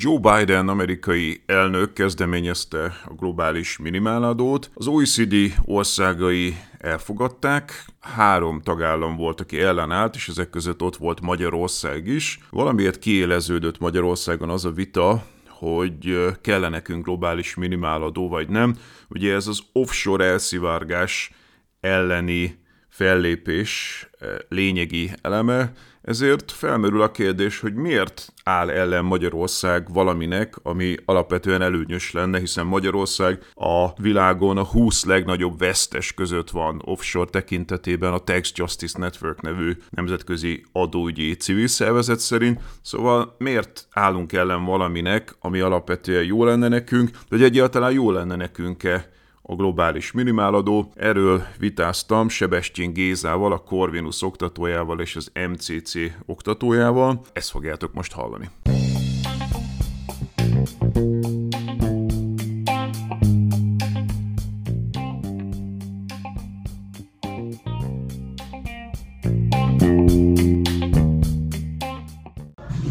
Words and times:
Joe 0.00 0.18
Biden 0.18 0.68
amerikai 0.68 1.42
elnök 1.46 1.92
kezdeményezte 1.92 2.84
a 3.04 3.14
globális 3.14 3.78
minimáladót. 3.78 4.70
Az 4.74 4.86
OECD 4.86 5.34
országai 5.64 6.56
elfogadták, 6.78 7.84
három 8.00 8.60
tagállam 8.60 9.16
volt, 9.16 9.40
aki 9.40 9.60
ellenállt, 9.60 10.14
és 10.14 10.28
ezek 10.28 10.50
között 10.50 10.82
ott 10.82 10.96
volt 10.96 11.20
Magyarország 11.20 12.06
is. 12.06 12.40
Valamiért 12.50 12.98
kiéleződött 12.98 13.78
Magyarországon 13.78 14.50
az 14.50 14.64
a 14.64 14.70
vita, 14.70 15.24
hogy 15.48 16.26
kell 16.40 16.68
nekünk 16.68 17.04
globális 17.04 17.54
minimáladó, 17.54 18.28
vagy 18.28 18.48
nem. 18.48 18.76
Ugye 19.08 19.34
ez 19.34 19.46
az 19.46 19.60
offshore 19.72 20.24
elszivárgás 20.24 21.32
elleni 21.80 22.58
fellépés 22.88 24.06
lényegi 24.48 25.10
eleme, 25.22 25.72
ezért 26.08 26.52
felmerül 26.52 27.02
a 27.02 27.10
kérdés, 27.10 27.60
hogy 27.60 27.74
miért 27.74 28.32
áll 28.44 28.70
ellen 28.70 29.04
Magyarország 29.04 29.92
valaminek, 29.92 30.54
ami 30.62 30.96
alapvetően 31.04 31.62
előnyös 31.62 32.12
lenne, 32.12 32.38
hiszen 32.38 32.66
Magyarország 32.66 33.42
a 33.54 33.92
világon 34.02 34.56
a 34.56 34.64
20 34.64 35.04
legnagyobb 35.04 35.58
vesztes 35.58 36.12
között 36.14 36.50
van 36.50 36.82
offshore 36.84 37.30
tekintetében 37.30 38.12
a 38.12 38.18
Tax 38.18 38.52
Justice 38.54 38.98
Network 38.98 39.40
nevű 39.40 39.76
nemzetközi 39.90 40.64
adóügyi 40.72 41.36
civil 41.36 41.66
szervezet 41.66 42.18
szerint. 42.18 42.60
Szóval 42.82 43.34
miért 43.38 43.86
állunk 43.90 44.32
ellen 44.32 44.64
valaminek, 44.64 45.36
ami 45.40 45.60
alapvetően 45.60 46.24
jó 46.24 46.44
lenne 46.44 46.68
nekünk, 46.68 47.10
vagy 47.28 47.42
egyáltalán 47.42 47.92
jó 47.92 48.10
lenne 48.10 48.36
nekünk-e 48.36 49.16
a 49.50 49.54
globális 49.54 50.12
minimáladó. 50.12 50.92
Erről 50.94 51.42
vitáztam 51.58 52.28
Sebestyén 52.28 52.92
Gézával, 52.92 53.52
a 53.52 53.58
Corvinus 53.58 54.22
oktatójával 54.22 55.00
és 55.00 55.16
az 55.16 55.32
MCC 55.50 55.92
oktatójával. 56.26 57.20
Ezt 57.32 57.50
fogjátok 57.50 57.94
most 57.94 58.12
hallani. 58.12 58.48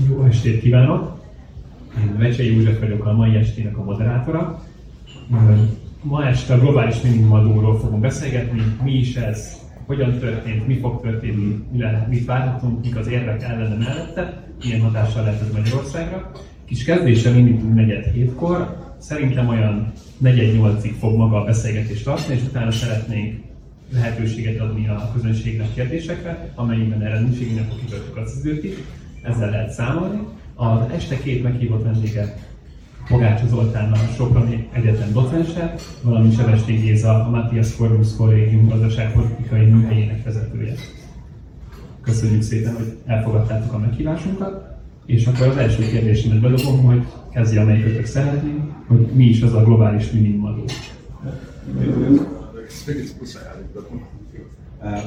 Jó 0.10 0.24
estét 0.24 0.62
kívánok! 0.62 1.20
Én 1.98 2.18
Vecsei 2.18 2.56
József 2.56 2.80
vagyok 2.80 3.06
a 3.06 3.14
mai 3.14 3.36
estének 3.36 3.78
a 3.78 3.84
moderátora. 3.84 4.64
Ma 6.08 6.28
este 6.28 6.54
a 6.54 6.60
globális 6.60 7.02
minimumadóról 7.02 7.80
fogunk 7.80 8.02
beszélgetni, 8.02 8.62
mi 8.84 8.92
is 8.92 9.16
ez, 9.16 9.54
hogyan 9.86 10.20
történt, 10.20 10.68
mi 10.68 10.78
fog 10.78 11.02
történni, 11.02 11.66
mit 12.10 12.26
várhatunk, 12.26 12.84
mik 12.84 12.96
az 12.96 13.08
érvek 13.08 13.44
ellene 13.44 13.76
mellette, 13.76 14.44
milyen 14.64 14.82
hatással 14.82 15.24
lehet 15.24 15.42
ez 15.42 15.52
Magyarországra. 15.54 16.32
Kis 16.66 16.84
kezdéssel 16.84 17.36
indítunk 17.36 17.74
negyed 17.74 18.06
hétkor, 18.06 18.78
szerintem 18.98 19.48
olyan 19.48 19.92
negyed 20.18 20.56
nyolcig 20.56 20.94
fog 20.94 21.18
maga 21.18 21.42
a 21.42 21.46
beszélgetést 21.46 22.04
tartani, 22.04 22.36
és 22.36 22.44
utána 22.44 22.72
szeretnénk 22.72 23.40
lehetőséget 23.94 24.60
adni 24.60 24.88
a 24.88 25.12
közönségnek 25.14 25.74
kérdésekre, 25.74 26.52
amennyiben 26.56 27.02
erre 27.02 27.20
nincs 27.20 27.40
igény, 27.40 27.60
akkor 27.60 27.80
kitöltjük 27.80 28.18
az 28.18 28.40
időt 28.44 28.84
ezzel 29.22 29.50
lehet 29.50 29.72
számolni. 29.72 30.20
Az 30.56 30.80
este 30.92 31.18
két 31.18 31.44
meghívott 31.44 31.84
vendége 31.84 32.36
Pogácsa 33.08 33.48
Zoltán 33.48 33.92
a 33.92 33.98
Soproni 34.16 34.68
Egyetem 34.72 35.14
docense, 35.14 35.74
valamint 36.02 36.36
Sebesti 36.36 36.74
Géza, 36.74 37.26
a 37.26 37.30
Matthias 37.30 37.76
Corvus 37.76 38.16
Kollégium 38.18 38.68
gazdaságpolitikai 38.68 39.66
műhelyének 39.66 40.24
vezetője. 40.24 40.74
Köszönjük 42.02 42.42
szépen, 42.42 42.76
hogy 42.76 42.98
elfogadtátok 43.06 43.74
a 43.74 43.78
meghívásunkat, 43.78 44.78
és 45.06 45.26
akkor 45.26 45.48
az 45.48 45.58
első 45.58 45.88
kérdésemet 45.88 46.42
bedobom, 46.42 46.84
hogy 46.84 47.06
kezdje 47.32 47.62
amelyikötök 47.62 48.06
szeretné, 48.06 48.54
hogy 48.88 49.08
mi 49.14 49.24
is 49.24 49.42
az 49.42 49.54
a 49.54 49.64
globális 49.64 50.12
minimumadó. 50.12 50.64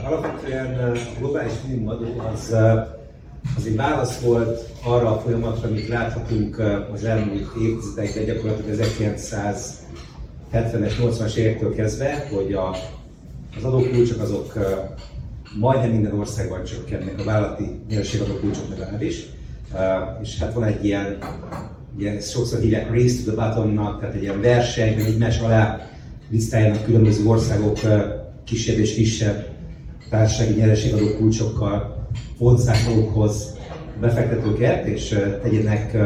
Alapvetően 0.04 0.90
a 0.90 0.92
globális 1.18 1.52
minimumadó 1.66 2.22
az 2.32 2.54
az 3.56 3.66
egy 3.66 3.76
válasz 3.76 4.20
volt 4.20 4.68
arra 4.84 5.16
a 5.16 5.20
folyamatra, 5.20 5.68
amit 5.68 5.88
láthatunk 5.88 6.58
az 6.92 7.04
elmúlt 7.04 7.46
évtizedekben, 7.62 8.24
gyakorlatilag 8.24 8.78
1970-es, 10.52 10.92
80-as 11.00 11.34
évektől 11.34 11.74
kezdve, 11.74 12.28
hogy 12.32 12.52
a, 12.52 12.76
az 13.56 13.64
adókulcsok 13.64 14.20
azok 14.20 14.58
majdnem 15.58 15.90
minden 15.90 16.18
országban 16.18 16.64
csökkennek, 16.64 17.20
a 17.20 17.24
vállalati 17.24 17.80
nyereségadókulcsok 17.88 18.68
legalábbis. 18.68 19.26
És 20.22 20.38
hát 20.38 20.54
van 20.54 20.64
egy 20.64 20.84
ilyen, 20.84 21.18
ilyen 21.98 22.20
sokszor 22.20 22.60
hívják 22.60 22.90
race 22.92 23.24
to 23.24 23.32
the 23.32 23.46
bottom-nak, 23.46 24.00
tehát 24.00 24.14
egy 24.14 24.22
ilyen 24.22 24.40
verseny, 24.40 25.00
egymás 25.00 25.40
alá 25.40 25.90
lisztáljanak 26.30 26.84
különböző 26.84 27.26
országok 27.26 27.78
kisebb 28.44 28.78
és 28.78 28.94
kisebb 28.94 29.48
társasági 30.10 30.52
nyereségadó 30.52 31.16
kulcsokkal 31.16 31.99
vonzák 32.38 32.76
magukhoz 32.88 33.58
befektetőket, 34.00 34.86
és 34.86 35.18
tegyenek 35.42 35.96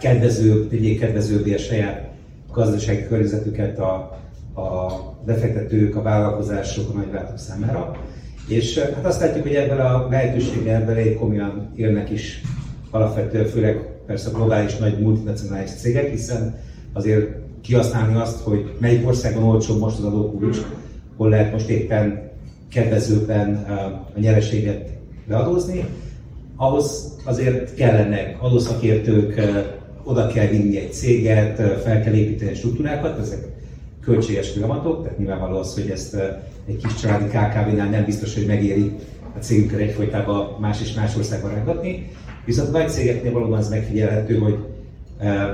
kedvezőbb, 0.00 0.68
tegyék 0.68 1.00
kedvezőbbé 1.00 1.54
a 1.54 1.58
saját 1.58 2.10
gazdasági 2.52 3.06
környezetüket 3.06 3.78
a, 3.78 3.92
a 4.60 5.00
befektetők, 5.26 5.96
a 5.96 6.02
vállalkozások, 6.02 6.90
a 6.90 6.98
nagyvállalatok 6.98 7.38
számára. 7.38 7.96
És 8.48 8.78
hát 8.78 9.04
azt 9.04 9.20
látjuk, 9.20 9.42
hogy 9.42 9.54
ebben 9.54 9.80
a 9.80 10.08
lehetőséggel 10.08 10.80
ebben 10.80 10.96
elég 10.96 11.16
komolyan 11.16 11.72
élnek 11.76 12.10
is 12.10 12.40
alapvetően, 12.90 13.46
főleg 13.46 13.92
persze 14.06 14.28
a 14.28 14.32
globális 14.32 14.76
nagy 14.76 15.00
multinacionális 15.00 15.70
cégek, 15.70 16.10
hiszen 16.10 16.58
azért 16.92 17.26
kihasználni 17.60 18.14
azt, 18.14 18.40
hogy 18.40 18.72
melyik 18.78 19.06
országon 19.06 19.42
olcsó 19.42 19.78
most 19.78 19.98
az 19.98 20.04
adókulcs, 20.04 20.58
hol 21.16 21.28
lehet 21.28 21.52
most 21.52 21.68
éppen 21.68 22.30
kedvezőben 22.68 23.54
a 24.14 24.20
nyereséget 24.20 24.90
beadózni, 25.32 25.84
ahhoz 26.56 27.16
azért 27.24 27.74
kellenek 27.74 28.36
adószakértők, 28.42 29.40
oda 30.04 30.26
kell 30.26 30.46
vinni 30.46 30.76
egy 30.76 30.92
céget, 30.92 31.56
fel 31.82 32.02
kell 32.02 32.14
építeni 32.14 32.54
struktúrákat, 32.54 33.18
ezek 33.18 33.48
költséges 34.04 34.50
folyamatok, 34.50 35.02
tehát 35.02 35.18
nyilvánvaló 35.18 35.58
az, 35.58 35.74
hogy 35.74 35.90
ezt 35.90 36.14
egy 36.66 36.76
kis 36.76 36.94
családi 36.94 37.24
KKV-nál 37.24 37.88
nem 37.88 38.04
biztos, 38.04 38.34
hogy 38.34 38.46
megéri 38.46 38.92
a 39.36 39.38
cégünkkel 39.38 39.78
egyfolytában 39.78 40.56
más 40.60 40.80
és 40.80 40.94
más 40.94 41.16
országban 41.16 41.50
rángatni. 41.50 42.10
Viszont 42.44 42.68
a 42.68 42.78
nagy 42.78 42.88
cégeknél 42.88 43.32
valóban 43.32 43.58
az 43.58 43.68
megfigyelhető, 43.68 44.38
hogy 44.38 44.56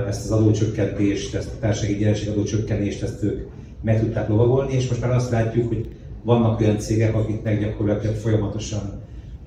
ezt 0.07 0.23
az 0.23 0.31
adócsökkentést, 0.31 1.35
ezt 1.35 1.49
a 1.55 1.59
társasági 1.59 1.95
gyereség 1.97 2.29
adócsökkentést, 2.29 3.03
ezt 3.03 3.23
ők 3.23 3.47
meg 3.81 3.99
tudták 3.99 4.29
lovagolni, 4.29 4.73
és 4.73 4.89
most 4.89 5.01
már 5.01 5.11
azt 5.11 5.31
látjuk, 5.31 5.67
hogy 5.67 5.87
vannak 6.23 6.59
olyan 6.59 6.79
cégek, 6.79 7.15
akiknek 7.15 7.59
gyakorlatilag 7.59 8.15
folyamatosan 8.15 9.01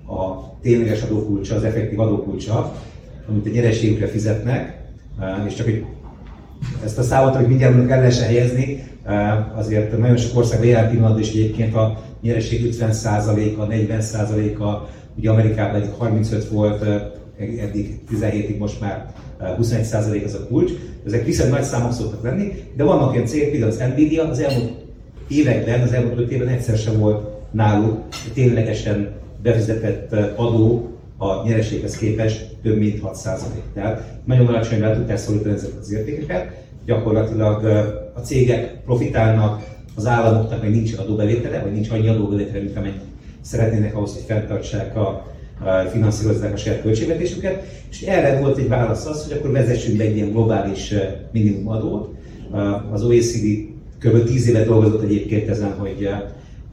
a 0.06 0.50
tényleges 0.62 1.02
adókulcsa, 1.02 1.54
az 1.54 1.64
effektív 1.64 2.00
adókulcsa, 2.00 2.74
amit 3.28 3.46
a 3.46 3.50
nyereségükre 3.50 4.06
fizetnek, 4.06 4.80
és 5.46 5.54
csak 5.54 5.66
hogy 5.66 5.84
ezt 6.84 6.98
a 6.98 7.02
számot, 7.02 7.34
hogy 7.34 7.48
mindjárt 7.48 7.90
el 7.90 7.98
lehessen 7.98 8.26
helyezni, 8.26 8.84
azért 9.54 9.98
nagyon 9.98 10.16
sok 10.16 10.38
országban 10.38 10.68
jelen 10.68 10.90
pillanatban 10.90 11.20
is 11.20 11.30
egyébként 11.30 11.74
a 11.74 12.02
nyereség 12.22 12.74
50%-a, 12.80 13.66
40%-a, 13.66 14.88
ugye 15.16 15.30
Amerikában 15.30 15.80
egy 15.80 15.88
35 15.98 16.48
volt, 16.48 16.82
eddig 17.60 17.98
17-ig 18.10 18.58
most 18.58 18.80
már 18.80 19.12
21% 19.60 20.24
az 20.24 20.34
a 20.34 20.46
kulcs. 20.46 20.72
Ezek 21.06 21.24
viszonylag 21.24 21.54
nagy 21.54 21.64
számok 21.64 21.92
szoktak 21.92 22.22
lenni, 22.22 22.52
de 22.76 22.84
vannak 22.84 23.12
olyan 23.12 23.26
cégek, 23.26 23.50
például 23.50 23.70
az 23.70 23.82
Nvidia 23.94 24.28
az 24.28 24.40
elmúlt 24.40 24.72
években, 25.28 25.80
az 25.80 25.92
elmúlt 25.92 26.18
5 26.18 26.30
évben 26.30 26.48
egyszer 26.48 26.76
sem 26.76 26.98
volt 26.98 27.28
náluk 27.50 27.98
ténylegesen 28.34 29.12
befizetett 29.42 30.12
adó 30.36 30.92
a 31.16 31.46
nyereséghez 31.46 31.96
képest 31.96 32.46
több 32.62 32.78
mint 32.78 33.00
6%. 33.02 33.38
Tehát 33.74 34.20
nagyon 34.24 34.46
alacsonyra 34.46 34.94
tudták 34.94 35.16
szorítani 35.16 35.54
ezeket 35.54 35.78
az 35.80 35.92
értékeket. 35.92 36.60
Gyakorlatilag 36.84 37.64
a 38.14 38.20
cégek 38.20 38.82
profitálnak, 38.84 39.62
az 39.94 40.06
államoknak 40.06 40.60
meg 40.60 40.70
nincs 40.70 40.92
adóbevétele, 40.96 41.60
vagy 41.62 41.72
nincs 41.72 41.90
annyi 41.90 42.08
adóbevétele, 42.08 42.62
mint 42.62 42.76
amennyit 42.76 43.00
szeretnének 43.40 43.96
ahhoz, 43.96 44.12
hogy 44.12 44.22
fenntartsák 44.26 44.96
a, 44.96 45.26
finanszírozzák 45.90 46.52
a 46.52 46.56
saját 46.56 46.82
költségvetésüket, 46.82 47.64
és 47.90 48.02
erre 48.02 48.40
volt 48.40 48.58
egy 48.58 48.68
válasz 48.68 49.06
az, 49.06 49.24
hogy 49.24 49.38
akkor 49.38 49.50
vezessünk 49.50 49.96
be 49.96 50.04
egy 50.04 50.16
ilyen 50.16 50.30
globális 50.30 50.94
minimumadót. 51.32 52.14
Az 52.92 53.04
OECD 53.04 53.44
kb. 53.98 54.24
10 54.24 54.48
éve 54.48 54.64
dolgozott 54.64 55.02
egyébként 55.02 55.48
ezen, 55.48 55.72
hogy, 55.72 56.08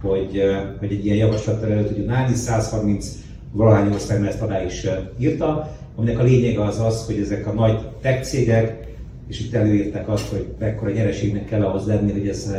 hogy, 0.02 0.42
hogy 0.80 0.92
egy 0.92 1.06
ilyen 1.06 1.18
javaslattal 1.18 1.72
elő 1.72 1.86
tudjuk 1.86 2.10
állni, 2.10 2.36
130 2.36 3.10
valahány 3.52 3.92
ország 3.92 4.26
ezt 4.26 4.42
alá 4.42 4.64
is 4.64 4.88
írta, 5.18 5.78
aminek 5.96 6.20
a 6.20 6.24
lényege 6.24 6.64
az 6.64 6.80
az, 6.80 7.06
hogy 7.06 7.20
ezek 7.20 7.48
a 7.48 7.54
nagy 7.54 7.80
tech 8.02 8.22
cégek, 8.22 8.88
és 9.28 9.40
itt 9.40 9.54
előírták 9.54 10.10
azt, 10.10 10.30
hogy 10.30 10.48
mekkora 10.60 10.92
nyereségnek 10.92 11.46
kell 11.46 11.62
ahhoz 11.62 11.86
lenni, 11.86 12.12
hogy 12.12 12.28
ez 12.28 12.56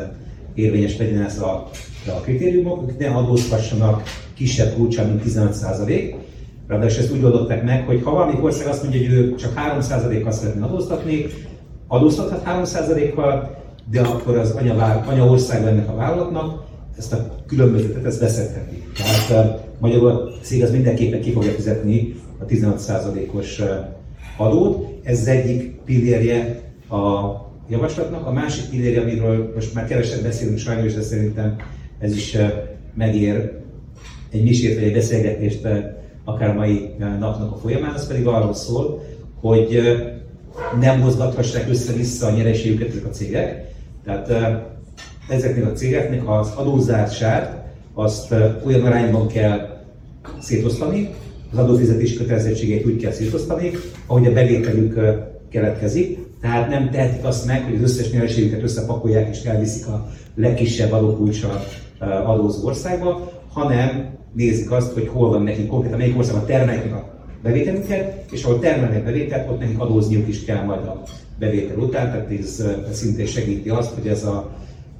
érvényes 0.55 0.97
legyen 0.97 1.23
ez 1.23 1.39
a, 1.39 1.71
a 2.07 2.21
kritériumok, 2.21 2.91
ők 2.91 2.99
ne 2.99 3.09
adózhassanak 3.09 4.03
kisebb 4.35 4.75
kulcsán, 4.75 5.07
mint 5.07 5.23
15%. 5.27 6.15
Ráadásul 6.67 7.03
ezt 7.03 7.13
úgy 7.13 7.25
oldották 7.25 7.65
meg, 7.65 7.87
hogy 7.87 8.03
ha 8.03 8.11
valamelyik 8.11 8.45
ország 8.45 8.67
azt 8.67 8.83
mondja, 8.83 9.01
hogy 9.01 9.13
ő 9.13 9.35
csak 9.35 9.53
3%-kal 9.57 10.33
szeretne 10.33 10.65
adóztatni, 10.65 11.27
adóztathat 11.87 12.43
3%-kal, 12.47 13.59
de 13.91 14.01
akkor 14.01 14.37
az 14.37 14.51
anya, 14.51 15.03
anya 15.07 15.25
ország 15.25 15.67
ennek 15.67 15.89
a 15.89 15.95
vállalatnak 15.95 16.69
ezt 17.01 17.13
a 17.13 17.35
különbözetet 17.47 18.05
ezt 18.05 18.21
beszedheti. 18.21 18.85
Tehát 19.29 19.69
magyarul 19.79 20.09
a 20.09 20.31
cég 20.43 20.63
az 20.63 20.71
mindenképpen 20.71 21.21
ki 21.21 21.33
fogja 21.33 21.51
fizetni 21.51 22.15
a 22.39 22.45
15%-os 22.45 23.63
adót. 24.37 25.01
Ez 25.03 25.27
egyik 25.27 25.81
pillérje 25.85 26.61
a 26.89 27.31
javaslatnak. 27.69 28.27
A 28.27 28.33
másik 28.33 28.71
pillérje, 28.71 29.01
amiről 29.01 29.53
most 29.55 29.75
már 29.75 29.87
keveset 29.87 30.23
beszélünk 30.23 30.59
sajnos, 30.59 30.95
de 30.95 31.03
szerintem 31.03 31.57
ez 31.99 32.17
is 32.17 32.37
megér 32.95 33.53
egy 34.31 34.43
misért 34.43 34.75
vagy 34.75 34.85
egy 34.85 34.93
beszélgetést 34.93 35.69
akár 36.25 36.55
mai 36.55 36.91
napnak 36.99 37.53
a 37.53 37.57
folyamán, 37.57 37.95
az 37.95 38.07
pedig 38.07 38.27
arról 38.27 38.55
szól, 38.55 39.03
hogy 39.41 39.81
nem 40.81 40.99
mozgathassák 40.99 41.69
össze-vissza 41.69 42.27
a 42.27 42.37
nyereségüket 42.37 42.89
ezek 42.89 43.07
a 43.07 43.09
cégek. 43.09 43.73
Tehát 44.05 44.29
ezeknek 45.31 45.67
a 45.67 45.73
cégeknek 45.73 46.29
az 46.29 46.53
adózását 46.55 47.65
azt 47.95 48.35
olyan 48.65 48.83
arányban 48.83 49.27
kell 49.27 49.79
szétosztani, 50.41 51.11
az 51.53 51.59
adófizetési 51.59 52.17
kötelezettségeit 52.17 52.87
úgy 52.87 52.97
kell 52.97 53.13
szétosztani, 53.13 53.71
ahogy 54.07 54.27
a 54.27 54.33
bevételük 54.33 55.01
keletkezik. 55.49 56.19
Tehát 56.41 56.69
nem 56.69 56.91
tehetik 56.91 57.25
azt 57.25 57.47
meg, 57.47 57.65
hogy 57.65 57.75
az 57.75 57.83
összes 57.83 58.11
nyereségüket 58.11 58.63
összepakolják 58.63 59.29
és 59.29 59.45
elviszik 59.45 59.87
a 59.87 60.09
legkisebb 60.35 60.93
adókulcsra 60.93 61.63
adózó 62.25 62.67
országba, 62.67 63.33
hanem 63.53 64.19
nézik 64.33 64.71
azt, 64.71 64.93
hogy 64.93 65.09
hol 65.13 65.29
van 65.29 65.43
nekik 65.43 65.67
konkrétan, 65.67 65.99
melyik 65.99 66.19
országban 66.19 66.47
termelik 66.47 66.93
a 66.93 67.11
bevételüket, 67.43 68.25
és 68.31 68.45
ahol 68.45 68.59
termelnek 68.59 69.05
bevételt, 69.05 69.51
ott 69.51 69.59
nekik 69.59 69.79
adózniuk 69.79 70.29
is 70.29 70.45
kell 70.45 70.65
majd 70.65 70.81
a 70.81 71.03
bevétel 71.39 71.77
után, 71.77 72.11
tehát 72.11 72.31
ez, 72.41 72.65
ez 72.91 72.97
szintén 72.97 73.27
segíti 73.27 73.69
azt, 73.69 73.95
hogy 73.95 74.07
ez, 74.07 74.25
a, 74.25 74.51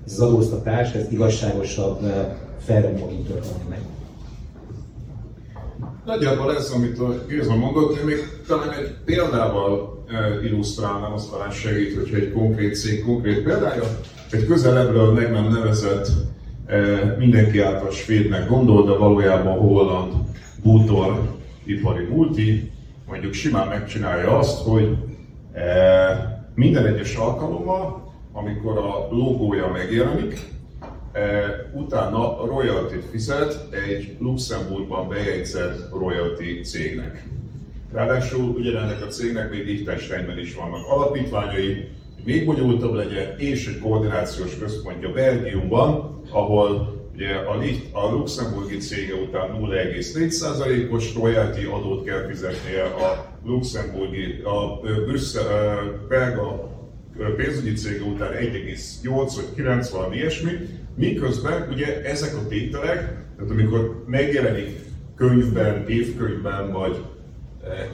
ez 0.07 0.13
az 0.13 0.21
adóztatás 0.21 0.93
ez 0.93 1.13
igazságosabb, 1.13 2.01
felre 2.59 2.91
módon 2.91 3.23
történik 3.23 3.69
meg. 3.69 3.79
Nagyjából 6.05 6.55
ez, 6.55 6.71
amit 6.71 6.99
a 6.99 7.25
Géza 7.29 7.57
mondott, 7.57 7.99
én 7.99 8.05
még 8.05 8.19
talán 8.47 8.73
egy 8.73 8.95
példával 9.05 9.99
illusztrálnám, 10.43 11.13
azt 11.13 11.31
talán 11.31 11.51
segít, 11.51 11.95
hogyha 11.95 12.17
egy 12.17 12.33
konkrét 12.33 12.75
cég 12.75 13.05
konkrét 13.05 13.43
példája, 13.43 13.83
egy 14.31 14.47
közelebbről 14.47 15.13
meg 15.13 15.33
nem 15.33 15.49
nevezett 15.49 16.09
mindenki 17.19 17.61
által 17.61 17.91
svédnek 17.91 18.49
gondol, 18.49 18.85
de 18.85 18.93
valójában 18.93 19.59
holland 19.59 20.13
bútor 20.63 21.37
ipari 21.65 22.05
multi, 22.05 22.73
mondjuk 23.07 23.33
simán 23.33 23.69
megcsinálja 23.69 24.39
azt, 24.39 24.63
hogy 24.63 24.97
minden 26.55 26.87
egyes 26.87 27.15
alkalommal, 27.15 28.10
amikor 28.41 28.79
a 28.79 29.09
logója 29.11 29.69
megjelenik, 29.69 30.41
utána 31.73 32.47
royalty 32.47 32.99
fizet 33.11 33.69
egy 33.71 34.17
Luxemburgban 34.19 35.09
bejegyzett 35.09 35.89
royalty 35.93 36.61
cégnek. 36.63 37.25
Ráadásul 37.93 38.49
ugyanennek 38.49 39.03
a 39.03 39.07
cégnek 39.07 39.51
még 39.51 39.65
Liechtensteinben 39.65 40.39
is 40.39 40.55
vannak 40.55 40.87
alapítványai, 40.87 41.89
még 42.25 42.47
bonyolultabb 42.47 42.95
legyen, 42.95 43.39
és 43.39 43.67
egy 43.67 43.79
koordinációs 43.79 44.59
központja 44.59 45.13
Belgiumban, 45.13 46.21
ahol 46.31 46.99
ugye 47.15 47.35
a, 47.35 47.59
Licht, 47.59 47.95
a 47.95 48.11
luxemburgi 48.11 48.77
cége 48.77 49.15
után 49.15 49.51
0,4%-os 49.61 51.15
royalty 51.15 51.65
adót 51.65 52.05
kell 52.05 52.27
fizetnie, 52.29 52.83
a 52.83 53.39
luxemburgi, 53.45 54.41
a 54.45 54.81
Brüsszel, 54.81 55.79
a 55.79 56.07
belga 56.09 56.79
pénzügyi 57.37 57.73
cége 57.73 58.05
után 58.05 58.33
1,8 58.33 59.33
vagy 59.37 59.55
9 59.55 59.91
valami 59.91 60.17
ilyesmi, 60.17 60.51
miközben 60.95 61.69
ugye 61.73 62.03
ezek 62.03 62.37
a 62.37 62.49
tételek, 62.49 62.97
tehát 63.37 63.51
amikor 63.51 64.05
megjelenik 64.07 64.79
könyvben, 65.17 65.89
évkönyvben, 65.89 66.73
vagy 66.73 67.05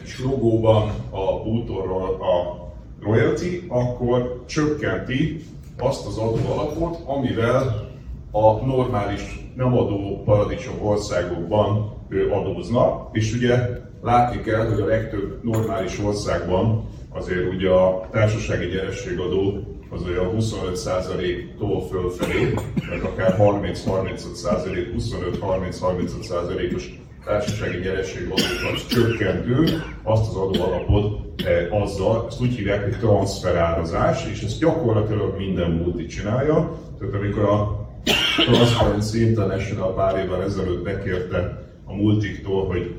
kis 0.02 0.20
logóban 0.20 0.88
a 1.10 1.42
bútorról 1.42 2.02
a 2.02 2.64
royalty, 3.04 3.64
akkor 3.68 4.44
csökkenti 4.46 5.44
azt 5.78 6.06
az 6.06 6.16
adó 6.16 6.38
alapot, 6.52 6.98
amivel 7.04 7.90
a 8.30 8.64
normális 8.66 9.50
nem 9.56 9.76
adó 9.78 10.22
paradicsom 10.24 10.86
országokban 10.86 11.94
adózna, 12.30 13.08
és 13.12 13.34
ugye 13.34 13.68
látni 14.02 14.40
kell, 14.40 14.68
hogy 14.68 14.80
a 14.80 14.86
legtöbb 14.86 15.40
normális 15.42 15.98
országban 15.98 16.88
azért 17.16 17.54
ugye 17.54 17.70
a 17.70 18.08
társasági 18.12 18.66
nyerességadó 18.66 19.76
az 19.90 20.02
olyan 20.02 20.36
25%-tól 20.38 21.86
fölfelé, 21.86 22.54
vagy 22.88 23.00
akár 23.02 23.36
30-35%, 23.38 24.86
25-30-35%-os 24.96 26.98
társasági 27.24 27.78
nyerességadókat 27.78 28.86
csökkentő, 28.88 29.82
azt 30.02 30.28
az 30.28 30.36
adóalapot 30.36 31.20
e, 31.44 31.68
azzal, 31.70 32.26
ezt 32.28 32.40
úgy 32.40 32.54
hívják, 32.54 32.82
hogy 32.82 32.98
transferárazás, 32.98 34.26
és 34.32 34.42
ezt 34.42 34.60
gyakorlatilag 34.60 35.36
minden 35.36 35.70
multi 35.70 36.06
csinálja. 36.06 36.78
Tehát 36.98 37.14
amikor 37.14 37.44
a 37.44 37.88
Transparency 38.36 39.20
International 39.20 39.94
pár 39.94 40.24
évvel 40.24 40.42
ezelőtt 40.42 40.82
bekérte 40.82 41.64
a 41.84 41.94
multiktól, 41.94 42.66
hogy 42.66 42.96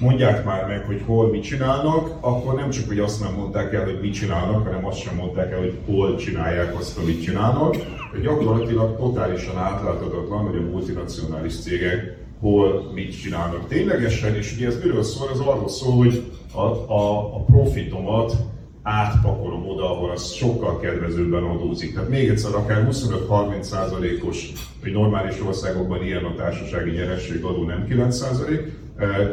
mondják 0.00 0.44
már 0.44 0.66
meg, 0.66 0.84
hogy 0.84 1.02
hol 1.06 1.30
mit 1.30 1.42
csinálnak, 1.42 2.10
akkor 2.20 2.54
nem 2.54 2.70
csak, 2.70 2.86
hogy 2.86 2.98
azt 2.98 3.20
nem 3.20 3.32
mondták 3.32 3.74
el, 3.74 3.84
hogy 3.84 3.98
mit 4.00 4.14
csinálnak, 4.14 4.66
hanem 4.66 4.86
azt 4.86 4.98
sem 4.98 5.14
mondták 5.14 5.52
el, 5.52 5.58
hogy 5.58 5.78
hol 5.86 6.16
csinálják 6.16 6.78
azt, 6.78 6.98
amit 6.98 7.22
csinálnak. 7.22 7.76
De 8.12 8.20
gyakorlatilag 8.22 8.96
totálisan 8.96 9.56
átláthatatlan, 9.56 10.46
hogy 10.46 10.56
a 10.56 10.70
multinacionális 10.70 11.60
cégek 11.60 12.16
hol 12.40 12.90
mit 12.94 13.20
csinálnak 13.20 13.68
ténylegesen, 13.68 14.34
és 14.34 14.54
ugye 14.56 14.66
ez 14.66 14.78
miről 14.82 15.02
szól? 15.02 15.30
Ez 15.32 15.38
arról 15.38 15.68
szól, 15.68 15.96
hogy 15.96 16.22
a, 16.52 16.60
a, 16.92 17.18
a 17.36 17.44
profitomat 17.44 18.36
átpakolom 18.82 19.68
oda, 19.68 19.90
ahol 19.90 20.10
az 20.10 20.32
sokkal 20.32 20.80
kedvezőbben 20.80 21.42
adózik. 21.42 21.94
Tehát 21.94 22.08
még 22.08 22.28
egyszer, 22.28 22.54
akár 22.54 22.88
25-30%-os, 22.90 24.52
hogy 24.82 24.92
normális 24.92 25.40
országokban 25.46 26.04
ilyen 26.04 26.24
a 26.24 26.34
társasági 26.34 26.90
nyerességadó 26.90 27.64
nem 27.64 27.86
9%, 27.88 28.48
eh, 28.48 28.58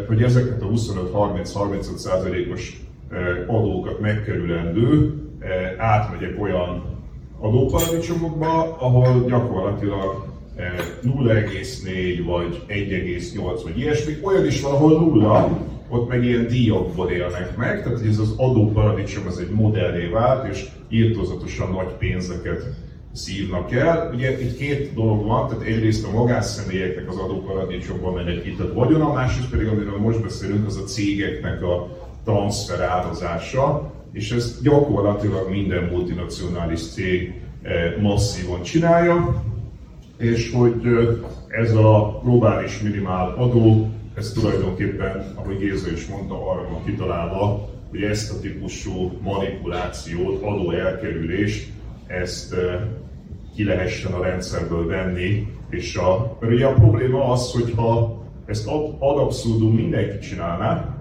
hogy 0.07 0.23
ezeket 0.23 0.61
a 0.61 0.65
25-30-35%-os 0.65 2.81
eh, 3.09 3.17
adókat 3.47 3.99
megkerülendő, 3.99 5.13
átmegyek 5.77 6.41
olyan 6.41 6.83
adóparadicsomokba, 7.39 8.77
ahol 8.79 9.25
gyakorlatilag 9.27 10.31
0,4 11.03 12.21
vagy 12.25 12.63
1,8 12.67 13.59
vagy 13.63 13.79
ilyesmi, 13.79 14.13
olyan 14.21 14.45
is 14.45 14.61
van, 14.61 14.73
ahol 14.73 14.99
nulla, 14.99 15.59
ott 15.89 16.09
meg 16.09 16.23
ilyen 16.23 16.47
díjakból 16.47 17.09
élnek 17.09 17.57
meg, 17.57 17.83
tehát 17.83 18.05
ez 18.07 18.19
az 18.19 18.33
adóparadicsom 18.37 19.27
az 19.27 19.39
egy 19.39 19.49
modellé 19.49 20.07
vált, 20.07 20.47
és 20.47 20.65
írtózatosan 20.89 21.71
nagy 21.71 21.93
pénzeket 21.97 22.63
szívnak 23.13 23.71
el. 23.71 24.11
Ugye 24.13 24.41
itt 24.41 24.57
két 24.57 24.93
dolog 24.93 25.25
van, 25.25 25.47
tehát 25.47 25.63
egyrészt 25.63 26.05
a 26.05 26.11
magánszemélyeknek 26.11 27.09
az 27.09 27.17
adóparadicsomban 27.17 28.13
megy 28.13 28.27
egy 28.27 28.47
itt 28.47 28.59
a 28.59 28.73
vagyona, 28.73 29.13
másrészt 29.13 29.49
pedig, 29.49 29.67
amiről 29.67 29.97
most 29.97 30.21
beszélünk, 30.21 30.65
az 30.67 30.77
a 30.77 30.83
cégeknek 30.83 31.63
a 31.63 31.97
transfer 32.23 32.81
árazása, 32.81 33.91
és 34.11 34.31
ezt 34.31 34.63
gyakorlatilag 34.63 35.49
minden 35.49 35.83
multinacionális 35.83 36.89
cég 36.91 37.33
masszívan 38.01 38.61
csinálja, 38.61 39.43
és 40.17 40.51
hogy 40.51 40.81
ez 41.47 41.75
a 41.75 42.21
globális 42.23 42.81
minimál 42.81 43.33
adó, 43.37 43.89
ez 44.15 44.31
tulajdonképpen, 44.31 45.33
ahogy 45.35 45.57
Géza 45.57 45.91
is 45.91 46.07
mondta, 46.07 46.51
arra 46.51 46.67
van 46.69 46.83
kitalálva, 46.85 47.69
hogy 47.89 48.01
ezt 48.01 48.31
a 48.31 48.39
típusú 48.39 49.11
manipulációt, 49.21 50.41
adó 50.43 50.71
elkerülést, 50.71 51.69
ezt 52.07 52.55
ki 53.55 53.63
lehessen 53.63 54.11
a 54.11 54.23
rendszerből 54.23 54.87
venni, 54.87 55.47
és 55.69 55.95
a, 55.95 56.37
mert 56.39 56.53
ugye 56.53 56.65
a 56.65 56.73
probléma 56.73 57.31
az, 57.31 57.51
hogyha 57.51 58.21
ezt 58.45 58.67
ad, 58.67 58.95
ad 58.99 59.17
abszurdum 59.17 59.75
mindenki 59.75 60.17
csinálná, 60.19 60.95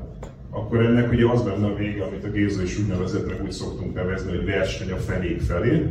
akkor 0.51 0.85
ennek 0.85 1.13
ugye 1.13 1.29
az 1.29 1.45
lenne 1.45 1.67
a 1.67 1.75
vége, 1.75 2.05
amit 2.05 2.25
a 2.25 2.31
Géza 2.31 2.63
is 2.63 2.79
úgynevezett, 2.79 3.27
meg 3.27 3.43
úgy 3.43 3.51
szoktunk 3.51 3.95
nevezni, 3.95 4.37
hogy 4.37 4.45
verseny 4.45 4.91
a 4.91 4.97
fenék 4.97 5.41
felé, 5.41 5.87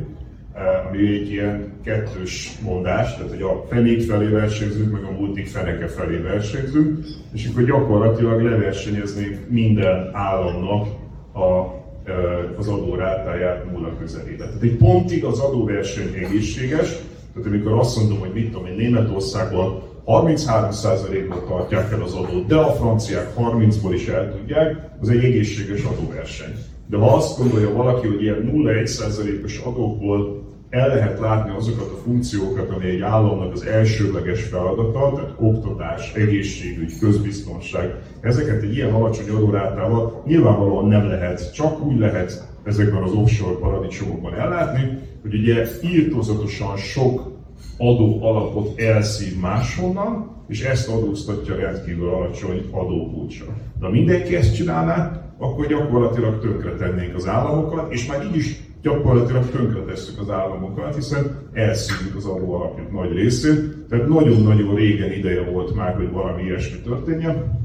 eh, 0.53 0.87
ami 0.87 1.13
egy 1.13 1.31
ilyen 1.31 1.73
kettős 1.83 2.57
mondás, 2.63 3.15
tehát 3.15 3.29
hogy 3.29 3.41
a 3.41 3.65
fenék 3.69 4.01
felé 4.01 4.27
versenyzünk, 4.27 4.91
meg 4.91 5.03
a 5.03 5.11
multik 5.11 5.47
feneke 5.47 5.87
felé 5.87 6.17
versenyzünk, 6.17 7.05
és 7.33 7.47
akkor 7.47 7.63
gyakorlatilag 7.63 8.41
leversenyeznénk 8.41 9.49
minden 9.49 10.09
államnak 10.13 10.87
a 11.33 11.78
az 12.57 12.67
adórátáját 12.67 13.71
nulla 13.71 13.97
közelébe. 13.99 14.45
Tehát 14.45 14.61
egy 14.61 14.75
pontig 14.75 15.23
az 15.23 15.39
adóverseny 15.39 16.13
egészséges, 16.13 16.87
tehát 17.33 17.47
amikor 17.47 17.71
azt 17.71 17.97
mondom, 17.97 18.19
hogy 18.19 18.33
mit 18.33 18.51
tudom 18.51 18.65
én, 18.65 18.75
Németországban 18.75 19.81
33%-ból 20.05 21.45
tartják 21.47 21.91
el 21.91 22.01
az 22.01 22.13
adót, 22.13 22.45
de 22.45 22.55
a 22.55 22.71
franciák 22.71 23.33
30-ból 23.37 23.91
is 23.93 24.07
el 24.07 24.31
tudják, 24.31 24.75
az 25.01 25.09
egy 25.09 25.23
egészséges 25.23 25.83
adóverseny. 25.83 26.53
De 26.87 26.97
ha 26.97 27.15
azt 27.15 27.37
gondolja 27.37 27.73
valaki, 27.73 28.07
hogy 28.07 28.21
ilyen 28.21 28.51
0,1%-os 28.53 29.57
adókból 29.57 30.38
el 30.69 30.87
lehet 30.87 31.19
látni 31.19 31.55
azokat 31.55 31.91
a 31.91 32.01
funkciókat, 32.03 32.69
ami 32.69 32.85
egy 32.85 33.01
államnak 33.01 33.53
az 33.53 33.65
elsődleges 33.65 34.43
feladata, 34.43 35.11
tehát 35.11 35.33
oktatás, 35.37 36.13
egészségügy, 36.13 36.99
közbiztonság, 36.99 37.95
ezeket 38.21 38.61
egy 38.61 38.75
ilyen 38.75 38.93
alacsony 38.93 39.29
adórátával 39.29 40.23
nyilvánvalóan 40.25 40.87
nem 40.87 41.07
lehet, 41.07 41.53
csak 41.53 41.85
úgy 41.85 41.99
lehet 41.99 42.47
ezekben 42.63 43.03
az 43.03 43.11
offshore 43.11 43.57
paradicsomokban 43.59 44.33
ellátni, 44.33 44.97
hogy 45.21 45.33
ugye 45.33 45.65
írtózatosan 45.83 46.77
sok 46.77 47.31
adó 47.77 48.23
alapot 48.23 48.79
elszív 48.79 49.39
máshonnan, 49.39 50.37
és 50.47 50.63
ezt 50.63 50.89
adóztatja 50.89 51.55
rendkívül 51.55 52.09
alacsony 52.09 52.69
adókulcsra. 52.71 53.45
De 53.79 53.85
ha 53.85 53.91
mindenki 53.91 54.35
ezt 54.35 54.55
csinálná, 54.55 55.21
akkor 55.37 55.67
gyakorlatilag 55.67 56.39
tönkre 56.41 56.75
tennénk 56.75 57.15
az 57.15 57.27
államokat, 57.27 57.93
és 57.93 58.07
már 58.07 58.25
így 58.25 58.35
is 58.35 58.68
gyakorlatilag 58.81 59.49
tönkretesszük 59.49 60.19
az 60.19 60.29
államokat, 60.29 60.95
hiszen 60.95 61.49
elszívjuk 61.53 62.15
az 62.15 62.25
adó 62.25 62.53
alapjuk 62.53 62.91
nagy 62.91 63.11
részét. 63.11 63.77
Tehát 63.89 64.07
nagyon-nagyon 64.07 64.75
régen 64.75 65.11
ideje 65.11 65.41
volt 65.41 65.75
már, 65.75 65.95
hogy 65.95 66.11
valami 66.11 66.43
ilyesmi 66.43 66.79
történjen, 66.79 67.59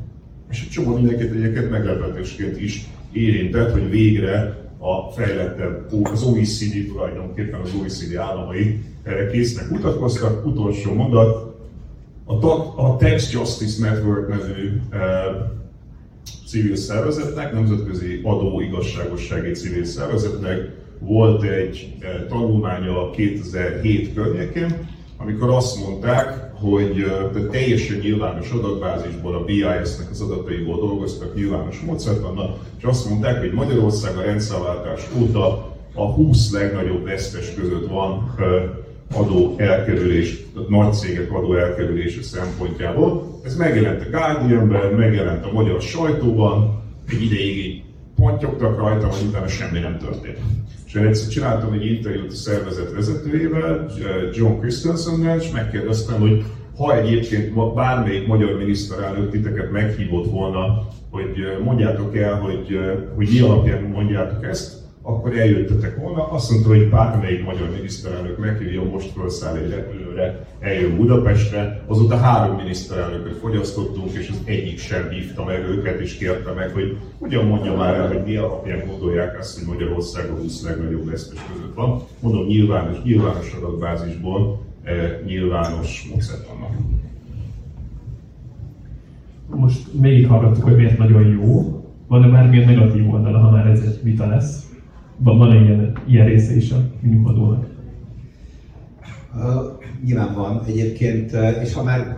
és 0.50 0.62
egy 0.62 0.68
csomó 0.68 0.94
mindenkit 0.94 1.30
egyébként 1.30 1.70
meglepetésként 1.70 2.60
is 2.60 2.86
érintett, 3.12 3.72
hogy 3.72 3.90
végre 3.90 4.62
a 4.78 5.10
fejlettebb, 5.10 5.92
az 6.12 6.22
OECD 6.22 6.86
tulajdonképpen 6.86 7.60
az 7.60 7.74
OECD 7.80 8.16
államai 8.16 8.80
erre 9.02 9.26
késznek 9.26 9.70
mutatkoztak. 9.70 10.46
Utolsó 10.46 10.92
mondat, 10.92 11.54
a, 12.24 12.46
a 12.76 12.96
Tax 12.96 13.32
Justice 13.32 13.88
Network 13.88 14.28
nevű 14.28 14.80
e, 14.90 14.98
civil 16.46 16.76
szervezetnek, 16.76 17.52
nemzetközi 17.52 18.20
adó 18.22 18.60
igazságossági 18.60 19.50
civil 19.50 19.84
szervezetnek 19.84 20.82
volt 20.98 21.42
egy 21.42 21.94
e, 22.00 22.26
tanulmánya 22.26 23.10
2007 23.10 24.14
környékén, 24.14 24.88
amikor 25.16 25.50
azt 25.50 25.86
mondták, 25.86 26.50
hogy 26.54 27.04
e, 27.34 27.40
teljesen 27.50 27.98
nyilvános 27.98 28.50
adatbázisból, 28.50 29.34
a 29.34 29.44
BIS-nek 29.44 30.10
az 30.10 30.20
adataiból 30.20 30.78
dolgoztak 30.78 31.34
nyilvános 31.34 31.80
módszertannal, 31.80 32.58
és 32.78 32.84
azt 32.84 33.08
mondták, 33.08 33.40
hogy 33.40 33.52
Magyarország 33.52 34.16
a 34.16 34.22
rendszerváltás 34.22 35.00
óta 35.20 35.72
a 35.94 36.04
20 36.12 36.52
legnagyobb 36.52 37.04
vesztes 37.04 37.54
között 37.54 37.88
van 37.88 38.34
e, 38.38 38.42
adó 39.16 39.54
elkerülés, 39.56 40.44
tehát 40.54 40.68
nagy 40.68 40.92
cégek 40.92 41.32
adó 41.32 41.54
elkerülése 41.54 42.22
szempontjából. 42.22 43.40
Ez 43.44 43.56
megjelent 43.56 44.00
a 44.00 44.10
Guardianben, 44.10 44.92
megjelent 44.92 45.44
a 45.44 45.52
magyar 45.52 45.80
sajtóban, 45.80 46.82
egy 47.08 47.22
ideig 47.22 47.56
így 47.56 47.82
pontyogtak 48.16 48.78
rajta, 48.78 49.06
hogy 49.06 49.26
utána 49.28 49.48
semmi 49.48 49.78
nem 49.78 49.98
történt. 49.98 50.38
És 50.94 51.00
én 51.00 51.06
egyszer 51.06 51.28
csináltam 51.28 51.72
egy 51.72 51.86
interjút 51.86 52.32
a 52.32 52.34
szervezet 52.34 52.92
vezetőjével, 52.92 53.86
John 54.32 54.60
Christensennel, 54.60 55.38
és 55.38 55.50
megkérdeztem, 55.50 56.20
hogy 56.20 56.44
ha 56.76 56.96
egyébként 56.96 57.74
bármelyik 57.74 58.26
magyar 58.26 58.56
miniszterelnök 58.56 59.30
titeket 59.30 59.70
meghívott 59.70 60.30
volna, 60.30 60.88
hogy 61.10 61.58
mondjátok 61.64 62.16
el, 62.16 62.34
hogy, 62.34 62.78
hogy 63.14 63.28
mi 63.32 63.40
alapján 63.40 63.82
mondjátok 63.82 64.44
ezt, 64.44 64.74
akkor 65.02 65.36
eljöttetek 65.38 65.96
volna. 65.96 66.30
Azt 66.30 66.50
mondta, 66.50 66.68
hogy 66.68 66.90
bármelyik 66.90 67.44
magyar 67.44 67.70
miniszterelnök 67.70 68.38
meghívja, 68.38 68.82
most 68.82 69.12
felszáll 69.16 69.56
egy 69.56 69.70
repülőre, 70.14 70.46
eljön 70.60 70.96
Budapestre. 70.96 71.82
Azóta 71.86 72.16
három 72.16 72.56
miniszterelnököt 72.56 73.36
fogyasztottunk, 73.36 74.12
és 74.12 74.28
az 74.28 74.42
egyik 74.44 74.78
sem 74.78 75.08
hívta 75.08 75.44
meg 75.44 75.64
őket, 75.68 76.00
és 76.00 76.16
kérte 76.16 76.52
meg, 76.52 76.70
hogy 76.70 76.96
hogyan 77.18 77.44
mondja 77.44 77.76
már 77.76 77.94
el, 77.94 78.08
hogy 78.08 78.22
mi 78.26 78.36
alapján 78.36 78.86
gondolják 78.86 79.38
azt, 79.38 79.58
hogy 79.58 79.68
Magyarország 79.68 80.30
a 80.30 80.34
20 80.34 80.62
legnagyobb 80.62 81.10
vesztes 81.10 81.38
között 81.52 81.74
van. 81.74 82.02
Mondom, 82.20 82.46
nyilvános, 82.46 83.02
nyilvános 83.02 83.52
adatbázisból, 83.52 84.60
eh, 84.82 85.18
nyilvános 85.26 86.06
módszertannak. 86.10 86.70
Most 89.46 89.82
hallgattuk, 90.28 90.64
hogy 90.64 90.76
miért 90.76 90.98
nagyon 90.98 91.26
jó. 91.26 91.78
Van-e 92.06 92.28
bármilyen 92.28 92.68
negatív 92.68 93.10
oldala, 93.10 93.38
ha 93.38 93.50
már 93.50 93.66
ez 93.66 93.80
egy 93.80 94.00
vita 94.02 94.26
lesz? 94.26 94.72
Van, 95.16 95.38
van 95.38 95.54
ilyen, 95.54 95.92
ilyen 96.06 96.26
része 96.26 96.56
is 96.56 96.70
a 96.70 96.76
minimumadónak? 97.00 97.66
Nyilván 100.04 100.34
van 100.34 100.64
egyébként, 100.66 101.32
és 101.62 101.72
ha 101.72 101.82
már 101.82 102.16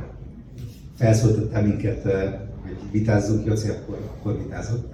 felszólítottál 0.98 1.62
minket, 1.62 2.02
hogy 2.62 2.76
vitázzunk, 2.90 3.46
Jóci, 3.46 3.68
akkor, 3.68 3.98
akkor 4.16 4.38
vitázok. 4.42 4.88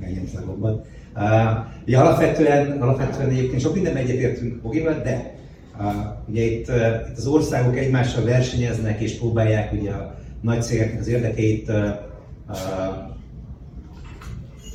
Ilyen 0.00 0.26
szagokban. 0.34 0.82
Uh, 1.16 1.22
ugye 1.86 1.98
alapvetően, 1.98 2.80
alapvetően 2.82 3.30
egyébként 3.30 3.60
sok 3.60 3.74
minden 3.74 3.96
egyetértünk 3.96 4.62
Bogival, 4.62 5.00
de 5.02 5.34
ugye 6.28 6.42
itt, 6.42 6.68
itt 7.10 7.16
az 7.16 7.26
országok 7.26 7.76
egymással 7.76 8.24
versenyeznek 8.24 9.00
és 9.00 9.18
próbálják 9.18 9.72
ugye 9.72 9.90
a 9.90 10.18
nagy 10.40 10.62
cégeknek 10.62 11.00
az 11.00 11.08
érdekeit 11.08 11.72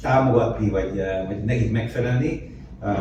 támogatni, 0.02 0.70
vagy, 0.70 1.02
vagy 1.28 1.44
nekik 1.44 1.72
megfelelni. 1.72 2.56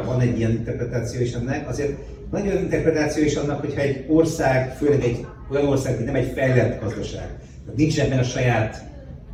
Van 0.05 0.21
egy 0.21 0.39
ilyen 0.39 0.51
interpretáció 0.51 1.21
is 1.21 1.33
ennek. 1.33 1.69
Azért 1.69 1.99
nagyon 2.31 2.63
interpretáció 2.63 3.25
is 3.25 3.35
annak, 3.35 3.61
hogyha 3.61 3.81
egy 3.81 4.05
ország, 4.09 4.77
főleg 4.77 5.03
egy 5.03 5.27
olyan 5.51 5.67
ország, 5.67 5.97
hogy 5.97 6.05
nem 6.05 6.15
egy 6.15 6.33
fejlett 6.35 6.83
gazdaság, 6.83 7.27
tehát 7.65 7.77
nincs 7.77 8.01
ebben 8.01 8.19
a 8.19 8.23
saját 8.23 8.85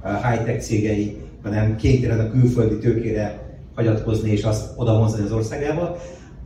eh, 0.03 0.31
high-tech 0.31 0.61
cégei, 0.61 1.17
hanem 1.43 1.77
kénytelen 1.77 2.21
a 2.21 2.31
külföldi 2.31 2.79
tőkére 2.79 3.39
hagyatkozni 3.75 4.31
és 4.31 4.43
azt 4.43 4.73
odahonzani 4.77 5.25
az 5.25 5.33
országába. 5.33 5.97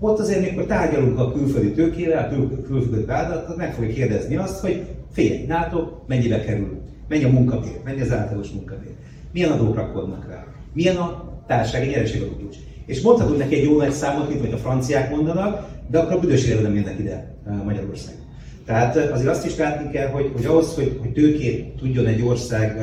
Ott 0.01 0.19
azért, 0.19 0.41
mikor 0.41 0.65
tárgyalunk 0.65 1.19
a 1.19 1.33
külföldi 1.33 1.73
tőkével, 1.73 2.25
a 2.25 2.29
kül- 2.29 2.67
külföldi 2.67 3.05
vállalattal, 3.05 3.57
meg 3.57 3.75
fogja 3.75 3.95
kérdezni 3.95 4.37
azt, 4.37 4.61
hogy 4.61 4.87
figyelj, 5.13 5.45
NATO 5.47 5.89
mennyibe 6.07 6.41
kerül, 6.41 6.81
mennyi 7.09 7.25
a 7.25 7.29
munkabér, 7.29 7.81
mennyi 7.85 8.01
az 8.01 8.13
általános 8.13 8.51
munkabér, 8.51 8.93
milyen 9.33 9.51
adók 9.51 9.75
rakodnak 9.75 10.27
rá, 10.29 10.45
milyen 10.73 10.97
a 10.97 11.33
társasági 11.47 11.89
nyereségadókulcs. 11.89 12.57
És 12.87 13.01
mondhatunk 13.01 13.39
neki 13.39 13.55
egy 13.55 13.65
jó 13.65 13.77
nagy 13.77 13.91
számot, 13.91 14.29
mint 14.29 14.41
hogy 14.41 14.53
a 14.53 14.57
franciák 14.57 15.11
mondanak, 15.11 15.67
de 15.91 15.99
akkor 15.99 16.13
a 16.13 16.19
büdös 16.19 16.45
nem 16.45 16.75
jönnek 16.75 16.99
ide 16.99 17.37
Magyarország. 17.65 18.15
Tehát 18.67 18.97
eh, 18.97 19.13
azért 19.13 19.29
azt 19.29 19.47
is 19.47 19.57
látni 19.57 19.91
kell, 19.91 20.09
hogy, 20.09 20.31
hogy 20.35 20.45
ahhoz, 20.45 20.75
hogy, 20.75 20.99
hogy 21.01 21.13
tőkét 21.13 21.77
tudjon 21.77 22.07
egy 22.07 22.23
ország 22.23 22.81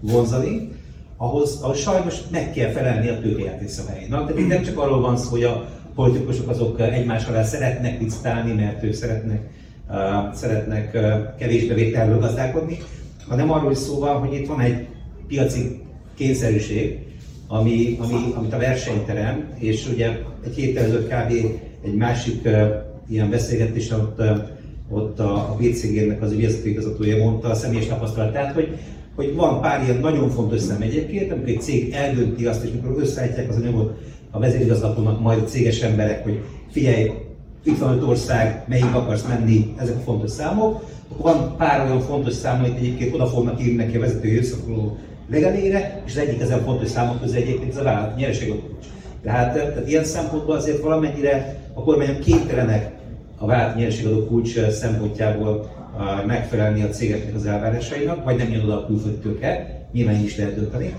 vonzani, 0.00 0.70
ahhoz, 1.16 1.58
ahhoz 1.62 1.78
sajnos 1.78 2.14
meg 2.30 2.52
kell 2.52 2.70
felelni 2.70 3.08
a 3.08 3.20
tőkejáték 3.20 3.68
szabályainak. 3.68 4.26
Tehát 4.26 4.40
itt 4.42 4.48
nem 4.48 4.62
csak 4.62 4.78
arról 4.78 5.00
van 5.00 5.16
szó, 5.16 5.30
hogy 5.30 5.42
a 5.42 5.68
politikusok 5.94 6.48
azok 6.48 6.80
egymás 6.80 7.26
alá 7.26 7.42
szeretnek 7.42 8.00
licitálni, 8.00 8.52
mert 8.52 8.82
ők 8.82 8.92
szeretnek, 8.92 9.40
uh, 9.88 10.34
szeretnek 10.34 10.90
uh, 10.94 11.36
kevés 11.38 11.66
bevételről 11.66 12.18
gazdálkodni, 12.18 12.78
hanem 13.28 13.50
arról 13.50 13.72
is 13.72 13.78
szó 13.78 13.98
van, 13.98 14.18
hogy 14.18 14.34
itt 14.34 14.46
van 14.46 14.60
egy 14.60 14.86
piaci 15.26 15.80
kényszerűség, 16.14 16.98
ami, 17.48 17.98
ami, 18.00 18.32
amit 18.34 18.52
a 18.52 18.58
verseny 18.58 19.04
terem, 19.04 19.48
és 19.58 19.88
ugye 19.92 20.18
egy 20.44 20.54
héttel 20.54 20.84
ezelőtt 20.84 21.08
kb. 21.08 21.32
Egy 21.84 21.94
másik 21.94 22.48
ilyen 23.08 23.30
beszélgetés, 23.30 23.90
ott, 23.90 24.22
ott 24.90 25.18
a, 25.18 25.34
a 25.34 25.56
BCG-nek 25.60 26.22
az 26.22 26.32
ügyvezetőigazgatója 26.32 27.24
mondta 27.24 27.48
a 27.48 27.54
személyes 27.54 27.86
tapasztalatát, 27.86 28.54
hogy 28.54 28.78
hogy 29.14 29.34
van 29.34 29.60
pár 29.60 29.82
ilyen 29.82 30.00
nagyon 30.00 30.30
fontos 30.30 30.60
szem 30.60 30.82
egyébként, 30.82 31.32
amikor 31.32 31.48
egy 31.48 31.60
cég 31.60 31.92
eldönti 31.92 32.46
azt, 32.46 32.64
és 32.64 32.70
mikor 32.70 32.96
összeállítják 32.98 33.48
az 33.48 33.56
anyagot 33.56 33.98
a 34.30 34.38
vezérigazgatónak, 34.38 35.20
majd 35.20 35.38
a 35.38 35.44
céges 35.44 35.80
emberek, 35.80 36.22
hogy 36.22 36.40
figyelj, 36.70 37.10
itt 37.64 37.78
van 37.78 37.96
öt 37.96 38.02
ország, 38.02 38.64
melyik 38.68 38.94
akarsz 38.94 39.26
menni, 39.28 39.74
ezek 39.78 39.96
a 39.96 40.00
fontos 40.00 40.30
számok, 40.30 40.84
akkor 41.08 41.32
van 41.32 41.56
pár 41.56 41.86
olyan 41.86 42.00
fontos 42.00 42.34
szám, 42.34 42.58
amit 42.58 42.76
egyébként 42.76 43.14
oda 43.14 43.26
fognak 43.26 43.62
írni 43.62 43.74
neki 43.74 43.96
a 43.96 44.00
vezetői 44.00 44.38
összefoglaló 44.38 44.96
legelére, 45.30 46.02
és 46.06 46.12
az 46.12 46.18
egyik 46.18 46.40
ezen 46.40 46.62
fontos 46.62 46.88
számok 46.88 47.20
közül 47.20 47.36
egyébként 47.36 47.70
ez 47.70 47.76
a 47.78 47.82
vállalat 47.82 48.16
nyereségadókulcs. 48.16 48.86
Tehát, 49.22 49.54
tehát 49.54 49.88
ilyen 49.88 50.04
szempontból 50.04 50.56
azért 50.56 50.80
valamennyire 50.80 51.56
a 51.74 51.82
kormányok 51.82 52.20
képtelenek 52.20 52.90
a 53.38 53.46
vált 53.46 53.76
nyereségadó 53.76 54.26
kulcs 54.26 54.60
szempontjából 54.68 55.70
megfelelni 56.26 56.82
a 56.82 56.88
cégeknek 56.88 57.34
az 57.34 57.46
elvárásainak, 57.46 58.24
vagy 58.24 58.36
nem 58.36 58.50
jön 58.50 58.64
oda 58.64 58.78
a 58.78 58.86
külföldi 58.86 59.16
tőke, 59.16 59.80
nyilván 59.92 60.24
is 60.24 60.36
lehet 60.36 60.54
dönteni. 60.54 60.94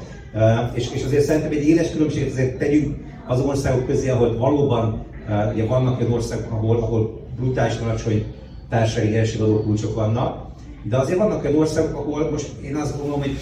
És, 0.73 0.91
és 0.93 1.03
azért 1.03 1.23
szerintem 1.23 1.51
egy 1.51 1.67
éles 1.67 1.91
különbséget 1.91 2.31
azért 2.31 2.57
tegyünk 2.57 2.95
az 3.27 3.39
országok 3.39 3.87
közé, 3.87 4.09
ahol 4.09 4.37
valóban 4.37 5.05
ugye 5.53 5.65
vannak 5.65 5.99
olyan 5.99 6.11
országok, 6.11 6.51
ahol, 6.51 6.77
ahol 6.77 7.21
brutális 7.35 7.77
alacsony 7.77 8.25
társasági 8.69 9.09
nyereségadó 9.09 9.61
kulcsok 9.61 9.95
vannak, 9.95 10.45
de 10.83 10.97
azért 10.97 11.17
vannak 11.17 11.43
olyan 11.43 11.57
országok, 11.57 11.95
ahol 11.95 12.29
most 12.31 12.51
én 12.63 12.75
azt 12.75 12.97
gondolom, 12.97 13.19
hogy 13.19 13.37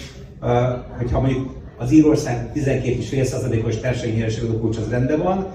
hogyha 0.98 1.20
mondjuk 1.20 1.61
az 1.82 1.92
Írország 1.92 2.50
12,5%-os 2.54 3.76
társasági 3.76 4.16
nyereségadó 4.16 4.58
kulcs 4.58 4.76
az 4.76 4.90
rendben 4.90 5.22
van, 5.22 5.46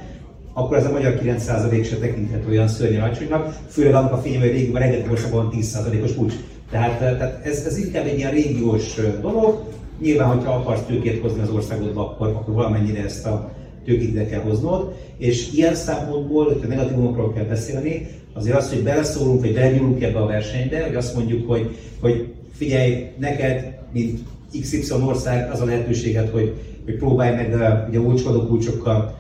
akkor 0.54 0.78
ez 0.78 0.86
a 0.86 0.92
magyar 0.92 1.20
9% 1.24 1.90
se 1.90 1.96
tekinthető 1.96 2.50
olyan 2.50 2.68
szörnyen 2.68 3.02
alacsonynak, 3.02 3.58
főleg 3.68 3.94
annak 3.94 4.12
a 4.12 4.18
fényében, 4.18 4.48
hogy 4.48 4.58
régiben 4.58 4.82
rengeteg 4.82 5.12
országban 5.12 5.54
10%-os 5.56 6.16
kulcs. 6.16 6.34
Tehát, 6.72 7.00
tehát 7.00 7.46
ez, 7.46 7.66
ez 7.66 7.78
inkább 7.78 8.06
egy 8.06 8.18
ilyen 8.18 8.32
régiós 8.32 9.00
dolog. 9.22 9.64
Nyilván, 10.02 10.28
hogyha 10.28 10.54
akarsz 10.54 10.86
tőkét 10.88 11.22
hozni 11.22 11.42
az 11.42 11.50
országodba, 11.50 12.02
akkor, 12.02 12.28
akkor 12.28 12.54
valamennyire 12.54 13.04
ezt 13.04 13.26
a 13.26 13.52
tőkét 13.86 14.10
ide 14.10 14.26
kell 14.26 14.42
hoznod. 14.42 14.96
És 15.18 15.54
ilyen 15.54 15.76
szempontból, 15.76 16.46
hogyha 16.46 16.68
negatívumokról 16.68 17.34
kell 17.34 17.46
beszélni, 17.46 18.08
azért 18.34 18.58
az, 18.58 18.70
hogy 18.70 18.84
beleszólunk, 18.84 19.42
vagy 19.42 19.54
belenyúlunk 19.54 20.04
ebbe 20.04 20.20
a 20.20 20.26
versenybe, 20.26 20.84
hogy 20.84 20.96
azt 20.96 21.16
mondjuk, 21.16 21.50
hogy, 21.50 21.78
hogy 22.00 22.34
figyelj, 22.52 23.12
neked, 23.20 23.78
mint 23.92 24.20
XY 24.62 24.94
ország 25.06 25.52
az 25.52 25.62
a 25.62 25.66
lehetőséget, 25.66 26.30
hogy, 26.30 26.54
hogy 26.86 26.96
próbálj 26.96 27.36
meg 27.36 27.56
ugye 27.90 28.00
olcsó 28.00 28.46
kulcsokkal 28.46 29.18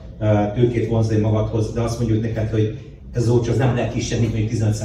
tőkét 0.55 0.87
vonzani 0.87 1.19
magadhoz, 1.19 1.73
de 1.73 1.81
azt 1.81 1.99
mondjuk 1.99 2.21
neked, 2.21 2.49
hogy 2.49 2.77
ez 3.13 3.21
az 3.21 3.29
olcsó, 3.29 3.51
az 3.51 3.57
nem 3.57 3.75
lehet 3.75 3.93
kisebb, 3.93 4.19
mint 4.19 4.31
mondjuk 4.31 4.51
15 4.51 4.75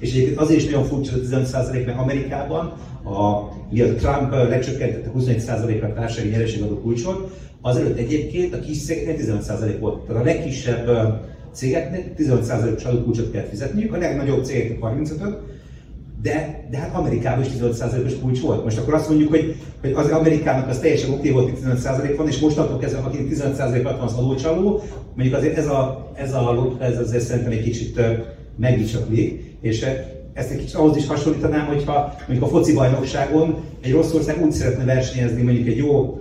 És 0.00 0.12
egyébként 0.12 0.38
azért 0.38 0.60
is 0.60 0.66
nagyon 0.66 0.84
furcsa 0.84 1.12
a 1.14 1.18
15% 1.18 1.86
mert 1.86 1.98
Amerikában 1.98 2.72
a, 3.04 3.52
ugye 3.70 3.84
a 3.84 3.94
Trump 3.94 4.32
lecsökkentette 4.32 5.10
21 5.10 5.44
ra 5.80 5.88
a 5.88 5.92
társasági 5.92 6.28
nyereségadó 6.28 6.74
kulcsot, 6.74 7.30
azelőtt 7.60 7.98
egyébként 7.98 8.54
a 8.54 8.58
kis 8.58 8.84
cégeknél 8.84 9.38
15% 9.40 9.76
volt. 9.80 10.06
Tehát 10.06 10.22
a 10.22 10.24
legkisebb 10.24 10.88
cégeknek 11.52 12.14
15%-os 12.18 12.84
adókulcsot 12.84 13.30
kell 13.30 13.44
fizetniük, 13.44 13.92
a 13.92 13.96
legnagyobb 13.96 14.44
cégeknek 14.44 14.80
35 14.80 15.20
de, 16.24 16.66
de 16.70 16.78
hát 16.78 16.94
Amerikában 16.94 17.44
is 17.44 17.50
15%-os 17.60 18.18
kulcs 18.20 18.40
volt. 18.40 18.64
Most 18.64 18.78
akkor 18.78 18.94
azt 18.94 19.08
mondjuk, 19.08 19.30
hogy, 19.30 19.56
hogy 19.80 19.92
az 19.92 20.10
Amerikának 20.10 20.68
az 20.68 20.78
teljesen 20.78 21.10
oké 21.10 21.30
volt, 21.30 21.50
hogy 21.50 21.58
15% 21.82 22.14
van, 22.16 22.28
és 22.28 22.38
mostantól 22.38 22.78
kezdve, 22.78 22.98
aki 22.98 23.26
15% 23.30 23.80
van 23.82 23.94
az 23.94 24.12
adócsaló, 24.12 24.82
mondjuk 25.14 25.36
azért 25.36 25.56
ez 25.56 25.66
a, 25.66 26.12
ez 26.14 26.32
a 26.32 26.76
ez 26.80 26.98
azért 26.98 27.24
szerintem 27.24 27.52
egy 27.52 27.62
kicsit 27.62 28.00
megbicsaklik, 28.56 29.56
és 29.60 29.86
ezt 30.32 30.50
egy 30.50 30.58
kicsit 30.58 30.74
ahhoz 30.74 30.96
is 30.96 31.06
hasonlítanám, 31.06 31.66
hogyha 31.66 32.14
mondjuk 32.26 32.48
a 32.48 32.52
foci 32.52 32.74
bajnokságon 32.74 33.56
egy 33.80 33.92
rossz 33.92 34.12
ország 34.12 34.44
úgy 34.44 34.52
szeretne 34.52 34.84
versenyezni 34.84 35.42
mondjuk 35.42 35.66
egy 35.66 35.76
jó 35.76 36.20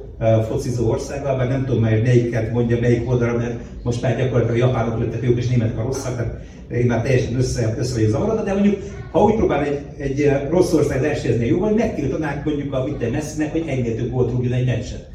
focizó 0.49 0.89
országgal, 0.89 1.35
mert 1.37 1.49
nem 1.49 1.65
tudom 1.65 1.81
már 1.81 2.01
melyiket 2.01 2.51
mondja, 2.51 2.79
melyik 2.79 3.09
oldalra, 3.09 3.37
mert 3.37 3.59
most 3.83 4.01
már 4.01 4.17
gyakorlatilag 4.17 4.57
japánok 4.57 4.99
lettek 4.99 5.23
jók 5.23 5.37
és 5.37 5.47
németek 5.47 5.77
a 5.77 5.83
rosszak, 5.83 6.15
tehát 6.15 6.41
én 6.71 6.85
már 6.85 7.01
teljesen 7.01 7.35
össze, 7.35 7.75
össze 7.77 7.93
vagyok 7.93 8.09
zavarodva, 8.09 8.43
de 8.43 8.53
mondjuk 8.53 8.75
ha 9.13 9.23
úgy 9.23 9.35
próbál 9.35 9.63
egy, 9.63 9.79
egy 9.97 10.31
rossz 10.49 10.73
ország 10.73 11.01
versenyezni 11.01 11.45
jóval, 11.45 11.71
megtiltanánk 11.71 12.45
mondjuk 12.45 12.73
a 12.73 12.83
Mitte 12.83 13.09
Messinek, 13.09 13.51
hogy 13.51 13.63
egynél 13.65 13.95
több 13.95 14.11
volt 14.11 14.31
rúgjon 14.31 14.53
egy 14.53 14.65
meccset. 14.65 15.09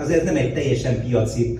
Azért 0.00 0.24
nem 0.24 0.36
egy 0.36 0.52
teljesen 0.52 1.02
piaci 1.06 1.58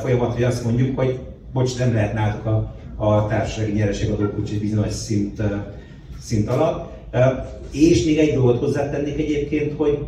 folyamat, 0.00 0.34
hogy 0.34 0.42
azt 0.42 0.64
mondjuk, 0.64 0.98
hogy 0.98 1.18
bocs, 1.52 1.78
nem 1.78 1.94
lehet 1.94 2.14
nálatok 2.14 2.46
a, 2.46 2.74
a 3.06 3.26
társasági 3.26 3.72
nyereségadókulcs 3.72 4.50
egy 4.50 4.60
bizonyos 4.60 4.92
szint, 4.92 5.42
szint 6.20 6.48
alatt. 6.48 6.92
És 7.72 8.04
még 8.04 8.18
egy 8.18 8.34
dolgot 8.34 8.58
hozzátennék 8.58 9.18
egyébként, 9.18 9.72
hogy 9.76 9.98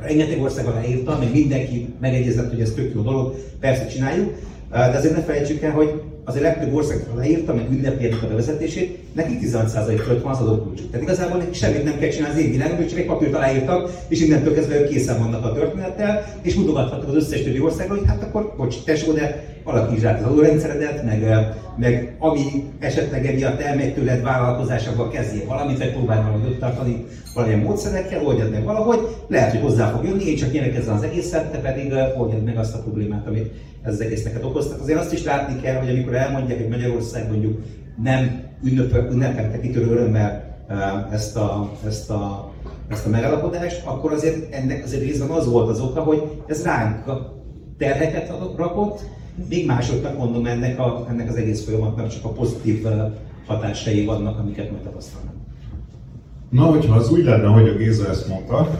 rengeteg 0.00 0.42
ország 0.42 0.66
aláírta, 0.66 1.18
meg 1.18 1.32
mindenki 1.32 1.88
megegyezett, 2.00 2.50
hogy 2.50 2.60
ez 2.60 2.72
tök 2.72 2.94
jó 2.94 3.02
dolog, 3.02 3.34
persze 3.60 3.86
csináljuk, 3.86 4.34
de 4.70 4.96
azért 4.96 5.16
ne 5.16 5.22
felejtsük 5.22 5.62
el, 5.62 5.72
hogy 5.72 6.02
azért 6.28 6.44
legtöbb 6.44 6.74
ország 6.74 7.06
leírta, 7.16 7.54
meg 7.54 7.66
ünnepélyenek 7.70 8.22
a 8.22 8.26
bevezetését, 8.26 8.98
neki 9.14 9.38
16% 9.42 10.00
fölött 10.04 10.22
van 10.22 10.32
az 10.32 10.40
adókulcsuk. 10.40 10.90
Tehát 10.90 11.06
igazából 11.06 11.38
nekik 11.38 11.54
semmit 11.54 11.84
nem 11.84 11.98
kell 11.98 12.08
csinálni 12.08 12.38
az 12.38 12.44
én 12.44 12.50
világon, 12.50 12.86
csak 12.86 12.98
egy 12.98 13.06
papírt 13.06 13.34
aláírtak, 13.34 13.90
és 14.08 14.20
innentől 14.20 14.54
kezdve 14.54 14.80
ők 14.80 14.88
készen 14.88 15.18
vannak 15.18 15.44
a 15.44 15.52
történettel, 15.52 16.24
és 16.42 16.54
mutogathatnak 16.54 17.08
az 17.08 17.14
összes 17.14 17.42
többi 17.42 17.60
országra, 17.60 17.94
hogy 17.94 18.06
hát 18.06 18.22
akkor, 18.22 18.54
bocs, 18.56 18.84
tesó, 18.84 19.12
de 19.12 19.56
alakítsd 19.64 20.04
át 20.04 20.20
az 20.20 20.30
adórendszeredet, 20.30 21.04
meg, 21.04 21.46
meg 21.76 22.16
ami 22.18 22.64
esetleg 22.78 23.26
emiatt 23.26 23.60
elmegy 23.60 23.94
tőled 23.94 24.22
vállalkozásokba 24.22 25.08
kezdjél 25.08 25.46
valamit, 25.46 25.78
vagy 25.78 25.92
próbálj 25.92 26.22
valahogy 26.22 26.50
ott 26.50 26.58
tartani 26.58 27.04
valamilyen 27.34 27.62
módszerekkel, 27.62 28.26
oldjad 28.26 28.50
meg 28.50 28.64
valahogy, 28.64 28.98
lehet, 29.28 29.50
hogy 29.50 29.60
hozzá 29.60 29.90
fog 29.90 30.04
jönni, 30.04 30.24
én 30.24 30.36
csak 30.36 30.56
ezzel 30.56 30.94
az 30.94 31.02
egészet, 31.02 31.50
te 31.50 31.58
pedig 31.58 31.92
oldjad 32.18 32.44
meg 32.44 32.58
azt 32.58 32.74
a 32.74 32.78
problémát, 32.78 33.26
amit 33.26 33.52
ez 33.82 33.92
az 33.92 34.00
egész 34.00 34.24
neked 34.24 34.44
okoztak. 34.44 34.80
Azért 34.80 34.98
azt 34.98 35.12
is 35.12 35.24
látni 35.24 35.60
kell, 35.60 35.80
hogy 35.80 35.88
amikor 35.88 36.14
elmondják, 36.14 36.58
hogy 36.58 36.68
Magyarország 36.68 37.28
mondjuk 37.28 37.62
nem 38.02 38.42
ünnepelte 39.10 39.60
kitörő 39.60 39.90
örömmel 39.90 40.56
ezt 41.12 41.36
a, 41.36 41.70
ezt 41.86 42.10
a, 42.10 42.52
ezt 42.88 43.06
a 43.06 43.08
megállapodást, 43.08 43.86
akkor 43.86 44.12
azért 44.12 44.54
ennek 44.54 44.84
azért 44.84 45.02
részben 45.02 45.28
az 45.28 45.50
volt 45.50 45.68
az 45.68 45.80
oka, 45.80 46.00
hogy 46.00 46.22
ez 46.46 46.64
ránk 46.64 47.04
terheket 47.78 48.32
rakott, 48.56 49.00
még 49.48 49.66
másoknak 49.66 50.18
mondom 50.18 50.46
ennek, 50.46 50.78
a, 50.78 51.06
ennek 51.10 51.28
az 51.28 51.36
egész 51.36 51.64
folyamatnak 51.64 52.08
csak 52.08 52.24
a 52.24 52.28
pozitív 52.28 52.86
hatásai 53.46 54.04
vannak, 54.04 54.38
amiket 54.38 54.70
majd 54.70 54.82
tapasztalnak. 54.82 55.34
Na, 56.50 56.62
hogyha 56.62 56.94
az 56.94 57.10
úgy 57.10 57.24
lenne, 57.24 57.46
hogy 57.46 57.68
a 57.68 57.76
Géza 57.76 58.08
ezt 58.08 58.28
mondta, 58.28 58.70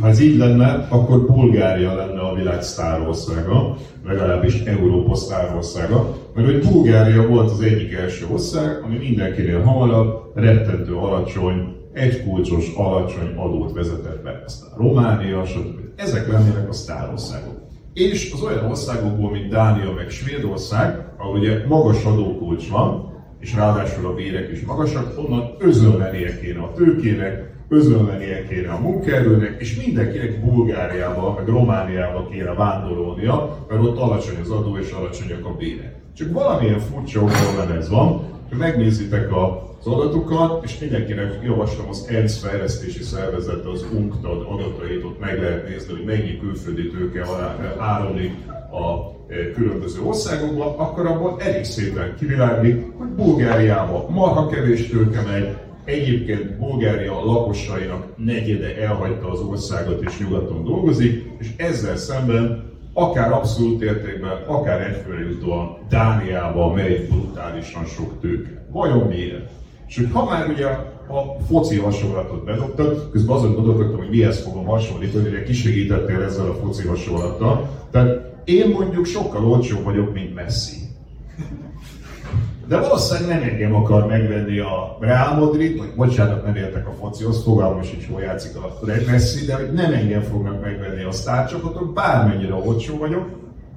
ha 0.00 0.08
ez 0.08 0.20
így 0.20 0.36
lenne, 0.36 0.86
akkor 0.88 1.26
Bulgária 1.26 1.94
lenne 1.94 2.20
a 2.20 2.34
világ 2.34 2.62
sztárországa, 2.62 3.76
legalábbis 4.04 4.60
Európa 4.60 5.14
sztárországa, 5.14 6.16
mert 6.34 6.46
hogy 6.46 6.62
Bulgária 6.72 7.26
volt 7.26 7.50
az 7.50 7.60
egyik 7.60 7.92
első 7.92 8.26
ország, 8.32 8.82
ami 8.82 8.96
mindenkinél 8.96 9.62
hamarabb, 9.62 10.32
rettentő 10.34 10.94
alacsony, 10.94 11.76
egy 11.92 12.24
kulcsos, 12.24 12.74
alacsony 12.76 13.34
adót 13.36 13.72
vezetett 13.72 14.22
be. 14.22 14.42
Aztán 14.46 14.70
Románia, 14.76 15.44
stb. 15.44 15.78
Ezek 15.96 16.28
lennének 16.32 16.68
a 16.68 16.72
sztárországok. 16.72 17.62
És 17.92 18.32
az 18.32 18.42
olyan 18.42 18.64
országokból, 18.64 19.30
mint 19.30 19.48
Dánia 19.48 19.92
meg 19.92 20.10
Svédország, 20.10 21.06
ahol 21.18 21.38
ugye 21.38 21.66
magas 21.66 22.04
adókulcs 22.04 22.68
van, 22.68 23.12
és 23.40 23.54
ráadásul 23.54 24.06
a 24.06 24.14
bérek 24.14 24.50
is 24.52 24.60
magasak, 24.60 25.18
onnan 25.18 25.54
özönlenie 25.58 26.40
kéne 26.40 26.60
a 26.60 26.72
tőkének, 26.72 27.53
özönlenie 27.68 28.46
kéne 28.48 28.70
a 28.70 28.80
munkaerőnek, 28.80 29.56
és 29.58 29.84
mindenkinek 29.84 30.44
Bulgáriába, 30.44 31.34
meg 31.36 31.48
Romániába 31.48 32.28
kéne 32.28 32.52
vándorolnia, 32.54 33.66
mert 33.68 33.82
ott 33.82 33.98
alacsony 33.98 34.40
az 34.40 34.50
adó 34.50 34.76
és 34.78 34.90
alacsonyak 34.90 35.46
a 35.46 35.54
bérek. 35.54 35.94
Csak 36.16 36.32
valamilyen 36.32 36.78
furcsa 36.78 37.20
okból 37.20 37.76
ez 37.76 37.88
van, 37.88 38.22
hogy 38.48 38.58
megnézitek 38.58 39.36
az 39.36 39.86
adatokat, 39.86 40.64
és 40.64 40.78
mindenkinek 40.78 41.40
javaslom 41.44 41.88
az 41.88 42.06
ENSZ 42.08 42.38
fejlesztési 42.38 43.02
szervezet, 43.02 43.64
az 43.64 43.84
UNCTAD 43.92 44.40
adatait, 44.48 45.04
ott 45.04 45.20
meg 45.20 45.40
lehet 45.40 45.68
nézni, 45.68 45.92
hogy 45.92 46.04
mennyi 46.04 46.38
külföldi 46.38 46.88
tőke 46.88 47.26
áramlik 47.78 48.32
a 48.70 49.12
e, 49.28 49.52
különböző 49.52 50.00
országokban, 50.02 50.74
akkor 50.76 51.06
abban 51.06 51.40
elég 51.40 51.64
szépen 51.64 52.14
kiviláglik, 52.18 52.84
hogy 52.98 53.06
Bulgáriában 53.06 54.10
marha 54.10 54.46
kevés 54.46 54.88
tőke 54.88 55.22
megy, 55.22 55.56
Egyébként 55.84 56.58
Bulgária 56.58 57.24
lakosainak 57.24 58.06
negyede 58.16 58.76
elhagyta 58.76 59.30
az 59.30 59.40
országot 59.40 60.02
és 60.02 60.18
nyugaton 60.18 60.64
dolgozik, 60.64 61.30
és 61.38 61.50
ezzel 61.56 61.96
szemben 61.96 62.72
akár 62.92 63.32
abszolút 63.32 63.82
értékben, 63.82 64.42
akár 64.46 64.80
egyfőre 64.80 65.20
jutóan 65.20 65.76
Dániába 65.88 66.72
megy 66.72 67.08
brutálisan 67.08 67.84
sok 67.84 68.20
tőke. 68.20 68.66
Vajon 68.70 69.06
miért? 69.08 69.50
És 69.86 69.96
hogy 69.96 70.08
ha 70.12 70.24
már 70.24 70.48
ugye 70.48 70.66
a 71.08 71.36
foci 71.46 71.78
hasonlatot 71.78 72.44
bedobtad, 72.44 73.10
közben 73.10 73.36
azon 73.36 73.54
gondolkodtam, 73.54 73.98
hogy 73.98 74.08
mihez 74.08 74.42
fogom 74.42 74.64
hasonlítani, 74.64 75.28
hogy 75.28 75.42
kisegítettél 75.42 76.22
ezzel 76.22 76.46
a 76.46 76.54
foci 76.54 76.86
hasonlattal. 76.86 77.68
Tehát 77.90 78.32
én 78.44 78.68
mondjuk 78.68 79.04
sokkal 79.04 79.44
olcsóbb 79.44 79.84
vagyok, 79.84 80.12
mint 80.12 80.34
Messi. 80.34 80.76
De 82.68 82.78
valószínűleg 82.80 83.38
nem 83.38 83.48
engem 83.48 83.74
akar 83.74 84.06
megvenni 84.06 84.58
a 84.58 84.96
Real 85.00 85.34
Madrid, 85.34 85.78
vagy 85.78 85.94
bocsánat, 85.94 86.44
nem 86.44 86.56
értek 86.56 86.88
a 86.88 86.92
focihoz, 87.00 87.42
fogalmam 87.42 87.78
hogy 87.78 88.06
hol 88.10 88.20
játszik 88.20 88.56
a 88.56 88.78
Messi, 89.06 89.44
de 89.44 89.56
nem 89.72 89.92
engem 89.92 90.22
fognak 90.22 90.60
megvenni 90.60 91.02
a 91.02 91.12
sztárcsapatok, 91.12 91.92
bármennyire 91.92 92.54
olcsó 92.54 92.98
vagyok, 92.98 93.28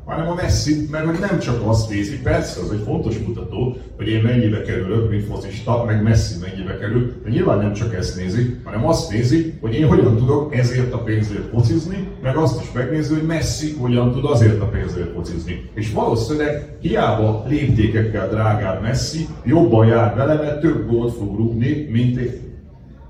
hanem 0.07 0.27
a 0.27 0.33
Messi, 0.33 0.87
mert 0.91 1.05
hogy 1.05 1.19
nem 1.19 1.39
csak 1.39 1.61
azt 1.65 1.89
nézi, 1.89 2.21
persze 2.21 2.59
az 2.61 2.71
egy 2.71 2.83
fontos 2.85 3.17
mutató, 3.17 3.77
hogy 3.97 4.07
én 4.07 4.21
mennyibe 4.21 4.61
kerülök, 4.61 5.09
mint 5.09 5.25
focista, 5.25 5.83
meg 5.85 6.03
Messi 6.03 6.33
mennyibe 6.41 6.77
kerül, 6.77 7.13
de 7.23 7.29
nyilván 7.29 7.57
nem 7.57 7.73
csak 7.73 7.93
ezt 7.93 8.17
nézi, 8.17 8.59
hanem 8.63 8.87
azt 8.87 9.11
nézi, 9.11 9.53
hogy 9.61 9.73
én 9.73 9.87
hogyan 9.87 10.17
tudok 10.17 10.55
ezért 10.55 10.93
a 10.93 10.97
pénzért 10.97 11.49
focizni, 11.53 12.07
meg 12.21 12.35
azt 12.35 12.61
is 12.61 12.71
megnézi, 12.71 13.13
hogy 13.13 13.25
Messi 13.25 13.75
hogyan 13.79 14.11
tud 14.11 14.25
azért 14.25 14.61
a 14.61 14.65
pénzért 14.65 15.13
focizni. 15.13 15.69
És 15.73 15.91
valószínűleg 15.91 16.77
hiába 16.81 17.45
léptékekkel 17.47 18.29
drágább 18.29 18.81
Messi, 18.81 19.27
jobban 19.43 19.87
jár 19.87 20.15
vele, 20.15 20.33
mert 20.33 20.59
több 20.59 20.89
gólt 20.89 21.13
fog 21.13 21.35
rúgni, 21.35 21.87
mint 21.91 22.17
én. 22.17 22.45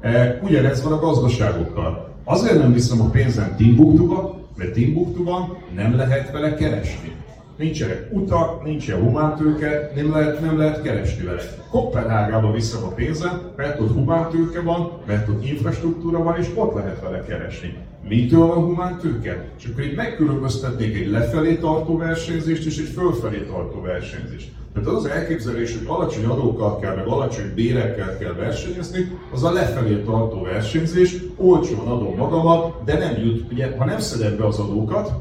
E, 0.02 0.40
ugyanez 0.44 0.84
van 0.84 0.92
a 0.92 1.00
gazdaságokkal. 1.00 2.16
Azért 2.24 2.58
nem 2.58 2.74
viszem 2.74 3.02
a 3.02 3.10
pénzem 3.10 3.56
Timbuktuba, 3.58 4.37
mert 4.58 4.74
Timbuktuban 4.74 5.58
nem 5.76 5.96
lehet 5.96 6.32
vele 6.32 6.54
keresni. 6.54 7.12
Nincsenek 7.58 8.08
utak, 8.12 8.64
nincsen 8.64 9.00
humántőke, 9.00 9.92
nem 9.96 10.12
lehet, 10.12 10.42
nem 10.42 10.58
lehet 10.58 10.82
keresni 10.82 11.26
vele. 11.26 11.42
Kopenhágába 11.70 12.52
viszem 12.52 12.84
a 12.84 12.88
pénzem, 12.88 13.52
mert 13.56 13.80
ott 13.80 13.94
humántőke 13.94 14.62
van, 14.62 14.92
mert 15.06 15.30
ott 15.30 15.46
infrastruktúra 15.46 16.24
van, 16.24 16.38
és 16.38 16.48
ott 16.56 16.74
lehet 16.76 17.02
vele 17.02 17.24
keresni. 17.24 17.78
Mitől 18.08 18.48
van 18.48 18.64
humántőke? 18.64 19.46
És 19.58 19.66
akkor 19.66 19.84
itt 19.84 19.96
megkülönböztetnék 19.96 20.96
egy 20.96 21.08
lefelé 21.08 21.56
tartó 21.56 21.98
versenyzést 21.98 22.66
és 22.66 22.78
egy 22.78 22.94
fölfelé 22.94 23.40
tartó 23.40 23.82
versenyzést. 23.82 24.52
Tehát 24.78 24.92
az 24.92 25.06
az 25.06 25.10
elképzelés, 25.10 25.78
hogy 25.78 25.88
alacsony 25.88 26.26
adókkal 26.26 26.80
kell, 26.80 26.96
meg 26.96 27.08
alacsony 27.08 27.54
bérekkel 27.56 28.18
kell 28.18 28.34
versenyezni, 28.34 29.20
az 29.34 29.44
a 29.44 29.52
lefelé 29.52 29.96
tartó 29.96 30.42
versenyzés, 30.42 31.16
olcsón 31.36 31.88
adom 31.88 32.16
magamat, 32.16 32.84
de 32.86 32.98
nem 32.98 33.24
jut, 33.26 33.52
ugye, 33.52 33.78
ha 33.78 33.86
nem 33.86 34.00
szedem 34.00 34.38
be 34.38 34.46
az 34.46 34.60
adókat, 34.60 35.12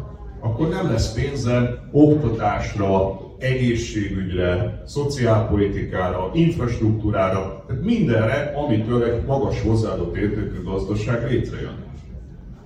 akkor 0.40 0.68
nem 0.68 0.90
lesz 0.90 1.12
pénzem 1.12 1.78
oktatásra, 1.92 3.20
egészségügyre, 3.38 4.82
szociálpolitikára, 4.86 6.30
infrastruktúrára, 6.32 7.64
tehát 7.66 7.82
mindenre, 7.82 8.52
amitől 8.66 9.04
egy 9.04 9.24
magas 9.24 9.62
hozzáadott 9.62 10.16
értékű 10.16 10.62
gazdaság 10.64 11.30
létrejön. 11.30 11.84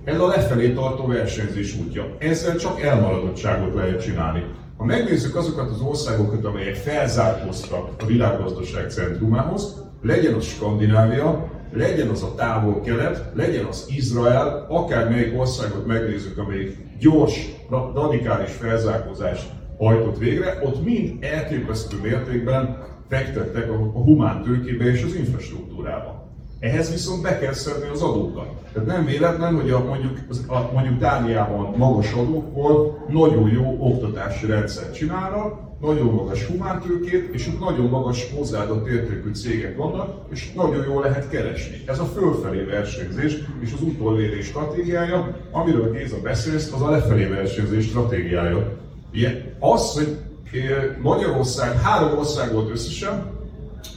Ez 0.03 0.19
a 0.19 0.27
lefelé 0.27 0.73
tartó 0.73 1.05
versenyzés 1.07 1.77
útja. 1.77 2.15
Ezzel 2.17 2.55
csak 2.55 2.81
elmaradottságot 2.81 3.73
lehet 3.75 4.03
csinálni. 4.03 4.43
Ha 4.81 4.87
megnézzük 4.87 5.35
azokat 5.35 5.69
az 5.69 5.81
országokat, 5.81 6.45
amelyek 6.45 6.75
felzárkóztak 6.75 7.89
a 7.99 8.05
világgazdaság 8.05 8.89
centrumához, 8.89 9.83
legyen 10.01 10.33
az 10.33 10.45
Skandinávia, 10.45 11.51
legyen 11.73 12.07
az 12.07 12.23
a 12.23 12.35
távol-kelet, 12.35 13.31
legyen 13.33 13.65
az 13.65 13.85
Izrael, 13.95 14.65
akár 14.69 15.09
melyik 15.09 15.39
országot 15.39 15.85
megnézzük, 15.85 16.37
amelyik 16.37 16.77
gyors, 16.99 17.49
radikális 17.93 18.51
felzárkózást 18.51 19.49
hajtott 19.77 20.17
végre, 20.17 20.59
ott 20.63 20.83
mind 20.83 21.23
elképesztő 21.23 21.97
mértékben 22.01 22.87
fektettek 23.09 23.69
a 23.69 23.75
humán 23.75 24.43
tőkébe 24.43 24.85
és 24.85 25.03
az 25.03 25.15
infrastruktúrába. 25.15 26.20
Ehhez 26.61 26.91
viszont 26.91 27.21
be 27.21 27.39
kell 27.39 27.53
szedni 27.53 27.87
az 27.87 28.01
adókat. 28.01 28.47
Tehát 28.73 28.87
nem 28.87 29.05
véletlen, 29.05 29.55
hogy 29.55 29.69
a, 29.69 29.83
mondjuk, 29.83 30.17
a, 30.47 30.71
mondjuk 30.73 30.99
Dániában 30.99 31.73
magas 31.77 32.11
adókból 32.11 33.05
nagyon 33.09 33.49
jó 33.49 33.77
oktatási 33.79 34.45
rendszert 34.45 34.93
csinálnak, 34.93 35.59
nagyon 35.79 36.13
magas 36.13 36.45
humántőkét, 36.45 37.33
és 37.33 37.47
ott 37.47 37.59
nagyon 37.59 37.85
magas 37.85 38.31
hozzáadott 38.35 38.87
értékű 38.87 39.31
cégek 39.31 39.77
vannak, 39.77 40.25
és 40.31 40.53
nagyon 40.53 40.85
jól 40.85 41.01
lehet 41.01 41.29
keresni. 41.29 41.81
Ez 41.85 41.99
a 41.99 42.05
fölfelé 42.05 42.63
versenyzés 42.63 43.37
és 43.59 43.73
az 43.73 43.81
utolérés 43.81 44.45
stratégiája, 44.45 45.37
amiről 45.51 45.91
Géza 45.91 46.21
beszélsz, 46.23 46.71
az 46.73 46.81
a 46.81 46.89
lefelé 46.89 47.25
versenyzés 47.25 47.85
stratégiája. 47.85 48.77
Ugye, 49.13 49.55
az, 49.59 49.93
hogy 49.93 50.17
eh, 50.53 50.95
Magyarország, 51.01 51.81
három 51.81 52.17
ország 52.17 52.53
volt 52.53 52.69
összesen, 52.69 53.39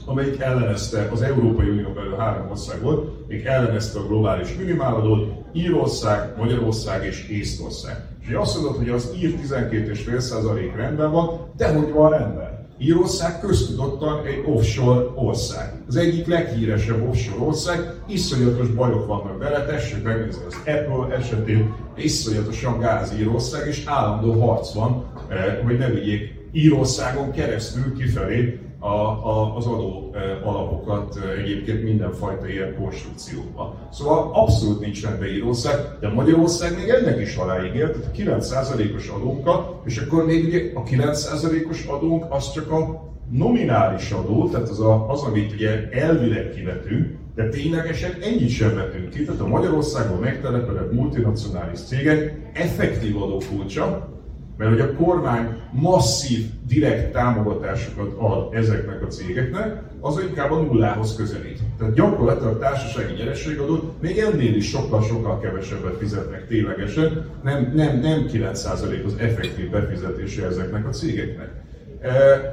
amelyik 0.04 0.40
ellenezte, 0.40 1.08
az 1.12 1.22
Európai 1.22 1.68
Unió 1.68 1.88
belül 1.88 2.16
három 2.16 2.50
ország 2.50 2.82
volt, 2.82 3.28
még 3.28 3.44
ellenezte 3.44 3.98
a 3.98 4.06
globális 4.06 4.56
minimáladót, 4.56 5.32
Írország, 5.52 6.34
Magyarország 6.38 7.04
és 7.04 7.28
Észtország. 7.28 7.96
És 8.28 8.34
azt 8.34 8.54
mondod, 8.54 8.76
hogy 8.76 8.88
az 8.88 9.12
ír 9.20 9.34
12,5% 9.48 10.72
rendben 10.76 11.10
van, 11.10 11.50
de 11.56 11.74
hogy 11.74 11.92
van 11.92 12.10
rendben? 12.10 12.54
Írország 12.78 13.40
köztudottan 13.40 14.26
egy 14.26 14.42
offshore 14.46 15.04
ország. 15.14 15.72
Az 15.88 15.96
egyik 15.96 16.26
leghíresebb 16.26 17.08
offshore 17.08 17.44
ország, 17.44 17.94
iszonyatos 18.06 18.68
bajok 18.68 19.06
vannak 19.06 19.38
vele, 19.38 19.64
tessék 19.64 20.02
megnézni 20.02 20.42
az 20.46 20.56
Apple 20.56 21.16
esetén, 21.16 21.74
iszonyatosan 21.96 22.78
gáz 22.78 23.14
Írország, 23.18 23.66
és 23.66 23.82
állandó 23.86 24.40
harc 24.40 24.72
van, 24.72 25.04
eh, 25.28 25.58
hogy 25.64 25.78
ne 25.78 25.88
vigyék 25.88 26.34
Írországon 26.52 27.30
keresztül 27.30 27.96
kifelé 27.98 28.58
a, 28.84 29.28
a, 29.28 29.56
az 29.56 29.66
adó 29.66 30.10
e, 30.14 30.40
alapokat 30.48 31.16
e, 31.16 31.40
egyébként 31.40 31.82
mindenfajta 31.82 32.48
ilyen 32.48 32.76
konstrukciókba. 32.78 33.76
Szóval 33.92 34.30
abszolút 34.32 34.80
nincs 34.80 35.02
rendben 35.02 35.28
Írország, 35.28 35.74
de 36.00 36.08
Magyarország 36.08 36.76
még 36.76 36.88
ennek 36.88 37.20
is 37.20 37.36
aláígért, 37.36 37.98
tehát 37.98 38.42
9%-os 38.42 39.08
adónkkal, 39.08 39.80
és 39.84 39.98
akkor 39.98 40.24
még 40.24 40.44
ugye 40.44 40.70
a 40.74 40.82
9%-os 40.82 41.84
adónk 41.86 42.24
az 42.28 42.52
csak 42.52 42.70
a 42.70 43.12
nominális 43.30 44.10
adó, 44.10 44.48
tehát 44.48 44.68
az, 44.68 44.80
a, 44.80 45.10
az 45.10 45.22
amit 45.22 45.52
ugye 45.52 45.88
elvileg 45.90 46.50
kivetünk, 46.50 47.16
de 47.34 47.48
ténylegesen 47.48 48.10
ennyit 48.22 48.50
sem 48.50 48.74
vetünk 48.74 49.10
ki, 49.10 49.24
tehát 49.24 49.40
a 49.40 49.46
Magyarországon 49.46 50.18
megtelepedett 50.18 50.92
multinacionális 50.92 51.78
cégek 51.78 52.50
effektív 52.52 53.22
adókulcsa, 53.22 54.13
mert 54.56 54.70
hogy 54.70 54.80
a 54.80 54.92
kormány 54.92 55.48
masszív, 55.70 56.46
direkt 56.66 57.12
támogatásokat 57.12 58.14
ad 58.18 58.54
ezeknek 58.54 59.02
a 59.02 59.06
cégeknek, 59.06 59.82
az 60.00 60.20
inkább 60.28 60.50
a 60.50 60.60
nullához 60.60 61.16
közelít. 61.16 61.58
Tehát 61.78 61.94
gyakorlatilag 61.94 62.58
társasági 62.58 63.12
nyerességadót 63.12 64.00
még 64.00 64.18
ennél 64.18 64.54
is 64.54 64.68
sokkal-sokkal 64.68 65.40
kevesebbet 65.40 65.96
fizetnek 65.96 66.46
ténylegesen, 66.46 67.26
nem, 67.42 67.72
nem, 67.74 68.00
nem 68.00 68.26
9% 68.32 69.04
az 69.04 69.14
effektív 69.18 69.70
befizetése 69.70 70.46
ezeknek 70.46 70.86
a 70.86 70.90
cégeknek. 70.90 71.50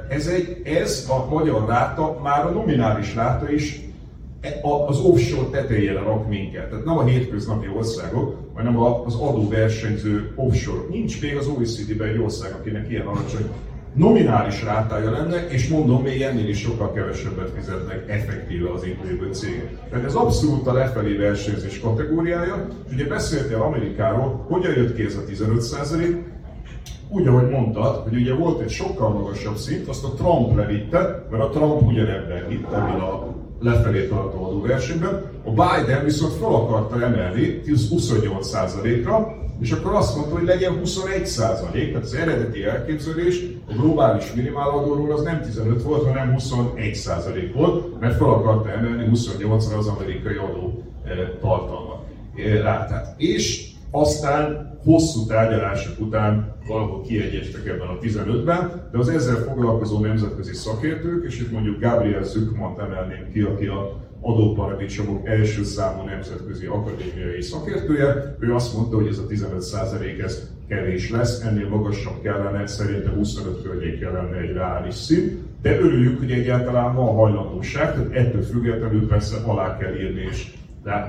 Ez, 0.08 0.26
egy, 0.26 0.60
ez 0.64 1.08
a 1.10 1.34
magyar 1.34 1.68
ráta, 1.68 2.18
már 2.22 2.46
a 2.46 2.50
nominális 2.50 3.14
ráta 3.14 3.50
is 3.50 3.80
az 4.62 4.98
offshore 4.98 5.48
tetejére 5.50 6.00
rak 6.00 6.28
minket. 6.28 6.68
Tehát 6.68 6.84
nem 6.84 6.98
a 6.98 7.04
hétköznapi 7.04 7.68
országok, 7.76 8.41
hanem 8.54 8.78
az 8.78 9.14
adóversenyző 9.14 10.32
offshore. 10.34 10.88
Nincs 10.90 11.20
még 11.20 11.36
az 11.36 11.46
OECD-ben 11.46 12.08
egy 12.08 12.18
ország, 12.18 12.52
akinek 12.52 12.90
ilyen 12.90 13.06
alacsony 13.06 13.50
nominális 13.94 14.62
rátája 14.62 15.10
lenne, 15.10 15.46
és 15.48 15.68
mondom, 15.68 16.02
még 16.02 16.22
ennél 16.22 16.48
is 16.48 16.60
sokkal 16.60 16.92
kevesebbet 16.92 17.50
fizetnek 17.56 18.04
effektíve 18.08 18.72
az 18.72 18.84
itt 18.84 19.04
lévő 19.04 19.32
cégek. 19.32 19.88
Tehát 19.90 20.04
ez 20.04 20.14
abszolút 20.14 20.66
a 20.66 20.72
lefelé 20.72 21.16
versenyzés 21.16 21.80
kategóriája, 21.80 22.66
és 22.88 22.94
ugye 22.94 23.06
beszéltél 23.06 23.62
Amerikáról, 23.62 24.44
hogyan 24.48 24.72
jött 24.72 24.94
ki 24.94 25.04
ez 25.04 25.16
a 25.16 25.24
15% 25.30 26.16
úgy, 27.08 27.26
ahogy 27.26 27.48
mondtad, 27.48 27.96
hogy 27.96 28.14
ugye 28.14 28.34
volt 28.34 28.60
egy 28.60 28.70
sokkal 28.70 29.08
magasabb 29.08 29.56
szint, 29.56 29.88
azt 29.88 30.04
a 30.04 30.12
Trump 30.12 30.56
levitte, 30.56 31.26
mert 31.30 31.42
a 31.42 31.48
Trump 31.48 31.82
ugyanebben 31.82 32.48
hitt, 32.48 32.64
ebben 32.64 33.00
a 33.00 33.41
lefelé 33.62 34.06
tartó 34.06 34.44
adóversenyben. 34.44 35.22
A 35.44 35.50
Biden 35.50 36.04
viszont 36.04 36.32
fel 36.32 36.54
akarta 36.54 37.02
emelni 37.02 37.62
28%-ra, 37.66 39.40
és 39.60 39.72
akkor 39.72 39.94
azt 39.94 40.16
mondta, 40.16 40.34
hogy 40.34 40.44
legyen 40.44 40.78
21 40.78 41.26
százalék, 41.26 41.88
tehát 41.88 42.04
az 42.04 42.14
eredeti 42.14 42.64
elképzelés 42.64 43.44
a 43.68 43.72
globális 43.72 44.32
minimáladóról 44.34 45.12
az 45.12 45.22
nem 45.22 45.40
15 45.40 45.82
volt, 45.82 46.06
hanem 46.06 46.32
21 46.32 46.94
százalék 46.94 47.54
volt, 47.54 48.00
mert 48.00 48.16
fel 48.16 48.28
akarta 48.28 48.70
emelni 48.70 49.10
28-ra 49.12 49.78
az 49.78 49.86
amerikai 49.86 50.36
adó 50.36 50.82
eh, 51.04 51.12
tartalmat, 51.40 52.04
eh, 52.36 52.62
rátát. 52.62 53.14
És 53.20 53.70
aztán 53.90 54.71
hosszú 54.84 55.26
tárgyalások 55.26 56.00
után 56.00 56.54
valahol 56.66 57.02
kiegyeztek 57.02 57.66
ebben 57.66 57.88
a 57.88 57.98
15-ben, 57.98 58.88
de 58.92 58.98
az 58.98 59.08
ezzel 59.08 59.36
foglalkozó 59.36 59.98
nemzetközi 59.98 60.54
szakértők, 60.54 61.24
és 61.24 61.40
itt 61.40 61.52
mondjuk 61.52 61.80
Gabriel 61.80 62.24
Zükmant 62.24 62.78
emelném 62.78 63.30
ki, 63.32 63.40
aki 63.40 63.66
a 63.66 64.00
adóparadicsomok 64.20 65.28
első 65.28 65.64
számú 65.64 66.04
nemzetközi 66.04 66.66
akadémiai 66.66 67.40
szakértője, 67.40 68.36
ő 68.38 68.54
azt 68.54 68.74
mondta, 68.74 68.96
hogy 68.96 69.06
ez 69.06 69.18
a 69.18 69.26
15% 69.26 70.22
ez 70.22 70.50
kevés 70.68 71.10
lesz, 71.10 71.40
ennél 71.40 71.68
magasabb 71.68 72.22
kellene, 72.22 72.66
szerinte 72.66 73.10
25 73.10 73.62
környékén 73.62 74.12
lenne 74.12 74.36
egy 74.36 74.52
reális 74.52 74.94
szint, 74.94 75.38
de 75.62 75.78
örüljük, 75.78 76.18
hogy 76.18 76.30
egyáltalán 76.30 76.94
van 76.94 77.14
hajlandóság, 77.14 77.94
tehát 77.94 78.12
ettől 78.12 78.42
függetlenül 78.42 79.08
persze 79.08 79.36
alá 79.44 79.78
kell 79.78 79.94
írni 79.94 80.20
és 80.30 80.52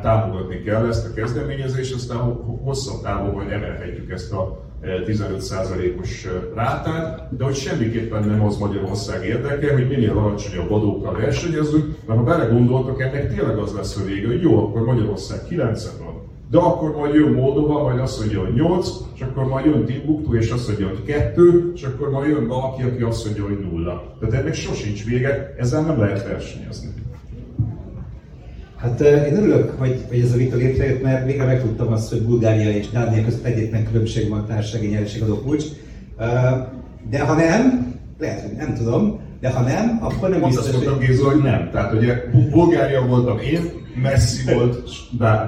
támogatni 0.02 0.62
kell 0.62 0.88
ezt 0.88 1.08
a 1.08 1.14
kezdeményezést, 1.14 1.94
aztán 1.94 2.20
hosszabb 2.64 3.02
távon 3.02 3.34
majd 3.34 3.52
emelhetjük 3.52 4.12
ezt 4.12 4.34
a 4.34 4.62
15%-os 4.84 6.28
rátát, 6.56 7.38
de 7.38 7.44
hogy 7.44 7.56
semmiképpen 7.56 8.24
nem 8.24 8.44
az 8.44 8.58
Magyarország 8.58 9.26
érdeke, 9.26 9.74
hogy 9.74 9.88
minél 9.88 10.18
alacsonyabb 10.18 10.72
adókkal 10.72 11.14
versenyezzünk, 11.14 11.96
mert 12.06 12.20
ha 12.20 12.26
belegondoltak, 12.26 13.02
ennek 13.02 13.36
tényleg 13.36 13.58
az 13.58 13.74
lesz 13.74 13.98
a 13.98 14.06
vége, 14.06 14.28
hogy 14.28 14.42
jó, 14.42 14.58
akkor 14.58 14.82
Magyarország 14.82 15.44
9 15.48 15.98
van, 16.00 16.22
de 16.50 16.58
akkor 16.58 16.96
majd 16.96 17.14
jön 17.14 17.32
Moldova, 17.32 17.84
majd 17.84 18.00
azt 18.00 18.20
mondja, 18.20 18.40
hogy 18.40 18.54
8, 18.54 18.90
és 19.16 19.22
akkor 19.22 19.46
majd 19.46 19.66
jön 19.66 19.86
Timbuktu, 19.86 20.36
és 20.36 20.52
azt 20.52 20.68
mondja, 20.68 20.88
hogy 20.88 21.04
2, 21.04 21.72
és 21.76 21.84
akkor 21.84 22.10
majd 22.10 22.30
jön 22.30 22.48
valaki, 22.48 22.84
aki 22.84 23.02
azt 23.02 23.26
mondja, 23.26 23.44
hogy 23.44 23.60
0. 23.72 24.16
Tehát 24.20 24.36
ennek 24.36 24.54
sosincs 24.54 25.06
vége, 25.06 25.56
ezzel 25.58 25.82
nem 25.82 26.00
lehet 26.00 26.28
versenyezni. 26.28 26.90
Hát 28.84 29.02
én 29.02 29.36
örülök, 29.36 29.70
hogy, 29.78 30.06
hogy 30.08 30.20
ez 30.20 30.32
a 30.32 30.36
vita 30.36 30.56
létrejött, 30.56 31.02
mert 31.02 31.26
végre 31.26 31.46
megtudtam 31.46 31.92
azt, 31.92 32.10
hogy 32.10 32.22
Bulgária 32.22 32.72
és 32.72 32.90
Dánia 32.90 33.24
között 33.24 33.46
egyetlen 33.46 33.86
különbség 33.86 34.30
van 34.30 34.40
a 34.40 34.46
társasági 34.46 34.88
nyereségadó 34.88 35.36
kulcs. 35.36 35.64
De 37.10 37.20
ha 37.20 37.34
nem, 37.34 37.94
lehet, 38.20 38.42
hogy 38.42 38.56
nem 38.58 38.74
tudom, 38.74 39.20
de 39.44 39.50
ha 39.50 39.62
nem, 39.62 39.98
akkor 40.02 40.30
nem 40.30 40.42
biztos, 40.42 40.72
hogy... 40.72 40.98
Géza, 40.98 41.30
hogy 41.30 41.42
nem. 41.42 41.70
Tehát 41.72 41.94
ugye 41.94 42.24
Bulgária 42.52 43.06
voltam 43.06 43.40
én, 43.40 43.72
Messi 44.02 44.54
volt, 44.54 44.90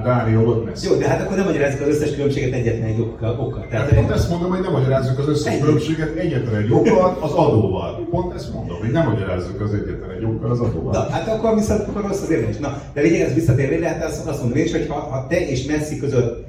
Dária 0.04 0.40
volt 0.40 0.66
Messi. 0.66 0.88
Jó, 0.88 0.96
de 0.96 1.08
hát 1.08 1.22
akkor 1.22 1.38
nem 1.38 1.46
magyarázzuk 1.46 1.82
az 1.82 1.88
összes 1.88 2.14
különbséget 2.14 2.54
egyetlen 2.54 2.88
egy 2.88 3.00
okkal. 3.00 3.40
okkal. 3.40 3.66
Tehát 3.70 3.90
hát 3.90 4.00
pont 4.00 4.12
ezt 4.12 4.30
mondom, 4.30 4.50
hogy 4.50 4.60
nem 4.60 4.72
magyarázzuk 4.72 5.20
az 5.20 5.28
összes 5.28 5.54
egy... 5.54 5.60
különbséget 5.60 6.16
egyetlen 6.16 6.62
egy 6.62 6.72
okkal, 6.72 7.18
az 7.22 7.32
adóval. 7.32 8.08
Pont 8.10 8.34
ezt 8.34 8.54
mondom, 8.54 8.78
hogy 8.80 8.92
nem 8.92 9.08
magyarázzuk 9.10 9.62
az 9.62 9.74
egyetlen 9.74 10.10
egy 10.18 10.26
okkal, 10.26 10.52
az 10.52 10.60
adóval. 10.60 10.94
Na, 10.94 11.10
hát 11.10 11.28
akkor 11.28 11.56
viszont 11.56 11.82
akkor 11.82 12.02
rossz 12.02 12.22
az 12.22 12.32
érvelés. 12.32 12.58
Na, 12.58 12.82
de 12.94 13.02
lényeg 13.02 13.22
ez 13.22 13.34
visszatérve, 13.34 13.80
lehet 13.80 14.04
azt, 14.04 14.28
azt 14.28 14.42
mondom 14.42 14.58
én 14.58 14.66
is, 14.66 14.72
hogy 14.72 14.88
ha, 14.88 15.00
ha 15.00 15.28
te 15.28 15.50
és 15.50 15.66
Messi 15.66 16.00
között 16.00 16.46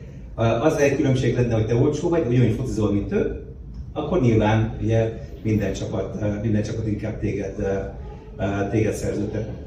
az 0.63 0.77
egy 0.77 0.97
különbség 0.97 1.35
lenne, 1.37 1.55
hogy 1.55 1.67
te 1.67 1.75
olcsó 1.75 2.09
vagy, 2.09 2.27
ugyanúgy 2.29 2.55
focizol, 2.59 2.93
mint 2.93 3.13
ő, 3.13 3.45
akkor 3.93 4.21
nyilván 4.21 4.77
ugye 4.83 5.13
minden 5.43 5.73
csapat, 5.73 6.43
minden 6.43 6.63
csapat 6.63 6.87
inkább 6.87 7.21
téged, 7.21 7.55
téged 8.71 8.93
szerződtetne. 8.93 9.65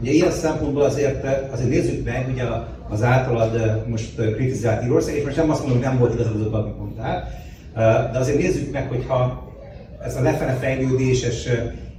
Ugye 0.00 0.10
ilyen 0.10 0.30
szempontból 0.30 0.82
azért, 0.82 1.26
azért 1.52 1.68
nézzük 1.68 2.04
meg, 2.04 2.28
ugye 2.32 2.42
az 2.88 3.02
általad 3.02 3.84
most 3.88 4.14
kritizált 4.34 4.84
Írország, 4.84 5.16
és 5.16 5.24
most 5.24 5.36
nem 5.36 5.50
azt 5.50 5.60
mondom, 5.60 5.78
hogy 5.78 5.88
nem 5.88 5.98
volt 5.98 6.14
igazad 6.14 6.40
azok, 6.40 6.54
amit 6.54 6.78
mondtál, 6.78 7.30
de 8.12 8.18
azért 8.18 8.38
nézzük 8.38 8.72
meg, 8.72 8.88
hogyha 8.88 9.52
ez 10.04 10.16
a 10.16 10.22
lefele 10.22 10.52
fejlődéses 10.52 11.48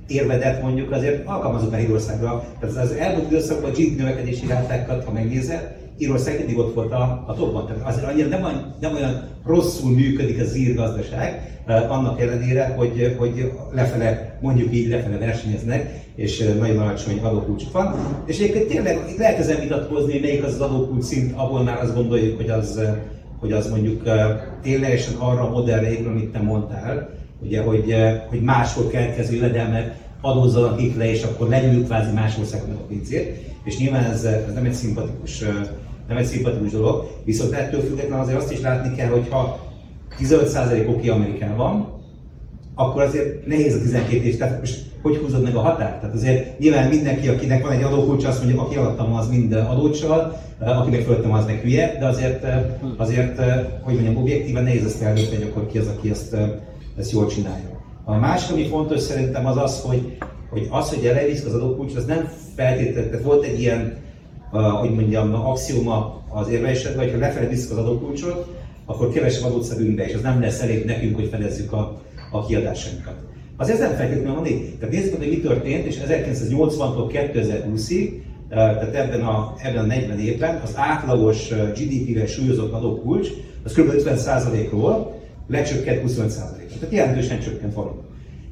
érvedet 0.08 0.62
mondjuk 0.62 0.92
azért 0.92 1.28
alkalmazott 1.28 1.72
már 1.72 1.82
Írországra. 1.82 2.44
Tehát 2.60 2.76
az 2.76 2.92
elmúlt 2.92 3.32
időszakban 3.32 3.70
a 3.70 3.74
GDP 3.74 3.98
növekedési 3.98 4.48
rátákat, 4.48 5.06
ha 5.06 5.12
megnézed, 5.12 5.76
Írország 5.98 6.38
mindig 6.38 6.58
ott 6.58 6.74
volt 6.74 6.92
a, 6.92 7.24
a 7.28 7.34
topban. 7.34 7.66
Tehát 7.66 7.88
azért 7.88 8.08
annyira 8.08 8.28
nem, 8.28 8.74
nem 8.80 8.94
olyan 8.94 9.24
rosszul 9.46 9.92
működik 9.92 10.42
az 10.42 10.56
ír 10.56 10.76
gazdaság, 10.76 11.60
eh, 11.66 11.92
annak 11.92 12.22
ellenére, 12.22 12.74
hogy, 12.78 13.16
hogy 13.18 13.52
lefele, 13.72 14.38
mondjuk 14.42 14.74
így 14.74 14.90
lefele 14.90 15.18
versenyeznek, 15.18 16.04
és 16.16 16.40
eh, 16.40 16.56
nagyon 16.56 16.78
alacsony 16.78 17.20
adókulcsuk 17.20 17.72
van. 17.72 17.96
És 18.26 18.40
egyébként 18.40 18.68
tényleg 18.68 19.00
lehet 19.18 19.40
ezen 19.40 19.60
vitatkozni, 19.60 20.20
melyik 20.20 20.44
az 20.44 20.54
az 20.54 20.62
adókulcs 20.62 21.04
szint, 21.04 21.34
ahol 21.36 21.64
már 21.64 21.82
azt 21.82 21.96
gondoljuk, 21.96 22.38
hogy 22.38 22.50
az, 22.50 22.78
eh, 22.78 22.96
hogy 23.40 23.52
az 23.52 23.70
mondjuk 23.70 24.10
ténylegesen 24.62 25.14
arra 25.16 25.42
a 25.42 25.50
modellre 25.50 25.92
épül, 25.92 26.08
amit 26.08 26.32
te 26.32 26.40
mondtál, 26.40 27.10
ugye, 27.42 27.62
hogy, 27.62 27.96
hogy 28.30 28.42
máshol 28.42 28.88
keletkező 28.88 29.36
jövedelmet 29.36 29.96
adózzanak 30.22 30.82
itt 30.82 30.98
le, 30.98 31.10
és 31.10 31.24
akkor 31.24 31.50
legyűjjük 31.50 31.86
kvázi 31.86 32.14
más 32.14 32.38
országnak 32.38 32.80
a 32.80 32.86
pincét. 32.86 33.54
És 33.64 33.78
nyilván 33.78 34.04
ez, 34.04 34.24
ez 34.24 34.54
nem 34.54 34.66
egy 34.66 34.74
szimpatikus 34.74 35.44
nem 36.08 36.18
egy 36.18 36.26
szimpatikus 36.26 36.72
dolog, 36.72 37.08
viszont 37.24 37.54
ettől 37.54 37.82
függetlenül 37.82 38.24
azért 38.24 38.38
azt 38.38 38.52
is 38.52 38.62
látni 38.62 38.96
kell, 38.96 39.10
hogy 39.10 39.28
ha 39.30 39.60
15% 40.20 40.90
oké 40.90 41.10
Amerikában, 41.10 41.94
akkor 42.76 43.02
azért 43.02 43.46
nehéz 43.46 43.76
a 43.76 43.80
12 43.80 44.24
év, 44.24 44.38
tehát 44.38 44.60
most 44.60 44.84
hogy 45.02 45.18
húzod 45.18 45.44
meg 45.44 45.56
a 45.56 45.60
határt? 45.60 46.00
Tehát 46.00 46.16
azért 46.16 46.60
nyilván 46.60 46.90
mindenki, 46.90 47.28
akinek 47.28 47.64
van 47.64 47.72
egy 47.72 47.84
adókulcsa, 47.84 48.28
azt 48.28 48.44
mondja, 48.44 48.62
aki 48.62 48.76
alattam 48.76 49.14
az 49.14 49.30
mind 49.30 49.54
adócsal, 49.54 50.42
akinek 50.60 51.02
fölöttem 51.02 51.34
az 51.34 51.46
meg 51.46 51.60
hülye, 51.60 51.96
de 52.00 52.06
azért, 52.06 52.46
azért 52.98 53.40
hogy 53.82 53.94
mondjam, 53.94 54.18
objektíven 54.18 54.64
nehéz 54.64 54.86
ezt 54.86 55.02
eldönteni, 55.02 55.36
hogy 55.36 55.52
akkor 55.52 55.68
ki 55.68 55.78
az, 55.78 55.88
aki 55.98 56.10
ezt, 56.10 56.36
ezt 56.98 57.12
jól 57.12 57.28
csinálja. 57.28 57.84
A 58.04 58.16
másik, 58.16 58.52
ami 58.52 58.68
fontos 58.68 59.02
szerintem 59.02 59.46
az 59.46 59.58
az, 59.58 59.82
hogy, 59.82 60.18
hogy 60.50 60.68
az, 60.72 60.90
hogy 60.90 61.06
elvisz 61.06 61.46
az 61.46 61.54
adókulcs, 61.54 61.96
az 61.96 62.06
nem 62.06 62.30
feltétlenül, 62.56 63.10
tehát 63.10 63.26
volt 63.26 63.44
egy 63.44 63.60
ilyen 63.60 63.98
hogy 64.52 64.94
mondjam, 64.94 65.34
axioma 65.34 66.24
az 66.30 66.50
érvelésedben, 66.50 67.04
hogy 67.04 67.14
ha 67.14 67.20
lefelé 67.20 67.48
visszük 67.48 67.72
az 67.72 67.78
adókulcsot, 67.78 68.56
akkor 68.86 69.12
kevesebb 69.12 69.46
adót 69.46 69.64
szedünk 69.64 69.96
be, 69.96 70.06
és 70.06 70.14
az 70.14 70.22
nem 70.22 70.42
lesz 70.42 70.62
elég 70.62 70.86
nekünk, 70.86 71.16
hogy 71.16 71.28
fedezzük 71.28 71.72
a, 71.72 72.02
a 72.32 72.46
kiadásainkat. 72.46 73.16
Azért 73.58 73.80
nem 73.80 73.94
feltétlenül 73.94 74.36
van 74.36 74.46
így. 74.46 74.76
Tehát 74.80 74.94
nézzük 74.94 75.18
hogy 75.18 75.30
mi 75.30 75.40
történt, 75.40 75.86
és 75.86 75.98
1980-tól 76.08 77.32
2020-ig, 77.34 78.12
tehát 78.50 78.96
ebben 78.96 79.22
a, 79.22 79.54
ebben 79.64 79.84
a 79.84 79.88
40 79.88 80.20
évben 80.20 80.62
az 80.64 80.74
átlagos 80.76 81.50
GDP-vel 81.50 82.26
súlyozott 82.26 82.74
adókulcs, 82.74 83.30
az 83.64 83.74
kb. 83.74 83.92
50%-ról 83.92 85.20
lecsökkent 85.48 86.02
25%-ra. 86.08 86.78
Tehát 86.80 86.94
jelentősen 86.94 87.40
csökkent 87.40 87.74
valami. 87.74 88.00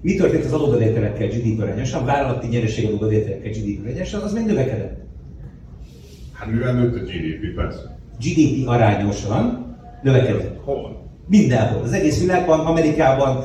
Mi 0.02 0.16
történt 0.16 0.46
az 0.46 0.54
adóbevételekkel 0.54 1.28
GDP 1.28 1.62
arányosan, 1.62 2.06
vállalati 2.06 2.48
nyereség 2.48 2.86
adóbevételekkel 2.86 3.52
GDP 3.52 3.86
arányosan, 3.86 4.22
az 4.22 4.34
még 4.34 4.46
növekedett. 4.46 5.02
Hát 6.34 6.52
mivel 6.52 6.74
nőtt 6.74 6.96
a 6.96 7.00
GDP, 7.00 7.56
persze. 7.56 7.98
GDP 8.20 8.68
arányosan 8.68 9.76
növekedett. 10.02 10.64
Hol? 10.64 11.02
Mindenhol. 11.28 11.82
Az 11.82 11.94
egész 11.94 12.20
világban, 12.20 12.60
Amerikában, 12.60 13.44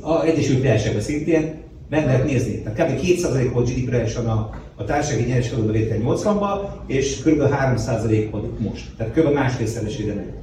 az 0.00 0.24
Egyesült 0.24 0.60
Királyságban 0.60 1.00
szintén 1.00 1.54
meg 1.88 2.04
lehet 2.04 2.24
nézni. 2.24 2.62
Tehát 2.62 2.78
kb. 2.78 3.00
2% 3.02 3.50
volt 3.52 3.68
GDP 3.68 3.88
arányosan 3.88 4.26
a, 4.26 4.50
a 4.76 4.84
társasági 4.84 5.24
nyereskedő 5.24 5.62
bevétel 5.62 5.98
80-ban, 6.02 6.58
és 6.86 7.22
kb. 7.22 7.42
3% 7.42 8.28
volt 8.30 8.60
most. 8.60 8.84
Tehát 8.96 9.12
kb. 9.12 9.32
másfélszeresére 9.32 10.12
nőtt. 10.12 10.36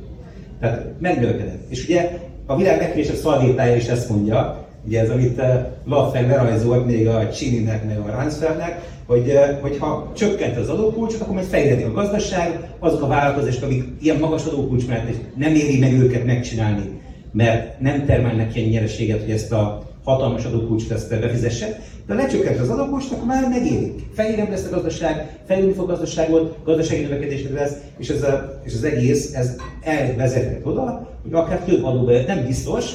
Tehát 0.59 0.85
megnövekedett. 0.99 1.71
És 1.71 1.83
ugye 1.83 2.19
a 2.45 2.57
világ 2.57 2.79
legkésőbb 2.79 3.15
szalvétája 3.15 3.75
is 3.75 3.87
ezt 3.87 4.09
mondja, 4.09 4.64
ugye 4.85 5.01
ez, 5.01 5.09
amit 5.09 5.41
Laffer 5.85 6.27
lerajzolt 6.27 6.85
még 6.85 7.07
a 7.07 7.29
Csininek, 7.29 7.85
meg 7.85 7.99
a 7.99 8.11
Ransfeldnek, 8.11 8.93
hogy, 9.05 9.29
eh, 9.29 9.57
hogy 9.61 9.77
ha 9.77 10.11
csökkent 10.15 10.57
az 10.57 10.69
adókulcsot, 10.69 11.21
akkor 11.21 11.33
majd 11.33 11.45
fejlődik 11.45 11.85
a 11.85 11.91
gazdaság, 11.91 12.69
azok 12.79 13.01
a 13.01 13.07
vállalkozások, 13.07 13.63
akik 13.63 13.83
ilyen 14.01 14.17
magas 14.17 14.45
adókulcs 14.45 14.87
mellett 14.87 15.37
nem 15.37 15.55
éri 15.55 15.79
meg 15.79 15.93
őket 15.93 16.25
megcsinálni, 16.25 17.01
mert 17.31 17.79
nem 17.79 18.05
termelnek 18.05 18.55
ilyen 18.55 18.69
nyereséget, 18.69 19.21
hogy 19.21 19.31
ezt 19.31 19.51
a 19.51 19.83
hatalmas 20.03 20.45
adókulcsot 20.45 20.91
ezt 20.91 21.19
befizesse, 21.19 21.79
de 22.07 22.13
ha 22.13 22.19
lecsökkent 22.19 22.59
az 22.59 22.69
adókulcs, 22.69 23.05
akkor 23.11 23.25
már 23.25 23.49
megérik. 23.49 24.05
Fejérebb 24.13 24.49
lesz 24.49 24.65
a 24.71 24.75
gazdaság, 24.75 25.39
fejlődni 25.47 25.73
fog 25.73 25.89
a 25.89 25.91
gazdaságot, 25.91 26.57
gazdasági 26.63 27.01
növekedésre 27.01 27.53
lesz, 27.53 27.73
és, 27.97 28.09
ez 28.09 28.23
a, 28.23 28.61
és 28.63 28.73
az 28.73 28.83
egész 28.83 29.33
ez 29.33 29.55
elvezethet 29.81 30.65
oda, 30.65 31.09
hogy 31.23 31.33
akár 31.33 31.59
több 31.59 31.83
adóbevétel, 31.83 32.35
nem 32.35 32.45
biztos, 32.45 32.93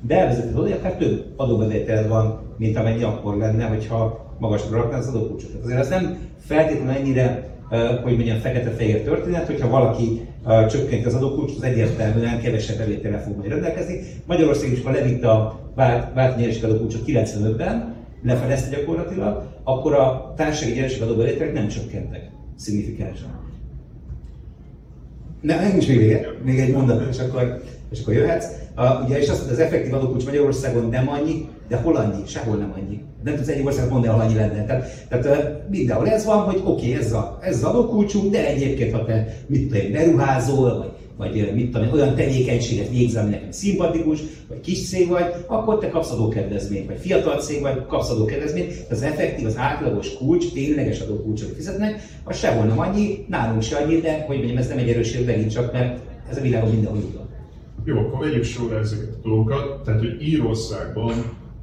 de 0.00 0.18
elvezethet 0.18 0.56
oda, 0.56 0.74
akár 0.74 0.92
több 0.92 1.24
adóbevétel 1.36 2.08
van, 2.08 2.40
mint 2.56 2.76
amennyi 2.76 3.02
akkor 3.02 3.36
lenne, 3.36 3.64
hogyha 3.64 4.26
magasra 4.38 4.76
rakná 4.76 4.98
az 4.98 5.08
adókulcsot. 5.08 5.50
Azért 5.64 5.78
ez 5.78 5.88
nem 5.88 6.18
feltétlenül 6.38 6.92
ennyire, 6.92 7.48
hogy 8.02 8.14
mondjam, 8.14 8.38
fekete-fehér 8.38 9.02
történet, 9.02 9.46
hogyha 9.46 9.68
valaki 9.68 10.20
csökkenti 10.68 11.04
az 11.04 11.14
adókulcsot, 11.14 11.56
az 11.56 11.62
egyértelműen 11.62 12.40
kevesebb 12.40 12.78
bevételre 12.78 13.18
fog 13.18 13.36
majd 13.36 13.50
rendelkezni. 13.50 14.00
Magyarország 14.26 14.72
is, 14.72 14.82
ha 14.82 14.90
levitte 14.90 15.30
a 15.30 15.60
vált 16.14 16.36
nyereség 16.36 16.64
adókulcsot 16.64 17.02
95-ben, 17.06 17.94
lefelezte 18.22 18.76
gyakorlatilag, 18.76 19.42
akkor 19.64 19.94
a 19.94 20.32
társasági 20.36 20.72
nyereség 20.72 21.02
adóbevételek 21.02 21.52
nem 21.52 21.68
csökkentek 21.68 22.30
szignifikánsan. 22.56 23.28
Ne, 25.40 25.68
nincs 25.68 25.88
még 25.88 25.98
vége, 25.98 26.26
még 26.44 26.58
egy 26.58 26.72
mondat, 26.72 27.08
és 27.10 27.18
akkor, 27.18 27.62
és 27.90 28.00
akkor 28.00 28.14
jöhetsz. 28.14 28.46
Uh, 28.76 29.04
ugye, 29.04 29.18
és 29.18 29.28
azt 29.28 29.38
mondja, 29.38 29.56
az 29.56 29.62
effektív 29.62 29.94
adókulcs 29.94 30.24
Magyarországon 30.24 30.88
nem 30.88 31.08
annyi, 31.08 31.48
de 31.68 31.76
hol 31.76 31.96
annyi? 31.96 32.22
Sehol 32.26 32.56
nem 32.56 32.74
annyi. 32.76 33.00
Nem 33.24 33.34
tudsz 33.34 33.48
egy 33.48 33.64
országot 33.64 33.90
mondani, 33.90 34.12
ahol 34.12 34.24
annyi 34.24 34.34
lenne. 34.34 34.64
Tehát, 34.64 35.06
tehát 35.08 35.68
mindenhol 35.70 36.08
ez 36.08 36.24
van, 36.24 36.38
hogy 36.38 36.60
oké, 36.64 36.90
okay, 36.90 36.94
ez, 36.94 37.12
a, 37.12 37.38
ez 37.42 37.56
az 37.56 37.62
adókulcsunk, 37.64 38.32
de 38.32 38.46
egyébként, 38.46 38.92
ha 38.92 39.04
te 39.04 39.36
mit 39.46 39.68
tudom, 39.72 39.92
beruházol, 39.92 40.78
vagy 40.78 40.98
vagy 41.18 41.54
mit 41.54 41.72
tudom, 41.72 41.92
olyan 41.92 42.14
tevékenységet 42.14 42.90
végzel, 42.90 43.22
ami 43.22 43.30
nekem 43.30 43.50
szimpatikus, 43.50 44.20
vagy 44.48 44.60
kis 44.60 44.88
cég 44.88 45.08
vagy, 45.08 45.24
akkor 45.46 45.78
te 45.78 45.88
kapsz 45.88 46.10
adókedvezményt, 46.10 46.86
vagy 46.86 46.98
fiatal 46.98 47.40
cég 47.40 47.60
vagy, 47.60 47.86
kapsz 47.86 48.10
adókedvezményt. 48.10 48.72
Az 48.90 49.02
effektív, 49.02 49.46
az 49.46 49.56
átlagos 49.56 50.16
kulcs, 50.16 50.52
tényleges 50.52 51.00
adókulcsot 51.00 51.54
fizetnek, 51.54 52.02
az 52.24 52.38
sehol 52.38 52.64
nem 52.64 52.78
annyi, 52.78 53.24
nálunk 53.28 53.62
se 53.62 53.76
annyi, 53.76 54.00
de 54.00 54.24
hogy 54.26 54.36
mondjam, 54.36 54.58
ez 54.58 54.68
nem 54.68 54.78
egy 54.78 54.88
erőség 54.88 55.26
megint 55.26 55.52
csak, 55.52 55.72
mert 55.72 55.98
ez 56.30 56.36
a 56.36 56.40
világon 56.40 56.70
mindenhol 56.70 56.98
így 56.98 57.14
van. 57.14 57.28
Jó, 57.88 57.98
akkor 57.98 58.18
vegyük 58.18 58.44
sorra 58.44 58.78
ezeket 58.78 59.14
a 59.14 59.28
dolgokat. 59.28 59.82
Tehát, 59.84 60.00
hogy 60.00 60.22
Írországban 60.22 61.12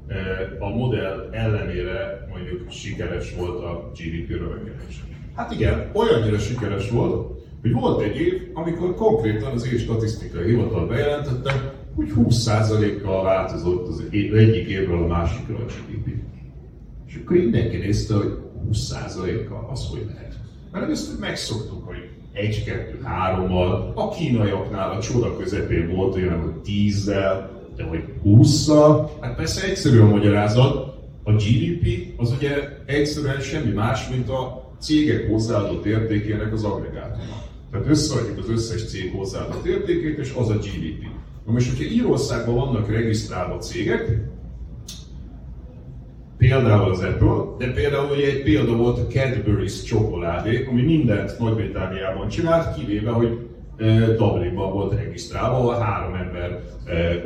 eh, 0.08 0.18
a 0.60 0.70
modell 0.70 1.30
ellenére 1.32 2.28
mondjuk 2.30 2.72
sikeres 2.72 3.36
volt 3.36 3.64
a 3.64 3.92
GDP 3.96 4.30
növekedés. 4.30 5.04
Hát 5.36 5.52
igen, 5.52 5.90
olyannyira 5.94 6.38
sikeres 6.38 6.90
volt, 6.90 7.42
hogy 7.62 7.72
volt 7.72 8.02
egy 8.02 8.16
év, 8.16 8.42
amikor 8.54 8.96
konkrétan 8.96 9.52
az 9.52 9.74
év 9.74 9.80
statisztikai 9.80 10.46
hivatal 10.46 10.88
bejelentette, 10.88 11.74
hogy 11.96 12.12
20%-kal 12.16 13.24
változott 13.24 13.88
az 13.88 14.04
egyik 14.12 14.68
évről 14.68 15.04
a 15.04 15.08
másikra 15.08 15.56
a 15.56 15.66
GDP. 15.66 16.14
És 17.08 17.20
akkor 17.24 17.38
mindenki 17.38 17.78
nézte, 17.78 18.14
hogy 18.14 18.38
20%-kal 18.72 19.70
az 19.72 19.88
hogy 19.90 20.06
lehet. 20.14 20.36
Mert 20.72 20.90
ezt 20.90 21.20
megszoktuk, 21.20 21.85
1, 22.36 22.64
2, 22.64 23.00
3-mal, 23.04 23.94
a 23.94 24.10
kínaiaknál 24.10 24.92
a 24.92 25.00
csoda 25.00 25.38
közepén 25.38 25.96
volt 25.96 26.16
olyan, 26.16 26.42
hogy 26.42 26.54
10-zel, 26.66 27.48
de 27.76 27.84
hogy 27.84 28.04
20-szal, 28.26 29.10
hát 29.22 29.36
persze 29.36 29.68
egyszerű 29.68 30.00
a 30.00 30.08
magyarázat, 30.08 30.94
a 31.24 31.32
GDP 31.32 32.14
az 32.18 32.32
ugye 32.32 32.70
egyszerűen 32.86 33.40
semmi 33.40 33.72
más, 33.72 34.10
mint 34.10 34.30
a 34.30 34.72
cégek 34.80 35.30
hozzáadott 35.30 35.86
értékének 35.86 36.54
az 36.54 36.64
agregátuma. 36.64 37.44
Tehát 37.72 37.88
összeadjuk 37.88 38.38
az 38.38 38.50
összes 38.50 38.86
cég 38.86 39.12
hozzáadott 39.12 39.66
értékét, 39.66 40.18
és 40.18 40.34
az 40.38 40.50
a 40.50 40.54
GDP. 40.54 41.04
Na 41.46 41.52
most, 41.52 41.70
hogyha 41.70 41.94
Írországban 41.94 42.56
vannak 42.56 42.92
regisztrálva 42.92 43.58
cégek, 43.58 44.18
például 46.48 46.92
az 46.92 47.00
Apple, 47.00 47.44
de 47.58 47.74
például 47.74 48.12
ugye 48.12 48.26
egy 48.26 48.44
példa 48.44 48.76
volt 48.76 48.98
a 48.98 49.08
Cadbury's 49.08 49.84
csokoládé, 49.86 50.68
ami 50.70 50.82
mindent 50.82 51.40
Nagy-Britániában 51.40 52.28
csinált, 52.28 52.76
kivéve, 52.76 53.12
hogy 53.12 53.38
Dublinban 54.18 54.72
volt 54.72 54.94
regisztrálva, 54.94 55.58
ahol 55.58 55.80
három 55.80 56.14
ember 56.14 56.62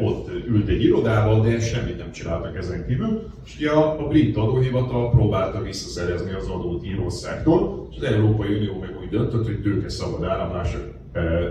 ott 0.02 0.30
ült 0.48 0.68
egy 0.68 0.84
irodában, 0.84 1.42
de 1.42 1.60
semmit 1.60 1.98
nem 1.98 2.12
csináltak 2.12 2.58
ezen 2.58 2.86
kívül. 2.88 3.24
És 3.46 3.56
ugye 3.58 3.70
a, 3.70 4.08
brit 4.08 4.38
adóhivatal 4.38 5.10
próbálta 5.12 5.62
visszaszerezni 5.62 6.34
az 6.34 6.48
adót 6.48 6.86
Írországtól, 6.86 7.88
és 7.92 7.98
az 7.98 8.04
Európai 8.04 8.56
Unió 8.56 8.78
meg 8.80 8.98
úgy 9.02 9.10
döntött, 9.10 9.46
hogy 9.46 9.62
tőke 9.62 9.90
szabad 9.90 10.24
áramlás 10.24 10.78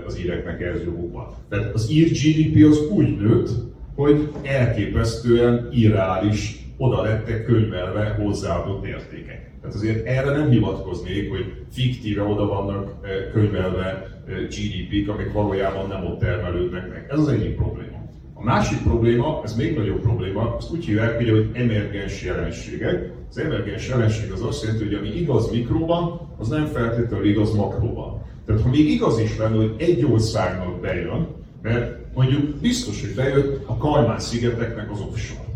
az 0.05 0.19
íreknek 0.19 0.61
ez 0.61 0.83
joguk 0.85 1.13
van. 1.13 1.27
Tehát 1.49 1.73
az 1.73 1.91
ír 1.91 2.11
GDP 2.11 2.65
az 2.69 2.87
úgy 2.91 3.17
nőtt, 3.17 3.49
hogy 3.95 4.29
elképesztően 4.43 5.69
irreális 5.71 6.58
oda 6.79 7.01
lettek 7.01 7.45
könyvelve 7.45 8.17
hozzáadott 8.23 8.85
értékek. 8.85 9.51
Tehát 9.61 9.75
azért 9.75 10.05
erre 10.05 10.31
nem 10.31 10.49
hivatkoznék, 10.49 11.29
hogy 11.29 11.53
fiktíve 11.71 12.23
oda 12.23 12.47
vannak 12.47 12.95
könyvelve 13.33 14.07
GDP-k, 14.27 15.09
amik 15.09 15.31
valójában 15.31 15.87
nem 15.87 16.05
ott 16.05 16.19
termelődnek 16.19 16.89
meg. 16.89 17.05
Ez 17.09 17.19
az 17.19 17.27
egyik 17.27 17.55
probléma. 17.55 17.97
A 18.33 18.43
másik 18.43 18.83
probléma, 18.83 19.41
ez 19.43 19.55
még 19.55 19.77
nagyobb 19.77 20.01
probléma, 20.01 20.55
azt 20.55 20.71
úgy 20.71 20.85
hívják, 20.85 21.15
hogy 21.15 21.49
emergens 21.53 22.23
jelenségek. 22.23 23.11
Az 23.29 23.37
emergens 23.37 23.87
jelenség 23.87 24.31
az 24.31 24.41
azt 24.41 24.63
jelenti, 24.63 24.83
hogy 24.83 24.93
ami 24.93 25.07
igaz 25.07 25.51
mikróban, 25.51 26.19
az 26.37 26.47
nem 26.47 26.65
feltétlenül 26.65 27.29
igaz 27.29 27.55
makróban. 27.55 28.21
Tehát 28.45 28.61
ha 28.61 28.69
még 28.69 28.89
igaz 28.89 29.19
is 29.19 29.37
lenne, 29.37 29.55
hogy 29.55 29.75
egy 29.77 30.05
országnak 30.05 30.79
bejön, 30.79 31.27
mert 31.61 32.13
mondjuk 32.13 32.55
biztos, 32.55 33.01
hogy 33.01 33.15
bejött 33.15 33.63
a 33.65 33.77
Kajmán-szigeteknek 33.77 34.91
az 34.91 34.99
offshore. 34.99 35.48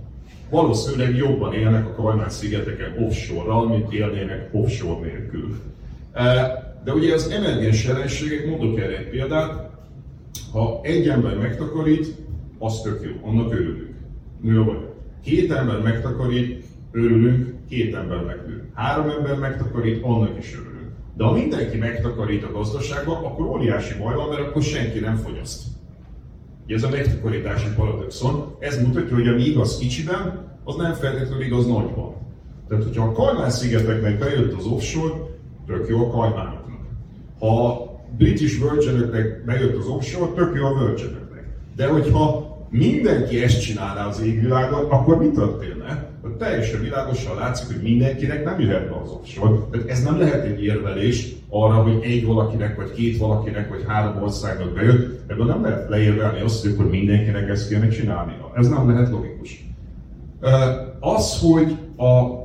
Valószínűleg 0.54 1.16
jobban 1.16 1.54
élnek 1.54 1.88
a 1.88 2.02
Kajmán-szigeteken 2.02 3.04
offshore-ral, 3.04 3.68
mint 3.68 3.94
élnének 3.94 4.50
offshore 4.52 5.08
nélkül. 5.08 5.56
De 6.84 6.94
ugye 6.94 7.14
az 7.14 7.30
emergens 7.30 7.86
jelenségek, 7.86 8.48
mondok 8.48 8.80
erre 8.80 8.98
egy 8.98 9.10
példát, 9.10 9.70
ha 10.52 10.80
egy 10.84 11.08
ember 11.08 11.38
megtakarít, 11.38 12.16
az 12.60 12.82
tök 12.82 13.02
jó, 13.04 13.30
annak 13.30 13.54
örülünk. 13.54 13.96
Nő 14.42 14.64
vagy. 14.64 14.88
Két 15.24 15.52
ember 15.52 15.82
megtakarít, 15.82 16.64
örülünk, 16.92 17.54
két 17.70 17.96
ember 17.96 18.24
megnő. 18.24 18.70
Három 18.74 19.10
ember 19.10 19.38
megtakarít, 19.38 20.04
annak 20.04 20.38
is 20.40 20.54
örülünk. 20.54 20.92
De 21.18 21.24
ha 21.24 21.34
mindenki 21.34 21.78
megtakarít 21.78 22.44
a 22.44 22.52
gazdaságban, 22.52 23.24
akkor 23.24 23.46
óriási 23.46 23.98
baj 23.98 24.16
van, 24.16 24.30
mert 24.30 24.42
akkor 24.42 24.62
senki 24.62 25.00
nem 25.00 25.16
fogyaszt. 25.16 25.62
Ugye 26.66 26.76
ez 26.76 26.84
a 26.84 26.90
megtakarítási 26.90 27.68
paradoxon, 27.76 28.56
ez 28.60 28.82
mutatja, 28.82 29.16
hogy 29.16 29.28
ami 29.28 29.44
igaz 29.44 29.78
kicsiben, 29.78 30.43
az 30.64 30.76
nem 30.76 30.94
feltétlenül 30.94 31.46
igaz 31.46 31.66
nagyban. 31.66 32.14
Tehát, 32.68 32.84
hogyha 32.84 33.06
a 33.06 33.12
Kajmán-szigeteknek 33.12 34.20
bejött 34.20 34.54
az 34.54 34.66
offshore, 34.66 35.14
tök 35.66 35.88
jó 35.90 36.06
a 36.06 36.10
Kajmánok. 36.10 36.62
Ha 37.40 37.68
a 37.68 37.92
British 38.18 38.62
virgin 38.62 39.10
bejött 39.46 39.78
az 39.78 39.88
offshore, 39.88 40.32
tök 40.32 40.56
jó 40.56 40.66
a 40.66 40.86
virgin 40.86 41.18
De 41.76 41.88
hogyha 41.88 42.52
mindenki 42.70 43.44
ezt 43.44 43.62
csinálná 43.62 44.08
az 44.08 44.22
égvilágon, 44.22 44.86
akkor 44.90 45.18
mi 45.18 45.30
történne? 45.30 46.12
Hogy 46.22 46.32
teljesen 46.32 46.82
világosan 46.82 47.36
látszik, 47.36 47.68
hogy 47.68 47.82
mindenkinek 47.82 48.44
nem 48.44 48.60
jöhet 48.60 48.90
be 48.90 48.96
az 49.04 49.10
offshore. 49.10 49.56
Tehát 49.72 49.90
ez 49.90 50.04
nem 50.04 50.20
lehet 50.20 50.46
egy 50.46 50.64
érvelés 50.64 51.34
arra, 51.50 51.76
hogy 51.76 52.00
egy 52.04 52.26
valakinek, 52.26 52.76
vagy 52.76 52.92
két 52.92 53.18
valakinek, 53.18 53.70
vagy 53.70 53.84
három 53.88 54.24
országnak 54.24 54.74
bejött. 54.74 55.20
Ebből 55.28 55.46
nem 55.46 55.64
lehet 55.64 55.90
leérvelni 55.90 56.42
azt, 56.42 56.76
hogy 56.76 56.90
mindenkinek 56.90 57.50
ezt 57.50 57.70
kéne 57.70 57.88
csinálnia. 57.88 58.52
Ez 58.56 58.68
nem 58.68 58.90
lehet 58.90 59.10
logikus. 59.10 59.73
Az, 61.00 61.40
hogy 61.42 61.78
a 61.98 62.42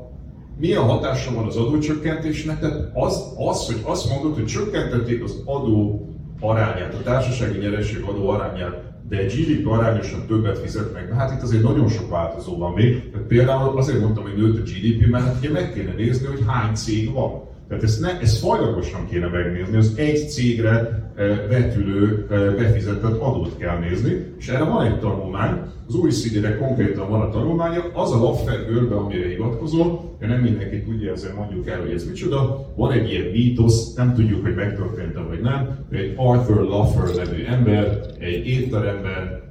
milyen 0.56 0.82
hatása 0.82 1.34
van 1.34 1.46
az 1.46 1.56
adócsökkentésnek, 1.56 2.60
tehát 2.60 2.90
az, 2.94 3.32
az, 3.36 3.66
hogy 3.66 3.80
azt 3.84 4.10
mondod, 4.10 4.34
hogy 4.34 4.46
csökkentették 4.46 5.22
az 5.22 5.42
adó 5.44 6.08
arányát, 6.40 6.94
a 6.94 7.02
társasági 7.02 7.58
nyereség 7.58 8.02
adó 8.02 8.28
arányát, 8.28 8.82
de 9.08 9.16
egy 9.16 9.32
GDP 9.32 9.66
arányosan 9.66 10.26
többet 10.26 10.58
fizetnek. 10.58 11.12
Hát 11.12 11.32
itt 11.32 11.42
azért 11.42 11.62
nagyon 11.62 11.88
sok 11.88 12.10
változó 12.10 12.56
van 12.56 12.72
még. 12.72 13.10
Például 13.28 13.78
azért 13.78 14.00
mondtam, 14.00 14.22
hogy 14.22 14.36
nőtt 14.36 14.58
a 14.58 14.62
GDP, 14.62 15.10
mert 15.10 15.24
hát 15.24 15.36
ugye 15.38 15.50
meg 15.50 15.72
kéne 15.72 15.92
nézni, 15.92 16.26
hogy 16.26 16.42
hány 16.46 16.74
cég 16.74 17.12
van. 17.12 17.47
Tehát 17.68 17.82
ezt, 17.82 18.00
ne, 18.00 18.20
ezt 18.20 18.38
fajlagosan 18.38 19.06
kéne 19.06 19.26
megnézni, 19.26 19.76
az 19.76 19.92
egy 19.96 20.30
cégre 20.30 21.10
e, 21.16 21.24
vetülő 21.48 22.26
e, 22.30 22.34
befizetett 22.50 23.20
adót 23.20 23.56
kell 23.56 23.78
nézni, 23.78 24.34
és 24.38 24.48
erre 24.48 24.64
van 24.64 24.86
egy 24.86 24.98
tanulmány, 24.98 25.60
az 25.88 25.94
OECD-re 25.94 26.56
konkrétan 26.56 27.10
van 27.10 27.20
a 27.20 27.28
tanulmánya, 27.28 27.84
az 27.92 28.12
a 28.12 28.18
Laffer 28.18 28.66
görbe, 28.66 28.94
amire 28.94 29.28
hivatkozol, 29.28 30.16
de 30.18 30.26
nem 30.26 30.40
mindenki 30.40 30.82
tudja, 30.82 31.12
ezzel 31.12 31.34
mondjuk 31.34 31.68
el, 31.68 31.80
hogy 31.80 31.90
ez 31.90 32.08
micsoda. 32.08 32.72
Van 32.76 32.92
egy 32.92 33.10
ilyen 33.10 33.30
mítosz, 33.30 33.94
nem 33.94 34.14
tudjuk, 34.14 34.42
hogy 34.42 34.54
megtörtént 34.54 35.26
vagy 35.28 35.40
nem, 35.40 35.86
egy 35.90 36.12
Arthur 36.16 36.62
Laffer 36.62 37.24
nevű 37.24 37.44
ember 37.44 38.00
egy 38.18 38.46
étteremben 38.46 39.46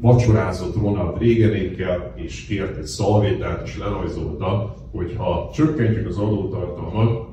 vacsorázott 0.00 0.76
Ronald 0.76 1.20
Reaganékkel, 1.20 2.12
és 2.16 2.46
kért 2.46 2.76
egy 2.76 2.84
szalvétát, 2.84 3.62
és 3.66 3.78
lerajzolta, 3.78 4.74
hogy 4.92 5.14
ha 5.16 5.50
csökkentjük 5.54 6.06
az 6.06 6.18
adótartalmat, 6.18 7.28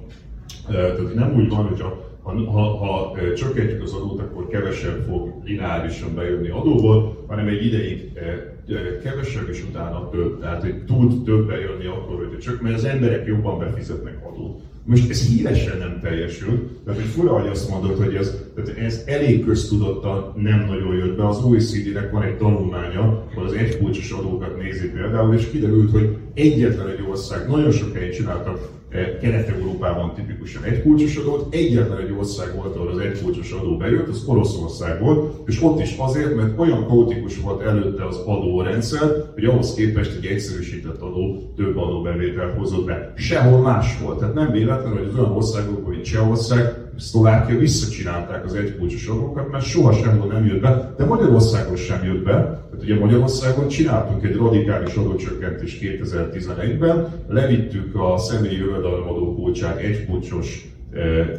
tehát 0.67 1.13
nem 1.13 1.35
úgy 1.35 1.49
van, 1.49 1.65
hogy 1.65 1.81
ha, 1.81 2.51
ha, 2.51 2.77
ha, 2.77 3.15
csökkentjük 3.35 3.83
az 3.83 3.93
adót, 3.93 4.19
akkor 4.19 4.47
kevesebb 4.47 5.05
fog 5.07 5.33
lineárisan 5.43 6.15
bejönni 6.15 6.49
adóból, 6.49 7.25
hanem 7.27 7.47
egy 7.47 7.65
ideig 7.65 8.11
kevesebb, 9.03 9.49
és 9.49 9.63
utána 9.69 10.09
több. 10.09 10.39
Tehát, 10.39 10.61
hogy 10.61 10.83
tud 10.85 11.23
több 11.23 11.47
bejönni 11.47 11.85
akkor, 11.85 12.15
hogy 12.15 12.37
csak, 12.39 12.61
mert 12.61 12.75
az 12.75 12.83
emberek 12.83 13.27
jobban 13.27 13.59
befizetnek 13.59 14.25
adót. 14.25 14.61
Most 14.83 15.09
ez 15.09 15.27
híresen 15.27 15.77
nem 15.77 15.99
teljesül, 16.01 16.69
tehát 16.85 16.99
hogy 16.99 17.09
fura, 17.09 17.39
hogy 17.39 17.47
azt 17.47 17.69
mondod, 17.69 17.97
hogy 17.97 18.15
ez, 18.15 18.43
tehát 18.55 18.77
ez 18.77 19.03
elég 19.05 19.45
köztudottan 19.45 20.33
nem 20.35 20.65
nagyon 20.67 20.95
jött 20.95 21.17
be. 21.17 21.27
Az 21.27 21.43
OECD-nek 21.43 22.11
van 22.11 22.23
egy 22.23 22.37
tanulmánya, 22.37 23.01
ahol 23.31 23.45
az 23.45 23.53
egykulcsos 23.53 24.11
adókat 24.11 24.57
nézi 24.57 24.91
például, 24.91 25.35
és 25.35 25.49
kiderült, 25.49 25.91
hogy 25.91 26.17
egyetlen 26.33 26.87
egy 26.87 27.05
ország, 27.09 27.49
nagyon 27.49 27.71
sok 27.71 27.93
helyen 27.93 28.11
csináltak 28.11 28.69
Kelet-Európában 29.21 30.13
tipikusan 30.15 30.63
egykulcsos 30.63 31.15
adót, 31.15 31.53
egyetlen 31.53 31.97
egy 31.97 32.15
ország 32.17 32.55
volt, 32.55 32.75
ahol 32.75 32.87
az 32.89 32.97
egykulcsos 32.97 33.51
adó 33.51 33.77
bejött, 33.77 34.07
az 34.07 34.23
Oroszország 34.25 35.01
volt, 35.01 35.47
és 35.47 35.63
ott 35.63 35.81
is 35.81 35.95
azért, 35.97 36.35
mert 36.35 36.59
olyan 36.59 36.87
kaotikus 36.87 37.39
volt 37.39 37.61
előtte 37.61 38.05
az 38.05 38.17
adórendszer, 38.25 39.25
hogy 39.33 39.45
ahhoz 39.45 39.73
képest 39.73 40.15
egy 40.17 40.25
egyszerűsített 40.25 41.01
adó 41.01 41.53
több 41.55 41.77
adóbevételt 41.77 42.57
hozott 42.57 42.85
be. 42.85 43.13
Sehol 43.15 43.61
más 43.61 43.99
volt. 44.01 44.19
Tehát 44.19 44.33
nem 44.33 44.51
véletlen, 44.51 44.97
hogy 44.97 45.07
az 45.07 45.19
olyan 45.19 45.31
országok, 45.31 45.87
mint 45.89 46.03
Csehország, 46.03 46.86
Szlovákia 46.97 47.57
visszacsinálták 47.57 48.45
az 48.45 48.53
egykulcsos 48.53 49.07
adókat, 49.07 49.51
mert 49.51 49.65
soha 49.65 49.93
sehol 49.93 50.31
nem 50.31 50.45
jött 50.45 50.61
be, 50.61 50.93
de 50.97 51.05
Magyarországon 51.05 51.75
sem 51.75 52.03
jött 52.03 52.23
be. 52.23 52.31
Tehát 52.33 52.83
ugye 52.83 52.99
Magyarországon 52.99 53.67
csináltunk 53.67 54.23
egy 54.23 54.35
radikális 54.35 54.95
adócsökkentést 54.95 55.81
2011-ben, 55.81 57.07
levittük 57.27 57.95
a 57.95 58.17
személyi 58.17 58.57
jövedelemadó 58.57 59.35
kulcsát 59.35 59.77
egykulcsos 59.77 60.67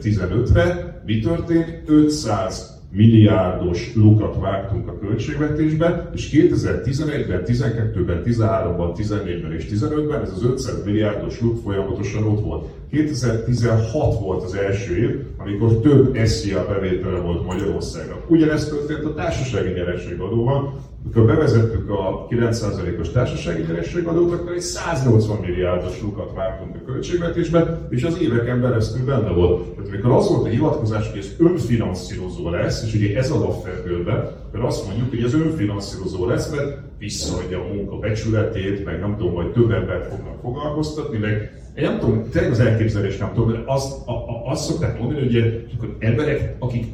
15-re. 0.03 1.03
Mi 1.07 1.19
történt? 1.19 1.83
500 1.87 2.77
milliárdos 2.91 3.95
lukat 3.95 4.37
vágtunk 4.41 4.89
a 4.89 4.99
költségvetésbe, 4.99 6.11
és 6.15 6.31
2011-ben, 6.33 7.43
12-ben, 7.47 8.23
13-ban, 8.25 8.93
14-ben 8.97 9.53
és 9.53 9.67
15-ben 9.73 10.23
ez 10.23 10.33
az 10.33 10.45
500 10.45 10.85
milliárdos 10.85 11.41
luk 11.41 11.63
folyamatosan 11.63 12.25
ott 12.27 12.41
volt. 12.41 12.69
2016 12.91 14.21
volt 14.21 14.43
az 14.43 14.55
első 14.55 14.97
év, 14.97 15.25
amikor 15.37 15.81
több 15.81 16.17
SZIA 16.25 16.67
bevétele 16.69 17.19
volt 17.19 17.47
Magyarországon. 17.47 18.17
Ugyanezt 18.29 18.71
történt 18.71 19.05
a 19.05 19.15
társasági 19.15 19.73
nyerességadóval, 19.73 20.81
Amikor 21.05 21.27
bevezettük 21.27 21.91
a 21.91 22.27
9%-os 22.31 23.11
társasági 23.11 23.63
nyerességadót, 23.63 24.33
akkor 24.33 24.53
egy 24.53 24.61
180 24.61 25.39
milliárdos 25.41 26.03
lukat 26.03 26.33
vártunk 26.35 26.75
a 26.75 26.93
költségvetésben, 26.93 27.87
és 27.91 28.03
az 28.03 28.21
éveken 28.21 28.61
keresztül 28.61 29.05
benne 29.05 29.31
volt. 29.31 29.63
Tehát 29.63 29.89
amikor 29.89 30.11
az 30.11 30.29
volt 30.29 30.45
a 30.45 30.49
hivatkozás, 30.49 31.11
hogy 31.11 31.19
ez 31.19 31.35
önfinanszírozó 31.39 32.51
lesz, 32.51 32.83
és 32.87 32.95
ugye 32.95 33.19
ez 33.19 33.31
a 33.31 33.39
laffer 33.39 34.05
be, 34.05 34.13
akkor 34.49 34.65
azt 34.65 34.87
mondjuk, 34.87 35.11
hogy 35.11 35.23
ez 35.23 35.35
önfinanszírozó 35.35 36.27
lesz, 36.27 36.51
mert 36.55 36.79
visszaadja 36.99 37.61
a 37.61 37.73
munka 37.75 37.97
becsületét, 37.97 38.85
meg 38.85 39.01
nem 39.01 39.17
tudom, 39.17 39.35
hogy 39.35 39.53
több 39.53 39.71
embert 39.71 40.07
fognak 40.07 40.41
foglalkoztatni, 40.41 41.19
meg 41.19 41.63
én 41.79 41.85
nem 41.85 41.99
tudom, 41.99 42.29
tényleg 42.31 42.51
az 42.51 42.61
elképzelés 42.61 43.17
nem 43.17 43.33
tudom, 43.35 43.53
de 43.53 43.63
azt, 43.67 44.09
a, 44.09 44.13
a, 44.13 44.51
azt 44.51 44.65
szokták 44.65 44.99
mondani, 44.99 45.21
hogy 45.21 45.29
ugye, 45.29 45.61
emberek, 45.99 46.57
akik 46.59 46.87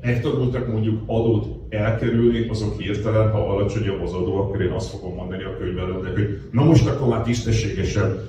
megtanultak 0.00 0.66
mondjuk 0.66 1.02
adót 1.06 1.46
elkerülni, 1.68 2.48
azok 2.48 2.80
hirtelen, 2.80 3.30
ha 3.30 3.38
alacsonyabb 3.38 4.02
az 4.02 4.12
adó, 4.12 4.36
akkor 4.36 4.62
én 4.62 4.70
azt 4.70 4.90
fogom 4.90 5.14
mondani 5.14 5.42
a 5.42 5.56
könyvelőnek, 5.58 6.12
hogy 6.12 6.40
na 6.50 6.64
most 6.64 6.86
akkor 6.86 7.08
már 7.08 7.22
tisztességesen 7.22 8.20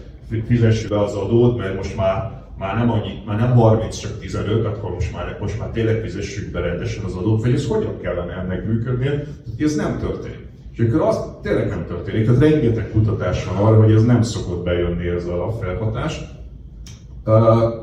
fizessük 0.45 0.89
be 0.89 0.99
az 0.99 1.13
adót, 1.13 1.57
mert 1.57 1.75
most 1.75 1.95
már, 1.95 2.43
már 2.57 2.75
nem 2.75 2.91
annyi, 2.91 3.21
már 3.25 3.39
nem 3.39 3.51
30, 3.51 3.97
csak 3.97 4.19
15, 4.19 4.65
akkor 4.65 4.91
most 4.91 5.13
már, 5.13 5.37
most 5.41 5.59
már 5.59 5.69
tényleg 5.69 6.01
fizessük 6.01 6.51
be 6.51 6.59
rendesen 6.59 7.03
az 7.03 7.15
adót, 7.15 7.41
vagy 7.41 7.53
ez 7.53 7.67
hogyan 7.67 8.01
kellene 8.01 8.33
ennek 8.33 8.65
működnie, 8.65 9.23
ez 9.57 9.75
nem 9.75 9.97
történik. 9.99 10.48
Akkor 10.87 11.01
az 11.01 11.19
tényleg 11.41 11.67
nem 11.67 11.85
történik, 11.87 12.25
tehát 12.25 12.39
rengeteg 12.39 12.91
kutatás 12.91 13.45
van 13.45 13.55
arra, 13.55 13.83
hogy 13.83 13.91
ez 13.91 14.03
nem 14.03 14.21
szokott 14.21 14.63
bejönni 14.63 15.07
ez 15.07 15.25
a 15.25 15.51
felhatás. 15.61 16.21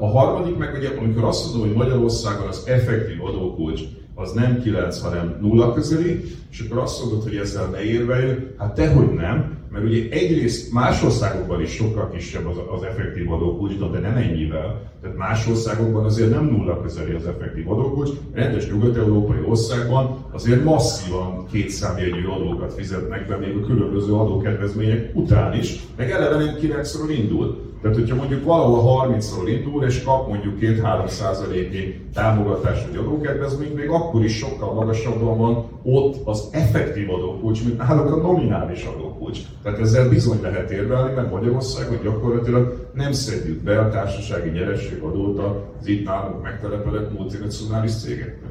A 0.00 0.06
harmadik 0.06 0.56
meg 0.56 0.74
ugye, 0.78 0.88
amikor 0.98 1.24
azt 1.24 1.44
mondom, 1.44 1.68
hogy 1.68 1.76
Magyarországon 1.76 2.46
az 2.46 2.66
effektív 2.66 3.24
adókulcs 3.24 3.82
az 4.18 4.32
nem 4.32 4.62
9, 4.62 5.00
hanem 5.00 5.38
0 5.40 5.72
közeli, 5.72 6.24
és 6.50 6.60
akkor 6.60 6.78
azt 6.82 7.02
mondod, 7.02 7.22
hogy 7.22 7.36
ezzel 7.36 7.66
ne 7.66 7.80
érveljünk, 7.80 8.54
hát 8.58 8.74
tehogy 8.74 9.12
nem, 9.12 9.56
mert 9.72 9.84
ugye 9.84 10.10
egyrészt 10.10 10.72
más 10.72 11.02
országokban 11.02 11.60
is 11.60 11.70
sokkal 11.70 12.10
kisebb 12.10 12.46
az, 12.46 12.56
az 12.76 12.82
effektív 12.82 13.32
adókulcs, 13.32 13.78
de 13.78 13.98
nem 13.98 14.16
ennyivel. 14.16 14.90
Tehát 15.02 15.16
más 15.16 15.46
országokban 15.46 16.04
azért 16.04 16.30
nem 16.30 16.44
nulla 16.44 16.82
közeli 16.82 17.12
az 17.12 17.26
effektív 17.26 17.70
adókulcs, 17.70 18.10
rendes 18.32 18.70
nyugat-európai 18.70 19.38
országban 19.48 20.24
azért 20.30 20.64
masszívan 20.64 21.46
kétszámjegyű 21.50 22.26
adókat 22.26 22.72
fizetnek 22.72 23.26
be 23.26 23.36
még 23.36 23.56
a 23.56 23.66
különböző 23.66 24.12
adókedvezmények 24.12 25.10
után 25.14 25.54
is, 25.54 25.76
meg 25.96 26.10
eleve 26.10 26.44
nem 26.44 26.54
9 26.54 26.98
indul. 27.10 27.65
Tehát, 27.86 28.00
hogyha 28.00 28.16
mondjuk 28.16 28.44
valahol 28.44 29.08
30-ról 29.08 29.48
indul, 29.48 29.84
és 29.84 30.02
kap 30.02 30.28
mondjuk 30.28 30.58
2-3 30.60 31.08
százaléknyi 31.08 32.00
támogatást 32.14 32.86
vagy 32.86 32.96
adókedvezményt, 32.96 33.74
még 33.74 33.88
akkor 33.88 34.24
is 34.24 34.36
sokkal 34.36 34.74
magasabban 34.74 35.38
van 35.38 35.64
ott 35.82 36.26
az 36.26 36.48
effektív 36.50 37.10
adókulcs, 37.10 37.64
mint 37.64 37.78
náluk 37.78 38.12
a 38.12 38.16
nominális 38.16 38.84
adókulcs. 38.84 39.38
Tehát 39.62 39.78
ezzel 39.78 40.08
bizony 40.08 40.38
lehet 40.42 40.70
érvelni, 40.70 41.14
mert 41.14 41.30
Magyarországon 41.30 41.98
gyakorlatilag 42.02 42.90
nem 42.94 43.12
szedjük 43.12 43.62
be 43.62 43.78
a 43.78 43.88
társasági 43.88 44.50
nyerességadót 44.50 45.38
az 45.38 45.86
itt 45.86 46.04
nálunk 46.04 46.42
megtelepedett 46.42 47.18
multinacionális 47.18 47.94
cégeknek. 47.94 48.50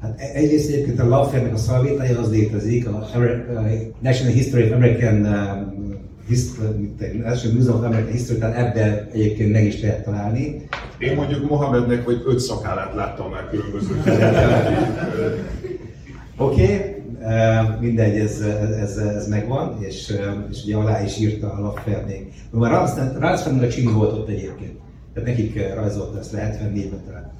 Hát 0.00 0.20
e- 0.20 0.30
egyrészt 0.34 0.72
egyébként 0.72 1.00
a 1.00 1.08
Laffernek 1.08 1.52
a 1.52 1.56
szalvétája 1.56 2.18
az 2.18 2.30
létezik, 2.30 2.88
a 2.88 3.06
National 4.00 4.32
History 4.32 4.62
of 4.62 4.72
American 4.72 5.26
um, 6.58 6.94
első 7.24 7.58
of 7.58 7.82
American 7.82 8.12
History, 8.12 8.38
tehát 8.38 8.56
ebben 8.56 9.08
egyébként 9.12 9.52
meg 9.52 9.64
is 9.64 9.80
lehet 9.80 10.04
találni. 10.04 10.66
Én 10.98 11.14
mondjuk 11.14 11.48
Mohamednek 11.48 12.04
vagy 12.04 12.22
öt 12.26 12.38
szakállát 12.38 12.94
láttam 12.94 13.30
már 13.30 13.48
különböző 13.50 13.94
Oké, 16.38 16.62
okay, 16.64 16.94
uh, 17.20 17.80
mindegy, 17.80 18.18
ez, 18.18 18.40
ez, 18.80 18.96
ez 18.96 19.28
megvan, 19.28 19.76
és, 19.80 20.10
uh, 20.10 20.18
és 20.50 20.64
ugye 20.64 20.76
alá 20.76 21.04
is 21.04 21.18
írta 21.18 21.52
a 21.52 21.60
Laffer 21.60 22.04
még. 22.06 22.32
Már 22.50 22.70
Ransfordnak 23.18 23.62
a 23.62 23.68
Csimi 23.68 23.92
volt 23.92 24.12
ott 24.12 24.28
egyébként, 24.28 24.72
tehát 25.14 25.28
nekik 25.28 25.54
uh, 25.56 25.74
rajzolta 25.74 26.18
ezt 26.18 26.32
le 26.32 26.58
74-ben 26.60 27.02
talán. 27.06 27.34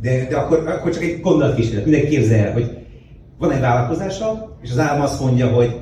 De, 0.00 0.26
de 0.28 0.36
akkor, 0.36 0.68
akkor 0.68 0.92
csak 0.92 1.02
egy 1.02 1.20
gondolatkísérlet, 1.20 1.84
mindenki 1.84 2.08
képzelje 2.08 2.46
el, 2.46 2.52
hogy 2.52 2.78
van 3.38 3.50
egy 3.50 3.60
vállalkozása, 3.60 4.56
és 4.62 4.70
az 4.70 4.78
állam 4.78 5.02
azt 5.02 5.20
mondja, 5.20 5.48
hogy 5.48 5.78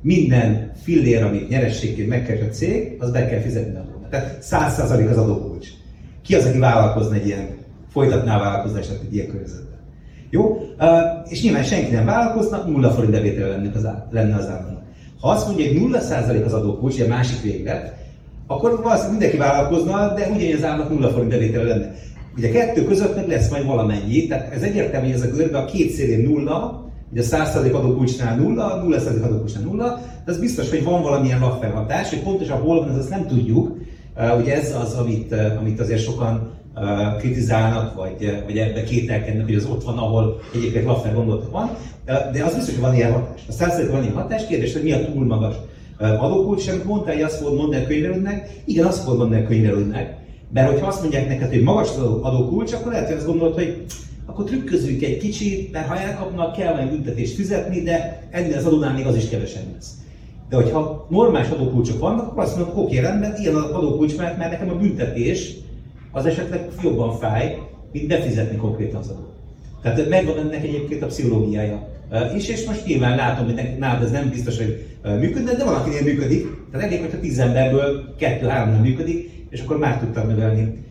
minden 0.00 0.72
fillér, 0.82 1.22
amit 1.22 1.48
nyerességként 1.48 2.08
megkeres 2.08 2.48
a 2.48 2.50
cég, 2.50 2.96
az 2.98 3.10
be 3.10 3.28
kell 3.28 3.40
fizetni 3.40 3.76
adót. 3.78 4.08
Tehát 4.10 4.38
100% 4.42 5.10
az 5.10 5.16
adókulcs. 5.16 5.68
Ki 6.22 6.34
az, 6.34 6.44
aki 6.44 6.58
vállalkozna 6.58 7.14
egy 7.14 7.26
ilyen, 7.26 7.48
folytatná 7.88 8.36
a 8.36 8.40
vállalkozást 8.40 8.90
egy 8.90 9.14
ilyen 9.14 9.26
környezetben? 9.26 9.78
Jó? 10.30 10.58
És 11.28 11.42
nyilván 11.42 11.62
senki 11.62 11.94
nem 11.94 12.04
vállalkozna, 12.04 12.64
nulla 12.66 12.90
forint 12.90 13.12
bevétele 13.12 13.48
lenne 13.48 13.70
az, 13.74 13.88
lenne 14.10 14.36
az 14.36 14.48
államnak. 14.48 14.82
Ha 15.20 15.28
azt 15.28 15.46
mondja, 15.46 15.66
hogy 15.66 15.90
0% 15.92 16.44
az 16.44 16.52
adókulcs, 16.52 17.00
a 17.00 17.06
másik 17.06 17.42
véglet, 17.42 17.96
akkor 18.46 18.70
valószínűleg 18.70 19.10
mindenki 19.10 19.36
vállalkozna, 19.36 20.14
de 20.14 20.28
ugyanúgy 20.28 20.54
az 20.54 20.64
államnak 20.64 20.90
nulla 20.90 21.10
forint 21.10 21.30
bevétele 21.30 21.64
lenne. 21.64 21.94
Ugye 22.36 22.48
a 22.48 22.52
kettő 22.52 22.84
között 22.84 23.16
meg 23.16 23.28
lesz 23.28 23.50
majd 23.50 23.66
valamennyi, 23.66 24.26
tehát 24.26 24.52
ez 24.52 24.62
egyértelmű, 24.62 25.06
hogy 25.06 25.16
ez 25.16 25.22
a 25.22 25.36
görbe 25.36 25.58
a 25.58 25.64
két 25.64 25.90
szélén 25.90 26.28
nulla, 26.28 26.87
Ugye 27.12 27.22
a 27.22 27.24
100% 27.24 27.74
adókulcsnál 27.74 28.36
nulla, 28.36 28.84
0% 28.86 29.22
adókulcsnál 29.22 29.62
nulla, 29.62 30.00
de 30.24 30.32
az 30.32 30.38
biztos, 30.38 30.70
hogy 30.70 30.84
van 30.84 31.02
valamilyen 31.02 31.40
hatás, 31.40 32.08
hogy 32.08 32.22
pontosan 32.22 32.60
hol 32.60 32.78
van, 32.78 32.90
ez 32.90 32.96
azt 32.96 33.10
nem 33.10 33.26
tudjuk. 33.26 33.76
Uh, 34.16 34.38
ugye 34.40 34.54
ez 34.54 34.74
az, 34.82 34.94
amit, 34.94 35.34
amit 35.58 35.80
azért 35.80 36.02
sokan 36.02 36.56
kritizálnak, 37.18 37.94
vagy, 37.94 38.42
vagy 38.46 38.58
ebbe 38.58 38.82
kételkednek, 38.82 39.44
hogy 39.44 39.54
az 39.54 39.66
ott 39.70 39.84
van, 39.84 39.98
ahol 39.98 40.40
egyébként 40.54 40.84
Laffer 40.84 41.14
gondoltak 41.14 41.50
van, 41.50 41.70
de 42.04 42.44
az 42.44 42.54
biztos, 42.54 42.74
hogy 42.74 42.82
van 42.82 42.94
ilyen 42.94 43.12
hatás. 43.12 43.40
A 43.48 43.52
100% 43.52 43.88
van 43.90 44.02
ilyen 44.02 44.14
hatás, 44.14 44.46
kérdés, 44.46 44.72
hogy 44.72 44.82
mi 44.82 44.92
a 44.92 45.12
túl 45.12 45.24
magas 45.24 45.54
adókulcs, 45.98 46.68
amit 46.68 46.84
mondtál, 46.84 47.14
hogy 47.14 47.22
azt 47.22 47.36
fogod 47.36 47.56
mondani 47.56 47.84
a 47.84 47.86
könyvelődnek, 47.86 48.50
igen, 48.64 48.86
azt 48.86 49.02
fogod 49.02 49.18
mondani 49.18 49.42
a 49.42 49.46
könyvelődnek, 49.46 50.16
mert 50.52 50.70
hogyha 50.70 50.86
azt 50.86 51.00
mondják 51.00 51.28
neked, 51.28 51.48
hogy 51.48 51.62
magas 51.62 51.88
az 51.88 51.98
adókulcs, 51.98 52.72
akkor 52.72 52.92
lehet, 52.92 53.06
hogy 53.06 53.16
azt 53.16 53.26
gondolod, 53.26 53.54
hogy 53.54 53.84
akkor 54.28 54.44
trükközünk 54.44 55.02
egy 55.02 55.16
kicsit, 55.16 55.72
mert 55.72 55.88
ha 55.88 55.98
elkapnak, 55.98 56.56
kell 56.56 56.74
majd 56.74 56.90
büntetést 56.90 57.34
fizetni, 57.34 57.82
de 57.82 58.22
ennél 58.30 58.56
az 58.56 58.66
adónál 58.66 58.94
még 58.94 59.06
az 59.06 59.16
is 59.16 59.28
kevesebb 59.28 59.72
lesz. 59.74 59.92
De 60.48 60.56
hogyha 60.56 61.06
normális 61.10 61.48
adókulcsok 61.48 61.98
vannak, 61.98 62.26
akkor 62.26 62.42
azt 62.42 62.56
mondom, 62.56 62.78
oké, 62.78 62.98
rendben, 62.98 63.34
ilyen 63.40 63.54
az 63.54 63.70
adókulcs, 63.70 64.16
mert, 64.16 64.38
mert 64.38 64.50
nekem 64.50 64.70
a 64.70 64.78
büntetés 64.78 65.54
az 66.12 66.26
esetleg 66.26 66.68
jobban 66.82 67.18
fáj, 67.18 67.58
mint 67.92 68.08
befizetni 68.08 68.56
konkrétan 68.56 69.00
az 69.00 69.08
adót. 69.08 69.32
Tehát 69.82 70.08
megvan 70.08 70.38
ennek 70.38 70.64
egyébként 70.64 71.02
a 71.02 71.06
pszichológiája 71.06 71.88
is, 72.36 72.48
és 72.48 72.66
most 72.66 72.86
nyilván 72.86 73.16
látom, 73.16 73.44
hogy 73.44 73.78
nálad 73.78 74.02
ez 74.02 74.10
nem 74.10 74.30
biztos, 74.30 74.56
hogy 74.56 74.86
működne, 75.02 75.54
de 75.54 75.64
valakinél 75.64 76.02
működik. 76.02 76.46
Tehát 76.70 76.86
elég, 76.86 77.00
hogyha 77.00 77.20
tíz 77.20 77.38
emberből 77.38 78.14
kettő-három 78.18 78.72
nem 78.72 78.80
működik, 78.80 79.30
és 79.50 79.60
akkor 79.60 79.78
már 79.78 79.98
tudtam 79.98 80.26
növelni 80.26 80.84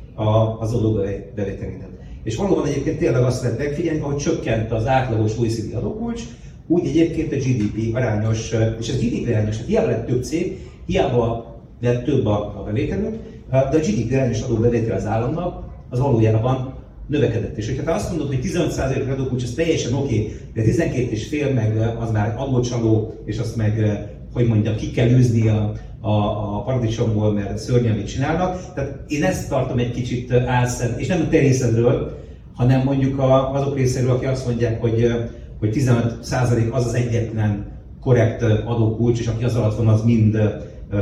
az 0.59 0.73
adóbevételidet. 0.73 1.86
És 2.27 2.35
valóban 2.35 2.65
egyébként 2.65 2.97
tényleg 2.97 3.23
azt 3.23 3.41
lehet 3.43 3.57
megfigyelni, 3.57 3.99
hogy 3.99 4.15
csökkent 4.15 4.71
az 4.71 4.87
átlagos 4.87 5.37
OECD 5.37 5.73
adókulcs, 5.73 6.21
úgy 6.67 6.87
egyébként 6.87 7.31
a 7.31 7.35
GDP 7.35 7.95
arányos, 7.95 8.51
és 8.79 8.89
ez 8.89 8.99
GDP 8.99 9.27
arányos, 9.27 9.55
tehát 9.55 9.67
hiába 9.67 9.87
lett 9.87 10.05
több 10.05 10.23
cég, 10.23 10.57
hiába 10.85 11.55
lett 11.81 12.03
több 12.03 12.25
a, 12.25 12.59
a 12.59 12.63
bevételünk, 12.63 13.15
de 13.49 13.57
a 13.57 13.79
GDP 13.79 14.11
arányos 14.11 14.41
adóbevétel 14.41 14.95
az 14.95 15.05
államnak 15.05 15.63
az 15.89 15.99
valójában 15.99 16.73
növekedett. 17.07 17.57
És 17.57 17.67
hogyha 17.67 17.83
te 17.83 17.93
azt 17.93 18.09
mondod, 18.09 18.27
hogy 18.27 18.39
15% 18.43 19.11
adókulcs, 19.11 19.43
az 19.43 19.53
teljesen 19.55 19.93
oké, 19.93 20.19
okay, 20.19 20.35
de 20.53 20.61
12,5 20.63 21.53
meg 21.53 21.77
az 21.99 22.11
már 22.11 22.35
adócsaló, 22.37 23.13
és 23.25 23.37
azt 23.37 23.55
meg, 23.55 24.05
hogy 24.33 24.47
mondjam, 24.47 24.75
ki 24.75 24.91
kell 24.91 25.09
űzni 25.09 25.47
a, 25.47 25.73
a, 26.01 26.11
a 26.55 26.61
paradicsomból, 26.65 27.33
mert 27.33 27.57
szörnyen 27.57 27.95
mit 27.95 28.07
csinálnak. 28.07 28.73
Tehát 28.73 28.99
én 29.07 29.23
ezt 29.23 29.49
tartom 29.49 29.77
egy 29.77 29.91
kicsit 29.91 30.31
álszent, 30.33 30.99
és 30.99 31.07
nem 31.07 31.21
a 31.21 31.29
te 31.29 31.39
részedről, 31.39 32.17
hanem 32.53 32.83
mondjuk 32.83 33.19
a, 33.19 33.53
azok 33.53 33.75
részéről, 33.75 34.11
akik 34.11 34.29
azt 34.29 34.45
mondják, 34.45 34.81
hogy, 34.81 35.11
hogy 35.59 35.73
15% 35.73 36.71
az 36.71 36.85
az 36.85 36.93
egyetlen 36.93 37.65
korrekt 38.01 38.41
adókulcs, 38.65 39.19
és 39.19 39.27
aki 39.27 39.43
az 39.43 39.55
alatt 39.55 39.77
van, 39.77 39.87
az 39.87 40.03
mind 40.03 40.37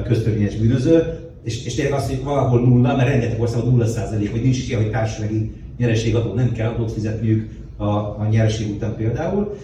köztörvényes 0.03 0.55
bűnöző, 0.55 1.19
és, 1.43 1.65
és 1.65 1.75
tényleg 1.75 1.93
azt, 1.93 2.09
hogy 2.09 2.23
valahol 2.23 2.59
nulla, 2.59 2.95
mert 2.95 3.09
rengeteg 3.09 3.41
országban 3.41 3.71
nulla 3.71 3.85
százalék, 3.85 4.31
hogy 4.31 4.41
nincs 4.41 4.67
ilyen, 4.67 4.81
hogy 4.81 4.91
társasági 4.91 5.51
nyereségadó, 5.77 6.33
nem 6.33 6.51
kell 6.51 6.69
adót 6.69 6.91
fizetniük 6.91 7.49
a, 7.77 7.85
a 7.85 8.27
nyereség 8.29 8.69
után 8.75 8.95
például. 8.95 9.55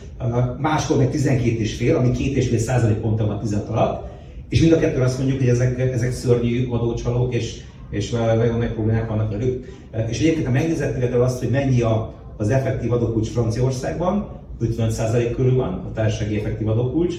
Máskor 0.57 0.97
meg 0.97 1.09
12 1.09 1.59
és 1.59 1.75
fél, 1.75 1.95
ami 1.95 2.11
két 2.11 2.35
és 2.35 2.47
fél 2.47 2.57
százalék 2.57 2.97
ponttal 2.97 3.27
van 3.27 3.39
10 3.39 3.57
alatt, 3.69 4.10
és 4.51 4.61
mind 4.61 4.73
a 4.73 4.79
kettő 4.79 5.01
azt 5.01 5.17
mondjuk, 5.17 5.39
hogy 5.39 5.47
ezek, 5.47 5.79
ezek 5.79 6.11
szörnyű 6.11 6.67
adócsalók, 6.69 7.33
és, 7.33 7.61
és 7.89 8.09
nagyon 8.09 8.57
nagy 8.57 8.73
problémák 8.73 9.07
vannak 9.07 9.31
velük. 9.31 9.65
És 10.09 10.19
egyébként, 10.19 10.45
ha 10.45 10.51
megnézed 10.51 10.99
például 10.99 11.23
azt, 11.23 11.39
hogy 11.39 11.49
mennyi 11.49 11.81
a, 11.81 12.13
az 12.37 12.49
effektív 12.49 12.91
adókulcs 12.91 13.29
Franciaországban, 13.29 14.39
55% 14.61 15.31
körül 15.35 15.55
van 15.55 15.73
a 15.73 15.91
társasági 15.93 16.37
effektív 16.37 16.67
adókulcs, 16.67 17.15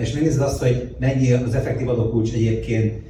és 0.00 0.12
megnézed 0.12 0.42
azt, 0.42 0.62
hogy 0.62 0.94
mennyi 0.98 1.32
az 1.32 1.54
effektív 1.54 1.88
adókulcs 1.88 2.32
egyébként 2.32 3.02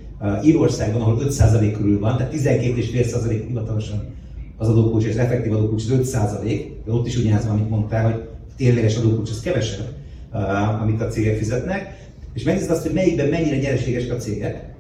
Írországban, 0.45 1.01
ahol 1.01 1.19
5% 1.29 1.73
körül 1.77 1.99
van, 1.99 2.17
tehát 2.17 2.33
12,5% 2.33 3.43
hivatalosan 3.47 4.05
az 4.57 4.69
adókulcs, 4.69 5.05
és 5.05 5.11
az 5.11 5.19
effektív 5.19 5.53
adókulcs 5.53 5.83
az 5.91 6.13
5%, 6.43 6.67
de 6.85 6.93
ott 6.93 7.07
is 7.07 7.17
ugyanaz 7.17 7.47
van, 7.47 7.55
amit 7.55 7.71
mondtál, 7.71 8.13
hogy 8.13 8.23
tényleges 8.57 8.97
adókulcs 8.97 9.31
az 9.31 9.41
kevesebb, 9.41 9.89
amit 10.83 11.01
a 11.01 11.07
cégek 11.07 11.37
fizetnek, 11.37 12.01
és 12.33 12.43
megnézed 12.43 12.71
azt, 12.71 12.83
hogy 12.83 12.93
melyikben 12.93 13.29
mennyire 13.29 13.57
nyereségesek 13.57 14.13
a 14.13 14.17
cégek, 14.17 14.71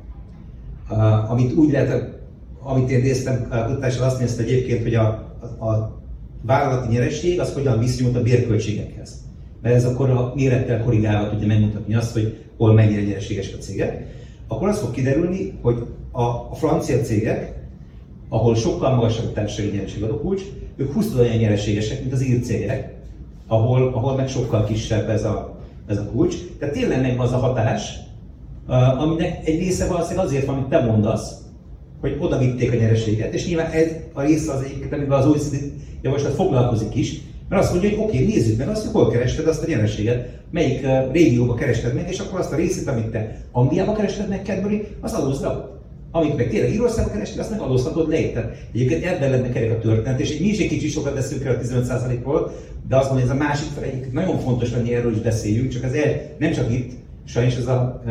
amit 1.28 1.52
úgy 1.52 1.70
lehet, 1.70 2.20
amit 2.62 2.90
én 2.90 3.00
néztem 3.00 3.48
kutatással, 3.48 4.06
azt 4.06 4.18
nézte 4.18 4.42
egyébként, 4.42 4.82
hogy 4.82 4.94
a, 4.94 5.34
a, 5.58 5.64
a 5.64 6.00
vállalati 6.42 6.92
nyereség 6.92 7.40
az 7.40 7.52
hogyan 7.52 7.78
viszonyult 7.78 8.16
a 8.16 8.22
bérköltségekhez. 8.22 9.20
Mert 9.62 9.74
ez 9.74 9.84
akkor 9.84 10.10
a 10.10 10.32
mérettel 10.34 10.82
korrigálva 10.82 11.30
tudja 11.30 11.46
megmutatni 11.46 11.94
azt, 11.94 12.12
hogy 12.12 12.36
hol 12.56 12.72
mennyire 12.72 13.02
nyereségesek 13.02 13.54
a 13.58 13.62
cégek. 13.62 14.06
Akkor 14.48 14.68
az 14.68 14.78
fog 14.78 14.90
kiderülni, 14.90 15.58
hogy 15.62 15.86
a, 16.10 16.22
a 16.22 16.54
francia 16.54 17.00
cégek, 17.00 17.60
ahol 18.28 18.54
sokkal 18.54 18.94
magasabb 18.94 19.26
a 19.26 19.32
társasági 19.32 19.76
nyereségadókulcs, 19.76 20.42
ők 20.76 20.92
20 20.92 21.14
olyan 21.14 21.36
nyereségesek, 21.36 22.00
mint 22.00 22.12
az 22.12 22.24
ír 22.24 22.40
cégek, 22.40 22.94
ahol, 23.46 23.88
ahol 23.94 24.16
meg 24.16 24.28
sokkal 24.28 24.64
kisebb 24.64 25.08
ez 25.08 25.24
a, 25.24 25.51
ez 25.86 25.96
a 25.96 26.04
kulcs. 26.04 26.36
Tehát 26.58 26.74
tényleg 26.74 27.00
meg 27.00 27.20
az 27.20 27.32
a 27.32 27.36
hatás, 27.36 27.96
aminek 28.98 29.48
egy 29.48 29.58
része 29.58 29.86
valószínűleg 29.86 30.24
azért 30.24 30.46
van, 30.46 30.56
amit 30.56 30.68
te 30.68 30.80
mondasz, 30.80 31.40
hogy 32.00 32.16
oda 32.18 32.38
vitték 32.38 32.72
a 32.72 32.76
nyereséget. 32.76 33.34
És 33.34 33.46
nyilván 33.46 33.70
ez 33.70 33.88
a 34.12 34.22
része 34.22 34.52
az 34.52 34.62
egyiket, 34.62 34.92
amiben 34.92 35.18
az 35.18 35.26
OECD 35.26 35.72
javaslat 36.02 36.34
foglalkozik 36.34 36.94
is, 36.94 37.20
mert 37.48 37.62
azt 37.62 37.72
mondja, 37.72 37.90
hogy 37.90 37.98
oké, 37.98 38.22
okay, 38.22 38.26
nézzük 38.26 38.58
meg 38.58 38.68
azt, 38.68 38.82
hogy 38.82 38.92
hol 38.92 39.10
kerested 39.10 39.46
azt 39.46 39.62
a 39.62 39.68
nyereséget, 39.68 40.28
melyik 40.50 40.86
régióba 41.12 41.54
kerested 41.54 41.94
meg, 41.94 42.08
és 42.08 42.18
akkor 42.18 42.38
azt 42.40 42.52
a 42.52 42.56
részét, 42.56 42.88
amit 42.88 43.10
te 43.10 43.40
Angliába 43.52 43.92
kerested 43.92 44.28
meg, 44.28 44.44
Cadbury, 44.44 44.86
az 45.00 45.12
adózd 45.12 45.46
amit 46.12 46.36
meg 46.36 46.48
tényleg 46.48 46.72
Írországba 46.72 47.10
kerestél, 47.10 47.40
azt 47.40 47.50
meg 47.50 47.60
adózhatod 47.60 48.08
le. 48.08 48.30
Tehát 48.30 48.56
egyébként 48.72 49.04
ebben 49.04 49.30
lenne 49.30 49.48
kerek 49.48 49.70
a 49.70 49.78
történet, 49.78 50.20
és 50.20 50.38
mi 50.38 50.46
is 50.46 50.58
egy 50.58 50.68
kicsit 50.68 50.90
sokat 50.90 51.14
beszélünk 51.14 51.46
el 51.46 51.54
a 51.54 51.58
15%-ról, 51.58 52.52
de 52.88 52.96
azt 52.96 53.10
mondom, 53.10 53.28
hogy 53.28 53.36
ez 53.36 53.42
a 53.42 53.48
másik 53.48 53.68
fel 53.74 53.82
egyik 53.82 54.12
nagyon 54.12 54.38
fontos, 54.38 54.74
hogy 54.74 54.88
erről 54.88 55.12
is 55.12 55.20
beszéljünk, 55.20 55.70
csak 55.70 55.82
ez 55.82 55.92
el, 55.92 56.20
nem 56.38 56.52
csak 56.52 56.72
itt, 56.72 56.92
sajnos 57.24 57.56
ez, 57.56 57.66
a, 57.66 58.02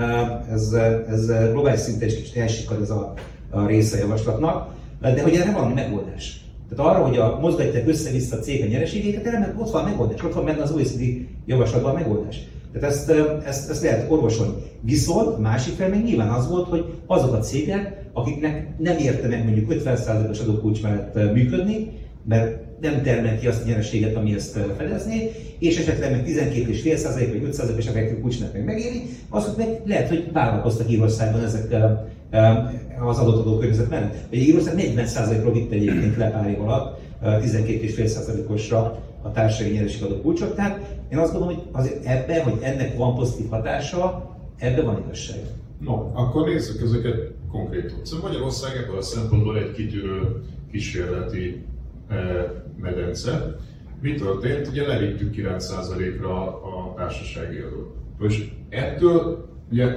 ez, 0.52 0.72
ez 1.10 1.52
globális 1.52 1.80
szinten 1.80 2.08
is 2.08 2.16
kicsit 2.16 2.38
elsikad 2.38 2.82
ez 2.82 2.90
a, 2.90 3.14
a 3.50 3.66
része 3.66 3.98
a 3.98 4.00
javaslatnak, 4.00 4.74
de 5.02 5.22
hogy 5.22 5.36
erre 5.36 5.52
van 5.52 5.72
megoldás. 5.72 6.46
Tehát 6.70 6.94
arra, 6.94 7.06
hogy 7.06 7.18
a 7.18 7.38
mozgatják 7.42 7.88
össze-vissza 7.88 8.38
a 8.38 8.40
cég 8.40 8.64
a 8.64 8.68
nyereségéket, 8.68 9.26
erre 9.26 9.56
ott 9.58 9.72
van 9.72 9.84
megoldás, 9.84 10.24
ott 10.24 10.34
van 10.34 10.46
benne 10.46 10.62
az 10.62 10.72
OECD 10.72 11.02
javaslatban 11.46 11.92
a 11.92 11.98
megoldás. 11.98 12.40
Tehát 12.74 12.90
ezt, 12.90 13.12
ezt, 13.46 13.70
ezt 13.70 13.84
lehet 13.84 14.12
orvosolni. 14.12 14.54
Viszont 14.82 15.36
a 15.36 15.40
másik 15.40 15.74
fel 15.74 15.90
még 15.90 16.04
nyilván 16.04 16.30
az 16.30 16.50
volt, 16.50 16.68
hogy 16.68 16.86
azok 17.06 17.34
a 17.34 17.40
cégek, 17.40 18.10
akiknek 18.14 18.78
nem 18.78 18.98
érte 18.98 19.28
meg 19.28 19.44
mondjuk 19.44 19.74
50%-os 19.86 20.40
adókulcs 20.40 20.82
mellett 20.82 21.34
működni, 21.34 21.92
mert 22.28 22.60
nem 22.82 23.02
termel 23.02 23.40
ki 23.40 23.48
azt 23.48 23.64
a 23.64 23.68
nyereséget, 23.68 24.16
ami 24.16 24.34
ezt 24.34 24.60
fedezné, 24.78 25.32
és 25.60 25.78
esetleg 25.78 26.12
meg 26.12 26.26
12,5% 26.28 27.40
vagy 27.42 27.56
5%-os 27.56 27.88
effektív 27.88 28.22
kulcsnak 28.22 28.54
meg 28.54 28.64
megéri, 28.64 29.02
azok 29.30 29.58
meg 29.58 29.82
lehet, 29.86 30.08
hogy 30.08 30.30
vállalkoztak 30.34 30.92
Írországban 30.92 31.44
ezekkel 31.44 32.10
az 33.08 33.18
adott 33.18 33.46
adókörnyezet 33.46 33.90
mellett. 33.90 34.16
Vagy 34.30 34.40
Írország 34.40 34.74
40%-ról 34.78 35.54
vitte 35.54 35.76
egyébként 35.76 36.18
le 36.18 36.30
pár 36.30 36.50
év 36.50 36.62
alatt 36.62 37.00
12,5%-osra 37.24 39.00
a 39.22 39.32
társasági 39.32 39.74
nyereségadó 39.74 40.22
kulcsot. 40.22 40.56
Tehát 40.56 41.00
én 41.12 41.18
azt 41.18 41.32
gondolom, 41.32 41.56
hogy 41.56 41.66
azért 41.72 42.06
ebben, 42.06 42.44
hogy 42.44 42.60
ennek 42.62 42.98
van 42.98 43.16
pozitív 43.16 43.50
hatása, 43.50 44.30
ebben 44.58 44.86
van 44.86 45.04
igazság. 45.06 45.40
No, 45.80 45.94
akkor 46.14 46.48
nézzük 46.48 46.82
ezeket 46.82 47.32
konkrétan. 47.52 48.00
Szóval 48.04 48.30
Magyarország 48.30 48.78
ebből 48.78 48.98
a 48.98 49.02
szempontból 49.02 49.58
egy 49.58 49.72
kitűrő 49.72 50.44
kísérleti 50.72 51.66
eh, 52.08 52.46
medence. 52.82 53.56
Mi 54.02 54.14
történt? 54.14 54.68
Ugye 54.68 54.88
levittük 54.88 55.36
9%-ra 55.36 56.62
a 56.62 56.94
társasági 56.96 57.58
adót. 57.58 57.96
Most 58.20 58.52
ettől 58.70 59.50
Ugye 59.72 59.96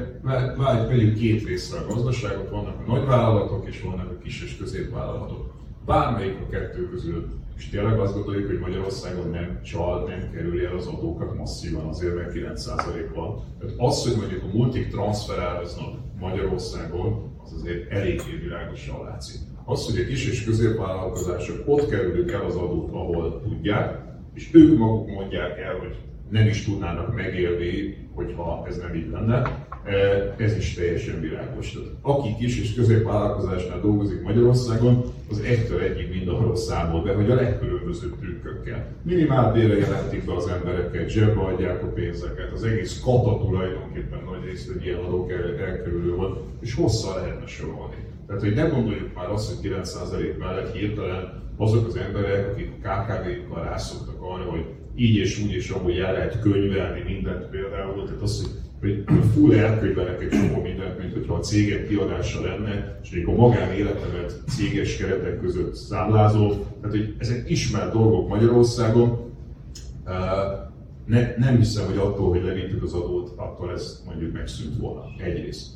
vegyünk 0.86 1.14
két 1.14 1.46
részre 1.46 1.78
a 1.78 1.86
gazdaságot, 1.86 2.50
vannak 2.50 2.74
a 2.86 2.92
nagyvállalatok 2.92 3.66
és 3.66 3.82
vannak 3.82 4.10
a 4.10 4.18
kis 4.22 4.42
és 4.42 4.56
középvállalatok. 4.56 5.54
Bármelyik 5.86 6.38
a 6.40 6.50
kettő 6.50 6.88
közül, 6.88 7.28
és 7.56 7.68
tényleg 7.68 7.98
azt 7.98 8.14
gondoljuk, 8.14 8.46
hogy 8.46 8.58
Magyarországon 8.58 9.30
nem 9.30 9.60
csal, 9.62 10.08
nem 10.08 10.30
kerül 10.32 10.66
el 10.66 10.76
az 10.76 10.86
adókat 10.86 11.34
masszívan, 11.34 11.86
azért 11.86 12.14
mert 12.14 12.32
9% 12.34 13.10
van. 13.14 13.42
Tehát 13.58 13.74
az, 13.78 14.06
hogy 14.06 14.16
mondjuk 14.16 14.42
a 14.42 14.56
multik 14.56 14.90
transferáloznak 14.90 15.94
Magyarországon, 16.20 17.32
az 17.44 17.52
azért 17.52 17.90
eléggé 17.90 18.36
világosan 18.42 19.02
látszik. 19.02 19.40
Az, 19.64 19.86
hogy 19.86 20.00
a 20.00 20.06
kis 20.06 20.28
és 20.30 20.44
középvállalkozások 20.44 21.62
ott 21.66 21.88
kerülik 21.88 22.32
el 22.32 22.44
az 22.44 22.56
adót, 22.56 22.92
ahol 22.92 23.40
tudják, 23.42 24.02
és 24.34 24.48
ők 24.52 24.78
maguk 24.78 25.06
mondják 25.06 25.58
el, 25.58 25.78
hogy 25.78 25.96
nem 26.28 26.46
is 26.46 26.64
tudnának 26.64 27.14
megélni, 27.14 27.96
hogyha 28.14 28.64
ez 28.68 28.76
nem 28.76 28.94
így 28.94 29.10
lenne. 29.10 29.66
E, 29.84 30.34
ez 30.38 30.56
is 30.56 30.74
teljesen 30.74 31.20
világos. 31.20 31.72
Tehát 31.72 31.88
aki 32.00 32.34
kis 32.38 32.60
és 32.60 32.74
középvállalkozásnál 32.74 33.80
dolgozik 33.80 34.22
Magyarországon, 34.22 35.04
az 35.30 35.40
egytől 35.40 35.80
egyig 35.80 36.10
mindenhol 36.10 36.56
számol 36.56 37.02
be, 37.02 37.14
hogy 37.14 37.30
a 37.30 37.34
legkülönbözőbb 37.34 38.18
trükkökkel. 38.18 38.86
Minimál 39.02 39.52
bére 39.52 39.76
jelentik 39.76 40.24
be 40.24 40.34
az 40.34 40.46
embereket, 40.46 41.08
zsebbe 41.08 41.40
adják 41.40 41.82
a 41.82 41.86
pénzeket, 41.86 42.52
az 42.52 42.64
egész 42.64 43.00
kata 43.04 43.38
tulajdonképpen 43.38 44.18
nagy 44.24 44.44
részt 44.44 44.70
egy 44.70 44.84
ilyen 44.84 44.98
adók 44.98 45.30
elkerülő 45.60 46.16
van, 46.16 46.38
és 46.60 46.74
hosszan 46.74 47.16
lehetne 47.16 47.46
sorolni. 47.46 47.96
Tehát, 48.26 48.42
hogy 48.42 48.54
ne 48.54 48.68
gondoljuk 48.68 49.14
már 49.14 49.30
azt, 49.30 49.54
hogy 49.54 49.70
9% 49.72 50.38
mellett 50.38 50.76
hirtelen 50.76 51.42
azok 51.56 51.86
az 51.86 51.96
emberek, 51.96 52.50
akik 52.50 52.72
KKV-kkal 52.80 53.64
rászoktak 53.64 54.22
arra, 54.22 54.50
hogy 54.50 54.64
így 54.96 55.16
és 55.16 55.42
úgy 55.44 55.52
és 55.52 55.68
amúgy 55.70 55.98
el 55.98 56.12
lehet 56.12 56.40
könyvelni 56.40 57.02
mindent 57.06 57.44
például, 57.44 58.04
tehát 58.04 58.22
az, 58.22 58.62
hogy, 58.80 59.02
hogy 59.06 59.24
full 59.34 59.54
elkönyvelek 59.54 60.22
egy 60.22 60.28
csomó 60.28 60.62
mindent, 60.62 60.98
mint 60.98 61.12
hogyha 61.12 61.34
a 61.34 61.40
cégek 61.40 61.88
kiadása 61.88 62.40
lenne, 62.42 63.00
és 63.02 63.10
még 63.10 63.26
a 63.26 63.32
magánéletemet 63.32 64.42
céges 64.48 64.96
keretek 64.96 65.40
között 65.40 65.74
számlázol, 65.74 66.48
tehát 66.80 66.96
hogy 66.96 67.14
ezek 67.18 67.50
ismert 67.50 67.92
dolgok 67.92 68.28
Magyarországon, 68.28 69.32
ne, 71.06 71.34
nem 71.36 71.56
hiszem, 71.56 71.86
hogy 71.86 71.96
attól, 71.96 72.28
hogy 72.28 72.42
levittük 72.42 72.82
az 72.82 72.92
adót, 72.92 73.32
attól 73.36 73.72
ez 73.72 74.02
mondjuk 74.06 74.32
megszűnt 74.32 74.76
volna. 74.76 75.02
Egyrészt. 75.18 75.66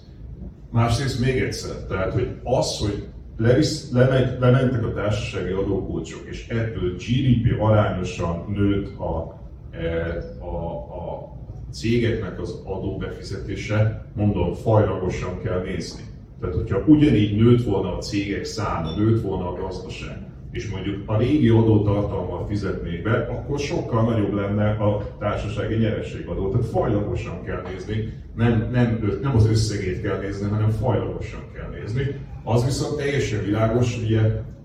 Másrészt 0.70 1.20
még 1.20 1.40
egyszer, 1.40 1.76
tehát 1.86 2.12
hogy 2.12 2.28
az, 2.42 2.78
hogy 2.78 3.06
levisz, 3.38 3.90
lemegy, 3.92 4.38
lementek 4.40 4.84
a 4.84 4.92
társasági 4.92 5.52
adókulcsok, 5.52 6.20
és 6.24 6.48
ebből 6.48 6.94
GDP 6.96 7.60
arányosan 7.60 8.44
nőtt 8.54 8.98
a, 8.98 9.40
e, 9.70 10.16
a, 10.38 10.74
a 10.74 11.32
cégeknek 11.70 12.40
az 12.40 12.62
adóbefizetése, 12.64 14.06
mondom, 14.14 14.54
fajlagosan 14.54 15.42
kell 15.42 15.62
nézni. 15.62 16.02
Tehát, 16.40 16.54
hogyha 16.54 16.82
ugyanígy 16.86 17.36
nőtt 17.36 17.64
volna 17.64 17.96
a 17.96 18.00
cégek 18.00 18.44
száma, 18.44 18.96
nőtt 18.96 19.22
volna 19.22 19.48
a 19.48 19.60
gazdaság, 19.60 20.26
és 20.50 20.70
mondjuk 20.70 21.02
a 21.06 21.16
régi 21.16 21.48
adótartalmal 21.48 22.46
fizetnék 22.46 23.02
be, 23.02 23.26
akkor 23.30 23.58
sokkal 23.58 24.02
nagyobb 24.02 24.34
lenne 24.34 24.70
a 24.70 25.16
társasági 25.18 25.74
nyerességadó. 25.74 26.50
Tehát 26.50 26.66
fajlagosan 26.66 27.44
kell 27.44 27.62
nézni, 27.72 28.12
nem, 28.34 28.68
nem, 28.72 29.18
nem 29.22 29.36
az 29.36 29.46
összegét 29.46 30.02
kell 30.02 30.20
nézni, 30.20 30.48
hanem 30.48 30.70
fajlagosan 30.70 31.40
kell 31.54 31.68
nézni. 31.80 32.14
Az 32.50 32.64
viszont 32.64 32.96
teljesen 32.96 33.44
világos, 33.44 33.98
ugye 34.02 34.20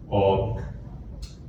a, 0.08 0.60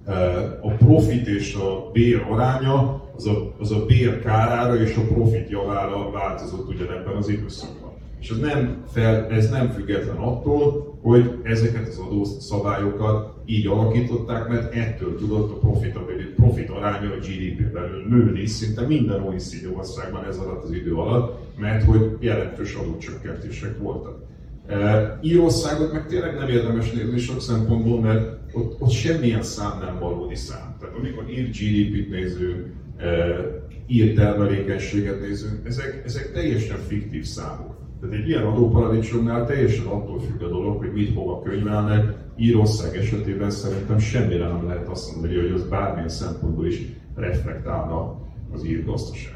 e, 0.06 0.14
a 0.62 0.70
profit 0.70 1.26
és 1.26 1.54
a 1.54 1.90
bér 1.92 2.26
aránya 2.30 3.02
az 3.16 3.26
a, 3.26 3.54
az 3.58 3.70
a 3.70 3.84
bér 3.86 4.22
kárára 4.22 4.76
és 4.76 4.96
a 4.96 5.14
profit 5.14 5.50
javára 5.50 6.10
változott 6.10 6.68
ugyanebben 6.68 7.16
az 7.16 7.28
időszakban. 7.28 7.92
És 8.20 8.30
ez 8.30 8.38
nem, 8.38 8.84
fel, 8.92 9.26
ez 9.30 9.50
nem 9.50 9.70
független 9.70 10.16
attól, 10.16 10.94
hogy 11.02 11.38
ezeket 11.42 11.88
az 11.88 11.98
adószabályokat 11.98 13.34
így 13.44 13.66
alakították, 13.66 14.48
mert 14.48 14.74
ettől 14.74 15.16
tudott 15.16 15.50
a 15.50 15.58
profit, 15.58 15.98
profit 16.36 16.70
aránya 16.70 17.10
a 17.10 17.16
GDP 17.16 17.72
belül 17.72 18.06
nőni 18.08 18.46
szinte 18.46 18.86
minden 18.86 19.22
OECD 19.22 19.72
országban 19.76 20.24
ez 20.24 20.36
alatt 20.36 20.62
az 20.62 20.72
idő 20.72 20.94
alatt, 20.94 21.58
mert 21.58 21.84
hogy 21.84 22.16
jelentős 22.20 22.74
adócsökkentések 22.74 23.78
voltak. 23.78 24.23
E, 24.66 25.18
Írországot 25.22 25.92
meg 25.92 26.06
tényleg 26.06 26.34
nem 26.34 26.48
érdemes 26.48 26.92
nézni 26.92 27.18
sok 27.18 27.40
szempontból, 27.40 28.00
mert 28.00 28.38
ott, 28.52 28.80
ott 28.80 28.90
semmilyen 28.90 29.42
szám 29.42 29.78
nem 29.80 29.98
valódi 29.98 30.34
szám. 30.34 30.76
Tehát 30.80 30.94
amikor 30.94 31.30
ír 31.30 31.48
GDP-t 31.48 32.10
nézünk, 32.10 32.72
e, 32.96 33.06
ír 33.86 34.14
termelékenységet 34.14 35.20
nézünk, 35.20 35.66
ezek, 35.66 36.02
ezek 36.04 36.32
teljesen 36.32 36.78
fiktív 36.78 37.24
számok. 37.24 37.74
Tehát 38.00 38.14
egy 38.14 38.28
ilyen 38.28 38.42
adóparadicsomnál 38.42 39.46
teljesen 39.46 39.86
attól 39.86 40.20
függ 40.20 40.42
a 40.42 40.48
dolog, 40.48 40.78
hogy 40.78 40.92
mit 40.92 41.14
hova 41.14 41.42
könyvelnek. 41.42 42.14
Írország 42.36 42.96
esetében 42.96 43.50
szerintem 43.50 43.98
semmire 43.98 44.46
nem 44.46 44.66
lehet 44.66 44.88
azt 44.88 45.12
mondani, 45.12 45.40
hogy 45.40 45.50
az 45.50 45.68
bármilyen 45.68 46.08
szempontból 46.08 46.66
is 46.66 46.82
reflektálna 47.14 48.20
az 48.52 48.66
ír 48.66 48.84
gazdaság. 48.84 49.33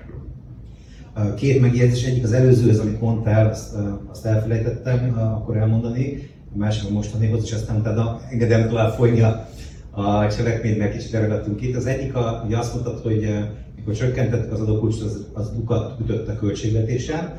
Két 1.37 1.61
megjegyzés, 1.61 2.05
egyik 2.05 2.25
az 2.25 2.33
előző, 2.33 2.71
az 2.71 2.79
amit 2.79 3.01
mondtál, 3.01 3.49
azt, 3.49 3.75
azt 4.11 4.27
elfelejtettem 4.27 5.19
akkor 5.19 5.57
elmondani, 5.57 6.31
a 6.55 6.59
másik 6.59 6.89
a 6.89 6.93
mostanihoz, 6.93 7.45
és 7.45 7.53
aztán 7.53 7.77
utána 7.77 8.21
engedem 8.31 8.69
tovább 8.69 8.93
folyni 8.93 9.21
a, 9.21 9.49
a 9.91 10.29
cselekménynek, 10.29 10.97
kicsit 10.97 11.15
elragadtunk 11.15 11.63
itt. 11.63 11.77
Az 11.77 11.87
egyik, 11.87 12.15
a, 12.15 12.41
hogy 12.45 12.55
azt 12.55 12.73
mondtad, 12.75 13.01
hogy 13.01 13.29
hogy 13.89 13.97
csökkentettek 13.97 14.53
az 14.53 14.61
adókulcsot, 14.61 15.03
az, 15.03 15.27
az 15.33 15.51
dukat 15.51 16.01
ütött 16.01 16.29
a 16.29 16.37
költségvetésen, 16.37 17.39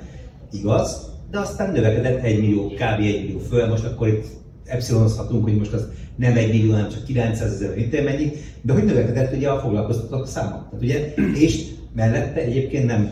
igaz, 0.51 1.09
de 1.31 1.39
aztán 1.39 1.71
növekedett 1.71 2.23
1 2.23 2.39
millió, 2.39 2.67
kb. 2.67 2.99
1 2.99 3.21
millió 3.21 3.39
föl, 3.39 3.67
most 3.67 3.83
akkor 3.83 4.07
itt 4.07 4.25
epsilonozhatunk, 4.65 5.43
hogy 5.43 5.57
most 5.57 5.73
az 5.73 5.87
nem 6.15 6.37
1 6.37 6.47
millió, 6.47 6.71
hanem 6.71 6.89
csak 6.89 7.03
900 7.03 7.53
ezer, 7.53 7.75
mint 7.75 8.03
mennyi, 8.03 8.31
de 8.61 8.73
hogy 8.73 8.83
növekedett 8.83 9.35
ugye 9.35 9.49
a 9.49 9.59
foglalkoztatók 9.59 10.27
száma. 10.27 10.67
Tehát 10.69 10.81
ugye, 10.81 11.13
és 11.33 11.65
mellette 11.95 12.41
egyébként 12.41 12.85
nem 12.85 13.09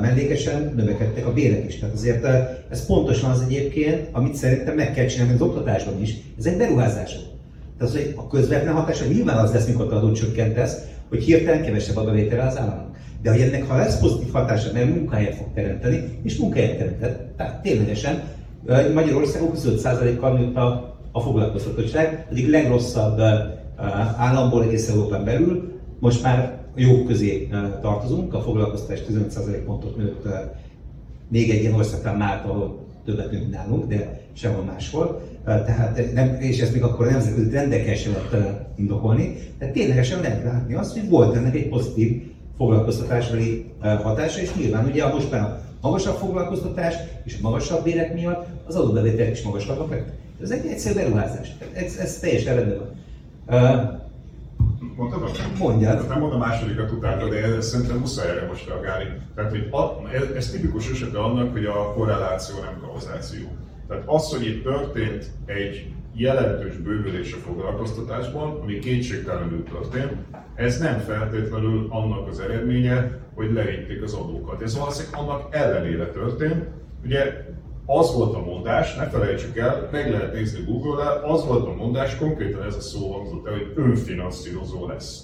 mellékesen 0.00 0.72
növekedtek 0.76 1.26
a 1.26 1.32
bérek 1.32 1.64
is. 1.68 1.78
Tehát 1.78 1.94
azért 1.94 2.24
ez 2.70 2.86
pontosan 2.86 3.30
az 3.30 3.40
egyébként, 3.40 4.08
amit 4.12 4.34
szerintem 4.34 4.74
meg 4.74 4.92
kell 4.92 5.06
csinálni 5.06 5.32
az 5.32 5.40
oktatásban 5.40 6.00
is. 6.00 6.14
Ez 6.38 6.46
egy 6.46 6.56
beruházás. 6.56 7.12
Tehát 7.78 7.94
az, 7.94 8.00
hogy 8.00 8.14
a 8.16 8.26
közvetlen 8.26 8.74
hatása 8.74 9.04
nyilván 9.04 9.36
az 9.36 9.52
lesz, 9.52 9.66
mikor 9.66 9.92
adót 9.92 10.16
csökkentesz, 10.16 10.76
hogy 11.08 11.24
hirtelen 11.24 11.62
kevesebb 11.62 11.96
a 11.96 12.04
bevétele 12.04 12.46
az 12.46 12.58
államnak. 12.58 12.96
De 13.22 13.30
hogy 13.30 13.40
ennek 13.40 13.68
ha 13.68 13.76
lesz 13.76 13.98
pozitív 13.98 14.32
hatása, 14.32 14.72
mert 14.72 14.94
munkahelyet 14.94 15.34
fog 15.34 15.46
teremteni, 15.54 16.18
és 16.22 16.36
munkahelyet 16.36 16.78
teremtett, 16.78 17.36
tehát 17.36 17.62
ténylegesen 17.62 18.22
Magyarországon 18.94 19.50
25%-kal 19.56 20.38
nőtt 20.38 20.56
a, 20.56 20.96
a 21.12 21.20
foglalkoztatottság, 21.20 22.26
egyik 22.30 22.50
legrosszabb 22.50 23.20
államból 24.16 24.62
egész 24.62 24.88
Európán 24.88 25.24
belül, 25.24 25.72
most 26.00 26.22
már 26.22 26.57
jók 26.78 27.06
közé 27.06 27.48
tartozunk, 27.80 28.34
a 28.34 28.40
foglalkoztatás 28.40 29.00
15% 29.10 29.62
pontot 29.64 29.96
nőtt 29.96 30.28
még 31.28 31.50
egy 31.50 31.60
ilyen 31.60 31.74
országban 31.74 32.16
már, 32.16 32.42
ahol 32.46 32.86
többet 33.04 33.30
nőtt 33.30 33.50
nálunk, 33.50 33.86
de 33.86 34.20
sehol 34.32 34.64
máshol. 34.64 35.22
Tehát 35.44 36.12
nem, 36.14 36.36
és 36.40 36.60
ezt 36.60 36.72
még 36.72 36.82
akkor 36.82 37.06
a 37.06 37.10
nemzetközi 37.10 37.48
trendekkel 37.48 37.94
sem 37.94 38.12
lehet 38.12 38.66
indokolni. 38.76 39.36
Tehát 39.58 39.74
ténylegesen 39.74 40.20
lehet 40.20 40.44
látni 40.44 40.74
azt, 40.74 40.92
hogy 40.92 41.08
volt 41.08 41.36
ennek 41.36 41.54
egy 41.54 41.68
pozitív 41.68 42.22
foglalkoztatásbeli 42.56 43.64
hatása, 43.80 44.40
és 44.40 44.54
nyilván 44.54 44.86
ugye 44.86 45.04
a 45.04 45.14
most 45.14 45.30
már 45.30 45.40
a 45.40 45.60
magasabb 45.80 46.16
foglalkoztatás 46.16 46.94
és 47.24 47.36
a 47.42 47.48
magasabb 47.48 47.84
bérek 47.84 48.14
miatt 48.14 48.46
az 48.66 48.76
adóbevételek 48.76 49.32
is 49.32 49.42
magasabbak 49.42 49.90
lettek. 49.90 50.16
Ez 50.42 50.50
egy 50.50 50.66
egyszerű 50.66 50.94
beruházás. 50.94 51.56
Ez, 51.74 51.96
ez 51.96 52.18
teljesen 52.18 52.54
rendben 52.54 52.78
van. 52.78 54.06
Mondtad? 54.98 55.30
Mondjad. 55.58 56.08
Nem 56.08 56.18
mondom 56.18 56.42
a 56.42 56.46
másodikat 56.46 56.90
utána, 56.90 57.28
de 57.28 57.42
ez 57.42 57.66
szerintem 57.66 57.98
muszáj 57.98 58.30
erre 58.30 58.46
most 58.46 58.68
reagálni. 58.68 59.20
Tehát, 59.34 59.50
hogy 59.50 59.68
a, 59.70 60.08
ez, 60.12 60.22
ez 60.36 60.50
tipikus 60.50 60.90
esete 60.90 61.18
annak, 61.18 61.52
hogy 61.52 61.64
a 61.64 61.92
korreláció 61.92 62.56
nem 62.60 62.80
kauzáció. 62.80 63.46
Tehát 63.88 64.02
az, 64.06 64.30
hogy 64.30 64.46
itt 64.46 64.62
történt 64.62 65.30
egy 65.46 65.92
jelentős 66.14 66.76
bővülés 66.76 67.32
a 67.32 67.36
foglalkoztatásban, 67.36 68.60
ami 68.60 68.78
kétségtelenül 68.78 69.64
történt, 69.64 70.12
ez 70.54 70.78
nem 70.78 70.98
feltétlenül 70.98 71.86
annak 71.90 72.28
az 72.28 72.40
eredménye, 72.40 73.18
hogy 73.34 73.52
levitték 73.52 74.02
az 74.02 74.12
adókat. 74.12 74.62
Ez 74.62 74.78
valószínűleg 74.78 75.20
annak 75.20 75.54
ellenére 75.54 76.06
történt. 76.06 76.64
Ugye 77.04 77.47
az 77.90 78.14
volt 78.14 78.34
a 78.34 78.40
mondás, 78.40 78.94
ne 78.94 79.08
felejtsük 79.08 79.56
el, 79.56 79.88
meg 79.92 80.10
lehet 80.10 80.32
nézni 80.32 80.64
Google-el, 80.66 81.24
az 81.24 81.46
volt 81.46 81.66
a 81.66 81.74
mondás, 81.74 82.16
konkrétan 82.16 82.62
ez 82.62 82.74
a 82.74 82.80
szó 82.80 83.12
hangzott 83.12 83.46
el, 83.46 83.52
hogy 83.52 83.72
önfinanszírozó 83.74 84.86
lesz. 84.86 85.22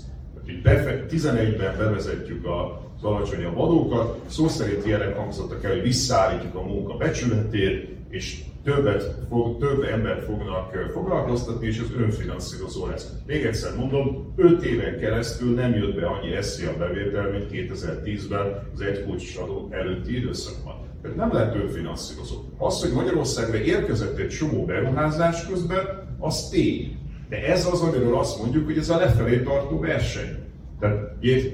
Tehát 0.62 1.12
11-ben 1.12 1.76
bevezetjük 1.78 2.46
az 2.46 3.04
alacsonyabb 3.04 3.58
adókat, 3.58 4.20
szó 4.26 4.48
szerint 4.48 4.86
ilyenek 4.86 5.16
hangzottak 5.16 5.64
el, 5.64 5.70
hogy 5.70 5.82
visszaállítjuk 5.82 6.54
a 6.54 6.62
munka 6.62 6.96
becsületét, 6.96 7.88
és 8.10 8.42
többet 8.62 9.16
fog, 9.28 9.58
több 9.58 9.82
embert 9.82 10.24
fognak 10.24 10.90
foglalkoztatni, 10.92 11.66
és 11.66 11.78
az 11.78 11.92
önfinanszírozó 11.98 12.86
lesz. 12.86 13.12
Még 13.26 13.44
egyszer 13.44 13.76
mondom, 13.76 14.32
5 14.36 14.62
éven 14.62 14.98
keresztül 14.98 15.54
nem 15.54 15.74
jött 15.74 15.94
be 15.94 16.06
annyi 16.06 16.34
a 16.66 16.78
bevétel, 16.78 17.30
mint 17.30 17.46
2010-ben 17.52 18.68
az 18.74 18.80
egy 18.80 19.04
adó 19.42 19.68
előtti 19.70 20.16
időszakban. 20.16 20.83
Nem 21.16 21.32
lehet 21.32 21.54
önfinanszírozó. 21.54 22.36
Az, 22.58 22.80
hogy 22.80 22.92
Magyarországra 22.92 23.56
érkezett 23.56 24.18
egy 24.18 24.28
csomó 24.28 24.64
beruházás 24.64 25.46
közben, 25.46 25.84
az 26.18 26.48
tény. 26.48 26.98
De 27.28 27.46
ez 27.46 27.66
az, 27.66 27.80
amiről 27.80 28.16
azt 28.16 28.42
mondjuk, 28.42 28.64
hogy 28.64 28.78
ez 28.78 28.88
a 28.90 28.96
lefelé 28.96 29.42
tartó 29.42 29.78
verseny. 29.78 30.36
Tehát 30.80 30.98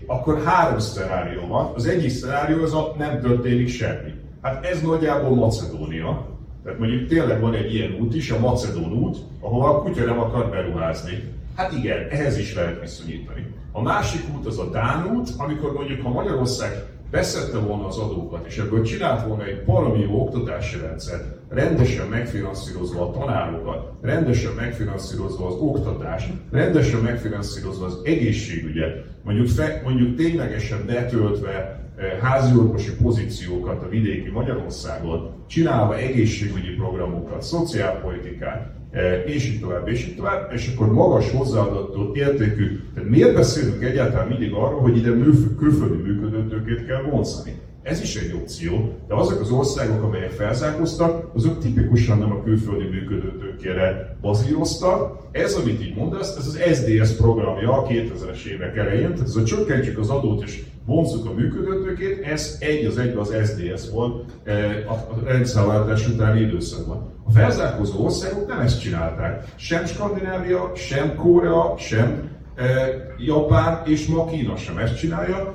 akkor 0.06 0.42
három 0.42 0.78
szenárió 0.78 1.46
van. 1.46 1.72
Az 1.74 1.86
egyik 1.86 2.10
szenárió 2.10 2.62
az 2.62 2.74
a 2.74 2.94
nem 2.98 3.20
történik 3.20 3.68
semmi. 3.68 4.12
Hát 4.42 4.64
ez 4.64 4.82
nagyjából 4.82 5.34
Macedónia. 5.34 6.28
Tehát 6.64 6.78
mondjuk 6.78 7.08
tényleg 7.08 7.40
van 7.40 7.54
egy 7.54 7.74
ilyen 7.74 7.96
út 8.00 8.14
is, 8.14 8.30
a 8.30 8.38
Macedón 8.38 8.92
út, 8.92 9.18
ahol 9.40 9.68
a 9.68 9.82
kutya 9.82 10.04
nem 10.04 10.18
akar 10.18 10.50
beruházni. 10.50 11.22
Hát 11.54 11.72
igen, 11.72 12.08
ehhez 12.10 12.38
is 12.38 12.54
lehet 12.54 12.80
viszonyítani. 12.80 13.46
A 13.72 13.82
másik 13.82 14.20
út 14.36 14.46
az 14.46 14.58
a 14.58 14.70
Dán 14.70 15.16
út, 15.16 15.28
amikor 15.36 15.72
mondjuk, 15.72 16.02
ha 16.02 16.08
Magyarország 16.08 16.84
beszedte 17.10 17.58
volna 17.58 17.86
az 17.86 17.98
adókat, 17.98 18.46
és 18.46 18.58
ebből 18.58 18.82
csinált 18.82 19.26
volna 19.26 19.44
egy 19.44 19.62
valami 19.66 20.00
jó 20.00 20.20
oktatási 20.20 20.78
rendszert, 20.78 21.24
rendesen 21.48 22.06
megfinanszírozva 22.06 23.08
a 23.08 23.10
tanárokat, 23.10 23.92
rendesen 24.00 24.52
megfinanszírozva 24.52 25.46
az 25.46 25.54
oktatást, 25.54 26.32
rendesen 26.50 27.00
megfinanszírozva 27.00 27.84
az 27.86 27.98
egészségügyet, 28.04 29.04
mondjuk, 29.22 29.48
fe, 29.48 29.80
mondjuk 29.84 30.16
ténylegesen 30.16 30.86
betöltve 30.86 31.80
háziorvosi 32.20 32.94
pozíciókat 33.02 33.82
a 33.82 33.88
vidéki 33.88 34.30
Magyarországon, 34.30 35.30
csinálva 35.46 35.96
egészségügyi 35.96 36.74
programokat, 36.74 37.42
szociálpolitikát, 37.42 38.79
és 39.26 39.48
így 39.48 39.60
tovább, 39.60 39.88
és 39.88 40.06
így 40.06 40.16
tovább, 40.16 40.52
és 40.54 40.72
akkor 40.74 40.92
magas 40.92 41.30
hozzáadott 41.30 42.16
értékű. 42.16 42.80
Tehát 42.94 43.10
miért 43.10 43.34
beszélünk 43.34 43.82
egyáltalán 43.82 44.28
mindig 44.28 44.52
arról, 44.52 44.80
hogy 44.80 44.96
ide 44.96 45.10
külföldi 45.58 46.02
működőtőkét 46.02 46.86
kell 46.86 47.02
vonzani? 47.02 47.58
Ez 47.82 48.00
is 48.02 48.16
egy 48.16 48.32
opció, 48.34 48.94
de 49.08 49.14
azok 49.14 49.40
az 49.40 49.50
országok, 49.50 50.02
amelyek 50.02 50.30
felzárkoztak, 50.30 51.34
azok 51.34 51.58
tipikusan 51.58 52.18
nem 52.18 52.32
a 52.32 52.42
külföldi 52.42 52.84
működőtőkére 52.84 54.16
bazíroztak. 54.20 55.18
Ez, 55.32 55.54
amit 55.54 55.82
így 55.82 55.94
mondasz, 55.94 56.36
ez 56.36 56.46
az 56.46 56.60
SDS 56.74 57.16
programja 57.16 57.72
a 57.72 57.86
2000-es 57.86 58.44
évek 58.44 58.76
elején, 58.76 59.12
tehát 59.12 59.28
ez 59.28 59.36
a 59.36 59.44
csökkentjük 59.44 59.98
az 59.98 60.08
adót 60.08 60.42
és 60.42 60.62
vonzuk 60.90 61.26
a 61.26 61.32
működőtőkét, 61.32 62.24
ez 62.24 62.56
egy 62.60 62.84
az 62.84 62.98
egyben 62.98 63.18
az 63.18 63.34
SDS 63.44 63.90
volt 63.90 64.24
eh, 64.44 64.92
a 64.92 65.20
rendszerváltás 65.24 66.08
utáni 66.08 66.40
időszakban. 66.40 67.12
A 67.24 67.30
felzárkozó 67.30 68.04
országok 68.04 68.46
nem 68.48 68.60
ezt 68.60 68.80
csinálták. 68.80 69.44
Sem 69.56 69.86
Skandinávia, 69.86 70.72
sem 70.74 71.14
Korea, 71.14 71.74
sem 71.78 72.28
eh, 72.54 72.88
Japán 73.18 73.82
és 73.86 74.06
ma 74.06 74.24
Kína 74.24 74.56
sem 74.56 74.78
ezt 74.78 74.98
csinálja, 74.98 75.54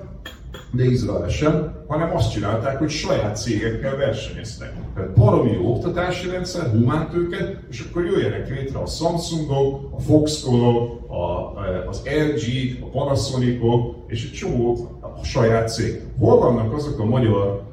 de 0.72 0.84
Izrael 0.84 1.30
sem, 1.30 1.74
hanem 1.88 2.16
azt 2.16 2.32
csinálták, 2.32 2.78
hogy 2.78 2.90
saját 2.90 3.38
cégekkel 3.38 3.96
versenyeztek. 3.96 4.74
Tehát 4.96 5.14
baromi 5.14 5.52
jó 5.52 5.74
oktatási 5.74 6.30
rendszer, 6.30 6.70
humántőket, 6.70 7.58
és 7.70 7.86
akkor 7.90 8.06
jöjjenek 8.06 8.50
létre 8.50 8.80
a 8.80 8.86
Samsungok, 8.86 9.94
a 9.98 10.00
Foxconnok, 10.00 11.10
a, 11.10 11.54
az 11.90 12.02
LG, 12.06 12.78
a 12.84 12.90
Panasonicok, 12.90 13.96
és 14.08 14.26
egy 14.26 14.32
csomó 14.32 14.95
a 15.22 15.24
saját 15.24 15.74
cég. 15.74 16.02
Hol 16.20 16.40
vannak 16.40 16.74
azok 16.74 17.00
a 17.00 17.06
magyar 17.06 17.64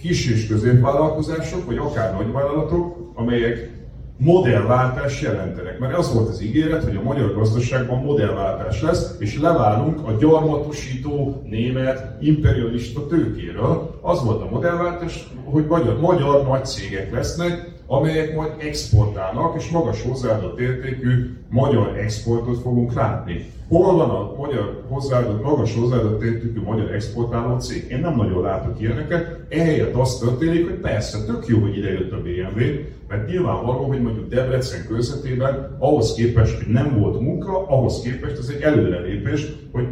kis 0.00 0.30
és 0.30 0.46
középvállalkozások, 0.46 1.66
vagy 1.66 1.76
akár 1.76 2.12
nagyvállalatok, 2.12 3.12
amelyek 3.14 3.80
modellváltás 4.16 5.22
jelentenek. 5.22 5.78
Mert 5.78 5.96
az 5.96 6.14
volt 6.14 6.28
az 6.28 6.42
ígéret, 6.42 6.84
hogy 6.84 6.96
a 6.96 7.02
magyar 7.02 7.34
gazdaságban 7.34 8.02
modellváltás 8.02 8.82
lesz, 8.82 9.16
és 9.18 9.38
leválunk 9.38 10.08
a 10.08 10.12
gyarmatosító 10.12 11.42
német 11.44 12.16
imperialista 12.20 13.06
tőkéről. 13.06 13.98
Az 14.00 14.24
volt 14.24 14.42
a 14.42 14.48
modellváltás, 14.50 15.28
hogy 15.44 15.66
magyar, 15.66 16.00
magyar 16.00 16.46
nagy 16.46 16.64
cégek 16.64 17.12
lesznek, 17.12 17.69
amelyek 17.92 18.34
majd 18.34 18.50
exportálnak, 18.58 19.56
és 19.56 19.68
magas 19.68 20.02
hozzáadott 20.02 20.60
értékű 20.60 21.36
magyar 21.48 21.98
exportot 21.98 22.60
fogunk 22.60 22.94
látni. 22.94 23.50
Hol 23.68 23.96
van 23.96 24.10
a 24.10 24.34
magyar 24.36 24.82
hozzáadott, 24.88 25.42
magas 25.42 25.74
hozzáadott 25.74 26.22
értékű 26.22 26.60
magyar 26.60 26.94
exportáló 26.94 27.58
cég? 27.58 27.86
Én 27.90 27.98
nem 27.98 28.16
nagyon 28.16 28.42
látok 28.42 28.80
ilyeneket. 28.80 29.38
Ehelyett 29.48 29.94
az 29.94 30.18
történik, 30.18 30.68
hogy 30.68 30.78
persze, 30.78 31.24
tök 31.24 31.46
jó, 31.46 31.58
hogy 31.58 31.76
idejött 31.76 32.12
a 32.12 32.22
BMW, 32.22 32.60
mert 33.08 33.28
nyilvánvaló, 33.28 33.84
hogy 33.84 34.02
mondjuk 34.02 34.28
Debrecen 34.28 34.86
körzetében 34.86 35.76
ahhoz 35.78 36.14
képest, 36.14 36.56
hogy 36.56 36.72
nem 36.72 36.98
volt 36.98 37.20
munka, 37.20 37.66
ahhoz 37.66 38.00
képest 38.00 38.38
ez 38.38 38.52
egy 38.56 38.62
előrelépés, 38.62 39.46
hogy 39.72 39.86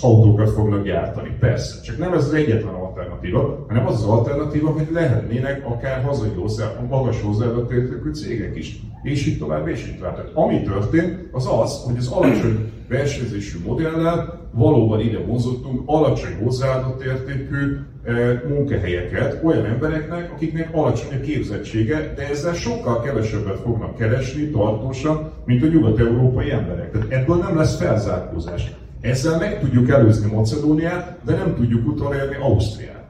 autókat 0.00 0.50
fognak 0.50 0.84
gyártani. 0.84 1.36
Persze, 1.40 1.80
csak 1.80 1.98
nem 1.98 2.12
ez 2.12 2.24
az 2.24 2.32
egyetlen 2.32 2.74
alternatíva, 2.74 3.64
hanem 3.68 3.86
az 3.86 3.94
az 3.94 4.04
alternatíva, 4.04 4.70
hogy 4.70 4.88
lehetnének 4.92 5.66
akár 5.66 6.02
hazai 6.04 6.30
hozzá, 6.36 6.72
magas 6.88 7.20
hozzáadott 7.22 7.72
értékű 7.72 8.12
cégek 8.12 8.56
is. 8.56 8.80
És 9.02 9.26
így 9.26 9.38
tovább, 9.38 9.68
és 9.68 9.86
így 9.88 9.98
tovább. 9.98 10.14
Tehát 10.14 10.30
ami 10.34 10.62
történt, 10.62 11.28
az 11.32 11.48
az, 11.62 11.82
hogy 11.84 11.96
az 11.96 12.08
alacsony 12.08 12.72
versenyzésű 12.88 13.58
modellel 13.66 14.40
valóban 14.52 15.00
ide 15.00 15.18
vonzottunk 15.18 15.82
alacsony 15.86 16.36
hozzáadott 16.42 17.02
értékű 17.02 17.76
eh, 18.04 18.40
munkahelyeket 18.48 19.40
olyan 19.44 19.64
embereknek, 19.64 20.32
akiknek 20.32 20.68
alacsony 20.72 21.14
a 21.14 21.20
képzettsége, 21.20 22.12
de 22.16 22.28
ezzel 22.28 22.54
sokkal 22.54 23.00
kevesebbet 23.02 23.58
fognak 23.58 23.96
keresni 23.96 24.50
tartósan, 24.50 25.32
mint 25.44 25.62
a 25.62 25.66
nyugat-európai 25.66 26.50
emberek. 26.50 26.90
Tehát 26.90 27.10
ebből 27.10 27.36
nem 27.36 27.56
lesz 27.56 27.76
felzárkózás. 27.76 28.72
Ezzel 29.00 29.38
meg 29.38 29.60
tudjuk 29.60 29.90
előzni 29.90 30.32
Macedóniát, 30.32 31.18
de 31.24 31.34
nem 31.34 31.54
tudjuk 31.54 31.86
utolérni 31.86 32.36
Ausztriát. 32.40 33.04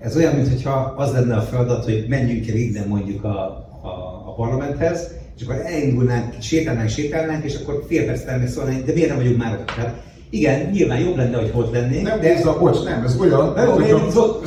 Ez 0.00 0.16
olyan, 0.16 0.34
mintha 0.34 0.94
az 0.96 1.12
lenne 1.12 1.36
a 1.36 1.40
feladat, 1.40 1.84
hogy 1.84 2.04
menjünk 2.08 2.48
el 2.48 2.56
innen 2.56 2.88
mondjuk 2.88 3.24
a, 3.24 3.38
a, 3.82 4.22
a 4.26 4.34
parlamenthez, 4.34 5.10
és 5.36 5.42
akkor 5.44 5.60
elindulnánk, 5.64 6.34
sétálnánk, 6.40 6.88
sétálnánk, 6.88 7.44
és 7.44 7.54
akkor 7.54 7.84
fél 7.88 8.04
perc 8.04 8.24
termék 8.24 8.48
szólnánk, 8.48 8.84
de 8.84 8.92
miért 8.92 9.08
nem 9.08 9.16
vagyunk 9.16 9.36
már 9.38 9.52
ott? 9.52 9.66
Tehát 9.66 10.02
igen, 10.30 10.70
nyilván 10.70 10.98
jobb 10.98 11.16
lenne, 11.16 11.36
hogy 11.36 11.52
ott 11.54 11.72
lennénk. 11.72 12.06
Nem, 12.06 12.20
de 12.20 12.34
ez 12.34 12.46
a, 12.46 12.58
bocs, 12.58 12.84
nem, 12.84 13.04
ez 13.04 13.20
olyan... 13.20 13.52
Nem, 13.52 13.70
hogy 13.70 13.94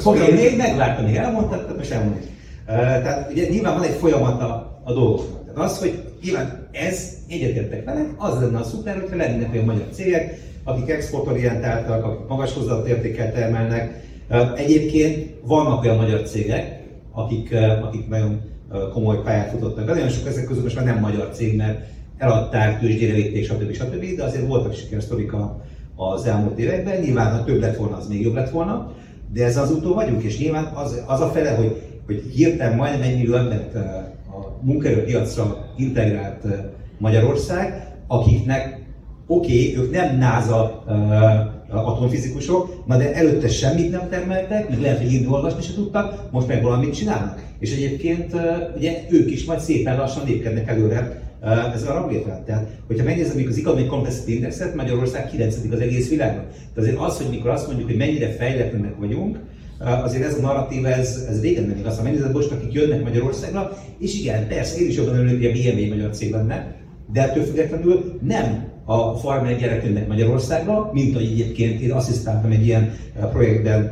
oké, 0.04 0.34
még 0.34 0.58
megvártam, 0.58 1.06
még 1.06 1.16
elmondtad, 1.16 1.76
most 1.78 1.92
elmondom. 1.92 2.20
Tehát 2.66 3.32
ugye 3.32 3.50
nyilván 3.50 3.74
van 3.74 3.84
egy 3.84 3.96
folyamat 3.96 4.42
a, 4.42 4.82
a 4.84 4.94
dolgoknak. 4.94 5.46
Tehát 5.46 5.70
az, 5.70 5.80
hogy 5.80 6.04
nyilván 6.24 6.65
ez 6.76 7.18
egyetértek 7.30 7.86
vele, 7.86 8.08
az 8.18 8.40
lenne 8.40 8.58
a 8.58 8.64
szuper, 8.64 9.00
hogyha 9.00 9.16
lennének 9.16 9.54
olyan 9.54 9.66
magyar 9.66 9.88
cégek, 9.92 10.40
akik 10.64 10.90
exportorientáltak, 10.90 12.04
akik 12.04 12.28
magas 12.28 12.54
hozzáadott 12.54 13.16
termelnek. 13.16 14.04
Egyébként 14.56 15.34
vannak 15.44 15.84
olyan 15.84 15.96
magyar 15.96 16.22
cégek, 16.22 16.80
akik, 17.12 17.56
akik 17.84 18.08
nagyon 18.08 18.42
komoly 18.94 19.22
pályát 19.24 19.50
futottak 19.50 19.86
be. 19.86 19.94
Nagyon 19.94 20.10
sok 20.10 20.28
ezek 20.28 20.46
közül 20.46 20.64
most 20.64 20.76
már 20.76 20.86
nem 20.86 21.00
magyar 21.00 21.30
cég, 21.34 21.56
mert 21.56 21.80
eladták, 22.18 22.80
tőzsdére 22.80 23.14
vitték, 23.14 23.46
stb. 23.46 23.74
stb. 23.74 24.16
De 24.16 24.24
azért 24.24 24.48
voltak 24.48 24.74
sikersztorik 24.74 25.32
az 25.96 26.26
elmúlt 26.26 26.60
években. 26.60 27.00
Nyilván, 27.00 27.32
ha 27.32 27.44
több 27.44 27.60
lett 27.60 27.78
volna, 27.78 27.98
az 27.98 28.08
még 28.08 28.22
jobb 28.22 28.36
lett 28.36 28.50
volna. 28.50 28.94
De 29.34 29.44
ez 29.44 29.58
az 29.58 29.72
utó 29.72 29.94
vagyunk, 29.94 30.24
és 30.24 30.40
nyilván 30.40 30.66
az, 30.74 31.04
az 31.08 31.22
a 31.22 31.28
fele, 31.28 31.50
hogy, 31.50 31.82
hogy 32.06 32.24
hirtelen 32.34 32.76
majdnem 32.76 33.02
egy 33.02 33.16
millió 33.18 33.36
embert 33.36 33.78
munkaerőpiacra 34.62 35.74
integrált 35.78 36.46
Magyarország, 36.98 37.94
akiknek 38.08 38.80
oké, 39.28 39.72
okay, 39.72 39.84
ők 39.84 39.92
nem 39.92 40.18
NASA 40.18 40.84
uh, 40.88 41.88
atomfizikusok, 41.88 42.84
na 42.86 42.98
de 42.98 43.14
előtte 43.14 43.48
semmit 43.48 43.92
nem 43.92 44.10
termeltek, 44.10 44.70
meg 44.70 44.82
lehet, 44.82 44.98
hogy 44.98 45.14
írni 45.14 45.28
olvasni 45.28 45.62
se 45.62 45.74
tudtak, 45.74 46.32
most 46.32 46.48
meg 46.48 46.64
valamit 46.64 46.96
csinálnak. 46.96 47.44
És 47.60 47.74
egyébként 47.74 48.34
ugye 48.76 49.02
ők 49.10 49.32
is 49.32 49.46
majd 49.46 49.60
szépen 49.60 49.98
lassan 49.98 50.26
lépkednek 50.26 50.68
előre 50.68 51.22
uh, 51.42 51.74
ezzel 51.74 51.92
a 51.92 52.00
ranglétrán. 52.00 52.44
Tehát, 52.46 52.68
hogyha 52.88 53.04
megnézem 53.04 53.46
az 53.50 53.58
Economic 53.58 53.90
Complexity 53.90 54.36
Indexet, 54.36 54.76
Magyarország 54.76 55.30
9. 55.30 55.56
az 55.72 55.80
egész 55.80 56.10
világon. 56.10 56.44
Tehát 56.50 56.78
azért 56.78 57.00
az, 57.00 57.18
hogy 57.18 57.30
mikor 57.30 57.50
azt 57.50 57.68
mondjuk, 57.68 57.88
hogy 57.88 57.98
mennyire 57.98 58.30
fejletlenek 58.30 58.96
vagyunk, 59.00 59.40
azért 59.80 60.24
ez 60.24 60.38
a 60.38 60.42
narratív, 60.42 60.86
ez, 60.86 61.26
ez 61.30 61.42
régen 61.42 61.64
nem 61.64 61.78
igaz. 61.78 61.98
Ha 61.98 62.04
megnézed 62.04 62.32
most, 62.32 62.52
akik 62.52 62.74
jönnek 62.74 63.04
Magyarországra, 63.04 63.72
és 64.00 64.20
igen, 64.20 64.48
persze, 64.48 64.80
én 64.80 64.88
is 64.88 64.96
jobban 64.96 65.16
örülök, 65.16 65.36
hogy 65.36 65.46
a 65.46 65.52
BMW 65.52 65.88
magyar 65.96 66.10
cég 66.10 66.32
lenne, 66.32 66.76
de 67.14 67.22
ettől 67.22 67.44
függetlenül 67.44 68.20
nem 68.22 68.74
a 68.86 69.16
farmer 69.16 69.58
gyerekünknek 69.58 70.08
Magyarországra, 70.08 70.90
mint 70.94 71.16
ahogy 71.16 71.32
egyébként 71.32 71.82
én 71.82 71.92
asszisztáltam 71.92 72.52
egy 72.52 72.66
ilyen 72.66 72.94
projektben 73.32 73.92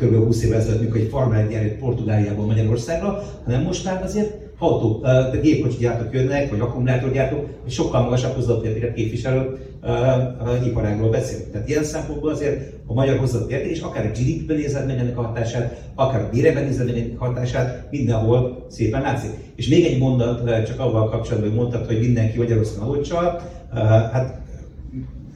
kb. 0.00 0.24
20 0.24 0.44
évvel 0.44 0.58
ezelőtt, 0.58 0.80
mikor 0.80 1.00
egy 1.00 1.08
farmer 1.08 1.48
gyerek 1.48 1.78
Portugáliából 1.78 2.46
Magyarországra, 2.46 3.22
hanem 3.44 3.62
most 3.62 3.84
már 3.84 4.02
azért 4.02 4.44
autó, 4.58 5.00
de 5.02 5.38
gépkocsi 5.42 5.76
gyártók 5.78 6.14
jönnek, 6.14 6.50
vagy 6.50 6.60
akkumulátorgyártók, 6.60 7.46
és 7.66 7.74
sokkal 7.74 8.02
magasabb 8.02 8.34
hozzáadott 8.34 8.94
képviselő 8.94 9.58
uh, 9.82 10.66
iparágról 10.66 11.10
beszélünk. 11.10 11.50
Tehát 11.50 11.68
ilyen 11.68 11.84
szempontból 11.84 12.30
azért 12.30 12.72
a 12.86 12.92
magyar 12.92 13.18
hozzáadott 13.18 13.50
érték, 13.50 13.70
és 13.70 13.80
akár 13.80 14.06
a 14.06 14.18
GDP-ben 14.18 14.56
nézed 14.56 14.86
meg 14.86 14.98
ennek 14.98 15.18
a 15.18 15.22
hatását, 15.22 15.90
akár 15.94 16.20
a 16.20 16.28
béreben 16.32 16.64
nézed 16.64 16.86
meg 16.86 16.98
ennek 16.98 17.20
a 17.20 17.24
hatását, 17.24 17.86
mindenhol 17.90 18.66
szépen 18.70 19.00
látszik. 19.00 19.30
És 19.56 19.68
még 19.68 19.84
egy 19.84 19.98
mondat, 19.98 20.66
csak 20.66 20.80
avval 20.80 21.08
kapcsolatban, 21.08 21.48
hogy 21.48 21.58
mondtad, 21.58 21.86
hogy 21.86 22.00
mindenki 22.00 22.38
Magyarországon 22.38 22.88
adócsal, 22.88 23.40
uh, 23.72 23.78
hát 23.88 24.40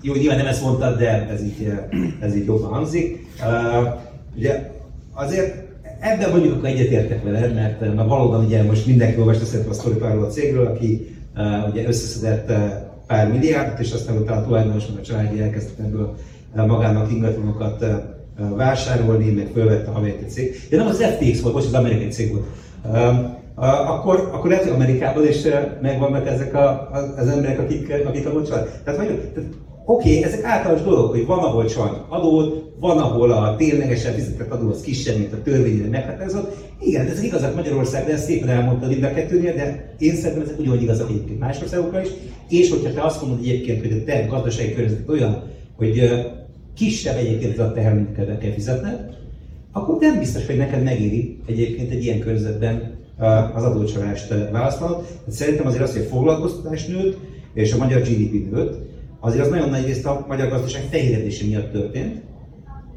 jó, 0.02 0.14
nyilván 0.14 0.36
nem 0.36 0.46
ezt 0.46 0.62
mondtad, 0.62 0.98
de 0.98 1.28
ez 1.28 1.42
így, 1.42 1.72
ez 2.20 2.36
így 2.36 2.46
jobban 2.46 2.70
hangzik. 2.70 3.26
Ugye 4.36 4.70
azért 5.12 5.54
ebben 6.00 6.30
mondjuk 6.30 6.54
akkor 6.54 6.68
egyetértek 6.68 7.22
veled, 7.22 7.54
mert 7.54 7.94
na, 7.94 8.06
valóban 8.06 8.44
ugye 8.44 8.62
most 8.62 8.86
mindenki 8.86 9.20
olvasta 9.20 9.44
szerintem 9.44 9.70
a 9.70 9.74
sztorit 9.74 10.02
arról 10.02 10.24
a 10.24 10.28
cégről, 10.28 10.66
aki 10.66 11.16
ugye 11.70 11.86
összeszedett 11.86 12.52
pár 13.06 13.30
milliárdot, 13.30 13.78
és 13.78 13.92
aztán 13.92 14.16
utána 14.16 14.44
tulajdonos 14.44 14.86
meg 14.86 14.98
a 14.98 15.02
családja 15.02 15.42
elkezdett 15.42 15.78
ebből 15.78 16.16
magának 16.54 17.12
ingatlanokat 17.12 17.84
vásárolni, 18.56 19.30
meg 19.30 19.50
fölvette 19.52 19.90
a 19.90 19.92
havét 19.92 20.20
egy 20.22 20.30
cég. 20.30 20.66
De 20.70 20.76
nem 20.76 20.86
az 20.86 21.02
FTX 21.02 21.40
volt, 21.40 21.54
most 21.54 21.66
az 21.66 21.74
amerikai 21.74 22.08
cég 22.08 22.30
volt. 22.30 22.46
Akkor, 23.86 24.30
akkor 24.32 24.50
lehet, 24.50 24.64
hogy 24.64 24.72
Amerikában 24.72 25.26
is 25.26 25.42
megvannak 25.82 26.26
ezek 26.26 26.54
a, 26.54 26.90
az 27.16 27.28
emberek, 27.28 27.58
akik, 27.58 27.92
akik 28.06 28.26
a 28.26 28.42
család. 28.42 28.80
Tehát, 28.84 28.98
vagy, 28.98 29.30
tehát 29.34 29.48
Oké, 29.84 30.18
okay, 30.18 30.24
ezek 30.24 30.44
általános 30.44 30.82
dolgok, 30.82 31.10
hogy 31.10 31.26
van, 31.26 31.38
ahol 31.38 31.64
csalnak 31.64 32.06
adót, 32.08 32.72
van, 32.80 32.98
ahol 32.98 33.32
a 33.32 33.56
ténylegesen 33.56 34.12
fizetett 34.12 34.50
adó 34.50 34.68
az 34.68 34.80
kisebb, 34.80 35.16
mint 35.18 35.32
a 35.32 35.42
törvényre 35.42 35.88
meghatározott. 35.88 36.56
Igen, 36.80 37.06
ezek 37.06 37.24
igazak 37.24 37.54
Magyarország, 37.54 38.06
de 38.06 38.12
ezt 38.12 38.24
szépen 38.24 38.48
elmondta 38.48 38.86
mind 38.86 39.02
a 39.02 39.12
kettőnél, 39.12 39.54
de 39.54 39.94
én 39.98 40.14
szerintem 40.14 40.42
ezek 40.42 40.58
ugyanúgy 40.58 40.82
igazak 40.82 41.10
egyébként 41.10 41.38
más 41.38 41.60
országokra 41.62 42.00
is. 42.00 42.08
És 42.48 42.70
hogyha 42.70 42.92
te 42.92 43.02
azt 43.02 43.20
mondod 43.20 43.38
egyébként, 43.38 43.80
hogy 43.80 43.92
a 43.92 44.04
te 44.04 44.26
gazdasági 44.26 44.74
környezet 44.74 45.08
olyan, 45.08 45.42
hogy 45.80 46.02
kisebb 46.74 47.16
egyébként 47.16 47.58
a 47.58 47.72
teher, 47.72 47.94
mint 47.94 48.14
kell 48.14 48.52
fizetned, 48.52 49.16
akkor 49.72 49.96
nem 50.00 50.18
biztos, 50.18 50.46
hogy 50.46 50.56
neked 50.56 50.82
megéri 50.82 51.38
egyébként 51.46 51.90
egy 51.90 52.04
ilyen 52.04 52.18
környezetben 52.18 52.98
az 53.54 53.64
adócsalást 53.64 54.34
választanod. 54.50 55.06
Szerintem 55.28 55.66
azért 55.66 55.82
az, 55.82 55.92
hogy 55.92 56.02
a 56.02 56.08
foglalkoztatás 56.08 56.86
nőtt, 56.86 57.18
és 57.54 57.72
a 57.72 57.76
magyar 57.76 58.00
GDP 58.00 58.52
nőtt, 58.52 58.88
azért 59.20 59.44
az 59.44 59.50
nagyon 59.50 59.68
nagy 59.68 59.86
részt 59.86 60.06
a 60.06 60.24
magyar 60.28 60.48
gazdaság 60.48 60.82
fehéredése 60.90 61.46
miatt 61.46 61.72
történt, 61.72 62.20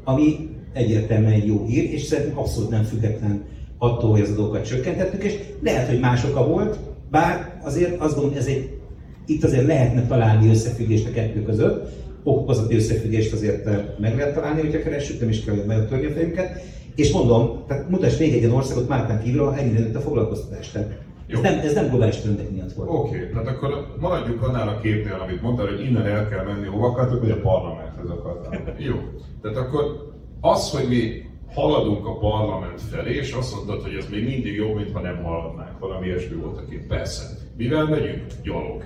ami 0.04 0.48
egyértelműen 0.72 1.32
egy 1.32 1.46
jó 1.46 1.64
hír, 1.66 1.92
és 1.92 2.02
szerintem 2.02 2.38
abszolút 2.38 2.70
nem 2.70 2.82
független 2.82 3.44
attól, 3.78 4.10
hogy 4.10 4.20
az 4.20 4.30
adókat 4.30 4.66
csökkentettük, 4.66 5.22
és 5.24 5.34
lehet, 5.62 5.88
hogy 5.88 6.00
más 6.00 6.24
oka 6.24 6.46
volt, 6.46 6.78
bár 7.10 7.60
azért 7.62 8.00
azt 8.00 8.14
gondolom, 8.14 8.38
ez 8.38 8.46
egy, 8.46 8.78
itt 9.26 9.44
azért 9.44 9.66
lehetne 9.66 10.06
találni 10.06 10.48
összefüggést 10.48 11.06
a 11.06 11.10
kettő 11.10 11.42
között, 11.42 12.03
okozati 12.24 12.74
összefüggést 12.74 13.32
azért 13.32 13.66
eh, 13.66 13.84
meg 13.98 14.16
lehet 14.16 14.34
találni, 14.34 14.60
hogyha 14.60 14.82
keressük, 14.82 15.20
nem 15.20 15.28
is 15.28 15.44
kell 15.44 15.54
megtörni 15.66 16.06
a 16.06 16.10
fejünket. 16.10 16.62
És 16.94 17.12
mondom, 17.12 17.64
tehát 17.66 17.88
mutass 17.88 18.18
még 18.18 18.32
egy 18.32 18.38
ilyen 18.38 18.50
országot 18.50 18.88
Máltán 18.88 19.22
kívül, 19.22 19.54
ennyire 19.56 19.78
nőtt 19.78 19.94
a 19.94 20.00
foglalkoztatás. 20.00 20.70
Tehát 20.70 20.98
jó. 21.26 21.42
Ez 21.42 21.42
nem, 21.42 21.58
ez 21.58 21.74
nem 21.74 21.88
globális 21.88 22.16
trendek 22.16 22.50
miatt 22.50 22.72
volt. 22.72 22.88
Oké, 22.90 23.16
okay, 23.16 23.28
tehát 23.28 23.46
akkor 23.46 23.96
maradjuk 24.00 24.42
annál 24.42 24.68
a 24.68 24.80
képnél, 24.80 25.18
amit 25.22 25.42
mondtál, 25.42 25.66
hogy 25.66 25.84
innen 25.84 26.06
el 26.06 26.28
kell 26.28 26.44
menni, 26.44 26.66
hova 26.66 26.86
akartok, 26.86 27.20
hogy 27.20 27.30
a 27.30 27.40
parlamenthez 27.40 28.10
akartál. 28.10 28.74
Jó. 28.78 28.94
Tehát 29.42 29.56
akkor 29.56 30.12
az, 30.40 30.70
hogy 30.70 30.88
mi 30.88 31.22
haladunk 31.54 32.06
a 32.06 32.18
parlament 32.18 32.80
felé, 32.80 33.14
és 33.14 33.32
azt 33.32 33.54
mondtad, 33.54 33.82
hogy 33.82 33.94
ez 33.94 34.08
még 34.10 34.24
mindig 34.24 34.54
jobb, 34.54 34.74
mintha 34.74 35.00
nem 35.00 35.22
haladnánk. 35.22 35.78
Valami 35.78 36.06
ilyesmi 36.06 36.36
volt 36.36 36.58
a 36.58 36.64
kép. 36.68 36.86
Persze. 36.86 37.22
Mivel 37.56 37.84
megyünk? 37.84 38.22
Gyalog. 38.42 38.84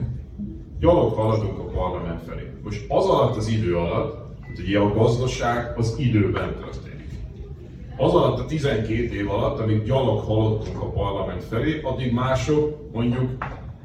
Gyalog 0.80 1.12
haladunk 1.12 1.58
a 1.58 1.62
parlament 1.62 2.22
felé. 2.26 2.52
Most 2.64 2.84
az 2.88 3.06
alatt 3.06 3.36
az 3.36 3.48
idő 3.48 3.76
alatt, 3.76 4.26
hogy 4.46 4.64
ugye 4.64 4.78
a 4.78 4.94
gazdaság 4.94 5.78
az 5.78 5.94
időben 5.98 6.54
történik 6.54 6.88
az 7.98 8.14
alatt 8.14 8.38
a 8.38 8.44
12 8.44 9.14
év 9.14 9.30
alatt, 9.30 9.58
amíg 9.58 9.82
gyalog 9.82 10.18
haladtunk 10.18 10.82
a 10.82 10.90
parlament 10.90 11.44
felé, 11.44 11.80
addig 11.80 12.12
mások 12.12 12.92
mondjuk 12.92 13.30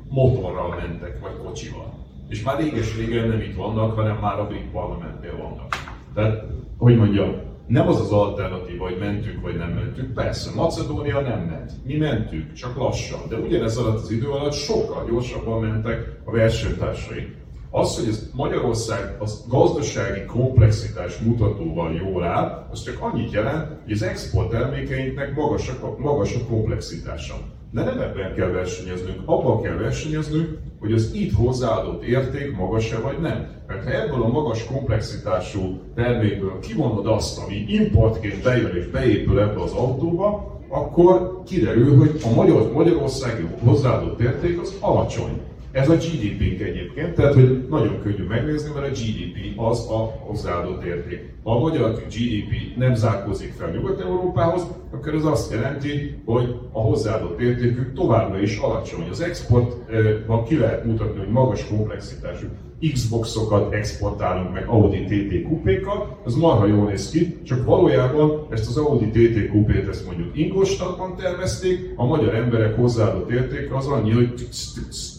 motorral 0.09 0.75
mentek, 0.75 1.19
vagy 1.21 1.37
kocsival. 1.45 1.93
És 2.29 2.43
már 2.43 2.59
réges-régen 2.59 3.27
nem 3.27 3.39
itt 3.39 3.55
vannak, 3.55 3.95
hanem 3.95 4.17
már 4.21 4.39
a 4.39 4.47
brit 4.47 4.71
parlamentnél 4.71 5.37
vannak. 5.37 5.67
Tehát, 6.13 6.43
hogy 6.77 6.97
mondjam, 6.97 7.33
nem 7.67 7.87
az 7.87 7.99
az 7.99 8.11
alternatíva, 8.11 8.83
hogy 8.83 8.97
mentünk 8.97 9.41
vagy 9.41 9.57
nem 9.57 9.69
mentünk. 9.69 10.13
Persze, 10.13 10.51
Macedónia 10.55 11.19
nem 11.21 11.39
ment. 11.39 11.71
Mi 11.85 11.97
mentünk, 11.97 12.53
csak 12.53 12.77
lassan. 12.77 13.19
De 13.29 13.35
ugyanez 13.35 13.77
alatt 13.77 14.01
az 14.01 14.11
idő 14.11 14.29
alatt 14.29 14.53
sokkal 14.53 15.05
gyorsabban 15.09 15.61
mentek 15.61 16.19
a 16.23 16.31
versenytársai. 16.31 17.35
Az, 17.69 17.95
hogy 17.95 18.07
ez 18.07 18.29
Magyarország 18.33 19.15
az 19.19 19.45
gazdasági 19.47 20.25
komplexitás 20.25 21.17
mutatóval 21.17 21.93
jól 21.93 22.23
áll, 22.23 22.67
az 22.71 22.83
csak 22.83 22.97
annyit 22.99 23.31
jelent, 23.31 23.67
hogy 23.83 23.91
az 23.91 24.03
export 24.03 24.49
termékeinknek 24.49 25.35
magas 25.35 25.69
a, 25.69 25.95
magas 25.97 26.35
a 26.35 26.45
komplexitása. 26.45 27.35
De 27.73 27.83
nem 27.83 27.99
ebben 27.99 28.33
kell 28.35 28.47
versenyeznünk, 28.47 29.21
abban 29.25 29.61
kell 29.61 29.75
versenyeznünk, 29.75 30.57
hogy 30.79 30.93
az 30.93 31.13
itt 31.13 31.33
hozzáadott 31.33 32.03
érték 32.03 32.55
magas-e 32.55 32.99
vagy 32.99 33.19
nem. 33.19 33.47
Mert 33.67 33.83
ha 33.83 33.91
ebből 33.91 34.23
a 34.23 34.27
magas 34.27 34.65
komplexitású 34.65 35.79
termékből 35.95 36.59
kivonod 36.59 37.07
azt, 37.07 37.39
ami 37.43 37.65
importként 37.67 38.43
bejön 38.43 38.75
és 38.75 38.87
beépül 38.87 39.39
ebbe 39.39 39.61
az 39.61 39.71
autóba, 39.71 40.59
akkor 40.69 41.41
kiderül, 41.45 41.97
hogy 41.97 42.21
a 42.23 42.35
Magyar, 42.35 42.71
magyarországi 42.71 43.47
hozzáadott 43.63 44.19
érték 44.19 44.61
az 44.61 44.73
alacsony. 44.79 45.41
Ez 45.73 45.89
a 45.89 45.95
GDP 45.95 46.61
egyébként, 46.61 47.13
tehát 47.13 47.33
hogy 47.33 47.67
nagyon 47.69 47.99
könnyű 48.01 48.23
megnézni, 48.23 48.71
mert 48.73 48.85
a 48.85 48.89
GDP 48.89 49.59
az 49.59 49.89
a 49.89 49.97
hozzáadott 50.19 50.83
érték. 50.83 51.33
Ha 51.43 51.55
a 51.55 51.59
magyar 51.59 51.91
GDP 51.91 52.77
nem 52.77 52.95
zárkózik 52.95 53.53
fel 53.53 53.69
Nyugat-Európához, 53.71 54.67
akkor 54.91 55.13
ez 55.13 55.23
azt 55.25 55.51
jelenti, 55.51 56.17
hogy 56.25 56.55
a 56.71 56.79
hozzáadott 56.79 57.39
értékük 57.39 57.93
továbbra 57.93 58.41
is 58.41 58.57
alacsony. 58.57 59.09
Az 59.09 59.21
exportban 59.21 60.43
ki 60.43 60.57
lehet 60.57 60.85
mutatni, 60.85 61.19
hogy 61.19 61.29
magas 61.29 61.67
komplexitású 61.67 62.47
Xboxokat 62.91 63.73
exportálunk 63.73 64.53
meg 64.53 64.67
Audi 64.67 65.03
TT 65.03 65.47
kupékat, 65.47 66.07
az 66.23 66.35
marha 66.35 66.65
jól 66.65 66.85
néz 66.85 67.09
ki, 67.09 67.37
csak 67.43 67.65
valójában 67.65 68.47
ezt 68.49 68.67
az 68.67 68.77
Audi 68.77 69.09
TT 69.09 69.49
kupét 69.49 69.87
ezt 69.87 70.05
mondjuk 70.05 70.37
Ingolstadtban 70.37 71.15
tervezték, 71.15 71.93
a 71.95 72.05
magyar 72.05 72.35
emberek 72.35 72.75
hozzáadott 72.75 73.29
értéke 73.29 73.75
az 73.75 73.87
annyi, 73.87 74.11
hogy 74.11 74.47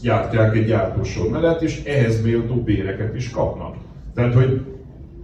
gyártják 0.03 0.57
egy 0.57 0.67
gyártósor 0.67 1.31
mellett, 1.31 1.63
és 1.63 1.83
ehhez 1.85 2.23
méltó 2.23 2.55
béreket 2.55 3.15
is 3.15 3.31
kapnak. 3.31 3.77
Tehát, 4.15 4.35
hogy 4.35 4.61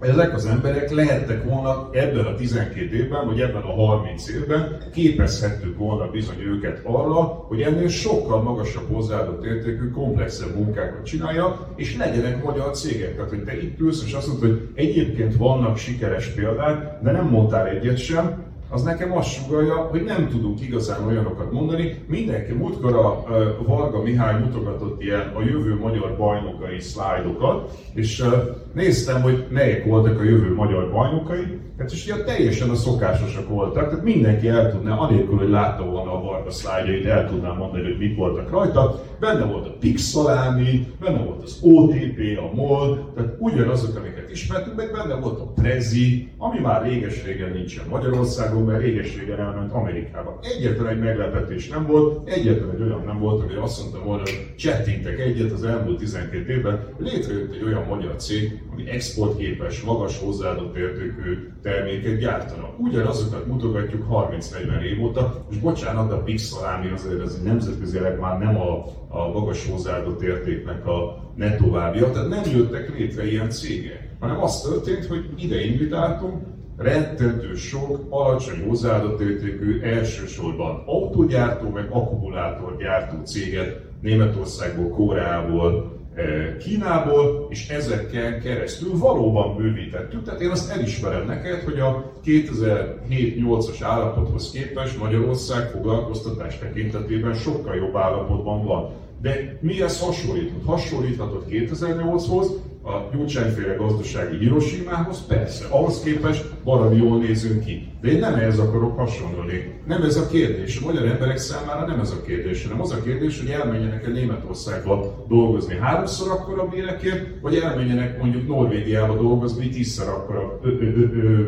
ezek 0.00 0.34
az 0.34 0.46
emberek 0.46 0.90
lehettek 0.90 1.44
volna 1.44 1.88
ebben 1.92 2.24
a 2.24 2.34
12 2.34 2.96
évben, 2.96 3.26
vagy 3.26 3.40
ebben 3.40 3.62
a 3.62 3.72
30 3.72 4.28
évben, 4.28 4.78
képezhettük 4.92 5.78
volna 5.78 6.10
bizony 6.10 6.40
őket 6.40 6.80
arra, 6.84 7.20
hogy 7.22 7.60
ennél 7.60 7.88
sokkal 7.88 8.42
magasabb 8.42 8.92
hozzáadott 8.92 9.44
értékű, 9.44 9.90
komplexebb 9.90 10.54
munkákat 10.54 11.04
csinálja, 11.04 11.68
és 11.76 11.96
legyenek 11.96 12.44
magyar 12.44 12.70
cégek. 12.70 13.14
Tehát, 13.14 13.30
hogy 13.30 13.44
te 13.44 13.56
itt 13.56 13.80
ülsz, 13.80 14.04
és 14.06 14.12
azt 14.12 14.26
mondod, 14.26 14.48
hogy 14.48 14.68
egyébként 14.74 15.36
vannak 15.36 15.76
sikeres 15.76 16.26
példák, 16.26 17.02
de 17.02 17.10
nem 17.10 17.26
mondtál 17.26 17.66
egyet 17.66 17.98
sem, 17.98 18.49
az 18.70 18.82
nekem 18.82 19.16
azt 19.16 19.28
sugalja, 19.28 19.74
hogy 19.74 20.04
nem 20.04 20.28
tudunk 20.28 20.60
igazán 20.60 21.06
olyanokat 21.06 21.52
mondani. 21.52 21.94
Mindenki 22.06 22.52
múltkor 22.52 22.94
a 22.94 23.24
Varga 23.66 24.02
Mihály 24.02 24.40
mutogatott 24.40 25.02
ilyen 25.02 25.32
a 25.34 25.42
jövő 25.42 25.78
magyar 25.78 26.16
bajnokai 26.16 26.80
szlájdokat, 26.80 27.70
és 27.94 28.24
néztem, 28.72 29.22
hogy 29.22 29.46
melyek 29.48 29.84
voltak 29.84 30.20
a 30.20 30.24
jövő 30.24 30.54
magyar 30.54 30.90
bajnokai, 30.90 31.58
hát 31.78 31.92
és 31.92 32.04
ugye 32.06 32.24
teljesen 32.24 32.70
a 32.70 32.74
szokásosak 32.74 33.48
voltak, 33.48 33.88
tehát 33.88 34.04
mindenki 34.04 34.48
el 34.48 34.70
tudná, 34.70 34.96
anélkül, 34.96 35.36
hogy 35.36 35.48
látta 35.48 35.84
volna 35.84 36.14
a 36.14 36.22
Varga 36.22 36.50
szlájdjait, 36.50 37.06
el 37.06 37.28
tudná 37.28 37.52
mondani, 37.52 37.82
hogy 37.82 37.98
mik 37.98 38.16
voltak 38.16 38.50
rajta. 38.50 39.02
Benne 39.20 39.44
volt 39.44 39.66
a 39.66 39.76
Pixalámi, 39.80 40.86
benne 41.00 41.22
volt 41.22 41.42
az 41.42 41.58
OTP, 41.62 42.38
a 42.38 42.54
MOL, 42.54 43.12
tehát 43.14 43.34
ugyanazok, 43.38 43.96
amiket 43.96 44.30
ismertünk, 44.30 44.76
meg 44.76 44.90
benne 44.92 45.14
volt 45.14 45.40
a 45.40 45.52
Prezi, 45.54 46.28
ami 46.38 46.58
már 46.58 46.82
réges-régen 46.82 47.50
nincsen 47.50 47.84
Magyarországon, 47.90 48.59
mert 48.64 48.80
réges-régen 48.80 49.38
elment 49.38 49.72
Amerikába. 49.72 50.38
Egyetlen 50.42 50.86
egy 50.86 50.98
meglepetés 50.98 51.68
nem 51.68 51.86
volt, 51.86 52.28
egyetlen 52.28 52.70
egy 52.70 52.82
olyan 52.82 53.02
nem 53.06 53.18
volt, 53.18 53.42
hogy 53.42 53.56
azt 53.56 53.80
mondtam 53.80 54.04
volna, 54.04 54.22
hogy 54.22 54.54
csettintek 54.56 55.18
egyet 55.18 55.52
az 55.52 55.64
elmúlt 55.64 55.98
12 55.98 56.52
évben, 56.52 56.86
létrejött 56.98 57.54
egy 57.54 57.62
olyan 57.62 57.84
magyar 57.88 58.16
cég, 58.16 58.62
ami 58.72 58.88
exportképes, 58.88 59.80
magas 59.82 60.18
hozzáadott 60.18 60.76
értékű 60.76 61.48
terméket 61.62 62.18
gyártanak. 62.18 62.78
Ugyanazokat 62.78 63.46
mutogatjuk 63.46 64.06
30-40 64.10 64.82
év 64.82 65.02
óta, 65.02 65.44
és 65.50 65.58
bocsánat, 65.58 66.08
de 66.08 66.14
a 66.14 66.22
Pixalámi 66.22 66.90
azért 66.90 67.20
ez 67.20 67.42
nemzetközileg 67.42 68.18
már 68.18 68.38
nem 68.38 68.56
a, 68.56 68.84
a 69.08 69.28
magas 69.32 69.68
hozzáadott 69.68 70.22
értéknek 70.22 70.86
a 70.86 71.30
nettovábbja, 71.36 72.10
tehát 72.10 72.28
nem 72.28 72.42
jöttek 72.56 72.98
létre 72.98 73.30
ilyen 73.30 73.50
cégek, 73.50 74.08
hanem 74.20 74.42
az 74.42 74.60
történt, 74.60 75.06
hogy 75.06 75.24
ide 75.36 75.64
invitáltunk, 75.64 76.42
rettentő 76.80 77.54
sok 77.54 78.06
alacsony 78.08 78.64
hozzáadott 78.68 79.20
értékű 79.20 79.80
elsősorban 79.80 80.82
autógyártó, 80.86 81.68
meg 81.68 81.86
akkumulátorgyártó 81.90 83.24
céget 83.24 83.80
Németországból, 84.00 84.88
Koreából, 84.88 85.98
eh, 86.14 86.56
Kínából, 86.58 87.46
és 87.50 87.68
ezekkel 87.68 88.38
keresztül 88.38 88.98
valóban 88.98 89.56
bővítettük. 89.56 90.22
Tehát 90.22 90.40
én 90.40 90.50
azt 90.50 90.70
elismerem 90.70 91.26
neked, 91.26 91.60
hogy 91.62 91.80
a 91.80 92.12
2007-8-as 92.24 93.80
állapothoz 93.80 94.50
képest 94.50 94.98
Magyarország 94.98 95.70
foglalkoztatás 95.70 96.58
tekintetében 96.58 97.34
sokkal 97.34 97.74
jobb 97.74 97.96
állapotban 97.96 98.64
van. 98.64 98.90
De 99.22 99.58
mihez 99.60 100.00
hasonlíthat? 100.00 100.64
Hasonlíthatott 100.64 101.46
2008-hoz, 101.50 102.50
a 102.82 103.16
gyurcsányféle 103.16 103.74
gazdasági 103.74 104.36
Hiroshima-hoz, 104.36 105.26
persze, 105.26 105.64
ahhoz 105.68 106.02
képest 106.02 106.44
valami 106.64 106.96
jól 106.96 107.18
nézünk 107.18 107.64
ki. 107.64 107.88
De 108.00 108.08
én 108.08 108.18
nem 108.18 108.34
ehhez 108.34 108.58
akarok 108.58 108.98
hasonlulni. 108.98 109.80
Nem 109.86 110.02
ez 110.02 110.16
a 110.16 110.26
kérdés. 110.26 110.80
A 110.80 110.86
magyar 110.86 111.06
emberek 111.06 111.38
számára 111.38 111.86
nem 111.86 112.00
ez 112.00 112.10
a 112.10 112.22
kérdés, 112.22 112.62
hanem 112.62 112.80
az 112.80 112.92
a 112.92 113.02
kérdés, 113.02 113.40
hogy 113.40 113.50
elmenjenek 113.50 114.06
e 114.06 114.10
Németországba 114.10 115.24
dolgozni 115.28 115.76
háromszor 115.76 116.30
akkora 116.30 116.68
bérekért, 116.68 117.40
vagy 117.40 117.54
elmenjenek 117.54 118.18
mondjuk 118.18 118.48
Norvégiába 118.48 119.14
dolgozni 119.14 119.68
tízszer 119.68 120.08
akkora 120.08 120.60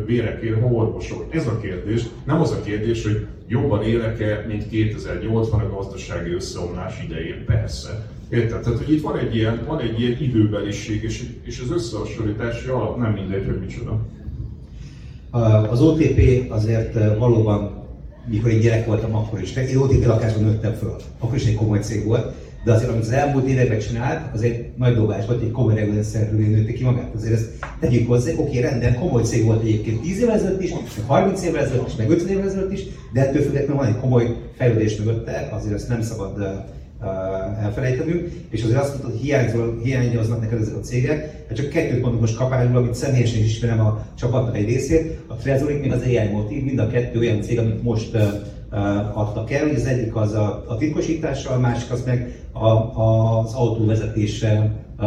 bérekért, 0.05 0.61
ha 0.61 0.67
orvosok. 0.67 1.25
Ez 1.29 1.47
a 1.47 1.59
kérdés. 1.59 2.03
Nem 2.25 2.41
az 2.41 2.51
a 2.51 2.61
kérdés, 2.61 3.03
hogy 3.03 3.25
jobban 3.47 3.83
élek-e, 3.83 4.45
mint 4.47 4.65
2008-ban 4.71 5.71
a 5.71 5.75
gazdasági 5.75 6.33
összeomlás 6.33 7.03
idején, 7.03 7.45
persze. 7.45 8.07
Érted? 8.33 8.61
Tehát, 8.61 8.77
hogy 8.77 8.93
itt 8.93 9.01
van 9.01 9.17
egy 9.17 9.35
ilyen, 9.35 9.63
van 9.67 9.79
egy 9.79 9.99
ilyen 9.99 10.17
időbeliség, 10.21 11.03
és, 11.03 11.23
és 11.43 11.59
az 11.59 11.71
összehasonlítási 11.71 12.67
alap 12.67 12.97
nem 12.97 13.11
mindegy, 13.11 13.45
hogy 13.45 13.59
micsoda. 13.59 13.99
Az 15.69 15.81
OTP 15.81 16.45
azért 16.51 17.17
valóban, 17.17 17.83
mikor 18.25 18.51
én 18.51 18.59
gyerek 18.59 18.85
voltam, 18.85 19.15
akkor 19.15 19.41
is, 19.41 19.55
én 19.55 19.77
OTP 19.77 20.05
lakásban 20.05 20.43
nőttem 20.43 20.73
föl, 20.73 20.95
akkor 21.19 21.35
is 21.35 21.45
egy 21.45 21.55
komoly 21.55 21.79
cég 21.79 22.05
volt, 22.05 22.33
de 22.63 22.71
azért, 22.71 22.89
amit 22.89 23.01
az 23.01 23.11
elmúlt 23.11 23.47
években 23.47 23.79
csinált, 23.79 24.33
az 24.33 24.41
egy 24.41 24.65
nagy 24.77 24.95
dobás 24.95 25.25
volt, 25.25 25.41
egy 25.41 25.51
komoly 25.51 25.75
regulárszerűen 25.75 26.49
nőtte 26.49 26.73
ki 26.73 26.83
magát. 26.83 27.13
Azért 27.15 27.33
ezt 27.33 27.49
tegyük 27.79 28.07
hozzá, 28.07 28.31
oké, 28.37 28.59
rendben, 28.59 28.99
komoly 28.99 29.23
cég 29.23 29.45
volt 29.45 29.61
egyébként 29.61 30.01
10 30.01 30.21
évvel 30.21 30.35
ezelőtt 30.35 30.63
is, 30.63 30.73
30 31.05 31.43
évvel 31.43 31.63
ezelőtt 31.63 31.87
is, 31.87 31.95
meg 31.95 32.09
50 32.09 32.29
évvel 32.29 32.47
ezelőtt 32.47 32.71
is, 32.71 32.83
de 33.13 33.27
ettől 33.27 33.41
függetlenül 33.41 33.75
van 33.75 33.87
egy 33.87 33.99
komoly 33.99 34.35
fejlődés 34.57 34.97
mögötte, 34.97 35.49
azért 35.51 35.73
ezt 35.73 35.89
nem 35.89 36.01
szabad 36.01 36.63
elfelejtenünk, 37.61 38.29
és 38.49 38.63
azért 38.63 38.79
azt 38.79 38.89
mondtad, 38.89 39.11
hogy 39.11 39.19
hiányzol, 39.19 39.79
hiányoznak 39.83 40.41
neked 40.41 40.61
ezek 40.61 40.75
a 40.75 40.79
cégek, 40.79 41.45
hát 41.47 41.57
csak 41.57 41.69
kettőt 41.69 42.01
mondok 42.01 42.19
most 42.19 42.37
kapásból, 42.37 42.77
amit 42.77 42.93
személyesen 42.93 43.39
is 43.39 43.45
ismerem 43.45 43.79
a 43.79 44.05
csapatnak 44.15 44.57
egy 44.57 44.65
részét, 44.65 45.19
a 45.27 45.35
Trezorik 45.35 45.81
még 45.81 45.91
az 45.91 46.01
AI 46.01 46.29
Motiv, 46.31 46.63
mind 46.63 46.79
a 46.79 46.87
kettő 46.87 47.19
olyan 47.19 47.41
cég, 47.41 47.59
amit 47.59 47.83
most 47.83 48.17
adtak 49.13 49.51
el, 49.51 49.67
hogy 49.67 49.75
az 49.75 49.85
egyik 49.85 50.15
az 50.15 50.33
a, 50.33 50.63
a 50.67 50.77
titkosítással, 50.77 51.55
a 51.55 51.59
másik 51.59 51.91
az 51.91 52.03
meg 52.05 52.41
a, 52.51 52.67
a, 52.67 53.39
az 53.39 53.53
autóvezetéssel 53.53 54.85
uh, 54.99 55.05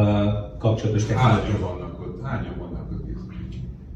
kapcsolatos 0.59 1.05
technológia. 1.05 1.42
Hányan 1.42 1.61
vannak 1.61 2.01
ott? 2.01 2.22
Hányan 2.22 2.55
vannak 2.59 2.90
ott? 2.92 3.05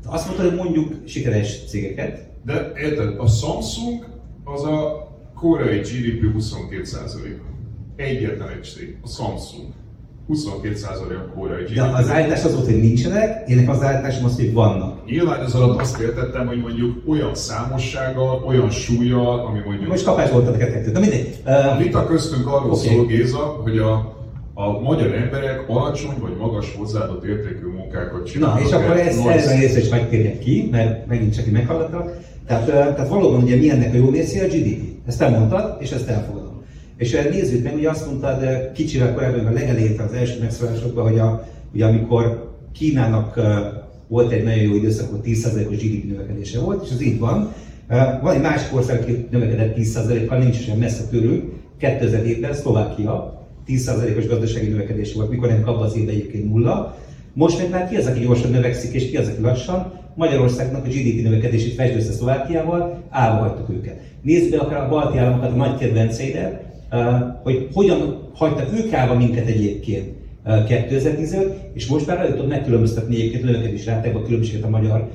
Azt 0.04 0.26
mondta, 0.26 0.44
hogy 0.44 0.54
mondjuk 0.54 0.94
sikeres 1.06 1.64
cégeket. 1.68 2.28
De 2.44 2.72
érted, 2.76 3.18
a 3.18 3.26
Samsung 3.26 4.06
az 4.44 4.64
a 4.64 5.08
koreai 5.34 5.78
GDP 5.78 6.32
22 6.32 6.84
Egyetlen 8.08 8.48
egy 8.48 8.64
cég, 8.64 8.96
a 9.02 9.08
Samsung. 9.08 9.68
22% 10.28 11.34
koreai 11.34 11.62
GDP. 11.62 11.74
De 11.74 11.82
az 11.82 12.10
állítás 12.10 12.44
az 12.44 12.54
volt, 12.54 12.66
hogy 12.66 12.80
nincsenek, 12.80 13.48
ének 13.48 13.68
az 13.68 13.82
állításom 13.82 14.24
az, 14.24 14.36
hogy 14.36 14.52
vannak. 14.52 15.06
Nyilván 15.06 15.40
ez 15.44 15.54
alatt 15.54 15.80
azt 15.80 16.00
értettem, 16.00 16.46
hogy 16.46 16.60
mondjuk 16.60 17.08
olyan 17.08 17.34
számossággal, 17.34 18.44
olyan 18.46 18.70
súlyjal, 18.70 19.46
ami 19.46 19.60
mondjuk... 19.64 19.88
Most 19.88 20.04
kapás 20.04 20.30
volt 20.30 20.48
a 20.48 20.56
kettő, 20.56 20.90
de 20.90 20.98
mindegy. 20.98 21.36
Uh, 21.46 21.72
a 21.72 21.76
vita 21.76 22.06
köztünk 22.06 22.46
arról 22.46 22.70
okay. 22.70 22.88
szól, 22.88 23.06
Géza, 23.06 23.38
hogy 23.38 23.78
a, 23.78 23.92
a 24.54 24.80
magyar 24.80 25.14
emberek 25.14 25.68
alacsony 25.68 26.16
vagy 26.20 26.36
magas 26.36 26.74
hozzáadott 26.78 27.24
értékű 27.24 27.66
munkákat 27.76 28.26
csinálnak. 28.26 28.60
Na, 28.60 28.66
és 28.66 28.72
akkor 28.72 28.96
ezt, 28.96 29.26
erre 29.26 29.54
a 29.54 29.58
részre 29.58 29.80
is 29.80 29.88
megtérjek 29.88 30.38
ki, 30.38 30.68
mert 30.70 31.06
megint 31.06 31.34
csak 31.34 31.50
meghallgattak. 31.50 32.18
Tehát, 32.46 32.66
tehát 32.66 33.08
valóban 33.08 33.42
ugye 33.42 33.56
mi 33.56 33.70
ennek 33.70 33.92
a 33.92 33.96
jó 33.96 34.10
részé 34.10 34.40
a 34.40 34.46
GDP. 34.46 35.06
Ezt 35.06 35.18
te 35.18 35.28
mondtad, 35.28 35.76
és 35.80 35.90
ezt 35.90 36.08
elfogadom. 36.08 36.39
És 37.00 37.18
nézzük 37.30 37.62
meg, 37.62 37.74
ugye 37.74 37.90
azt 37.90 38.06
mondtad 38.06 38.70
kicsivel 38.72 39.14
korábban, 39.14 39.46
a 39.46 39.52
legelején 39.52 40.00
az 40.00 40.12
első 40.12 40.38
megszólásokban, 40.40 41.08
hogy 41.08 41.18
a, 41.18 41.46
ugye 41.74 41.84
amikor 41.84 42.54
Kínának 42.72 43.40
volt 44.08 44.32
egy 44.32 44.44
nagyon 44.44 44.62
jó 44.62 44.74
időszak, 44.74 45.10
hogy 45.10 45.20
10%-os 45.24 45.76
GDP 45.76 46.04
növekedése 46.10 46.60
volt, 46.60 46.84
és 46.84 46.90
az 46.92 47.02
így 47.02 47.18
van. 47.18 47.52
Van 48.22 48.34
egy 48.34 48.40
másik 48.40 48.74
ország, 48.74 49.00
aki 49.00 49.26
növekedett 49.30 49.76
10%-kal, 49.76 50.38
nincs 50.38 50.60
sem 50.60 50.78
messze 50.78 51.02
körül, 51.10 51.52
2007-ben 51.80 52.52
Szlovákia 52.52 53.46
10%-os 53.68 54.26
gazdasági 54.26 54.68
növekedés 54.68 55.14
volt, 55.14 55.30
mikor 55.30 55.48
nem 55.48 55.62
abban 55.64 55.82
az 55.82 55.96
évben 55.96 56.14
egyébként 56.14 56.50
nulla. 56.50 56.98
Most 57.32 57.58
meg 57.58 57.70
már 57.70 57.88
ki 57.88 57.96
az, 57.96 58.06
aki 58.06 58.20
gyorsan 58.20 58.50
növekszik, 58.50 58.94
és 58.94 59.10
ki 59.10 59.16
az, 59.16 59.28
aki 59.28 59.40
lassan. 59.40 59.92
Magyarországnak 60.14 60.84
a 60.84 60.88
GDP 60.88 61.22
növekedését 61.22 61.74
fejtsd 61.74 61.96
össze 61.96 62.12
Szlovákiával, 62.12 63.02
állva 63.10 63.48
hagytuk 63.48 63.70
őket. 63.70 64.00
Nézd 64.22 64.50
be 64.50 64.58
akár 64.58 64.84
a 64.84 64.88
balti 64.88 65.18
államokat, 65.18 65.52
a 65.52 65.56
nagy 65.56 65.78
kedvenceidet, 65.78 66.68
hogy 67.42 67.68
hogyan 67.72 68.28
hagyta 68.34 68.64
ők 68.74 68.92
állva 68.92 69.14
minket 69.14 69.46
egyébként 69.46 70.18
2015, 70.66 71.60
és 71.72 71.86
most 71.86 72.06
már 72.06 72.18
el 72.18 72.30
tudod 72.30 72.48
megkülönböztetni 72.48 73.14
egyébként 73.14 73.44
növekedés 73.44 73.86
rátákban 73.86 74.22
a 74.22 74.24
különbséget 74.24 74.64
a 74.64 74.68
magyar 74.68 75.10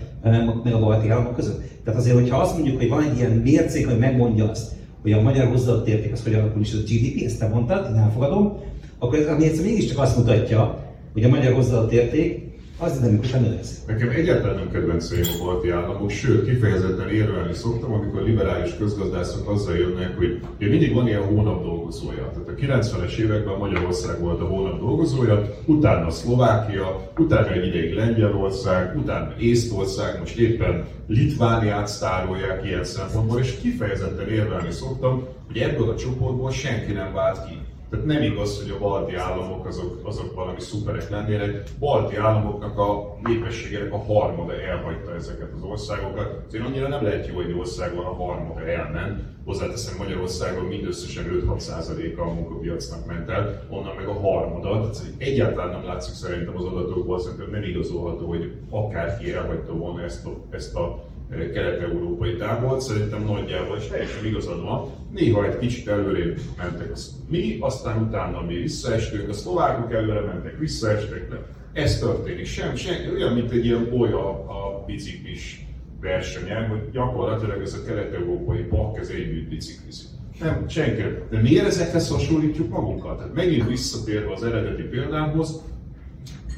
meg 0.64 0.74
a 0.74 0.80
balti 0.80 1.10
államok 1.10 1.36
között. 1.36 1.62
Tehát 1.84 2.00
azért, 2.00 2.16
hogyha 2.16 2.38
azt 2.38 2.54
mondjuk, 2.54 2.78
hogy 2.78 2.90
van 2.90 3.04
egy 3.04 3.18
ilyen 3.18 3.32
mércék, 3.32 3.88
hogy 3.88 3.98
megmondja 3.98 4.50
azt, 4.50 4.72
hogy 5.02 5.12
a 5.12 5.22
magyar 5.22 5.48
hozzáadott 5.48 5.88
érték 5.88 6.12
az 6.12 6.24
hogy 6.24 6.34
alakul 6.34 6.62
is 6.62 6.74
a 6.74 6.78
GDP, 6.78 7.26
ezt 7.26 7.40
te 7.40 7.48
mondtad, 7.48 7.88
én 7.90 7.96
elfogadom, 8.02 8.58
akkor 9.00 9.20
ez 9.20 9.28
ami 9.28 9.44
egyszerűen 9.44 9.74
mégiscsak 9.74 10.00
azt 10.00 10.18
mutatja, 10.18 10.84
hogy 11.14 11.24
a 11.24 11.30
magyar 11.30 11.54
hozzáadott 11.54 11.92
érték 11.92 12.45
az 12.78 13.00
dinamikusan 13.00 13.42
növekszik. 13.42 13.86
Nekem 13.88 14.10
egyáltalán 14.10 14.56
nem 14.56 14.72
kedvenceim 14.72 15.24
a 15.40 15.44
balti 15.44 15.70
államok, 15.70 16.10
sőt, 16.10 16.46
kifejezetten 16.46 17.10
érvelni 17.10 17.54
szoktam, 17.54 17.94
amikor 17.94 18.22
liberális 18.22 18.76
közgazdászok 18.78 19.50
azzal 19.50 19.76
jönnek, 19.76 20.18
hogy 20.18 20.40
ugye 20.58 20.70
mindig 20.70 20.94
van 20.94 21.08
ilyen 21.08 21.24
hónap 21.24 21.64
dolgozója. 21.64 22.32
Tehát 22.32 22.48
a 22.48 22.84
90-es 22.86 23.16
években 23.16 23.58
Magyarország 23.58 24.20
volt 24.20 24.42
a 24.42 24.46
hónap 24.46 24.80
dolgozója, 24.80 25.42
utána 25.66 26.10
Szlovákia, 26.10 27.12
utána 27.18 27.52
egy 27.52 27.66
ideig 27.66 27.94
Lengyelország, 27.94 28.98
utána 28.98 29.34
Észtország, 29.40 30.20
most 30.20 30.38
éppen 30.38 30.86
Litvániát 31.08 31.88
sztárolják 31.88 32.66
ilyen 32.66 32.84
szempontból, 32.84 33.40
és 33.40 33.58
kifejezetten 33.62 34.30
érvelni 34.30 34.72
szoktam, 34.72 35.24
hogy 35.48 35.58
ebből 35.58 35.90
a 35.90 35.96
csoportból 35.96 36.52
senki 36.52 36.92
nem 36.92 37.14
vált 37.14 37.48
ki. 37.48 37.58
Tehát 37.96 38.10
nem 38.10 38.32
igaz, 38.32 38.62
hogy 38.62 38.72
a 38.72 38.80
balti 38.80 39.16
államok 39.16 39.66
azok, 39.66 40.00
azok 40.04 40.36
valami 40.36 40.60
szuperek 40.60 41.10
lennének. 41.10 41.64
Balti 41.80 42.16
államoknak 42.16 42.78
a 42.78 43.18
népességének 43.24 43.94
a 43.94 43.98
harmada 43.98 44.62
elhagyta 44.62 45.16
ezeket 45.16 45.52
az 45.56 45.64
országokat. 45.64 46.46
Azért 46.48 46.66
annyira 46.66 46.88
nem 46.88 47.04
lehet 47.04 47.28
jó 47.28 47.40
egy 47.40 47.54
országban 47.54 48.06
a 48.06 48.14
harmada 48.14 48.68
elment. 48.68 49.22
Hozzáteszem 49.46 49.98
Magyarországon 49.98 50.66
mindösszesen 50.66 51.26
5-6 51.48 52.18
a 52.18 52.24
munkapiacnak 52.24 53.06
ment 53.06 53.30
el, 53.30 53.66
onnan 53.70 53.96
meg 53.96 54.08
a 54.08 54.20
harmada. 54.20 54.70
Tehát 54.70 55.04
egyáltalán 55.18 55.70
nem 55.70 55.86
látszik 55.86 56.14
szerintem 56.14 56.58
az 56.58 56.64
adatokból, 56.64 57.20
szerintem 57.20 57.50
nem 57.50 57.64
igazolható, 57.64 58.28
hogy 58.28 58.52
akárki 58.70 59.34
elhagyta 59.34 59.74
volna 59.74 60.02
ezt 60.04 60.26
a, 60.26 60.32
ezt 60.50 60.76
a 60.76 61.04
kelet-európai 61.30 62.36
tábort, 62.36 62.82
szerintem 62.82 63.24
nagyjából, 63.24 63.78
és 63.78 63.88
teljesen 63.88 64.26
igazad 64.26 64.64
van, 64.64 64.90
néha 65.14 65.46
egy 65.46 65.58
kicsit 65.58 65.88
előrébb 65.88 66.40
mentek 66.58 66.92
az 66.92 67.16
mi, 67.30 67.58
aztán 67.60 68.02
utána 68.02 68.42
mi 68.42 68.56
visszaestünk, 68.56 69.30
a 69.30 69.34
szlovákok 69.34 69.94
előre 69.94 70.20
mentek, 70.20 70.60
visszaestek, 70.60 71.30
de 71.30 71.46
ez 71.74 72.00
történik. 72.00 72.46
Sem, 72.46 72.76
sem, 72.76 72.96
olyan, 73.14 73.34
mint 73.34 73.52
egy 73.52 73.66
ilyen 73.66 73.90
bolya 73.90 74.30
a 74.30 74.84
biciklis 74.86 75.66
versenyen, 76.02 76.68
hogy 76.68 76.90
gyakorlatilag 76.92 77.62
ez 77.62 77.74
a 77.74 77.84
kelet-európai 77.88 78.62
pak, 78.62 79.00
ez 79.00 79.08
együtt 79.08 79.50
biciklizik. 79.50 80.08
Nem, 80.40 80.68
senki. 80.68 81.02
De 81.30 81.42
miért 81.42 81.66
ezekhez 81.66 82.10
hasonlítjuk 82.10 82.70
magunkat? 82.70 83.18
Tehát 83.18 83.34
megint 83.34 83.68
visszatérve 83.68 84.34
az 84.34 84.44
eredeti 84.44 84.84
példámhoz, 84.84 85.62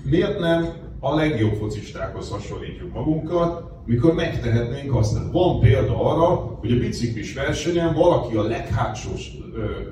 miért 0.04 0.40
nem 0.40 0.74
a 1.00 1.16
legjobb 1.16 1.54
focistákhoz 1.54 2.30
hasonlítjuk 2.30 2.94
magunkat, 2.94 3.64
mikor 3.86 4.14
megtehetnénk 4.14 4.96
azt. 4.96 5.32
Van 5.32 5.60
példa 5.60 6.02
arra, 6.02 6.58
hogy 6.60 6.72
a 6.72 6.80
biciklis 6.80 7.34
versenyen 7.34 7.94
valaki 7.94 8.36
a 8.36 8.44
leghátsó 8.44 9.10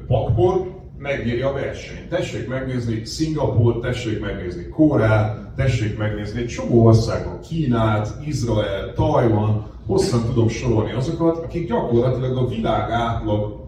pakból 0.08 0.84
megnyeri 0.98 1.42
a 1.42 1.54
versenyt. 1.54 2.10
Tessék 2.10 2.48
megnézni 2.48 3.06
Szingapur, 3.06 3.80
tessék 3.80 4.20
megnézni 4.20 4.68
Kórát, 4.68 5.54
tessék 5.56 5.98
megnézni 5.98 6.42
egy 6.42 6.48
csomó 6.48 6.86
országon, 6.86 7.40
Kínát, 7.40 8.26
Izrael, 8.26 8.94
Tajvan, 8.94 9.66
hosszan 9.86 10.24
tudom 10.26 10.48
sorolni 10.48 10.92
azokat, 10.92 11.38
akik 11.38 11.68
gyakorlatilag 11.68 12.38
a 12.38 12.48
világ 12.48 12.92
átlag, 12.92 13.64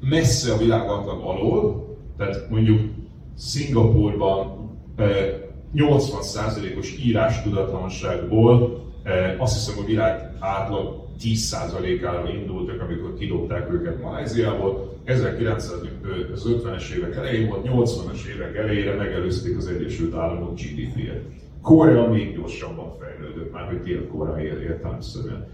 messze 0.00 0.52
a 0.52 0.56
világ 0.56 0.80
átlag 0.80 1.20
alól, 1.24 1.86
tehát 2.16 2.50
mondjuk 2.50 2.80
Szingapurban 3.36 4.70
80%-os 5.74 6.98
írás 7.04 7.42
tudatlanságból 7.42 8.82
Eh, 9.02 9.34
azt 9.38 9.54
hiszem, 9.54 9.82
a 9.82 9.86
világ 9.86 10.36
átlag 10.38 11.06
10%-ára 11.20 12.28
indultak, 12.32 12.80
amikor 12.80 13.14
kidobták 13.14 13.72
őket 13.72 14.02
Maláziából. 14.02 15.00
1950-es 15.06 16.90
évek 16.96 17.16
elején 17.16 17.48
volt, 17.48 17.66
80-as 17.66 18.26
évek 18.34 18.56
elejére 18.56 18.94
megelőzték 18.94 19.56
az 19.56 19.66
Egyesült 19.66 20.14
Államok 20.14 20.54
GDP-et. 20.54 21.22
Korea 21.62 22.08
még 22.08 22.36
gyorsabban 22.36 22.92
fejlődött, 23.00 23.52
már 23.52 23.66
hogy 23.66 23.82
Dél-Korea 23.82 24.60
értelemszerűen. 24.62 25.36
Eh, 25.36 25.46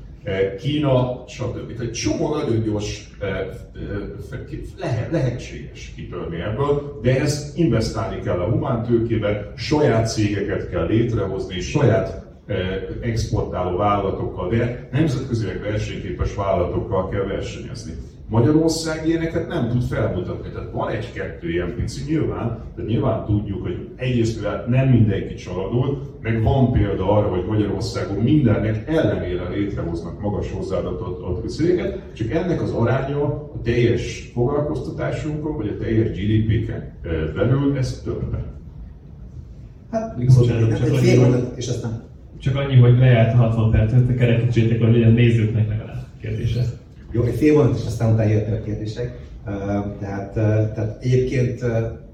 Kína, 0.58 1.24
stb. 1.28 1.80
Egy 1.80 1.92
csomó 1.92 2.34
nagyon 2.34 2.62
gyors 2.62 3.10
eh, 3.20 3.46
lehet, 4.78 5.10
lehetséges 5.10 5.92
kitörni 5.96 6.40
ebből, 6.40 6.98
de 7.02 7.20
ezt 7.20 7.58
investálni 7.58 8.20
kell 8.20 8.38
a 8.38 8.50
humántőkébe, 8.50 9.52
saját 9.56 10.12
cégeket 10.12 10.68
kell 10.68 10.86
létrehozni, 10.86 11.60
saját 11.60 12.26
exportáló 13.00 13.76
vállalatokkal, 13.76 14.48
de 14.48 14.88
nemzetközileg 14.92 15.60
versenyképes 15.60 16.34
vállalatokkal 16.34 17.08
kell 17.08 17.24
versenyezni. 17.24 17.92
Magyarország 18.28 19.08
ilyeneket 19.08 19.48
nem 19.48 19.68
tud 19.68 19.82
felmutatni. 19.82 20.50
Tehát 20.50 20.70
van 20.72 20.90
egy-kettő 20.90 21.50
ilyen 21.50 21.74
pici 21.74 22.04
nyilván, 22.06 22.58
de 22.76 22.82
nyilván 22.82 23.24
tudjuk, 23.24 23.62
hogy 23.62 23.88
egyrészt 23.96 24.46
nem 24.66 24.88
mindenki 24.88 25.34
csaladul, 25.34 26.16
meg 26.22 26.42
van 26.42 26.72
példa 26.72 27.10
arra, 27.10 27.28
hogy 27.28 27.44
Magyarországon 27.48 28.16
mindennek 28.16 28.88
ellenére 28.88 29.48
létrehoznak 29.48 30.20
magas 30.20 30.52
hozzáadott 30.52 31.48
céget, 31.48 32.02
csak 32.12 32.30
ennek 32.30 32.62
az 32.62 32.70
aránya 32.70 33.24
a 33.24 33.60
teljes 33.62 34.30
foglalkoztatásunkon, 34.34 35.56
vagy 35.56 35.68
a 35.68 35.82
teljes 35.82 36.08
GDP-ken 36.10 36.92
belül 37.34 37.76
ez 37.76 38.00
több. 38.04 38.36
Hát, 39.90 40.24
bocsánat, 40.36 40.78
csak 40.78 40.92
annyi, 40.92 41.42
és 41.56 41.68
aztán 41.68 42.02
csak 42.40 42.56
annyi, 42.56 42.76
hogy 42.76 42.98
lejárt 42.98 43.34
a 43.34 43.36
60 43.36 43.70
percet, 43.70 44.16
kerekítsétek, 44.16 44.80
hogy 44.80 44.92
legyen 44.92 45.12
nézőknek 45.12 45.68
legalább 45.68 46.06
kérdése. 46.20 46.60
Jó, 47.12 47.22
egy 47.22 47.34
fél 47.34 47.54
mondat, 47.54 47.78
és 47.78 47.86
aztán 47.86 48.12
utána 48.12 48.30
jöttek 48.30 48.60
a 48.60 48.64
kérdések. 48.64 49.18
Tehát, 50.00 50.32
tehát 50.74 51.02
egyébként 51.02 51.64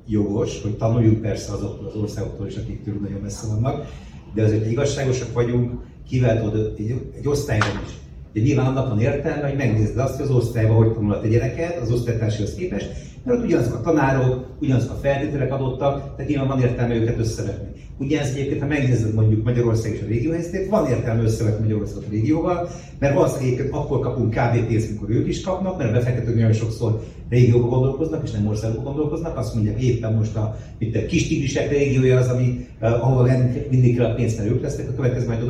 jogos, 0.07 0.62
hogy 0.62 0.76
tanuljuk 0.76 1.20
persze 1.20 1.53
azoktól 1.53 1.86
az 1.86 1.95
országoktól 1.95 2.47
is, 2.47 2.57
akik 2.57 2.84
tőlünk 2.84 3.03
nagyon 3.03 3.20
messze 3.20 3.47
vannak, 3.47 3.86
de 4.34 4.42
azért 4.42 4.70
igazságosak 4.70 5.32
vagyunk, 5.32 5.72
kivel 6.09 6.42
tudod, 6.42 6.74
egy, 6.78 7.11
egy 7.16 7.28
osztályban 7.28 7.80
is. 7.84 7.92
De 8.32 8.40
nyilván 8.40 8.66
annak 8.66 8.88
van 8.88 9.01
értelme, 9.01 9.49
hogy 9.49 9.57
megnézd 9.57 9.99
azt, 9.99 10.16
hogy 10.16 10.24
az 10.24 10.30
osztályban 10.30 10.76
hogy 10.76 10.92
tanul 10.92 11.12
a 11.12 11.26
gyereket, 11.26 11.80
az 11.80 11.90
osztálytársihoz 11.90 12.55
képest, 12.55 12.90
mert 13.24 13.38
ott 13.38 13.45
ugyanazok 13.45 13.74
a 13.74 13.80
tanárok, 13.80 14.47
ugyanazok 14.61 14.90
a 14.90 14.99
feltételek 15.03 15.53
adottak, 15.53 16.16
tehát 16.16 16.30
nyilván 16.30 16.49
van 16.49 16.61
értelme 16.61 16.95
őket 16.95 17.18
összevetni. 17.18 17.74
Ez 17.99 18.30
egyébként, 18.34 18.61
ha 18.61 18.66
megnézed 18.66 19.14
mondjuk 19.14 19.45
Magyarország 19.45 19.92
és 19.92 20.01
a 20.03 20.07
régió 20.07 20.30
helyzetét, 20.30 20.68
van 20.68 20.90
értelme 20.90 21.22
összevetni 21.22 21.62
Magyarországot 21.62 22.05
a 22.05 22.11
régióval, 22.11 22.68
mert 22.99 23.14
valószínűleg 23.14 23.47
egyébként 23.47 23.74
akkor 23.74 24.01
kapunk 24.01 24.30
kb. 24.30 24.66
pénzt, 24.66 24.90
mikor 24.90 25.11
ők 25.11 25.28
is 25.28 25.40
kapnak, 25.40 25.78
mert 25.78 25.90
a 25.90 25.92
befektetők 25.92 26.34
nagyon 26.34 26.53
sokszor 26.53 27.05
régióba 27.28 27.68
gondolkoznak, 27.68 28.24
és 28.24 28.30
nem 28.30 28.47
országokba 28.47 28.82
gondolkoznak. 28.82 29.36
Azt 29.36 29.55
mondják, 29.55 29.82
éppen 29.82 30.12
most 30.12 30.36
a, 30.36 30.57
mint 30.78 30.97
a 30.97 31.07
kis 31.07 31.28
tigrisek 31.28 31.70
régiója 31.70 32.18
az, 32.18 32.28
ami, 32.28 32.66
uh, 32.80 33.05
ahol 33.05 33.30
mindig 33.70 33.97
kell 33.97 34.11
a 34.11 34.14
pénzt, 34.14 34.38
mert 34.38 34.51
ők 34.51 34.62
lesznek 34.62 34.88
a 34.88 34.95
következő 34.95 35.26
majd 35.26 35.42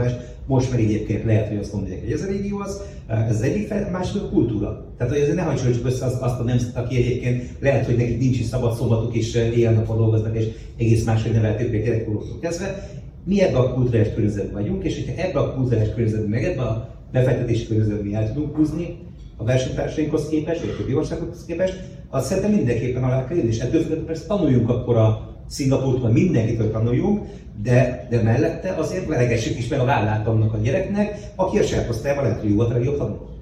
most 0.46 0.70
meg 0.70 0.80
egyébként 0.80 1.24
lehet, 1.24 1.48
hogy 1.48 1.56
azt 1.56 1.72
mondják, 1.72 2.00
hogy 2.00 2.12
ez 2.12 2.22
a 2.22 2.26
régió 2.26 2.58
az, 2.58 2.80
ez 3.06 3.36
az 3.36 3.42
egyik 3.42 3.66
fel, 3.66 3.90
másik 3.90 4.22
kultúra. 4.30 4.84
Tehát, 4.98 5.12
hogy 5.12 5.22
ezért 5.22 5.36
ne 5.36 5.42
hasonlítsuk 5.42 5.86
össze 5.86 6.04
azt, 6.04 6.40
a 6.40 6.42
nemzet, 6.42 6.76
aki 6.76 6.96
egyébként 6.96 7.50
lehet, 7.60 7.86
hogy 7.86 7.96
nekik 7.96 8.18
nincs 8.18 8.38
is 8.38 8.46
szabad 8.46 8.74
szombatuk, 8.74 9.14
és 9.14 9.34
éjjel-nappal 9.34 9.96
dolgoznak, 9.96 10.36
és 10.36 10.46
egész 10.76 11.04
máshogy 11.04 11.32
nevelték 11.32 11.68
őket 11.68 11.84
gyerekkorútól 11.84 12.38
kezdve. 12.40 12.88
Mi 13.24 13.42
ebben 13.42 13.60
a 13.60 13.74
kulturális 13.74 14.14
környezetben 14.14 14.62
vagyunk, 14.62 14.84
és 14.84 15.04
hogyha 15.04 15.22
ebben 15.22 15.42
a 15.42 15.54
kulturális 15.54 15.94
környezetben, 15.94 16.28
meg 16.28 16.44
ebben 16.44 16.66
a 16.66 16.88
befektetési 17.12 17.66
környezetben 17.66 18.14
el 18.14 18.32
tudunk 18.32 18.56
húzni, 18.56 18.98
a 19.36 19.44
versenytársainkhoz 19.44 20.28
képest, 20.28 20.60
vagy 20.60 20.70
a 20.70 20.76
többi 20.76 20.94
országokhoz 20.94 21.44
képest, 21.44 21.80
azt 22.10 22.26
szerintem 22.26 22.52
mindenképpen 22.52 23.04
alá 23.04 23.26
kell 23.26 23.36
és 23.36 23.58
ettől 23.58 24.04
persze 24.04 24.26
tanuljunk 24.26 24.68
akkor 24.68 24.96
a 24.96 25.33
Szingapurtól 25.46 26.10
mindenkitől 26.10 26.70
tanuljunk, 26.70 27.26
de, 27.62 28.06
de 28.10 28.22
mellette 28.22 28.74
azért 28.74 29.06
veregessük 29.06 29.58
is 29.58 29.68
meg 29.68 29.80
a 29.80 29.84
vállát 29.84 30.26
annak 30.26 30.54
a 30.54 30.58
gyereknek, 30.58 31.18
aki 31.34 31.58
a 31.58 31.62
saját 31.62 31.88
osztályban 31.88 32.24
lehet, 32.24 32.40
hogy 32.40 32.50
jó 32.50 32.56
volt 32.56 32.70
a 32.70 32.72
legjobb 32.72 32.96
tanul. 32.96 33.32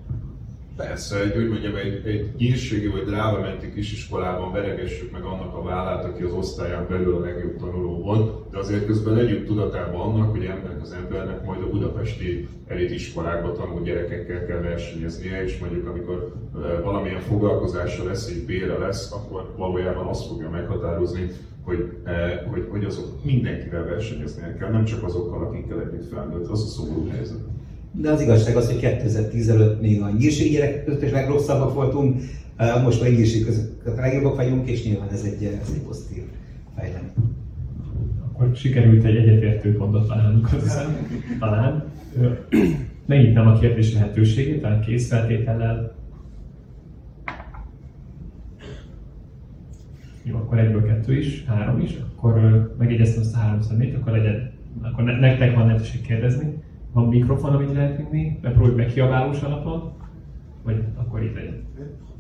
Persze, 0.77 1.21
egy, 1.21 1.37
úgy 1.37 1.49
mondjam, 1.49 1.75
egy, 1.75 2.07
egy 2.07 2.35
nyírségi 2.39 2.87
vagy 2.87 3.05
drávamenti 3.05 3.73
kisiskolában 3.73 4.53
veregessük 4.53 5.13
meg 5.13 5.23
annak 5.23 5.55
a 5.55 5.63
vállát, 5.63 6.05
aki 6.05 6.23
az 6.23 6.33
osztályán 6.33 6.87
belül 6.89 7.17
a 7.17 7.21
legjobb 7.21 7.57
tanuló 7.57 8.03
volt, 8.03 8.51
de 8.51 8.59
azért 8.59 8.87
közben 8.87 9.15
legyünk 9.15 9.47
tudatában 9.47 10.01
annak, 10.01 10.31
hogy 10.31 10.45
ennek 10.45 10.83
az 10.83 10.93
embernek 10.93 11.45
majd 11.45 11.63
a 11.63 11.71
budapesti 11.71 12.49
elitiskolákban 12.67 13.55
tanuló 13.55 13.83
gyerekekkel 13.83 14.47
kell 14.47 14.61
versenyeznie, 14.61 15.43
és 15.43 15.59
mondjuk 15.59 15.89
amikor 15.89 16.33
valamilyen 16.83 17.21
foglalkozása 17.21 18.05
lesz, 18.05 18.29
egy 18.29 18.45
bére 18.45 18.79
lesz, 18.79 19.13
akkor 19.13 19.55
valójában 19.57 20.07
azt 20.07 20.27
fogja 20.27 20.51
meghatározni, 20.51 21.31
hogy, 21.65 21.93
hogy, 22.51 22.67
hogy 22.71 22.85
azok 22.85 23.25
mindenkivel 23.25 23.85
versenyeznie 23.85 24.57
kell, 24.59 24.71
nem 24.71 24.85
csak 24.85 25.03
azokkal, 25.03 25.47
akikkel 25.47 25.81
együtt 25.81 26.13
felnőtt. 26.13 26.49
Az 26.49 26.63
a 26.63 26.67
szomorú 26.67 27.09
helyzet. 27.09 27.39
De 27.93 28.11
az 28.11 28.21
igazság 28.21 28.57
az, 28.57 28.71
hogy 28.71 28.81
2010 28.81 29.49
előtt 29.49 29.81
még 29.81 30.03
a 30.03 30.11
nyírségi 30.11 30.51
gyerekek 30.51 30.85
között 30.85 31.03
is 31.03 31.11
legrosszabbak 31.11 31.75
voltunk, 31.75 32.21
most 32.83 33.01
már 33.01 33.11
nyírség 33.11 33.45
között 33.45 33.87
a 33.87 34.01
legjobbak 34.01 34.37
vagyunk, 34.37 34.69
és 34.69 34.85
nyilván 34.85 35.09
ez 35.09 35.23
egy, 35.25 35.45
ez 35.45 35.73
egy 35.75 35.81
pozitív 35.81 36.23
fejlemény. 36.77 37.13
Akkor 38.33 38.57
sikerült 38.57 39.05
egy 39.05 39.17
egyetértő 39.17 39.77
pontot 39.77 40.09
találnunk 40.09 40.49
talán. 41.39 41.85
Megnyitnám 43.07 43.47
a 43.47 43.59
kérdés 43.59 43.93
lehetőségét, 43.93 44.61
talán 44.61 44.81
készfeltétellel 44.81 45.95
jó, 50.23 50.37
akkor 50.37 50.59
egyből 50.59 50.87
kettő 50.87 51.19
is, 51.19 51.45
három 51.45 51.81
is, 51.81 51.97
akkor 51.97 52.75
megjegyeztem 52.79 53.21
azt 53.21 53.35
a 53.35 53.39
304, 53.39 53.95
akkor 53.95 54.13
legyen, 54.13 54.53
akkor 54.83 55.05
ne, 55.05 55.19
nektek 55.19 55.55
van 55.55 55.67
lehetőség 55.67 56.01
kérdezni. 56.01 56.63
Van 56.93 57.09
mikrofon, 57.09 57.55
amit 57.55 57.73
lehet 57.73 57.97
vinni, 57.97 58.39
bepróbáljuk 58.43 58.77
meg 58.77 58.87
kiabálós 58.87 59.41
alapon, 59.43 59.93
vagy 60.63 60.85
akkor 60.95 61.23
itt 61.23 61.35
legyen. 61.35 61.65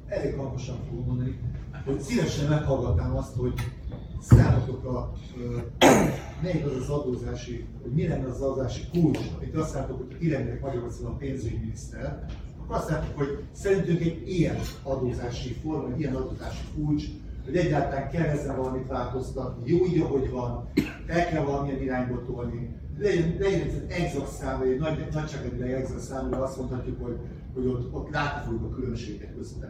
Elég 0.06 0.34
hangosan 0.34 0.76
fogom 0.88 1.04
mondani, 1.06 1.38
hogy 1.84 2.00
szívesen 2.00 2.48
meghallgatnám 2.48 3.16
azt, 3.16 3.36
hogy 3.36 3.52
számotokra 4.20 5.12
melyik 6.42 6.64
az 6.64 6.76
az 6.76 6.88
adózási, 6.88 7.64
hogy 7.82 7.92
mi 7.92 8.08
lenne 8.08 8.26
az 8.26 8.40
adózási 8.40 8.82
kulcs, 8.92 9.18
amit 9.38 9.54
azt 9.54 9.74
láttuk, 9.74 9.96
hogy 9.96 10.16
ti 10.18 10.30
lennétek 10.30 10.60
Magyarországon 10.60 11.12
a 11.12 11.16
pénzügyminiszter, 11.16 12.24
akkor 12.62 12.76
azt 12.76 12.90
láttuk, 12.90 13.16
hogy 13.16 13.38
szerintünk 13.52 14.00
egy 14.00 14.22
ilyen 14.26 14.56
adózási 14.82 15.52
forma, 15.52 15.92
egy 15.92 16.00
ilyen 16.00 16.14
adózási 16.14 16.64
kulcs, 16.74 17.04
hogy 17.44 17.56
egyáltalán 17.56 18.10
kell 18.10 18.26
ezzel 18.26 18.56
valamit 18.56 18.86
változtatni, 18.86 19.70
jó 19.70 19.86
így, 19.86 20.00
ahogy 20.00 20.30
van, 20.30 20.68
el 21.06 21.26
kell 21.26 21.44
valamilyen 21.44 21.82
irányba 21.82 22.24
tolni, 22.24 22.76
legyen, 22.98 23.36
legyen 23.38 23.60
egy 23.60 23.84
exakt 23.88 24.30
szám, 24.30 24.58
vagy 24.58 24.68
egy 24.68 24.78
nagy, 24.78 25.08
nagyságrendileg 25.12 25.72
exakt 25.72 26.00
szám, 26.00 26.40
azt 26.40 26.56
mondhatjuk, 26.56 27.02
hogy, 27.02 27.16
hogy 27.54 27.66
ott, 27.66 27.94
ott 27.94 28.10
látni 28.10 28.44
fogjuk 28.44 28.72
a 28.72 28.74
különbséget 28.74 29.34
között. 29.36 29.62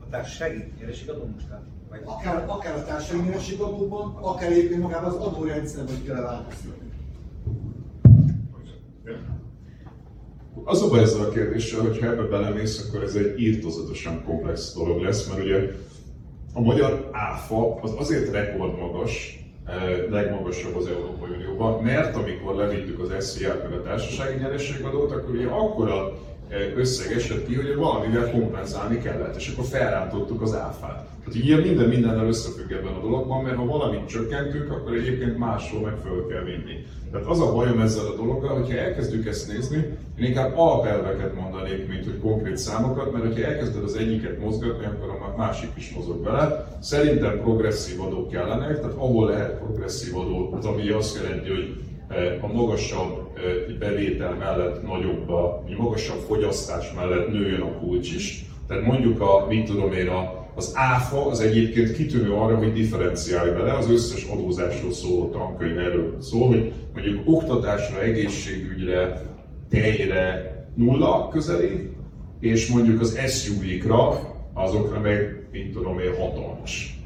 A 0.00 0.08
társasági 0.10 0.72
nyereségadó 0.78 1.24
most 1.34 1.48
vagy 1.90 2.00
akár, 2.04 2.44
akár 2.48 2.76
a 2.76 2.84
társadalmi 2.84 3.28
nyerességadóban, 3.28 4.16
akár 4.20 4.50
egyébként 4.50 4.80
magában 4.80 5.10
az 5.10 5.16
adórendszerben 5.16 6.02
kell 6.04 6.22
változtatni. 6.22 6.88
Az 10.64 10.82
a 10.82 10.88
baj 10.88 11.00
ezzel 11.00 11.24
a 11.24 11.28
kérdéssel, 11.28 11.80
hogy 11.80 11.98
ha 11.98 12.06
ebbe 12.06 12.22
belemész, 12.22 12.88
akkor 12.88 13.02
ez 13.02 13.14
egy 13.14 13.40
írtozatosan 13.40 14.24
komplex 14.24 14.74
dolog 14.74 15.00
lesz, 15.00 15.28
mert 15.28 15.42
ugye 15.42 15.70
a 16.52 16.60
magyar 16.60 17.08
áfa 17.12 17.80
az 17.82 17.94
azért 17.98 18.32
rekordmagas, 18.32 19.38
eh, 19.66 20.04
legmagasabb 20.10 20.76
az 20.76 20.86
Európai 20.86 21.30
Unióban, 21.30 21.82
mert 21.82 22.16
amikor 22.16 22.54
levittük 22.54 23.00
az 23.00 23.24
SZIA-t 23.24 23.62
meg 23.62 23.72
a 23.78 23.82
társasági 23.82 24.38
nyerességadót, 24.38 25.12
akkor 25.12 25.34
ugye 25.34 25.46
akkora 25.46 26.12
összeg 26.76 27.12
esett 27.12 27.46
ki, 27.46 27.54
hogy 27.54 27.74
valamivel 27.74 28.30
kompenzálni 28.30 28.98
kellett, 28.98 29.36
és 29.36 29.52
akkor 29.52 29.64
felrántottuk 29.64 30.42
az 30.42 30.54
áfát. 30.54 31.08
Tehát 31.24 31.44
ugye 31.44 31.56
minden 31.56 31.88
mindennel 31.88 32.26
összefügg 32.26 32.70
ebben 32.70 32.92
a 32.92 33.00
dologban, 33.00 33.42
mert 33.44 33.56
ha 33.56 33.64
valamit 33.66 34.06
csökkentünk, 34.06 34.70
akkor 34.70 34.94
egyébként 34.94 35.38
máshol 35.38 35.80
meg 35.80 35.94
föl 36.04 36.26
kell 36.26 36.42
vinni. 36.42 36.86
Tehát 37.10 37.26
az 37.26 37.40
a 37.40 37.52
bajom 37.52 37.80
ezzel 37.80 38.06
a 38.06 38.16
dologgal, 38.16 38.54
hogyha 38.54 38.78
elkezdjük 38.78 39.26
ezt 39.26 39.52
nézni, 39.52 39.76
én 40.18 40.24
inkább 40.24 40.58
alapelveket 40.58 41.34
mondanék, 41.34 41.88
mint 41.88 42.04
hogy 42.04 42.18
konkrét 42.18 42.56
számokat, 42.56 43.12
mert 43.12 43.24
hogyha 43.24 43.48
elkezded 43.48 43.82
az 43.82 43.94
egyiket 43.94 44.38
mozgatni, 44.38 44.84
akkor 44.84 45.08
a 45.08 45.36
másik 45.36 45.70
is 45.76 45.92
mozog 45.96 46.24
vele. 46.24 46.78
Szerintem 46.80 47.40
progresszív 47.40 48.00
adók 48.00 48.30
kellenek, 48.30 48.80
tehát 48.80 48.96
ahol 48.96 49.28
lehet 49.28 49.58
progresszív 49.58 50.16
adó, 50.16 50.54
az 50.58 50.64
ami 50.64 50.88
azt 50.88 51.22
jelenti, 51.22 51.48
hogy 51.48 51.80
a 52.40 52.46
magasabb 52.52 53.28
eh, 53.36 53.76
bevétel 53.78 54.34
mellett 54.34 54.82
nagyobb, 54.82 55.28
a 55.28 55.64
magasabb 55.78 56.18
fogyasztás 56.18 56.92
mellett 56.92 57.32
nőjön 57.32 57.60
a 57.60 57.78
kulcs 57.78 58.14
is. 58.14 58.44
Tehát 58.66 58.84
mondjuk 58.84 59.20
a, 59.20 59.46
mit 59.48 59.66
tudom 59.66 59.92
én, 59.92 60.08
a 60.08 60.38
az 60.54 60.72
áfa 60.74 61.26
az 61.26 61.40
egyébként 61.40 61.92
kitűnő 61.92 62.32
arra, 62.32 62.56
hogy 62.56 62.72
differenciálj 62.72 63.50
bele, 63.50 63.72
az 63.72 63.90
összes 63.90 64.24
adózásról 64.24 64.92
szóló 64.92 65.28
tankönyv 65.28 65.78
erről. 65.78 66.16
Szól, 66.20 66.48
hogy 66.48 66.72
mondjuk 66.94 67.20
oktatásra, 67.24 68.02
egészségügyre, 68.02 69.22
tejre 69.68 70.54
nulla 70.74 71.28
közeli, 71.28 71.90
és 72.40 72.68
mondjuk 72.68 73.00
az 73.00 73.18
SUV-kra, 73.28 74.20
azokra 74.54 75.00
meg, 75.00 75.48
mint 75.52 75.72
tudom 75.72 75.98
én, 75.98 76.16
hatalmas 76.18 76.99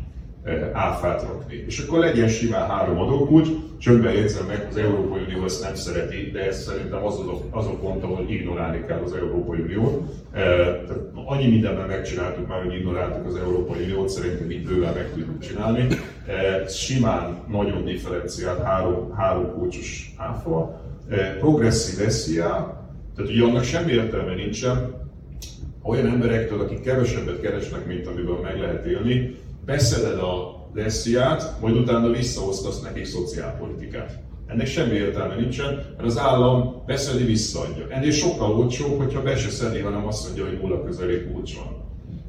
áfát 0.72 1.22
rakni. 1.22 1.64
És 1.66 1.78
akkor 1.78 1.99
legyen 1.99 2.28
simán 2.28 2.68
három 2.68 2.99
adókulcs, 2.99 3.49
csöndben 3.78 4.12
jegyzem 4.12 4.47
meg, 4.47 4.66
az 4.70 4.76
Európai 4.76 5.20
Unió 5.22 5.45
ezt 5.45 5.62
nem 5.62 5.74
szereti, 5.74 6.30
de 6.30 6.47
ez 6.47 6.62
szerintem 6.62 7.05
az, 7.05 7.18
az, 7.18 7.26
az 7.51 7.66
a 7.66 7.70
pont, 7.70 8.03
ahol 8.03 8.26
ignorálni 8.28 8.84
kell 8.86 9.01
az 9.05 9.12
Európai 9.12 9.61
Uniót. 9.61 10.03
Tehát 10.32 11.01
annyi 11.24 11.49
mindenben 11.49 11.86
megcsináltuk 11.86 12.49
már, 12.49 12.62
hogy 12.62 12.74
ignoráltuk 12.74 13.26
az 13.26 13.36
Európai 13.36 13.82
Uniót, 13.82 14.09
szerintem 14.09 14.51
itt 14.51 14.68
bőven 14.68 14.95
meg 14.95 15.11
tudjuk 15.11 15.38
csinálni. 15.38 15.86
Simán 16.68 17.38
nagyon 17.51 17.84
differenciált 17.84 18.62
három, 18.62 19.12
három 19.14 19.53
kulcsos 19.59 20.14
áfa, 20.16 20.80
progresszív 21.38 22.09
SZIA, 22.09 22.82
tehát 23.16 23.30
ugye 23.30 23.45
annak 23.45 23.64
semmi 23.64 23.92
értelme 23.92 24.34
nincsen, 24.34 25.03
olyan 25.82 26.07
emberektől, 26.07 26.61
akik 26.61 26.80
kevesebbet 26.80 27.40
keresnek, 27.40 27.86
mint 27.86 28.07
amiből 28.07 28.38
meg 28.42 28.59
lehet 28.59 28.86
élni, 28.86 29.36
beszeded 29.65 30.19
a 30.19 30.62
lessziát, 30.75 31.61
majd 31.61 31.77
utána 31.77 32.11
visszaosztasz 32.11 32.81
nekik 32.81 33.05
szociálpolitikát. 33.05 34.23
Ennek 34.47 34.67
semmi 34.67 34.95
értelme 34.95 35.35
nincsen, 35.35 35.75
mert 35.97 36.09
az 36.09 36.19
állam 36.19 36.83
beszedi, 36.87 37.25
visszaadja. 37.25 37.87
Ennél 37.89 38.11
sokkal 38.11 38.51
olcsóbb, 38.51 38.99
hogyha 38.99 39.23
be 39.23 39.37
se 39.37 39.49
szedi, 39.49 39.79
hanem 39.79 40.07
azt 40.07 40.25
mondja, 40.27 40.45
hogy 40.45 40.59
nulla 40.61 40.85
közeli 40.85 41.25
kulcs 41.33 41.57
van. 41.57 41.83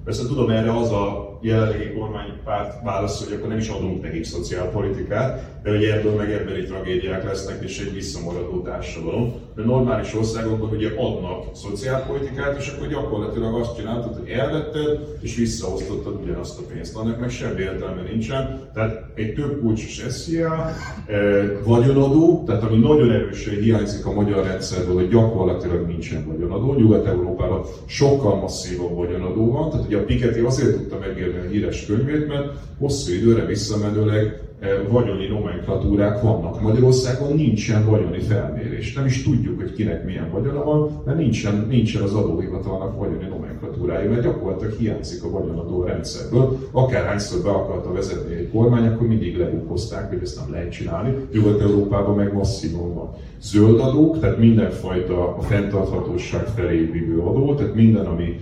Persze 0.04 0.28
tudom, 0.28 0.50
erre 0.50 0.78
az 0.78 0.92
a 0.92 1.35
jelenlegi 1.42 1.94
kormánypárt 1.94 2.84
válasz, 2.84 3.24
hogy 3.24 3.34
akkor 3.34 3.48
nem 3.50 3.58
is 3.58 3.68
adunk 3.68 4.02
nekik 4.02 4.24
szociálpolitikát, 4.24 5.56
de 5.64 5.70
hogy 5.70 5.84
ebből 5.84 6.16
meg 6.16 6.32
emberi 6.32 6.64
tragédiák 6.64 7.24
lesznek 7.24 7.64
és 7.64 7.80
egy 7.80 7.94
visszamaradó 7.94 8.62
társadalom. 8.62 9.34
De 9.56 9.64
normális 9.64 10.16
országokban 10.16 10.70
ugye 10.70 10.90
adnak 10.98 11.56
szociálpolitikát, 11.56 12.58
és 12.58 12.68
akkor 12.68 12.88
gyakorlatilag 12.88 13.56
azt 13.56 13.76
csináltad, 13.76 14.18
hogy 14.18 14.30
elvetted 14.30 15.18
és 15.22 15.36
visszaosztottad 15.36 16.20
ugyanazt 16.24 16.60
a 16.60 16.64
pénzt. 16.74 16.96
Annak 16.96 17.20
meg 17.20 17.30
semmi 17.30 17.62
értelme 17.62 18.02
nincsen. 18.02 18.70
Tehát 18.74 19.04
egy 19.14 19.34
több 19.34 19.60
kulcsos 19.62 20.06
SZIA, 20.10 20.70
eh, 21.06 21.50
vagyonadó, 21.64 22.44
tehát 22.46 22.64
ami 22.64 22.78
nagyon 22.78 23.12
erősen 23.12 23.54
hiányzik 23.54 24.06
a 24.06 24.14
magyar 24.14 24.46
rendszerből, 24.46 24.96
hogy 24.96 25.10
gyakorlatilag 25.10 25.88
nincsen 25.88 26.26
vagyonadó. 26.28 26.74
Nyugat-Európában 26.74 27.62
sokkal 27.86 28.36
masszívabb 28.36 28.96
vagyonadó 28.96 29.52
van, 29.52 29.70
tehát 29.70 29.86
ugye 29.86 29.98
a 29.98 30.04
Piketty 30.04 30.40
azért 30.40 30.76
tudta 30.76 30.98
megírni 31.00 31.25
a 31.34 31.50
híres 31.50 31.86
könyvét, 31.86 32.28
mert 32.28 32.54
hosszú 32.78 33.14
időre 33.14 33.46
visszamenőleg 33.46 34.42
eh, 34.60 34.70
vagyoni 34.90 35.28
nomenklatúrák 35.28 36.22
vannak. 36.22 36.62
Magyarországon 36.62 37.36
nincsen 37.36 37.86
vagyoni 37.86 38.20
felmérés. 38.20 38.94
Nem 38.94 39.06
is 39.06 39.24
tudjuk, 39.24 39.60
hogy 39.62 39.74
kinek 39.74 40.06
milyen 40.06 40.32
vagyona 40.32 40.64
van, 40.64 41.02
mert 41.06 41.18
nincsen, 41.18 41.66
nincsen 41.70 42.02
az 42.02 42.14
adóhivatalnak 42.14 42.98
vagyoni 42.98 43.28
nomenklatúrája, 43.30 44.10
mert 44.10 44.24
gyakorlatilag 44.24 44.74
hiányzik 44.74 45.24
a 45.24 45.30
vagyonadó 45.30 45.84
rendszerből. 45.84 46.58
Akárhányszor 46.72 47.44
be 47.44 47.50
akarta 47.50 47.92
vezetni 47.92 48.36
egy 48.36 48.50
kormány, 48.50 48.88
akkor 48.88 49.08
mindig 49.08 49.38
lebukozták, 49.38 50.10
hogy 50.10 50.20
ezt 50.22 50.40
nem 50.40 50.52
lehet 50.52 50.72
csinálni. 50.72 51.16
Nyugat-Európában 51.34 52.16
meg 52.16 52.34
masszívan 52.34 52.94
van. 52.94 53.14
Zöld 53.42 53.80
adók, 53.80 54.20
tehát 54.20 54.38
mindenfajta 54.38 55.36
a 55.36 55.42
fenntarthatóság 55.42 56.46
felé 56.46 56.84
vívő 56.84 57.20
adó, 57.20 57.56
tehát 57.56 57.76
minden, 57.76 58.06
ami 58.06 58.40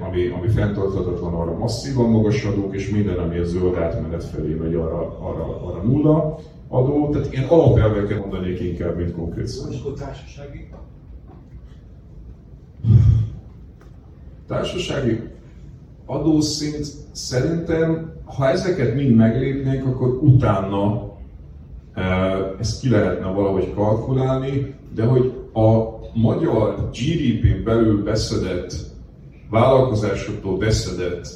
ami, 0.00 0.26
ami 0.26 0.48
fenntarthatatlan, 0.48 1.34
arra 1.34 1.58
masszívan 1.58 2.10
magas 2.10 2.44
adók, 2.44 2.74
és 2.74 2.90
minden, 2.90 3.18
ami 3.18 3.38
a 3.38 3.44
zöld 3.44 3.76
átmenet 3.76 4.24
felé 4.24 4.54
megy, 4.54 4.74
arra, 4.74 5.18
arra, 5.18 5.66
arra 5.66 5.82
nulla 5.82 6.38
adó. 6.68 7.08
Tehát 7.10 7.32
én 7.32 7.42
alapelveket 7.48 8.18
mondanék 8.18 8.60
inkább, 8.60 8.96
mint 8.96 9.12
konkrét 9.12 9.46
szó. 9.46 9.70
És 9.70 9.80
akkor 9.80 9.92
társasági? 9.92 10.68
Társasági 14.46 15.20
adószint 16.06 16.86
szerintem, 17.12 18.12
ha 18.24 18.48
ezeket 18.48 18.94
mind 18.94 19.16
meglépnénk, 19.16 19.86
akkor 19.86 20.08
utána 20.08 21.10
ezt 22.58 22.80
ki 22.80 22.88
lehetne 22.88 23.26
valahogy 23.26 23.72
kalkulálni, 23.74 24.74
de 24.94 25.04
hogy 25.04 25.32
a 25.52 26.00
magyar 26.14 26.90
GDP-n 26.90 27.64
belül 27.64 28.02
beszedett 28.04 28.91
vállalkozásoktól 29.52 30.56
beszedett 30.56 31.26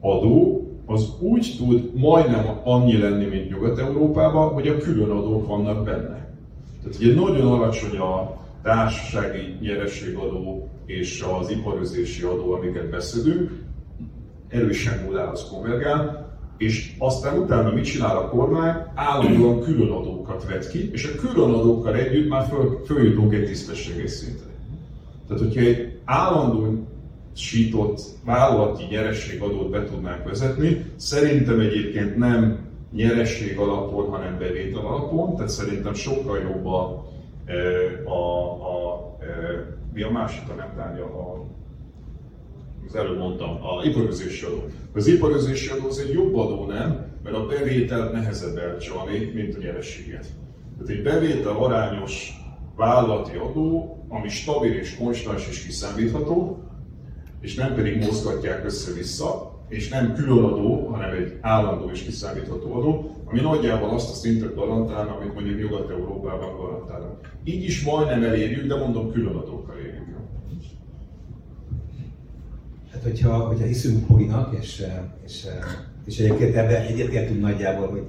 adó, 0.00 0.62
az 0.86 1.08
úgy 1.20 1.54
tud 1.58 1.94
majdnem 1.94 2.60
annyi 2.64 2.98
lenni, 2.98 3.24
mint 3.24 3.50
Nyugat-Európában, 3.50 4.48
hogy 4.52 4.68
a 4.68 4.76
külön 4.76 5.10
adók 5.10 5.46
vannak 5.46 5.84
benne. 5.84 6.28
Tehát 6.82 6.98
ugye 7.00 7.14
nagyon 7.14 7.46
alacsony 7.46 7.98
a 7.98 8.36
társasági 8.62 9.56
nyerességadó 9.60 10.68
és 10.86 11.24
az 11.40 11.50
iparözési 11.50 12.22
adó, 12.22 12.52
amiket 12.52 12.90
beszedünk, 12.90 13.50
erősen 14.48 15.04
nullához 15.04 15.48
konvergál, 15.50 16.28
és 16.58 16.94
aztán 16.98 17.38
utána 17.38 17.72
mit 17.72 17.84
csinál 17.84 18.16
a 18.16 18.28
kormány? 18.28 18.74
Állandóan 18.94 19.60
különadókat 19.60 20.46
vet 20.48 20.70
ki, 20.70 20.90
és 20.92 21.04
a 21.04 21.20
különadókkal 21.20 21.94
együtt 21.94 22.28
már 22.28 22.46
föl, 22.46 22.80
följutunk 22.84 23.34
egy 23.34 23.44
tisztességes 23.44 24.10
szintre. 24.10 24.47
Tehát, 25.28 25.42
hogyha 25.42 25.60
egy 25.60 25.98
állandó 26.04 26.86
sított 27.34 28.00
vállalati 28.24 28.84
nyerességadót 28.90 29.70
be 29.70 29.84
tudnánk 29.84 30.24
vezetni, 30.24 30.84
szerintem 30.96 31.60
egyébként 31.60 32.16
nem 32.16 32.66
nyeresség 32.92 33.58
alapon, 33.58 34.08
hanem 34.08 34.38
bevétel 34.38 34.86
alapon, 34.86 35.34
tehát 35.34 35.50
szerintem 35.50 35.94
sokkal 35.94 36.38
jobb 36.38 36.66
a, 36.66 37.04
a, 38.04 38.10
a, 38.10 38.92
a 38.92 39.16
mi 39.92 40.02
a 40.02 40.10
másik, 40.10 40.50
a 40.50 40.54
nem 40.54 40.72
tárgya, 40.76 41.04
a 41.04 41.46
az 42.88 42.94
előbb 42.94 43.18
mondtam, 43.18 43.48
a 43.50 43.84
iparőzési 43.84 44.44
adó. 44.44 44.64
Az 44.94 45.06
iparőzési 45.06 45.70
adó 45.70 45.86
az 45.86 45.98
egy 45.98 46.12
jobb 46.12 46.36
adó, 46.36 46.66
nem? 46.66 47.06
Mert 47.22 47.36
a 47.36 47.46
bevételt 47.46 48.12
nehezebb 48.12 48.56
elcsalni, 48.56 49.30
mint 49.34 49.54
a 49.54 49.58
nyerességet. 49.58 50.26
Tehát 50.78 50.88
egy 50.88 51.02
bevétel 51.02 51.56
arányos 51.56 52.32
vállalati 52.78 53.36
adó, 53.36 53.98
ami 54.08 54.28
stabil 54.28 54.72
és 54.72 54.96
konstans 54.96 55.48
és 55.48 55.64
kiszámítható, 55.64 56.62
és 57.40 57.54
nem 57.54 57.74
pedig 57.74 58.04
mozgatják 58.04 58.64
össze-vissza, 58.64 59.56
és 59.68 59.88
nem 59.88 60.14
külön 60.14 60.44
adó, 60.44 60.86
hanem 60.86 61.10
egy 61.10 61.38
állandó 61.40 61.90
és 61.90 62.02
kiszámítható 62.02 62.74
adó, 62.74 63.10
ami 63.24 63.40
nagyjából 63.40 63.90
azt 63.90 64.10
a 64.10 64.14
szintet 64.14 64.54
garantálna, 64.54 65.16
amit 65.16 65.34
mondjuk 65.34 65.58
Nyugat-Európában 65.60 66.56
garantálnak. 66.56 67.36
Így 67.44 67.62
is 67.64 67.84
majdnem 67.84 68.22
elérjük, 68.22 68.66
de 68.66 68.76
mondom, 68.76 69.12
külön 69.12 69.36
adókkal 69.36 69.76
érjük. 69.76 70.06
Hát, 72.92 73.02
hogyha, 73.02 73.38
hogyha 73.38 73.66
hiszünk 73.66 74.06
Poginak, 74.06 74.56
és, 74.60 74.84
és, 75.24 75.46
és 76.04 76.18
egyébként 76.18 76.54
ebben 76.54 76.82
egyetértünk 76.82 77.40
nagyjából, 77.40 77.88
hogy 77.88 78.02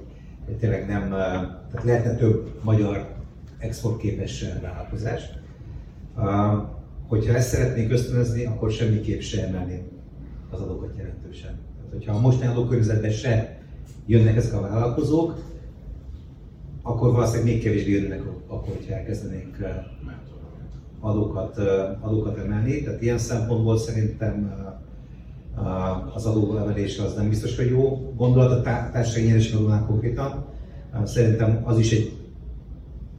tényleg 0.59 0.87
nem, 0.87 1.09
tehát 1.09 1.83
lehetne 1.83 2.15
több 2.15 2.51
magyar 2.63 3.17
exportképes 3.60 4.45
vállalkozás. 4.61 5.22
Hogyha 7.07 7.34
ezt 7.34 7.49
szeretnénk 7.49 7.91
ösztönözni, 7.91 8.45
akkor 8.45 8.72
semmiképp 8.72 9.19
se 9.19 9.48
emelném 9.48 9.81
az 10.49 10.61
adókat 10.61 10.98
jelentősen. 10.98 11.60
Tehát, 11.77 11.91
hogyha 11.91 12.15
a 12.15 12.19
mostani 12.19 12.52
adókörnyezetben 12.52 13.11
se 13.11 13.60
jönnek 14.06 14.36
ezek 14.36 14.53
a 14.53 14.61
vállalkozók, 14.61 15.44
akkor 16.81 17.11
valószínűleg 17.11 17.53
még 17.53 17.64
kevésbé 17.64 17.91
jönnek 17.91 18.22
akkor, 18.48 18.73
hogyha 18.76 18.94
elkezdenénk 18.94 19.57
adókat, 20.99 21.57
adókat 21.99 22.38
emelni. 22.38 22.81
Tehát 22.84 23.02
ilyen 23.02 23.18
szempontból 23.18 23.77
szerintem 23.77 24.53
az 26.14 26.26
adóemelés 26.26 26.99
az 26.99 27.15
nem 27.15 27.30
biztos, 27.30 27.56
hogy 27.56 27.69
jó 27.69 28.14
gondolat 28.15 28.52
a 28.52 28.61
társasági 28.91 29.26
nyereségadónál 29.26 29.86
konkrétan. 29.86 30.45
Szerintem 31.03 31.61
az 31.64 31.80
is 31.80 31.91
egy 31.91 32.18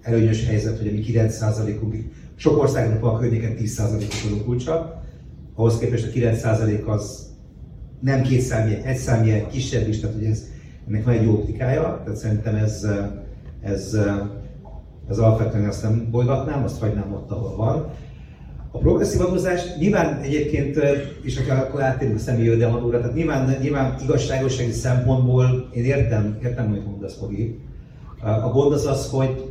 előnyös 0.02 0.46
helyzet, 0.46 0.78
hogy 0.78 0.88
ami 0.88 1.04
9%-unk, 1.06 1.94
sok 2.36 2.58
országnak 2.58 3.00
van 3.00 3.14
a 3.14 3.18
környéken 3.18 3.56
10%-os 3.58 4.24
adókulcsa, 4.24 5.02
ahhoz 5.54 5.78
képest 5.78 6.06
a 6.06 6.10
9% 6.10 6.84
az 6.84 7.28
nem 8.00 8.22
két 8.22 8.40
számjegy, 8.40 8.82
egy 8.84 8.96
számjegy, 8.96 9.46
kisebb 9.46 9.88
is, 9.88 10.00
tehát 10.00 10.16
hogy 10.16 10.24
ez, 10.24 10.44
ennek 10.88 11.04
van 11.04 11.14
egy 11.14 11.24
jó 11.24 11.32
optikája, 11.32 12.00
tehát 12.04 12.18
szerintem 12.18 12.54
ez, 12.54 12.86
ez, 13.62 13.96
ez 15.08 15.18
alapvetően 15.18 15.68
azt 15.68 15.82
nem 15.82 16.08
bolygatnám, 16.10 16.64
azt 16.64 16.80
hagynám 16.80 17.12
ott, 17.12 17.30
ahol 17.30 17.56
van. 17.56 17.90
A 18.72 18.78
progresszív 18.78 19.20
adózás 19.20 19.60
nyilván 19.78 20.20
egyébként, 20.20 20.78
és 21.22 21.40
akkor 21.48 21.82
átérünk 21.82 22.16
a 22.16 22.20
személyi 22.20 22.44
jövedelmadóra, 22.44 23.00
tehát 23.00 23.14
nyilván, 23.14 23.56
nyilván 23.60 23.94
igazságossági 24.02 24.72
szempontból 24.72 25.68
én 25.74 25.84
értem, 25.84 26.38
értem, 26.42 26.68
hogy 26.68 26.82
mondasz, 26.86 27.18
Fogi. 27.18 27.58
A 28.20 28.48
gond 28.48 28.72
az 28.72 28.86
az, 28.86 29.10
hogy 29.10 29.49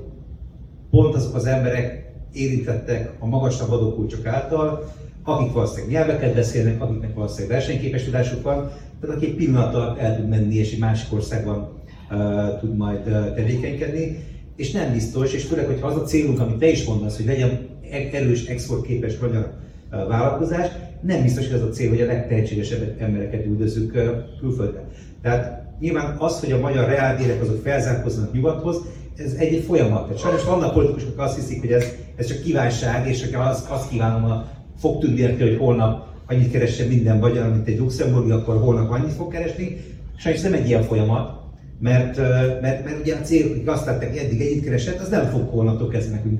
pont 0.90 1.16
azok 1.16 1.36
az 1.36 1.46
emberek 1.46 2.12
érintettek 2.34 3.12
a 3.20 3.26
magasabb 3.26 3.72
adókulcsok 3.72 4.26
által, 4.26 4.94
akik 5.24 5.54
valószínűleg 5.54 5.92
nyelveket 5.92 6.34
beszélnek, 6.34 6.82
akiknek 6.82 7.14
valószínűleg 7.14 7.58
versenyképes 7.58 8.04
tudásuk 8.04 8.44
van, 8.44 8.72
tehát 9.02 9.16
aki 9.16 9.26
egy 9.26 9.36
pillanat 9.36 9.76
alatt 9.76 10.00
el 10.00 10.16
tud 10.16 10.30
menni 10.30 10.56
és 10.56 10.74
egy 10.74 10.80
másik 10.80 11.14
országban 11.14 11.70
uh, 12.12 12.60
tud 12.60 12.78
majd 12.78 13.08
uh, 13.08 13.36
tevékenykedni, 13.36 14.24
és 14.56 14.72
nem 14.72 14.92
biztos, 14.92 15.34
és 15.34 15.44
főleg, 15.44 15.66
hogyha 15.66 15.88
az 15.88 15.96
a 15.96 16.04
célunk, 16.04 16.40
amit 16.40 16.58
te 16.58 16.68
is 16.68 16.86
mondasz, 16.86 17.16
hogy 17.16 17.26
legyen 17.26 17.68
erős 18.12 18.46
exportképes 18.46 19.18
magyar 19.18 19.54
vállalkozás, 19.90 20.68
nem 21.02 21.22
biztos, 21.22 21.48
hogy 21.48 21.56
az 21.56 21.68
a 21.68 21.70
cél, 21.70 21.90
hogy 21.90 22.02
a 22.02 22.06
legtehetségesebb 22.06 22.96
embereket 22.98 23.46
üldözzük 23.46 23.92
külföldre. 24.40 24.88
Tehát 25.22 25.64
nyilván 25.80 26.16
az, 26.18 26.40
hogy 26.40 26.52
a 26.52 26.60
magyar 26.60 26.88
reálbérek 26.88 27.42
azok 27.42 27.62
felzárkoznak 27.62 28.34
nyugathoz, 28.34 28.78
ez 29.26 29.34
egy, 29.38 29.54
egy 29.54 29.64
folyamat. 29.64 30.04
Tehát 30.04 30.20
sajnos 30.20 30.44
vannak 30.44 30.74
politikusok, 30.74 31.10
akik 31.10 31.20
azt 31.20 31.36
hiszik, 31.36 31.60
hogy 31.60 31.72
ez, 31.72 31.86
ez 32.16 32.28
csak 32.28 32.42
kívánság, 32.42 33.08
és 33.08 33.30
csak 33.30 33.42
azt, 33.42 33.70
azt 33.70 33.90
kívánom 33.90 34.32
a 34.32 34.48
fogtündértől, 34.78 35.48
hogy 35.48 35.58
holnap 35.58 36.08
annyit 36.28 36.52
keressen 36.52 36.88
minden 36.88 37.18
magyar, 37.18 37.52
mint 37.52 37.68
egy 37.68 37.80
luxemburgi, 37.80 38.32
akkor 38.32 38.58
holnap 38.58 38.92
annyit 38.92 39.14
fog 39.14 39.32
keresni. 39.32 39.78
Sajnos 40.18 40.42
nem 40.42 40.54
egy 40.54 40.68
ilyen 40.68 40.84
folyamat, 40.84 41.40
mert, 41.80 42.18
mert, 42.62 42.86
mert 42.86 43.00
ugye 43.00 43.16
a 43.16 43.22
cél, 43.22 43.48
hogy 43.48 43.62
azt 43.66 43.86
látták, 43.86 44.18
eddig 44.18 44.42
ennyit 44.42 44.64
keresett, 44.64 45.00
az 45.00 45.10
nem 45.10 45.26
fog 45.26 45.50
holnaptól 45.50 45.88
kezdve 45.88 46.16
nekünk 46.16 46.40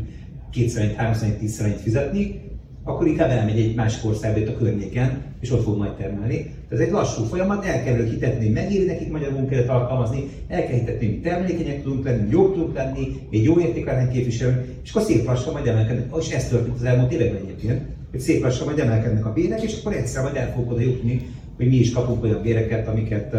kétszer 0.52 0.94
háromszor 0.96 1.28
tízszer 1.30 1.76
fizetni, 1.84 2.42
akkor 2.84 3.08
inkább 3.08 3.30
elmegy 3.30 3.60
egy 3.60 3.76
másik 3.76 4.06
országba 4.06 4.52
a 4.52 4.58
környéken, 4.58 5.22
és 5.40 5.52
ott 5.52 5.64
fog 5.64 5.78
majd 5.78 5.92
termelni. 5.92 6.54
Ez 6.70 6.80
egy 6.80 6.92
lassú 6.92 7.24
folyamat, 7.24 7.66
el 7.66 7.84
kell 7.84 8.04
hitetni, 8.04 8.46
hogy 8.46 8.54
megéri 8.54 8.86
nekik 8.86 9.12
magyar 9.12 9.32
munkáját 9.32 9.70
alkalmazni, 9.70 10.30
el 10.48 10.66
kell 10.66 10.78
hitetni, 10.78 11.08
hogy 11.08 11.22
termelékenyek 11.22 11.84
tudunk 11.84 12.04
lenni, 12.06 12.30
jók 12.30 12.54
tudunk 12.54 12.76
lenni, 12.76 13.08
egy 13.32 13.44
jó 13.44 13.60
értékelni 13.60 14.12
képviselő, 14.12 14.66
és 14.84 14.90
akkor 14.90 15.02
szép 15.02 15.26
lassan 15.26 15.54
majd 15.54 15.68
emelkednek, 15.68 16.16
és 16.20 16.30
ez 16.30 16.48
történt 16.48 16.76
az 16.76 16.84
elmúlt 16.84 17.12
években 17.12 17.42
egyébként, 17.42 17.82
hogy 18.12 18.20
szép 18.20 18.42
lassan 18.42 18.66
majd 18.66 18.80
emelkednek 18.80 19.26
a 19.26 19.34
bérek, 19.34 19.62
és 19.62 19.80
akkor 19.80 19.94
egyszer 19.94 20.24
majd 20.24 20.36
el 20.36 20.52
fogunk 20.52 20.72
oda 20.72 20.82
jutni, 20.82 21.30
hogy 21.58 21.68
mi 21.68 21.76
is 21.76 21.92
kapunk 21.92 22.24
olyan 22.24 22.42
béreket, 22.42 22.88
amiket, 22.88 23.36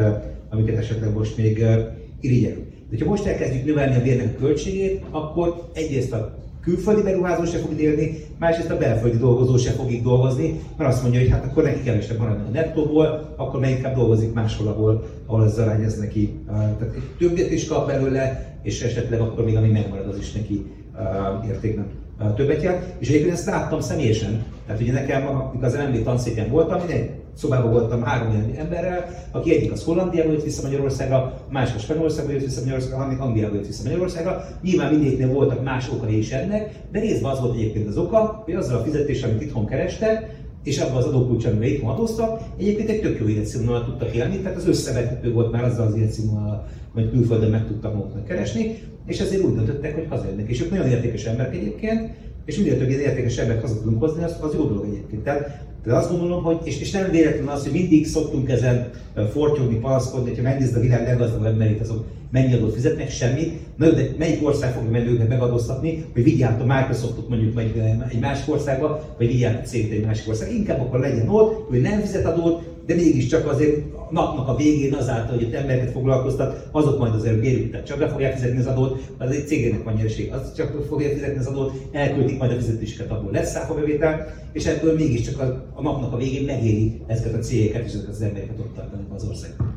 amiket 0.49 0.77
esetleg 0.77 1.13
most 1.13 1.37
még 1.37 1.65
irigyelünk. 2.21 2.67
De 2.91 3.05
ha 3.05 3.11
most 3.11 3.27
elkezdjük 3.27 3.65
növelni 3.65 3.97
a 3.97 4.03
bérnek 4.03 4.35
a 4.37 4.41
költségét, 4.41 5.03
akkor 5.11 5.71
egyrészt 5.75 6.13
a 6.13 6.39
külföldi 6.63 7.03
beruházó 7.03 7.45
se 7.45 7.59
fog 7.59 7.81
élni, 7.81 8.25
másrészt 8.39 8.71
a 8.71 8.77
belföldi 8.77 9.17
dolgozó 9.17 9.57
se 9.57 9.71
fog 9.71 9.91
itt 9.91 10.03
dolgozni, 10.03 10.61
mert 10.77 10.91
azt 10.91 11.03
mondja, 11.03 11.21
hogy 11.21 11.31
hát 11.31 11.45
akkor 11.45 11.63
neki 11.63 11.83
kevesebb 11.83 12.19
maradna 12.19 12.45
a 12.47 12.51
nettóból, 12.51 13.35
akkor 13.37 13.61
meg 13.61 13.71
inkább 13.71 13.95
dolgozik 13.95 14.33
máshol, 14.33 14.69
ahol, 14.69 15.05
ahol 15.27 15.43
az 15.43 15.59
arány 15.59 15.83
ez 15.83 15.99
neki. 15.99 16.35
Tehát 16.47 16.95
többet 17.19 17.51
is 17.51 17.67
kap 17.67 17.87
belőle, 17.87 18.55
és 18.63 18.83
esetleg 18.83 19.21
akkor 19.21 19.45
még 19.45 19.57
ami 19.57 19.69
megmarad, 19.69 20.09
az 20.09 20.19
is 20.19 20.33
neki 20.33 20.65
értékben 21.49 21.87
többet 22.35 22.63
jár. 22.63 22.95
És 22.99 23.09
egyébként 23.09 23.33
ezt 23.33 23.47
láttam 23.47 23.81
személyesen. 23.81 24.45
Tehát 24.67 24.81
ugye 24.81 24.93
nekem, 24.93 25.27
amikor 25.27 25.65
az 25.65 25.75
MNB 25.75 26.03
tanszéken 26.03 26.49
voltam, 26.49 26.81
én 26.89 26.97
egy 26.97 27.11
szobában 27.35 27.71
voltam 27.71 28.03
három 28.03 28.31
ilyen 28.31 28.55
emberrel, 28.59 29.05
aki 29.31 29.55
egyik 29.55 29.73
az 29.73 29.85
Hollandiába 29.85 30.33
jött 30.33 30.43
vissza 30.43 30.63
Magyarországra, 30.63 31.41
másik 31.51 31.77
a 31.77 31.79
Spanyolországba 31.79 32.33
jött 32.33 32.45
vissza 32.45 32.61
Magyarországra, 32.61 32.97
a 32.97 33.01
harmadik 33.01 33.23
Angliába 33.23 33.55
jött 33.55 33.67
vissza 33.67 33.83
Magyarországra. 33.83 34.45
Nyilván 34.63 34.93
mindegyiknél 34.93 35.33
voltak 35.33 35.65
más 35.65 35.91
okai 35.91 36.19
is 36.19 36.31
ennek, 36.31 36.71
de 36.93 37.01
részben 37.01 37.31
az 37.31 37.41
volt 37.41 37.55
egyébként 37.55 37.89
az 37.89 37.97
oka, 37.97 38.43
hogy 38.45 38.55
azzal 38.55 38.77
a 38.77 38.83
fizetéssel, 38.83 39.31
amit 39.31 39.43
itthon 39.43 39.67
kerestek, 39.67 40.39
és 40.65 40.79
abban 40.79 40.97
az 40.97 41.05
adókulcs, 41.05 41.45
amiben 41.45 41.69
itthon 41.69 41.91
adóztak, 41.91 42.41
egyébként 42.59 42.89
egy 42.89 43.01
tök 43.01 43.21
jó 43.21 43.29
életszínvonalat 43.29 43.85
tudtak 43.85 44.15
élni, 44.15 44.39
tehát 44.39 44.57
az 44.57 44.69
összevethető 44.69 45.33
volt 45.33 45.53
már 45.53 45.65
azzal 45.65 45.87
az 45.87 45.97
életszínvonal, 45.97 46.67
amit 46.95 47.11
külföldön 47.11 47.51
meg 47.51 47.67
tudtak 47.67 47.95
maguknak 47.95 48.25
keresni, 48.25 48.79
és 49.07 49.21
ezért 49.21 49.43
úgy 49.43 49.55
döntöttek, 49.55 49.95
hogy 49.95 50.07
hazajönnek. 50.09 50.49
És 50.49 50.63
ők 50.63 50.71
nagyon 50.71 50.89
értékes 50.89 51.25
emberek 51.25 51.55
egyébként, 51.55 52.11
és 52.45 52.57
minél 52.57 52.79
több 52.79 52.89
ilyen 52.89 53.01
értékes 53.01 53.37
embert 53.37 53.61
haza 53.61 53.81
tudunk 53.81 54.01
hozni, 54.01 54.23
az, 54.23 54.37
az 54.41 54.55
jó 54.55 54.65
dolog 54.65 54.85
egyébként. 54.85 55.23
Tehát 55.23 55.65
de 55.85 55.95
azt 55.95 56.11
gondolom, 56.11 56.43
hogy, 56.43 56.59
és, 56.65 56.81
és 56.81 56.91
nem 56.91 57.11
véletlen 57.11 57.49
az, 57.49 57.63
hogy 57.63 57.73
mindig 57.73 58.07
szoktunk 58.07 58.51
ezen 58.51 58.91
fortyogni, 59.33 59.77
palaszkodni, 59.77 60.29
hogyha 60.29 60.43
megnézed 60.43 60.77
a 60.77 60.81
világ 60.81 61.07
leggazdagabb 61.07 61.47
emberét, 61.47 61.81
azok 61.81 62.05
mennyi 62.31 62.55
adót 62.55 62.75
fizetnek, 62.75 63.11
semmit. 63.11 63.61
Na 63.77 63.91
de 63.91 64.09
melyik 64.19 64.47
ország 64.47 64.73
fogja 64.73 64.91
menni 64.91 65.09
őket 65.09 65.29
megadóztatni, 65.29 66.05
hogy 66.13 66.23
vigyált 66.23 66.61
a 66.61 66.65
Microsoftot 66.65 67.29
mondjuk 67.29 67.61
egy 68.09 68.21
másik 68.21 68.53
országba, 68.53 69.15
vagy 69.19 69.27
vigyált 69.27 69.59
a 69.59 69.67
céget 69.67 69.91
egy 69.91 70.05
másik 70.05 70.29
ország. 70.29 70.55
Inkább 70.55 70.81
akkor 70.81 71.01
legyen 71.01 71.29
ott, 71.29 71.69
hogy 71.69 71.81
nem 71.81 72.01
fizet 72.01 72.25
adót, 72.25 72.63
de 72.87 72.95
mégiscsak 72.95 73.47
azért 73.47 73.85
napnak 74.11 74.49
a 74.49 74.57
végén 74.57 74.95
azáltal, 74.95 75.35
hogy 75.35 75.43
itt 75.43 75.55
embereket 75.55 75.91
foglalkoztat, 75.91 76.69
azok 76.71 76.99
majd 76.99 77.15
azért 77.15 77.41
bérjük, 77.41 77.71
tehát 77.71 77.87
csak 77.87 77.99
be 77.99 78.09
fogják 78.09 78.35
fizetni 78.35 78.59
az 78.59 78.67
adót, 78.67 79.01
az 79.19 79.31
egy 79.31 79.47
cégének 79.47 79.85
van 79.85 79.95
nyereség, 79.95 80.33
az 80.33 80.55
csak 80.55 80.85
fogja 80.89 81.09
fizetni 81.09 81.39
az 81.39 81.47
adót, 81.47 81.73
elküldik 81.93 82.39
majd 82.39 82.51
a 82.51 82.55
fizetéseket, 82.55 83.11
abból 83.11 83.33
lesz 83.33 83.51
száfabevétel, 83.51 84.35
és 84.53 84.67
ebből 84.67 84.95
mégiscsak 84.95 85.41
a, 85.41 85.71
a 85.75 85.83
napnak 85.83 86.13
a 86.13 86.17
végén 86.17 86.45
megéri 86.45 87.01
ezeket 87.07 87.35
a 87.35 87.39
cégeket 87.39 87.85
és 87.85 87.93
ezeket 87.93 88.11
az 88.11 88.23
embereket 88.23 88.59
ott 88.59 88.75
tartani 88.75 89.03
az 89.15 89.29
országban. 89.29 89.77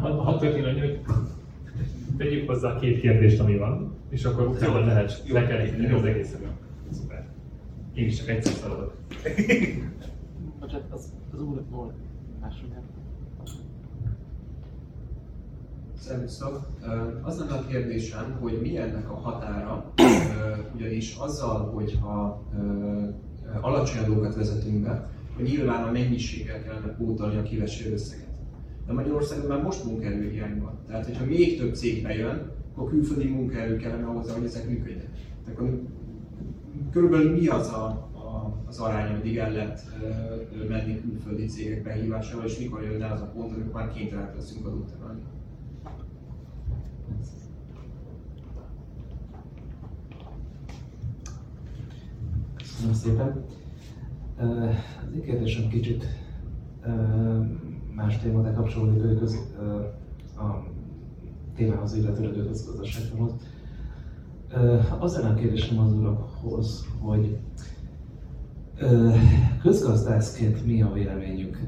Hadd 0.00 0.38
hogy 0.38 1.00
tegyük 2.16 2.48
hozzá 2.48 2.68
a 2.68 2.78
két 2.78 3.00
kérdést, 3.00 3.40
ami 3.40 3.56
van, 3.56 3.96
és 4.10 4.24
akkor 4.24 4.46
utána 4.46 4.84
lehet 4.84 5.22
lekeríteni 5.28 5.92
az 5.92 6.04
egészen. 6.04 6.40
Szuper. 6.92 7.26
Én 7.94 8.06
is 8.06 8.16
csak 8.16 8.28
egyszer 8.28 8.52
szaladok. 8.52 8.94
Bocsánat, 10.60 10.86
az, 10.90 11.12
az 11.32 11.42
úr 11.42 11.62
volt 11.70 11.92
másról 12.48 12.82
Szervusztok! 15.98 16.68
Az 17.22 17.38
lenne 17.38 17.52
a 17.52 17.66
kérdésem, 17.66 18.36
hogy 18.40 18.58
mi 18.62 18.76
ennek 18.76 19.10
a 19.10 19.14
határa, 19.14 19.92
ugyanis 20.74 21.16
azzal, 21.16 21.70
hogyha 21.74 22.42
alacsony 23.60 24.04
adókat 24.04 24.34
vezetünk 24.34 24.82
be, 24.82 25.10
hogy 25.36 25.44
nyilván 25.44 25.88
a 25.88 25.90
mennyiséggel 25.90 26.62
kellene 26.62 26.86
pótolni 26.86 27.36
a 27.36 27.42
kiveső 27.42 27.92
összeget. 27.92 28.26
De 28.86 28.92
Magyarországon 28.92 29.46
már 29.46 29.62
most 29.62 29.84
munkaerő 29.84 30.30
hiány 30.30 30.60
van. 30.60 30.78
Tehát, 30.86 31.06
hogyha 31.06 31.24
még 31.24 31.58
több 31.58 31.74
cég 31.74 32.02
bejön, 32.02 32.50
akkor 32.74 32.90
külföldi 32.90 33.28
munkaerő 33.28 33.76
kellene 33.76 34.04
hozzá, 34.04 34.34
hogy 34.34 34.44
ezek 34.44 34.68
működjenek. 34.68 35.10
Akkor 35.48 35.80
körülbelül 36.90 37.32
mi 37.32 37.46
az 37.46 37.68
a, 37.68 38.07
az 38.68 38.78
arány, 38.78 39.10
ameddig 39.10 39.36
el 39.36 39.52
lehet 39.52 39.82
menni 40.68 41.00
külföldi 41.00 41.46
cégek 41.46 41.82
behívásával, 41.82 42.44
és 42.44 42.58
mikor 42.58 42.82
jön 42.82 43.02
el 43.02 43.12
az 43.12 43.20
a 43.20 43.26
pont, 43.26 43.52
amikor 43.52 43.72
már 43.72 43.92
kénytelenek 43.92 44.34
leszünk 44.34 44.66
adót 44.66 44.92
emelni. 45.00 45.22
Köszönöm 52.56 52.94
szépen. 52.94 53.44
Az 54.36 55.14
én 55.14 55.22
kérdésem 55.22 55.68
kicsit 55.68 56.04
más 57.94 58.18
témához 58.18 58.54
kapcsolódik 58.54 59.02
hogy 59.02 59.18
köz, 59.18 59.36
a 60.36 60.64
témához, 61.54 61.96
illetőleg 61.96 62.38
a 62.38 62.46
közgazdasághoz. 62.46 63.32
Az 64.98 65.16
lenne 65.16 65.28
a 65.28 65.34
kérdésem 65.34 65.78
az 65.78 65.92
urakhoz, 65.92 66.86
hogy 67.00 67.38
közgazdászként 69.62 70.66
mi 70.66 70.82
a 70.82 70.92
véleményük, 70.92 71.60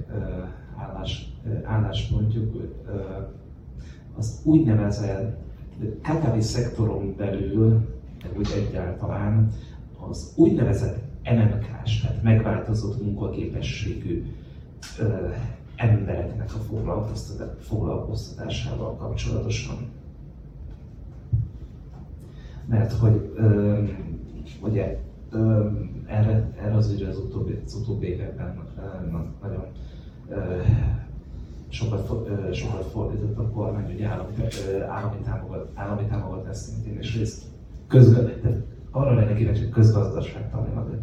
állás, 0.76 1.32
álláspontjuk 1.64 2.72
az 4.16 4.40
úgynevezett 4.44 5.38
KKV 6.02 6.38
szektoron 6.38 7.14
belül, 7.16 7.88
úgy 8.36 8.48
egyáltalán 8.56 9.52
az 10.08 10.32
úgynevezett 10.36 10.98
MMK-s, 11.24 12.00
tehát 12.00 12.22
megváltozott 12.22 13.02
munkaképességű 13.02 14.24
embereknek 15.76 16.54
a 16.54 16.58
foglalkoztatásával 17.60 18.96
kapcsolatosan. 18.96 19.76
Mert 22.66 22.92
hogy 22.92 23.32
ö, 23.34 23.78
ugye 24.60 24.98
erre, 26.07 26.52
erre 26.62 26.74
az 26.74 26.93
ügyre 26.93 27.09
az 27.09 27.19
utóbbi, 27.19 27.62
az 27.65 27.74
utóbbi 27.74 28.07
években 28.07 28.59
nagyon 29.43 29.65
sokat, 31.69 32.07
sokat 32.55 32.85
fordított 32.85 33.39
a 33.39 33.51
kormány, 33.51 33.85
hogy 33.85 34.02
állami, 34.02 34.32
állami, 34.89 35.16
támogat, 35.24 35.70
állami 35.74 36.07
támogatás 36.09 36.57
szintén, 36.57 36.98
és 36.98 37.16
részt 37.16 37.43
közvetlenül 37.86 38.65
arra 38.90 39.15
lenne 39.15 39.35
kíváncsi, 39.35 39.61
hogy 39.61 39.70
közgazdaságtanilag 39.70 40.98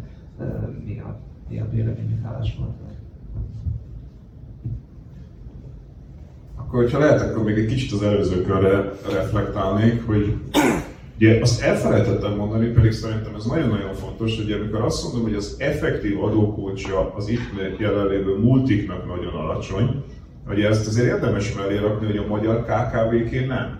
mi 0.84 1.00
a, 1.00 1.18
mi 1.48 1.60
a 1.60 1.68
véleményük 1.70 2.24
álláspontnak. 2.24 2.90
Akkor, 6.56 6.82
hogyha 6.82 6.98
lehet, 6.98 7.20
akkor 7.20 7.44
még 7.44 7.58
egy 7.58 7.66
kicsit 7.66 7.92
az 7.92 8.02
előző 8.02 8.42
körre 8.42 8.90
reflektálnék, 9.12 10.06
hogy 10.06 10.36
Ugye 11.20 11.40
azt 11.40 11.62
elfelejtettem 11.62 12.34
mondani, 12.34 12.66
pedig 12.66 12.92
szerintem 12.92 13.34
ez 13.34 13.44
nagyon-nagyon 13.44 13.94
fontos, 13.94 14.36
hogy 14.36 14.52
amikor 14.52 14.80
azt 14.80 15.02
mondom, 15.04 15.22
hogy 15.22 15.34
az 15.34 15.56
effektív 15.58 16.22
adókulcsa 16.22 17.14
az 17.14 17.28
itt 17.28 17.78
jelenlévő 17.78 18.38
multiknak 18.38 19.06
nagyon 19.06 19.34
alacsony, 19.34 20.04
hogy 20.46 20.60
ezt 20.60 20.86
azért 20.86 21.06
érdemes 21.06 21.54
mellé 21.54 21.76
rakni, 21.76 22.06
hogy 22.06 22.16
a 22.16 22.26
magyar 22.26 22.64
KKV-ké 22.64 23.44
nem. 23.44 23.78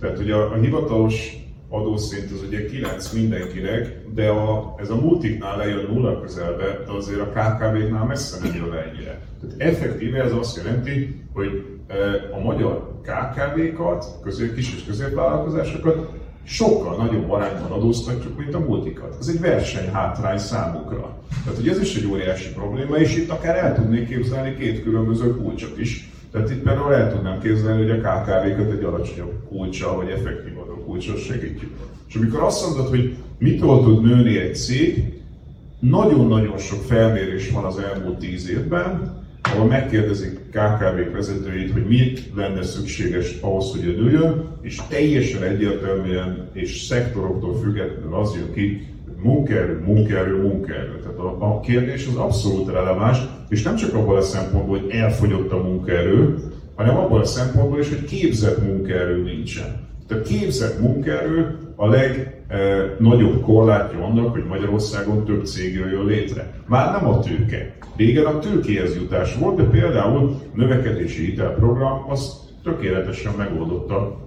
Tehát 0.00 0.18
ugye 0.18 0.34
a, 0.34 0.52
a 0.52 0.54
hivatalos 0.54 1.36
adószint 1.68 2.30
az 2.30 2.42
ugye 2.46 2.66
9 2.66 3.12
mindenkinek, 3.12 4.06
de 4.14 4.28
a, 4.28 4.74
ez 4.78 4.90
a 4.90 5.00
multiknál 5.00 5.56
lejön 5.56 5.86
nulla 5.90 6.20
közelbe, 6.20 6.82
de 6.86 6.92
azért 6.92 7.20
a 7.20 7.28
KKV-knál 7.28 8.04
messze 8.04 8.38
nem 8.42 8.54
jön 8.54 8.72
ennyire. 8.72 9.20
Tehát 9.40 9.54
effektíve 9.58 10.22
ez 10.22 10.32
azt 10.32 10.56
jelenti, 10.56 11.24
hogy 11.32 11.78
e, 11.86 11.94
a 12.32 12.38
magyar 12.38 13.00
KKV-kat, 13.02 14.04
közép, 14.22 14.54
kis 14.54 14.74
és 14.74 14.84
középvállalkozásokat 14.84 16.22
sokkal 16.44 16.96
nagyobb 16.96 17.30
arányban 17.30 17.70
adóztatjuk, 17.70 18.38
mint 18.38 18.54
a 18.54 18.58
multikat. 18.58 19.16
Ez 19.20 19.28
egy 19.28 19.40
versenyhátrány 19.40 20.38
számukra. 20.38 21.18
Tehát 21.44 21.58
hogy 21.58 21.68
ez 21.68 21.80
is 21.80 21.96
egy 21.96 22.06
óriási 22.06 22.52
probléma, 22.52 22.96
és 22.96 23.16
itt 23.16 23.30
akár 23.30 23.56
el 23.56 23.74
tudnék 23.74 24.08
képzelni 24.08 24.56
két 24.56 24.82
különböző 24.82 25.36
kulcsot 25.36 25.78
is. 25.78 26.10
Tehát 26.32 26.50
itt 26.50 26.62
például 26.62 26.94
el 26.94 27.12
tudnám 27.12 27.40
képzelni, 27.40 27.82
hogy 27.82 27.90
a 27.90 28.00
KKV-kat 28.00 28.70
egy 28.70 28.84
alacsonyabb 28.84 29.32
kulcsa, 29.48 29.96
vagy 29.96 30.08
effektív 30.08 30.54
kulcsos 30.84 31.24
segítjük. 31.24 31.70
És 32.08 32.14
amikor 32.14 32.42
azt 32.42 32.66
mondod, 32.66 32.88
hogy 32.88 33.16
mitől 33.38 33.82
tud 33.82 34.02
nőni 34.02 34.38
egy 34.38 34.56
cég, 34.56 35.12
nagyon-nagyon 35.78 36.58
sok 36.58 36.82
felmérés 36.82 37.50
van 37.50 37.64
az 37.64 37.78
elmúlt 37.78 38.18
tíz 38.18 38.50
évben, 38.50 39.22
ahol 39.52 39.66
megkérdezik 39.66 40.40
KKV 40.50 41.12
vezetőit, 41.12 41.72
hogy 41.72 41.86
mit 41.86 42.30
lenne 42.34 42.62
szükséges 42.62 43.36
ahhoz, 43.40 43.70
hogy 43.70 43.96
nőjön, 43.96 44.48
és 44.62 44.80
teljesen 44.88 45.42
egyértelműen 45.42 46.48
és 46.52 46.80
szektoroktól 46.80 47.58
függetlenül 47.58 48.14
az 48.14 48.34
jön 48.34 48.52
ki, 48.52 48.88
munkaerő, 49.22 49.80
munkaerő, 49.84 50.42
munkaerő. 50.42 50.98
Tehát 51.02 51.18
a, 51.18 51.36
a 51.38 51.60
kérdés 51.60 52.06
az 52.06 52.16
abszolút 52.16 52.72
releváns, 52.72 53.18
és 53.48 53.62
nem 53.62 53.76
csak 53.76 53.94
abban 53.94 54.16
a 54.16 54.20
szempontból, 54.20 54.78
hogy 54.78 54.90
elfogyott 54.90 55.52
a 55.52 55.62
munkaerő, 55.62 56.36
hanem 56.74 56.96
abban 56.96 57.20
a 57.20 57.24
szempontból 57.24 57.78
is, 57.78 57.88
hogy 57.88 58.04
képzett 58.04 58.62
munkaerő 58.62 59.22
nincsen. 59.22 59.92
A 60.08 60.20
képzett 60.20 60.80
munkaerő 60.80 61.58
a 61.76 61.88
legnagyobb 61.88 63.42
korlátja 63.42 64.04
annak, 64.04 64.32
hogy 64.32 64.44
Magyarországon 64.48 65.24
több 65.24 65.46
cég 65.46 65.74
jöjjön 65.74 66.04
létre. 66.04 66.52
Már 66.66 66.92
nem 66.92 67.08
a 67.08 67.18
tőke. 67.18 67.76
Régen 67.96 68.24
a 68.24 68.38
tőkéhez 68.38 68.96
jutás 68.96 69.36
volt, 69.36 69.56
de 69.56 69.62
például 69.62 70.40
növekedési 70.54 71.24
hitelprogram 71.24 72.10
az 72.10 72.40
tökéletesen 72.62 73.32
megoldotta 73.36 74.22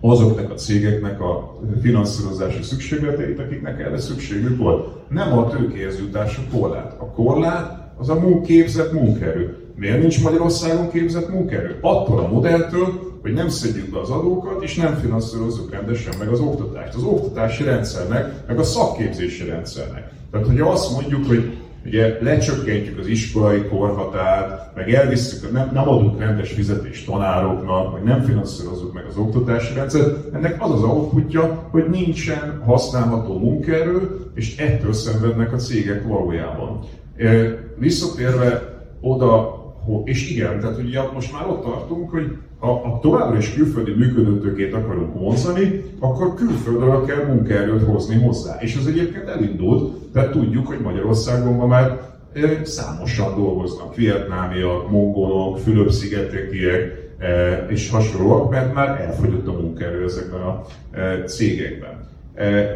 azoknak 0.00 0.50
a 0.50 0.54
cégeknek 0.54 1.20
a 1.20 1.58
finanszírozási 1.82 2.62
szükségleteit, 2.62 3.38
akiknek 3.38 3.80
erre 3.80 3.98
szükségük 3.98 4.58
volt. 4.58 5.10
Nem 5.10 5.38
a 5.38 5.48
tőkéhez 5.48 5.98
jutás 5.98 6.38
a 6.38 6.56
korlát. 6.56 6.96
A 6.98 7.10
korlát 7.10 7.92
az 7.98 8.08
a 8.08 8.40
képzett 8.40 8.92
munkaerő. 8.92 9.56
Miért 9.74 10.00
nincs 10.00 10.22
Magyarországon 10.22 10.90
képzett 10.90 11.28
munkaerő? 11.28 11.78
Attól 11.80 12.18
a 12.18 12.28
modelltől, 12.28 13.15
hogy 13.26 13.34
nem 13.34 13.48
szedjük 13.48 13.90
be 13.90 14.00
az 14.00 14.10
adókat, 14.10 14.62
és 14.62 14.74
nem 14.74 14.94
finanszírozzuk 14.94 15.70
rendesen 15.70 16.14
meg 16.18 16.28
az 16.28 16.40
oktatást. 16.40 16.94
Az 16.94 17.02
oktatási 17.02 17.64
rendszernek, 17.64 18.46
meg 18.46 18.58
a 18.58 18.62
szakképzési 18.62 19.44
rendszernek. 19.44 20.10
Tehát, 20.30 20.46
hogyha 20.46 20.70
azt 20.70 20.92
mondjuk, 20.92 21.26
hogy 21.26 21.56
ugye 21.84 22.18
lecsökkentjük 22.20 22.98
az 22.98 23.06
iskolai 23.06 23.62
korhatárt, 23.62 24.74
meg 24.74 24.94
elvisszük, 24.94 25.52
nem, 25.52 25.70
nem 25.72 25.88
adunk 25.88 26.18
rendes 26.18 26.52
fizetést 26.52 27.06
tanároknak, 27.06 27.92
vagy 27.92 28.02
nem 28.02 28.22
finanszírozzuk 28.22 28.92
meg 28.92 29.04
az 29.08 29.16
oktatási 29.16 29.74
rendszert, 29.74 30.34
ennek 30.34 30.62
az 30.62 30.70
az 30.70 30.82
outputja, 30.82 31.68
hogy 31.70 31.88
nincsen 31.90 32.62
használható 32.64 33.38
munkaerő, 33.38 34.20
és 34.34 34.56
ettől 34.56 34.92
szenvednek 34.92 35.52
a 35.52 35.56
cégek 35.56 36.06
valójában. 36.06 36.80
Visszatérve 37.78 38.62
oda, 39.00 39.64
és 40.04 40.30
igen, 40.30 40.60
tehát 40.60 40.78
ugye 40.78 41.00
most 41.14 41.32
már 41.32 41.48
ott 41.48 41.62
tartunk, 41.62 42.10
hogy 42.10 42.36
ha, 42.58 42.66
ha 42.66 42.98
továbbra 43.02 43.36
is 43.36 43.54
külföldi 43.54 43.92
működőtőkét 43.92 44.74
akarunk 44.74 45.18
vonzani, 45.18 45.84
akkor 46.00 46.34
külföldről 46.34 47.04
kell 47.04 47.24
munkaerőt 47.24 47.82
hozni 47.82 48.14
hozzá. 48.14 48.56
És 48.60 48.76
ez 48.76 48.86
egyébként 48.86 49.28
elindult, 49.28 49.94
tehát 50.12 50.30
tudjuk, 50.30 50.66
hogy 50.66 50.80
Magyarországon 50.80 51.52
ma 51.52 51.66
már 51.66 52.00
számosan 52.62 53.34
dolgoznak, 53.34 53.94
vietnámiak, 53.94 54.90
mongolok, 54.90 55.58
Fülöp-szigetekiek 55.58 57.04
és 57.68 57.90
hasonlóak, 57.90 58.50
mert 58.50 58.74
már 58.74 59.00
elfogyott 59.00 59.46
a 59.46 59.52
munkaerő 59.52 60.04
ezekben 60.04 60.40
a 60.40 60.64
cégekben. 61.26 62.04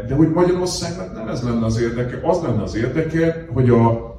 De 0.09 0.15
hogy 0.17 0.29
Magyarországnak 0.29 1.15
nem 1.15 1.29
ez 1.29 1.43
lenne 1.43 1.65
az 1.65 1.81
érdeke, 1.81 2.21
az 2.23 2.43
lenne 2.43 2.63
az 2.63 2.77
érdeke, 2.77 3.47
hogy 3.53 3.71
a, 3.71 4.10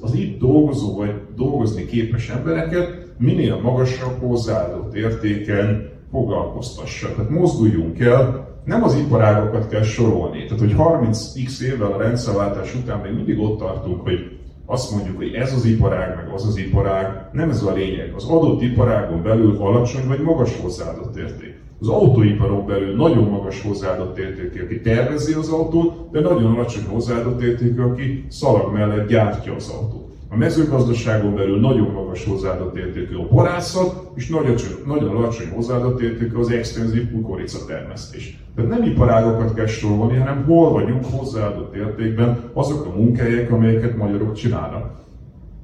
az 0.00 0.14
itt 0.14 0.38
dolgozó 0.38 0.96
vagy 0.96 1.14
dolgozni 1.36 1.84
képes 1.84 2.28
embereket 2.28 3.06
minél 3.18 3.60
magasabb 3.60 4.20
hozzáadott 4.20 4.94
értéken 4.94 5.88
foglalkoztassa. 6.10 7.14
Tehát 7.14 7.30
mozduljunk 7.30 8.00
el, 8.00 8.54
nem 8.64 8.82
az 8.82 8.94
iparágokat 8.94 9.68
kell 9.68 9.82
sorolni. 9.82 10.44
Tehát, 10.44 10.58
hogy 10.58 10.74
30x 10.78 11.60
évvel 11.60 11.92
a 11.92 11.98
rendszerváltás 11.98 12.74
után 12.74 13.00
még 13.00 13.14
mindig 13.14 13.38
ott 13.38 13.58
tartunk, 13.58 14.00
hogy 14.00 14.38
azt 14.66 14.90
mondjuk, 14.90 15.16
hogy 15.16 15.32
ez 15.32 15.52
az 15.52 15.64
iparág, 15.64 16.16
meg 16.16 16.34
az 16.34 16.46
az 16.46 16.56
iparág, 16.56 17.28
nem 17.32 17.50
ez 17.50 17.62
a 17.62 17.72
lényeg. 17.72 18.12
Az 18.14 18.24
adott 18.24 18.62
iparágon 18.62 19.22
belül 19.22 19.56
alacsony 19.60 20.06
vagy 20.06 20.20
magas 20.20 20.60
hozzáadott 20.60 21.16
érték. 21.16 21.55
Az 21.80 21.88
autóiparon 21.88 22.66
belül 22.66 22.96
nagyon 22.96 23.24
magas 23.24 23.62
hozzáadott 23.62 24.18
értékű, 24.18 24.62
aki 24.64 24.80
tervezi 24.80 25.32
az 25.32 25.48
autót, 25.48 26.10
de 26.10 26.20
nagyon 26.20 26.54
alacsony 26.54 26.84
hozzáadott 26.84 27.42
értékű, 27.42 27.80
aki 27.80 28.24
szalag 28.28 28.72
mellett 28.72 29.08
gyártja 29.08 29.54
az 29.54 29.68
autót. 29.68 30.06
A 30.30 30.36
mezőgazdaságon 30.36 31.34
belül 31.34 31.60
nagyon 31.60 31.90
magas 31.90 32.24
hozzáadott 32.24 32.76
értékű 32.76 33.14
a 33.14 33.28
borászat, 33.30 34.10
és 34.14 34.28
nagyon, 34.28 34.54
nagyon 34.86 35.16
alacsony 35.16 35.48
hozzáadott 35.54 36.00
értékű 36.00 36.36
az 36.36 36.50
extenzív 36.50 37.10
kukorica 37.10 37.58
termesztés. 37.66 38.38
Tehát 38.54 38.70
nem 38.70 38.82
iparágokat 38.82 39.54
kell 39.54 39.66
sorolni, 39.66 40.16
hanem 40.16 40.44
hol 40.44 40.70
vagyunk 40.70 41.04
hozzáadott 41.04 41.74
értékben 41.74 42.50
azok 42.52 42.86
a 42.86 42.96
munkahelyek, 42.96 43.52
amelyeket 43.52 43.96
magyarok 43.96 44.32
csinálnak. 44.32 45.04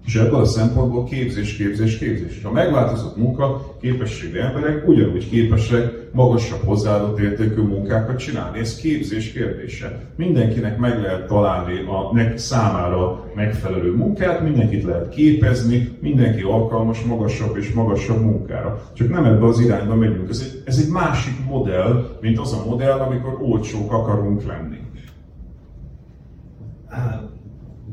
És 0.07 0.17
ebből 0.17 0.41
a 0.41 0.45
szempontból 0.45 1.05
képzés, 1.05 1.57
képzés, 1.57 1.99
képzés. 1.99 2.41
Ha 2.43 2.53
megváltozott 2.53 3.17
munka, 3.17 3.77
képességű 3.81 4.39
emberek 4.39 4.89
ugyanúgy 4.89 5.29
képesek 5.29 6.13
magasabb 6.13 6.61
hozzáadott 6.65 7.19
értékű 7.19 7.61
munkákat 7.61 8.19
csinálni. 8.19 8.59
Ez 8.59 8.77
képzés 8.77 9.33
kérdése. 9.33 10.01
Mindenkinek 10.17 10.79
meg 10.79 11.01
lehet 11.01 11.27
találni 11.27 11.79
a 11.79 12.15
neki 12.15 12.39
számára 12.39 13.25
megfelelő 13.35 13.95
munkát, 13.95 14.43
mindenkit 14.43 14.85
lehet 14.85 15.09
képezni, 15.09 15.99
mindenki 16.01 16.43
alkalmas 16.43 17.03
magasabb 17.03 17.57
és 17.57 17.73
magasabb 17.73 18.21
munkára. 18.21 18.83
Csak 18.93 19.09
nem 19.09 19.25
ebbe 19.25 19.47
az 19.47 19.61
irányba 19.61 19.95
megyünk. 19.95 20.29
Ez 20.29 20.43
egy, 20.53 20.63
ez 20.65 20.79
egy 20.79 20.93
másik 20.93 21.45
modell, 21.49 22.19
mint 22.21 22.39
az 22.39 22.53
a 22.53 22.69
modell, 22.69 22.99
amikor 22.99 23.39
olcsók 23.41 23.93
akarunk 23.93 24.47
lenni 24.47 24.81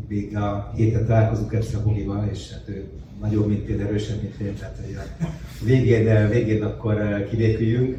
még 0.10 0.38
a 0.38 0.72
héten 0.76 1.06
találkozunk 1.06 1.54
Epsza 1.54 1.84
Bogival, 1.84 2.30
és 2.32 2.52
hát 2.52 2.64
ő 2.66 2.84
nagyobb, 3.22 3.48
mint 3.48 3.68
én, 3.68 3.80
erősebb, 3.80 4.22
mint 4.22 4.40
én, 4.40 4.56
tehát 4.60 4.80
hogy 4.86 4.96
a 4.96 5.26
végén, 5.66 6.30
végén 6.30 6.64
akkor 6.64 7.26
kivéküljünk. 7.30 7.98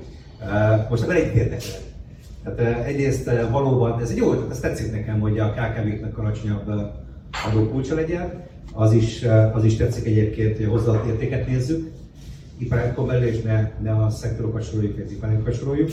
Most 0.90 1.02
akkor 1.02 1.14
egy 1.14 1.36
érdekel. 1.36 1.80
Tehát 2.44 2.86
egyrészt 2.86 3.30
valóban, 3.50 4.00
ez 4.00 4.10
egy 4.10 4.16
jó, 4.16 4.32
ez 4.50 4.60
tetszik 4.60 4.92
nekem, 4.92 5.20
hogy 5.20 5.38
a 5.38 5.52
KKV-knek 5.52 6.18
alacsonyabb 6.18 6.72
adókulcsa 7.46 7.94
legyen. 7.94 8.42
Az 8.72 8.92
is, 8.92 9.24
az 9.52 9.64
is 9.64 9.76
tetszik 9.76 10.06
egyébként, 10.06 10.56
hogy 10.56 10.66
hozzáadott 10.66 11.06
értéket 11.06 11.46
nézzük, 11.46 11.90
iparágokon 12.58 13.06
belül, 13.06 13.28
és 13.28 13.42
ne, 13.42 13.70
ne 13.82 13.92
a 13.92 14.10
szektorokat 14.10 14.62
soroljuk, 14.62 14.98
az 15.04 15.12
iparágokat 15.12 15.54
soroljuk. 15.54 15.90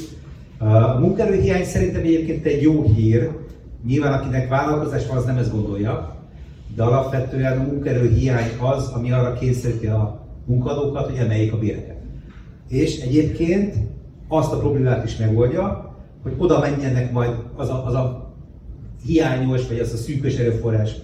A 0.57 0.99
munkaerőhiány 0.99 1.65
szerintem 1.65 2.01
egyébként 2.01 2.45
egy 2.45 2.61
jó 2.61 2.83
hír, 2.83 3.29
Nyilván 3.87 4.13
akinek 4.13 4.49
vállalkozás 4.49 5.07
van, 5.07 5.17
az 5.17 5.25
nem 5.25 5.37
ezt 5.37 5.51
gondolja, 5.51 6.15
de 6.75 6.83
alapvetően 6.83 7.57
a 7.57 7.63
munkaerő 7.63 8.09
hiány 8.09 8.49
az, 8.59 8.87
ami 8.87 9.11
arra 9.11 9.33
kényszeríti 9.33 9.87
a 9.87 10.25
munkadókat, 10.45 11.09
hogy 11.09 11.17
emeljék 11.17 11.53
a 11.53 11.57
béreket. 11.57 11.97
És 12.67 12.99
egyébként 12.99 13.75
azt 14.27 14.53
a 14.53 14.57
problémát 14.57 15.05
is 15.05 15.17
megoldja, 15.17 15.95
hogy 16.23 16.33
oda 16.37 16.59
menjenek 16.59 17.11
majd 17.11 17.31
az 17.55 17.69
a, 17.69 17.85
az 17.85 17.93
a 17.93 18.35
hiányos, 19.05 19.67
vagy 19.67 19.79
az 19.79 19.93
a 19.93 19.97
szűkös 19.97 20.37
erőforrás, 20.37 20.95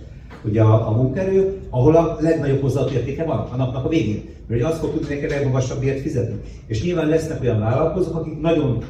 ugye 0.45 0.61
a, 0.61 0.87
a 0.87 0.91
munkaerő, 0.91 1.59
ahol 1.69 1.95
a 1.95 2.17
legnagyobb 2.19 2.61
hozzáadott 2.61 2.93
értéke 2.93 3.23
van 3.23 3.47
a 3.51 3.55
napnak 3.55 3.85
a 3.85 3.89
végén. 3.89 4.23
Mert 4.47 4.63
azt 4.63 4.79
fog 4.79 4.91
tudni 4.91 5.13
neked 5.13 5.29
legmagasabb 5.29 5.79
bért 5.79 6.01
fizetni. 6.01 6.39
És 6.65 6.83
nyilván 6.83 7.07
lesznek 7.07 7.41
olyan 7.41 7.59
vállalkozók, 7.59 8.15
akik 8.15 8.41
nagyon 8.41 8.83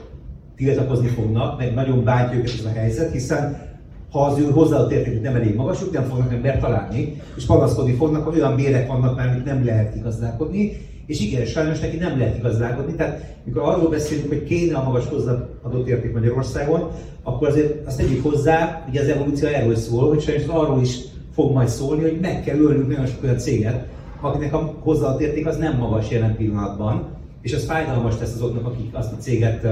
tiltakozni 0.55 1.07
fognak, 1.07 1.57
meg 1.57 1.73
nagyon 1.73 2.03
bántja 2.03 2.37
őket 2.37 2.53
ez 2.59 2.65
a 2.65 2.79
helyzet, 2.79 3.11
hiszen 3.11 3.71
ha 4.13 4.25
az 4.25 4.39
ő 4.39 4.43
hozzáadott 4.43 4.91
értékük 4.91 5.21
nem 5.21 5.35
elég 5.35 5.55
magas, 5.55 5.81
ők 5.81 5.91
nem 5.91 6.03
fognak 6.03 6.33
embert 6.33 6.59
találni, 6.59 7.21
és 7.35 7.45
panaszkodni 7.45 7.93
fognak, 7.93 8.27
hogy 8.27 8.37
olyan 8.37 8.55
bérek 8.55 8.87
vannak 8.87 9.15
már, 9.15 9.27
amit 9.27 9.45
nem 9.45 9.65
lehet 9.65 9.95
igazdálkodni, 9.95 10.77
és 11.05 11.19
igen, 11.19 11.45
sajnos 11.45 11.79
neki 11.79 11.97
nem 11.97 12.17
lehet 12.17 12.37
igazdálkodni. 12.37 12.95
Tehát 12.95 13.35
mikor 13.43 13.61
arról 13.61 13.89
beszélünk, 13.89 14.27
hogy 14.27 14.43
kéne 14.43 14.77
a 14.77 14.83
magas 14.83 15.07
hozzáadott 15.07 15.87
érték 15.87 16.13
Magyarországon, 16.13 16.91
akkor 17.23 17.47
azért 17.47 17.87
azt 17.87 17.97
tegyük 17.97 18.23
hozzá, 18.23 18.83
hogy 18.85 18.97
az 18.97 19.07
evolúció 19.07 19.47
erről 19.47 19.75
szól, 19.75 20.07
hogy 20.07 20.21
sajnos 20.21 20.45
arról 20.47 20.81
is 20.81 20.97
fog 21.33 21.51
majd 21.53 21.67
szólni, 21.67 22.01
hogy 22.01 22.19
meg 22.21 22.43
kell 22.43 22.57
ölnünk 22.57 22.87
nagyon 22.87 23.05
sok 23.05 23.23
olyan 23.23 23.37
céget, 23.37 23.87
akinek 24.21 24.53
a 24.53 24.73
hozzáadott 24.79 25.21
érték 25.21 25.47
az 25.47 25.57
nem 25.57 25.77
magas 25.77 26.09
jelen 26.09 26.35
pillanatban, 26.35 27.07
és 27.41 27.53
az 27.53 27.65
fájdalmas 27.65 28.15
tesz 28.17 28.33
azoknak, 28.33 28.65
akik 28.65 28.89
azt 28.91 29.13
a 29.13 29.17
céget 29.17 29.67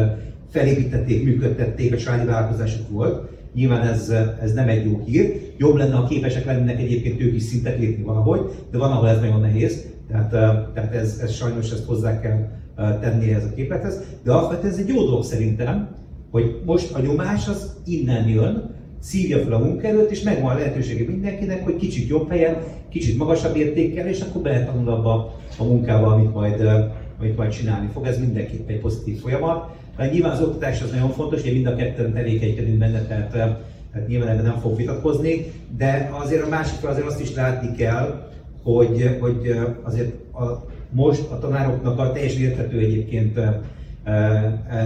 felépítették, 0.52 1.24
működtették, 1.24 1.94
a 1.94 1.98
családi 1.98 2.26
vállalkozásuk 2.26 2.90
volt. 2.90 3.30
Nyilván 3.54 3.82
ez, 3.82 4.14
ez 4.42 4.54
nem 4.54 4.68
egy 4.68 4.86
jó 4.86 5.02
hír. 5.06 5.54
Jobb 5.58 5.76
lenne, 5.76 5.96
ha 5.96 6.08
képesek 6.08 6.46
lennének 6.46 6.80
egyébként 6.80 7.22
ők 7.22 7.36
is 7.36 7.44
szintet 7.44 7.80
lépni 7.80 8.04
valahogy, 8.04 8.40
de 8.72 8.78
van, 8.78 8.92
ahol 8.92 9.10
ez 9.10 9.20
nagyon 9.20 9.40
nehéz. 9.40 9.86
Tehát, 10.08 10.30
tehát 10.74 10.94
ez, 10.94 11.20
ez 11.24 11.32
sajnos 11.32 11.72
ezt 11.72 11.86
hozzá 11.86 12.20
kell 12.20 12.48
tenni 12.76 13.34
ez 13.34 13.44
a 13.44 13.54
képlethez. 13.56 14.04
De 14.24 14.32
alapvetően 14.32 14.74
ez 14.74 14.80
egy 14.80 14.88
jó 14.88 15.06
dolog 15.06 15.24
szerintem, 15.24 15.96
hogy 16.32 16.62
most 16.66 16.94
a 16.94 17.00
nyomás 17.00 17.48
az 17.48 17.76
innen 17.86 18.28
jön, 18.28 18.70
szívja 19.00 19.38
fel 19.38 19.54
a 19.54 19.60
munkaerőt, 19.60 20.12
és 20.12 20.22
megvan 20.22 20.52
a 20.52 20.58
lehetősége 20.58 21.06
mindenkinek, 21.08 21.64
hogy 21.64 21.76
kicsit 21.76 22.08
jobb 22.08 22.30
helyen, 22.30 22.58
kicsit 22.90 23.18
magasabb 23.18 23.56
értékkel, 23.56 24.08
és 24.08 24.22
akkor 24.22 24.42
beletanul 24.42 24.90
abba 24.90 25.36
a 25.58 25.64
munkába, 25.64 26.08
amit 26.08 26.34
majd, 26.34 26.62
amit 27.20 27.38
majd 27.38 27.52
csinálni 27.52 27.90
fog. 27.94 28.06
Ez 28.06 28.20
mindenképp 28.20 28.70
egy 28.70 28.80
pozitív 28.80 29.20
folyamat. 29.20 29.76
Hát 29.98 30.12
nyilván 30.12 30.32
az 30.32 30.42
oktatás 30.42 30.82
az 30.82 30.92
nagyon 30.92 31.10
fontos, 31.10 31.42
hogy 31.42 31.54
mind 31.54 31.66
a 31.66 31.76
ketten 31.76 32.14
tevékenykedünk 32.14 32.78
benne, 32.78 33.02
tehát, 33.02 33.32
tehát 33.32 33.62
nyilván 34.08 34.28
ebben 34.28 34.44
nem 34.44 34.60
fog 34.60 34.76
vitatkozni, 34.76 35.52
de 35.78 36.10
azért 36.24 36.44
a 36.46 36.50
másik 36.50 36.84
azért 36.84 37.06
azt 37.06 37.22
is 37.22 37.34
látni 37.34 37.76
kell, 37.76 38.30
hogy, 38.64 39.18
hogy 39.20 39.56
azért 39.84 40.14
a, 40.34 40.66
most 40.90 41.30
a 41.32 41.40
tanároknak 41.40 42.00
a 42.00 42.12
teljes 42.12 42.36
érthető 42.36 42.78
egyébként 42.78 43.40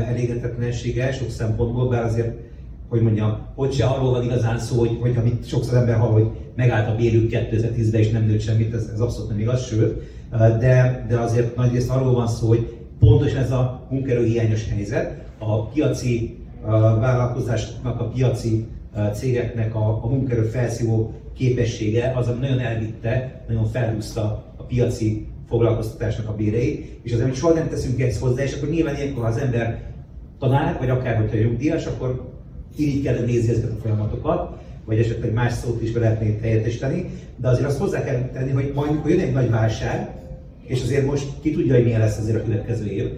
elégedetlensége 0.08 1.12
sok 1.12 1.30
szempontból, 1.30 1.88
bár 1.88 2.04
azért, 2.04 2.36
hogy 2.90 3.02
mondjam, 3.02 3.38
hogy 3.56 3.74
se 3.74 3.86
arról 3.86 4.12
van 4.12 4.24
igazán 4.24 4.60
szó, 4.60 4.80
hogy, 4.80 4.98
hogy 5.02 5.16
amit 5.18 5.48
sokszor 5.48 5.78
ember 5.78 5.98
hall, 5.98 6.12
hogy 6.12 6.28
megállt 6.56 6.90
a 6.90 6.96
bérük 6.96 7.32
2010-ben 7.32 8.00
és 8.00 8.10
nem 8.10 8.26
nőtt 8.26 8.42
semmit, 8.42 8.74
ez, 8.74 8.90
ez 8.94 9.00
abszolút 9.00 9.30
nem 9.30 9.40
igaz, 9.40 9.66
sőt, 9.66 10.02
de, 10.60 11.06
de 11.10 11.20
azért 11.20 11.56
nagyrészt 11.56 11.90
arról 11.90 12.14
van 12.14 12.28
szó, 12.28 12.48
hogy 12.48 12.76
pontosan 13.06 13.42
ez 13.42 13.52
a 13.52 13.88
munkerőhiányos 13.90 14.70
helyzet, 14.70 15.24
a 15.38 15.66
piaci 15.68 16.38
vállalkozásoknak, 17.00 18.00
a 18.00 18.08
piaci 18.08 18.66
cégeknek 19.14 19.76
a, 19.76 20.04
a 20.04 20.08
munkerő 20.08 20.42
felszívó 20.42 21.14
képessége 21.34 22.14
az, 22.16 22.28
ami 22.28 22.40
nagyon 22.40 22.60
elvitte, 22.60 23.44
nagyon 23.48 23.66
felhúzta 23.66 24.22
a 24.58 24.64
piaci 24.64 25.28
foglalkoztatásnak 25.48 26.30
a 26.30 26.36
béreit, 26.36 27.00
és 27.04 27.12
azért, 27.14 27.28
hogy 27.28 27.38
soha 27.38 27.54
nem 27.54 27.70
teszünk 27.70 28.02
ezt 28.02 28.20
hozzá, 28.20 28.44
és 28.44 28.54
akkor 28.54 28.70
nyilván 28.70 28.96
ilyenkor, 28.96 29.24
ha 29.24 29.30
az 29.30 29.38
ember 29.38 29.82
tanár, 30.40 30.78
vagy 30.80 30.90
akár 30.90 31.18
hogyha 31.18 31.38
nyugdíjas, 31.38 31.86
akkor 31.86 32.32
így 32.78 33.04
kell 33.04 33.26
nézni 33.26 33.50
ezeket 33.50 33.72
a 33.72 33.82
folyamatokat, 33.82 34.58
vagy 34.86 35.00
esetleg 35.00 35.34
más 35.34 35.54
szót 35.54 35.82
is 35.82 35.92
be 35.92 36.00
lehetné 36.00 36.38
helyettesíteni, 36.42 37.10
de 37.38 37.48
azért 37.48 37.68
azt 37.68 37.80
hozzá 37.80 38.04
kell 38.04 38.30
tenni, 38.34 38.52
hogy 38.52 38.72
majd, 38.76 38.90
amikor 38.90 39.10
jön 39.10 39.20
egy 39.20 39.34
nagy 39.34 39.50
válság, 39.50 40.10
és 40.66 40.82
azért 40.82 41.06
most 41.06 41.28
ki 41.42 41.52
tudja, 41.52 41.74
hogy 41.74 41.84
milyen 41.84 42.00
lesz 42.00 42.18
azért 42.18 42.38
a 42.38 42.44
következő 42.44 42.86
év, 42.86 43.10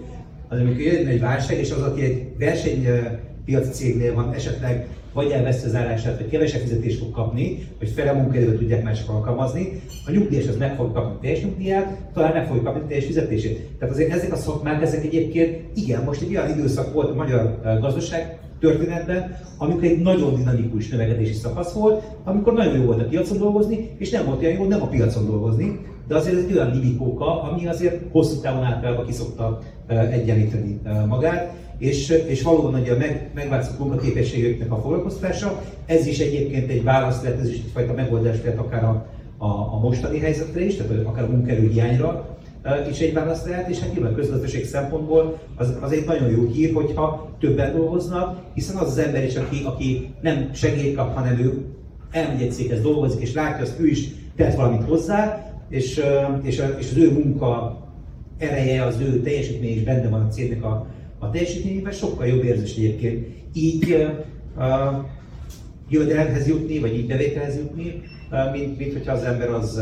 az 0.47 0.59
amikor 0.59 0.81
jön 0.81 1.07
egy 1.07 1.19
válság, 1.19 1.59
és 1.59 1.71
az, 1.71 1.81
aki 1.81 2.01
egy 2.01 2.27
versenypiaci 2.39 3.69
cégnél 3.71 4.13
van, 4.13 4.33
esetleg 4.33 4.87
vagy 5.13 5.31
elveszi 5.31 5.65
az 5.65 5.75
állását, 5.75 6.17
vagy 6.17 6.29
kevesebb 6.29 6.61
fizetést 6.61 6.99
fog 6.99 7.11
kapni, 7.11 7.67
vagy 7.79 7.89
fele 7.89 8.11
munkaidőt 8.11 8.57
tudják 8.57 8.83
mások 8.83 9.09
alkalmazni, 9.09 9.81
a 10.05 10.11
nyugdíjas 10.11 10.47
az 10.47 10.57
meg 10.57 10.75
fog 10.75 10.93
kapni 10.93 11.17
teljes 11.21 11.43
nyugdíját, 11.43 11.97
talán 12.13 12.33
meg 12.33 12.47
fogja 12.47 12.61
kapni 12.61 12.87
teljes 12.87 13.05
fizetését. 13.05 13.59
Tehát 13.79 13.93
azért 13.93 14.11
ezek 14.11 14.33
a 14.33 14.35
szakmák, 14.35 14.81
ezek 14.81 15.03
egyébként, 15.03 15.57
igen, 15.75 16.03
most 16.03 16.21
egy 16.21 16.35
olyan 16.35 16.49
időszak 16.49 16.93
volt 16.93 17.09
a 17.09 17.15
magyar 17.15 17.59
gazdaság 17.81 18.37
történetben, 18.59 19.37
amikor 19.57 19.83
egy 19.83 20.01
nagyon 20.01 20.35
dinamikus 20.35 20.89
növekedési 20.89 21.33
szakasz 21.33 21.73
volt, 21.73 22.03
amikor 22.23 22.53
nagyon 22.53 22.77
jó 22.77 22.83
volt 22.83 23.01
a 23.01 23.07
piacon 23.07 23.37
dolgozni, 23.37 23.89
és 23.97 24.09
nem 24.09 24.25
volt 24.25 24.41
olyan 24.41 24.53
jó 24.53 24.65
nem 24.65 24.81
a 24.81 24.87
piacon 24.87 25.25
dolgozni, 25.25 25.79
de 26.07 26.15
azért 26.15 26.35
ez 26.35 26.43
egy 26.43 26.53
olyan 26.53 26.71
libikóka, 26.71 27.41
ami 27.41 27.67
azért 27.67 28.01
hosszú 28.11 28.39
távon 28.39 28.63
általában 28.63 29.05
kiszokta 29.05 29.59
egyenlíteni 29.87 30.79
magát, 31.07 31.53
és, 31.77 32.09
és 32.09 32.43
valóban 32.43 32.81
ugye 32.81 32.93
a 32.93 32.97
meg, 32.97 33.31
megváltozott 33.33 33.79
munkaképességeknek 33.79 34.71
a 34.71 34.81
foglalkoztása, 34.81 35.61
ez 35.85 36.05
is 36.05 36.19
egyébként 36.19 36.69
egy 36.69 36.83
válasz 36.83 37.21
lehet, 37.21 37.39
ez 37.39 37.49
is 37.49 37.55
egyfajta 37.55 37.93
megoldás 37.93 38.37
lehet 38.43 38.59
akár 38.59 38.83
a, 38.83 39.05
a, 39.37 39.47
a 39.47 39.79
mostani 39.79 40.19
helyzetre 40.19 40.65
is, 40.65 40.75
tehát 40.75 41.05
akár 41.05 41.23
a 41.23 41.27
munkerő 41.27 41.69
is 42.89 42.99
egy 42.99 43.13
válasz 43.13 43.45
lehet, 43.45 43.69
és 43.69 43.79
hát 43.79 43.93
nyilván 43.93 44.13
közgazdaság 44.13 44.63
szempontból 44.63 45.39
az, 45.55 45.77
az 45.81 45.91
egy 45.91 46.05
nagyon 46.05 46.29
jó 46.29 46.45
hír, 46.45 46.73
hogyha 46.73 47.29
többen 47.39 47.75
dolgoznak, 47.75 48.41
hiszen 48.53 48.75
az 48.75 48.87
az 48.87 48.97
ember 48.97 49.23
is, 49.23 49.35
aki, 49.35 49.61
aki 49.65 50.13
nem 50.21 50.49
segélyt 50.53 50.95
kap, 50.95 51.15
hanem 51.15 51.39
ő 51.39 51.65
elmegy 52.11 52.41
egy 52.41 52.51
céghez 52.51 52.81
dolgozik, 52.81 53.21
és 53.21 53.33
látja, 53.33 53.65
hogy 53.65 53.85
ő 53.85 53.87
is 53.87 54.07
tett 54.35 54.55
valamit 54.55 54.83
hozzá, 54.83 55.46
és, 55.69 56.01
és, 56.41 56.63
és 56.79 56.89
az 56.91 56.97
ő 56.97 57.11
munka 57.11 57.77
ereje, 58.37 58.83
az 58.83 58.99
ő 58.99 59.21
teljesítmény 59.21 59.75
is 59.75 59.83
benne 59.83 60.09
van 60.09 60.21
a 60.21 60.27
cégnek 60.27 60.63
a, 60.63 60.87
a 61.19 61.29
teljesítményében, 61.29 61.91
sokkal 61.91 62.27
jobb 62.27 62.43
érzés 62.43 62.75
egyébként 62.75 63.27
így 63.53 64.07
uh, 64.57 64.63
jövedelemhez 65.89 66.47
jutni, 66.47 66.79
vagy 66.79 66.97
így 66.97 67.07
bevételhez 67.07 67.55
jutni, 67.55 68.01
mint, 68.51 68.77
mint 68.77 68.93
hogyha 68.93 69.11
az 69.13 69.23
ember 69.23 69.49
az, 69.49 69.81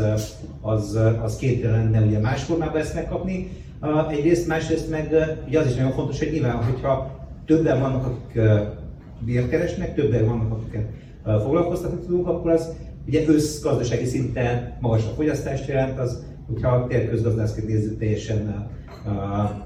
az, 0.60 0.98
az 1.22 1.36
kénytelen 1.36 1.90
lenne 1.90 2.06
ugye 2.06 2.18
más 2.18 2.42
formában 2.42 2.80
ezt 2.80 2.94
megkapni. 2.94 3.48
Uh, 3.82 4.12
egyrészt, 4.12 4.46
másrészt 4.46 4.90
meg 4.90 5.14
ugye 5.46 5.60
az 5.60 5.66
is 5.66 5.74
nagyon 5.74 5.92
fontos, 5.92 6.18
hogy 6.18 6.30
nyilván, 6.32 6.56
hogyha 6.56 7.26
többen 7.46 7.80
vannak, 7.80 8.06
akik 8.06 8.42
uh, 8.42 8.60
bért 9.18 9.48
keresnek, 9.48 9.94
többen 9.94 10.26
vannak, 10.26 10.52
akiket 10.52 10.88
foglalkoztatni 11.42 12.06
tudunk, 12.06 12.26
akkor 12.26 12.50
az 12.50 12.72
Ugye 13.06 13.24
összgazdasági 13.26 14.04
szinten 14.04 14.76
magasabb 14.80 15.14
fogyasztást 15.14 15.68
jelent, 15.68 15.98
az, 15.98 16.24
hogyha 16.46 16.86
térközgazdászként 16.86 17.66
nézzük 17.68 17.98
teljesen 17.98 18.70
uh, 19.06 19.12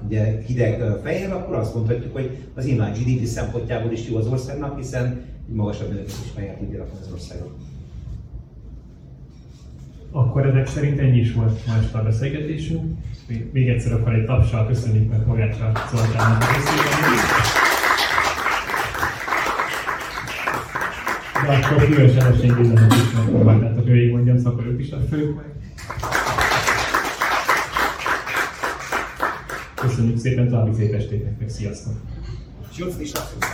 ugye 0.05 0.41
hideg 0.45 0.83
fejjel, 1.03 1.31
akkor 1.31 1.55
azt 1.55 1.75
mondhatjuk, 1.75 2.13
hogy 2.13 2.37
az 2.55 2.65
imány 2.65 2.91
GDP 2.91 3.25
szempontjából 3.25 3.91
is 3.91 4.09
jó 4.09 4.17
az 4.17 4.27
országnak, 4.27 4.77
hiszen 4.77 5.05
egy 5.49 5.55
magasabb 5.55 5.89
növekedés 5.89 6.31
fejjel 6.35 6.57
tudja 6.57 6.77
rakni 6.77 6.99
az 7.01 7.11
országot. 7.13 7.53
Akkor 10.11 10.45
ezek 10.45 10.67
szerint 10.67 10.99
ennyi 10.99 11.19
is 11.19 11.33
volt 11.33 11.59
ma 11.65 11.99
a 11.99 12.03
beszélgetésünk. 12.03 12.97
Még 13.51 13.69
egyszer 13.69 13.93
akkor 13.93 14.13
egy 14.13 14.25
tapsal 14.25 14.67
köszönjük 14.67 15.09
meg 15.09 15.23
Pogácsa 15.23 15.71
Zoltánnak 15.91 16.41
a 16.41 16.45
beszélgetést. 16.45 17.60
De 21.47 21.53
akkor 21.53 21.85
különösen 21.85 22.33
esély 22.33 22.51
Gézának 22.61 22.93
is 22.93 23.13
megpróbáltátok 23.15 23.85
végigmondjam, 23.85 24.37
szóval 24.37 24.53
akkor 24.53 24.65
ők 24.65 24.79
is 24.79 24.89
fők 25.09 25.35
meg. 25.35 25.45
Köszönjük 29.75 30.17
szépen, 30.17 30.49
további 30.49 30.73
szép 30.73 30.93
estét 30.93 31.23
nektek, 31.23 31.49
sziasztok! 31.49 31.93
Schutz 32.71 32.97
die 32.97 33.05
Stadt. 33.05 33.45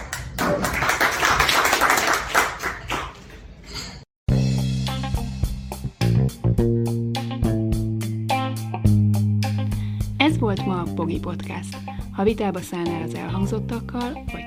Ez 10.17 10.37
volt 10.37 10.65
ma 10.65 10.81
a 10.81 10.87
Pogi 10.95 11.19
Podcast. 11.19 11.77
Ha 12.11 12.23
vitába 12.23 12.59
szállnál 12.59 13.01
az 13.01 13.13
elhangzottakkal, 13.13 14.23
vagy 14.31 14.46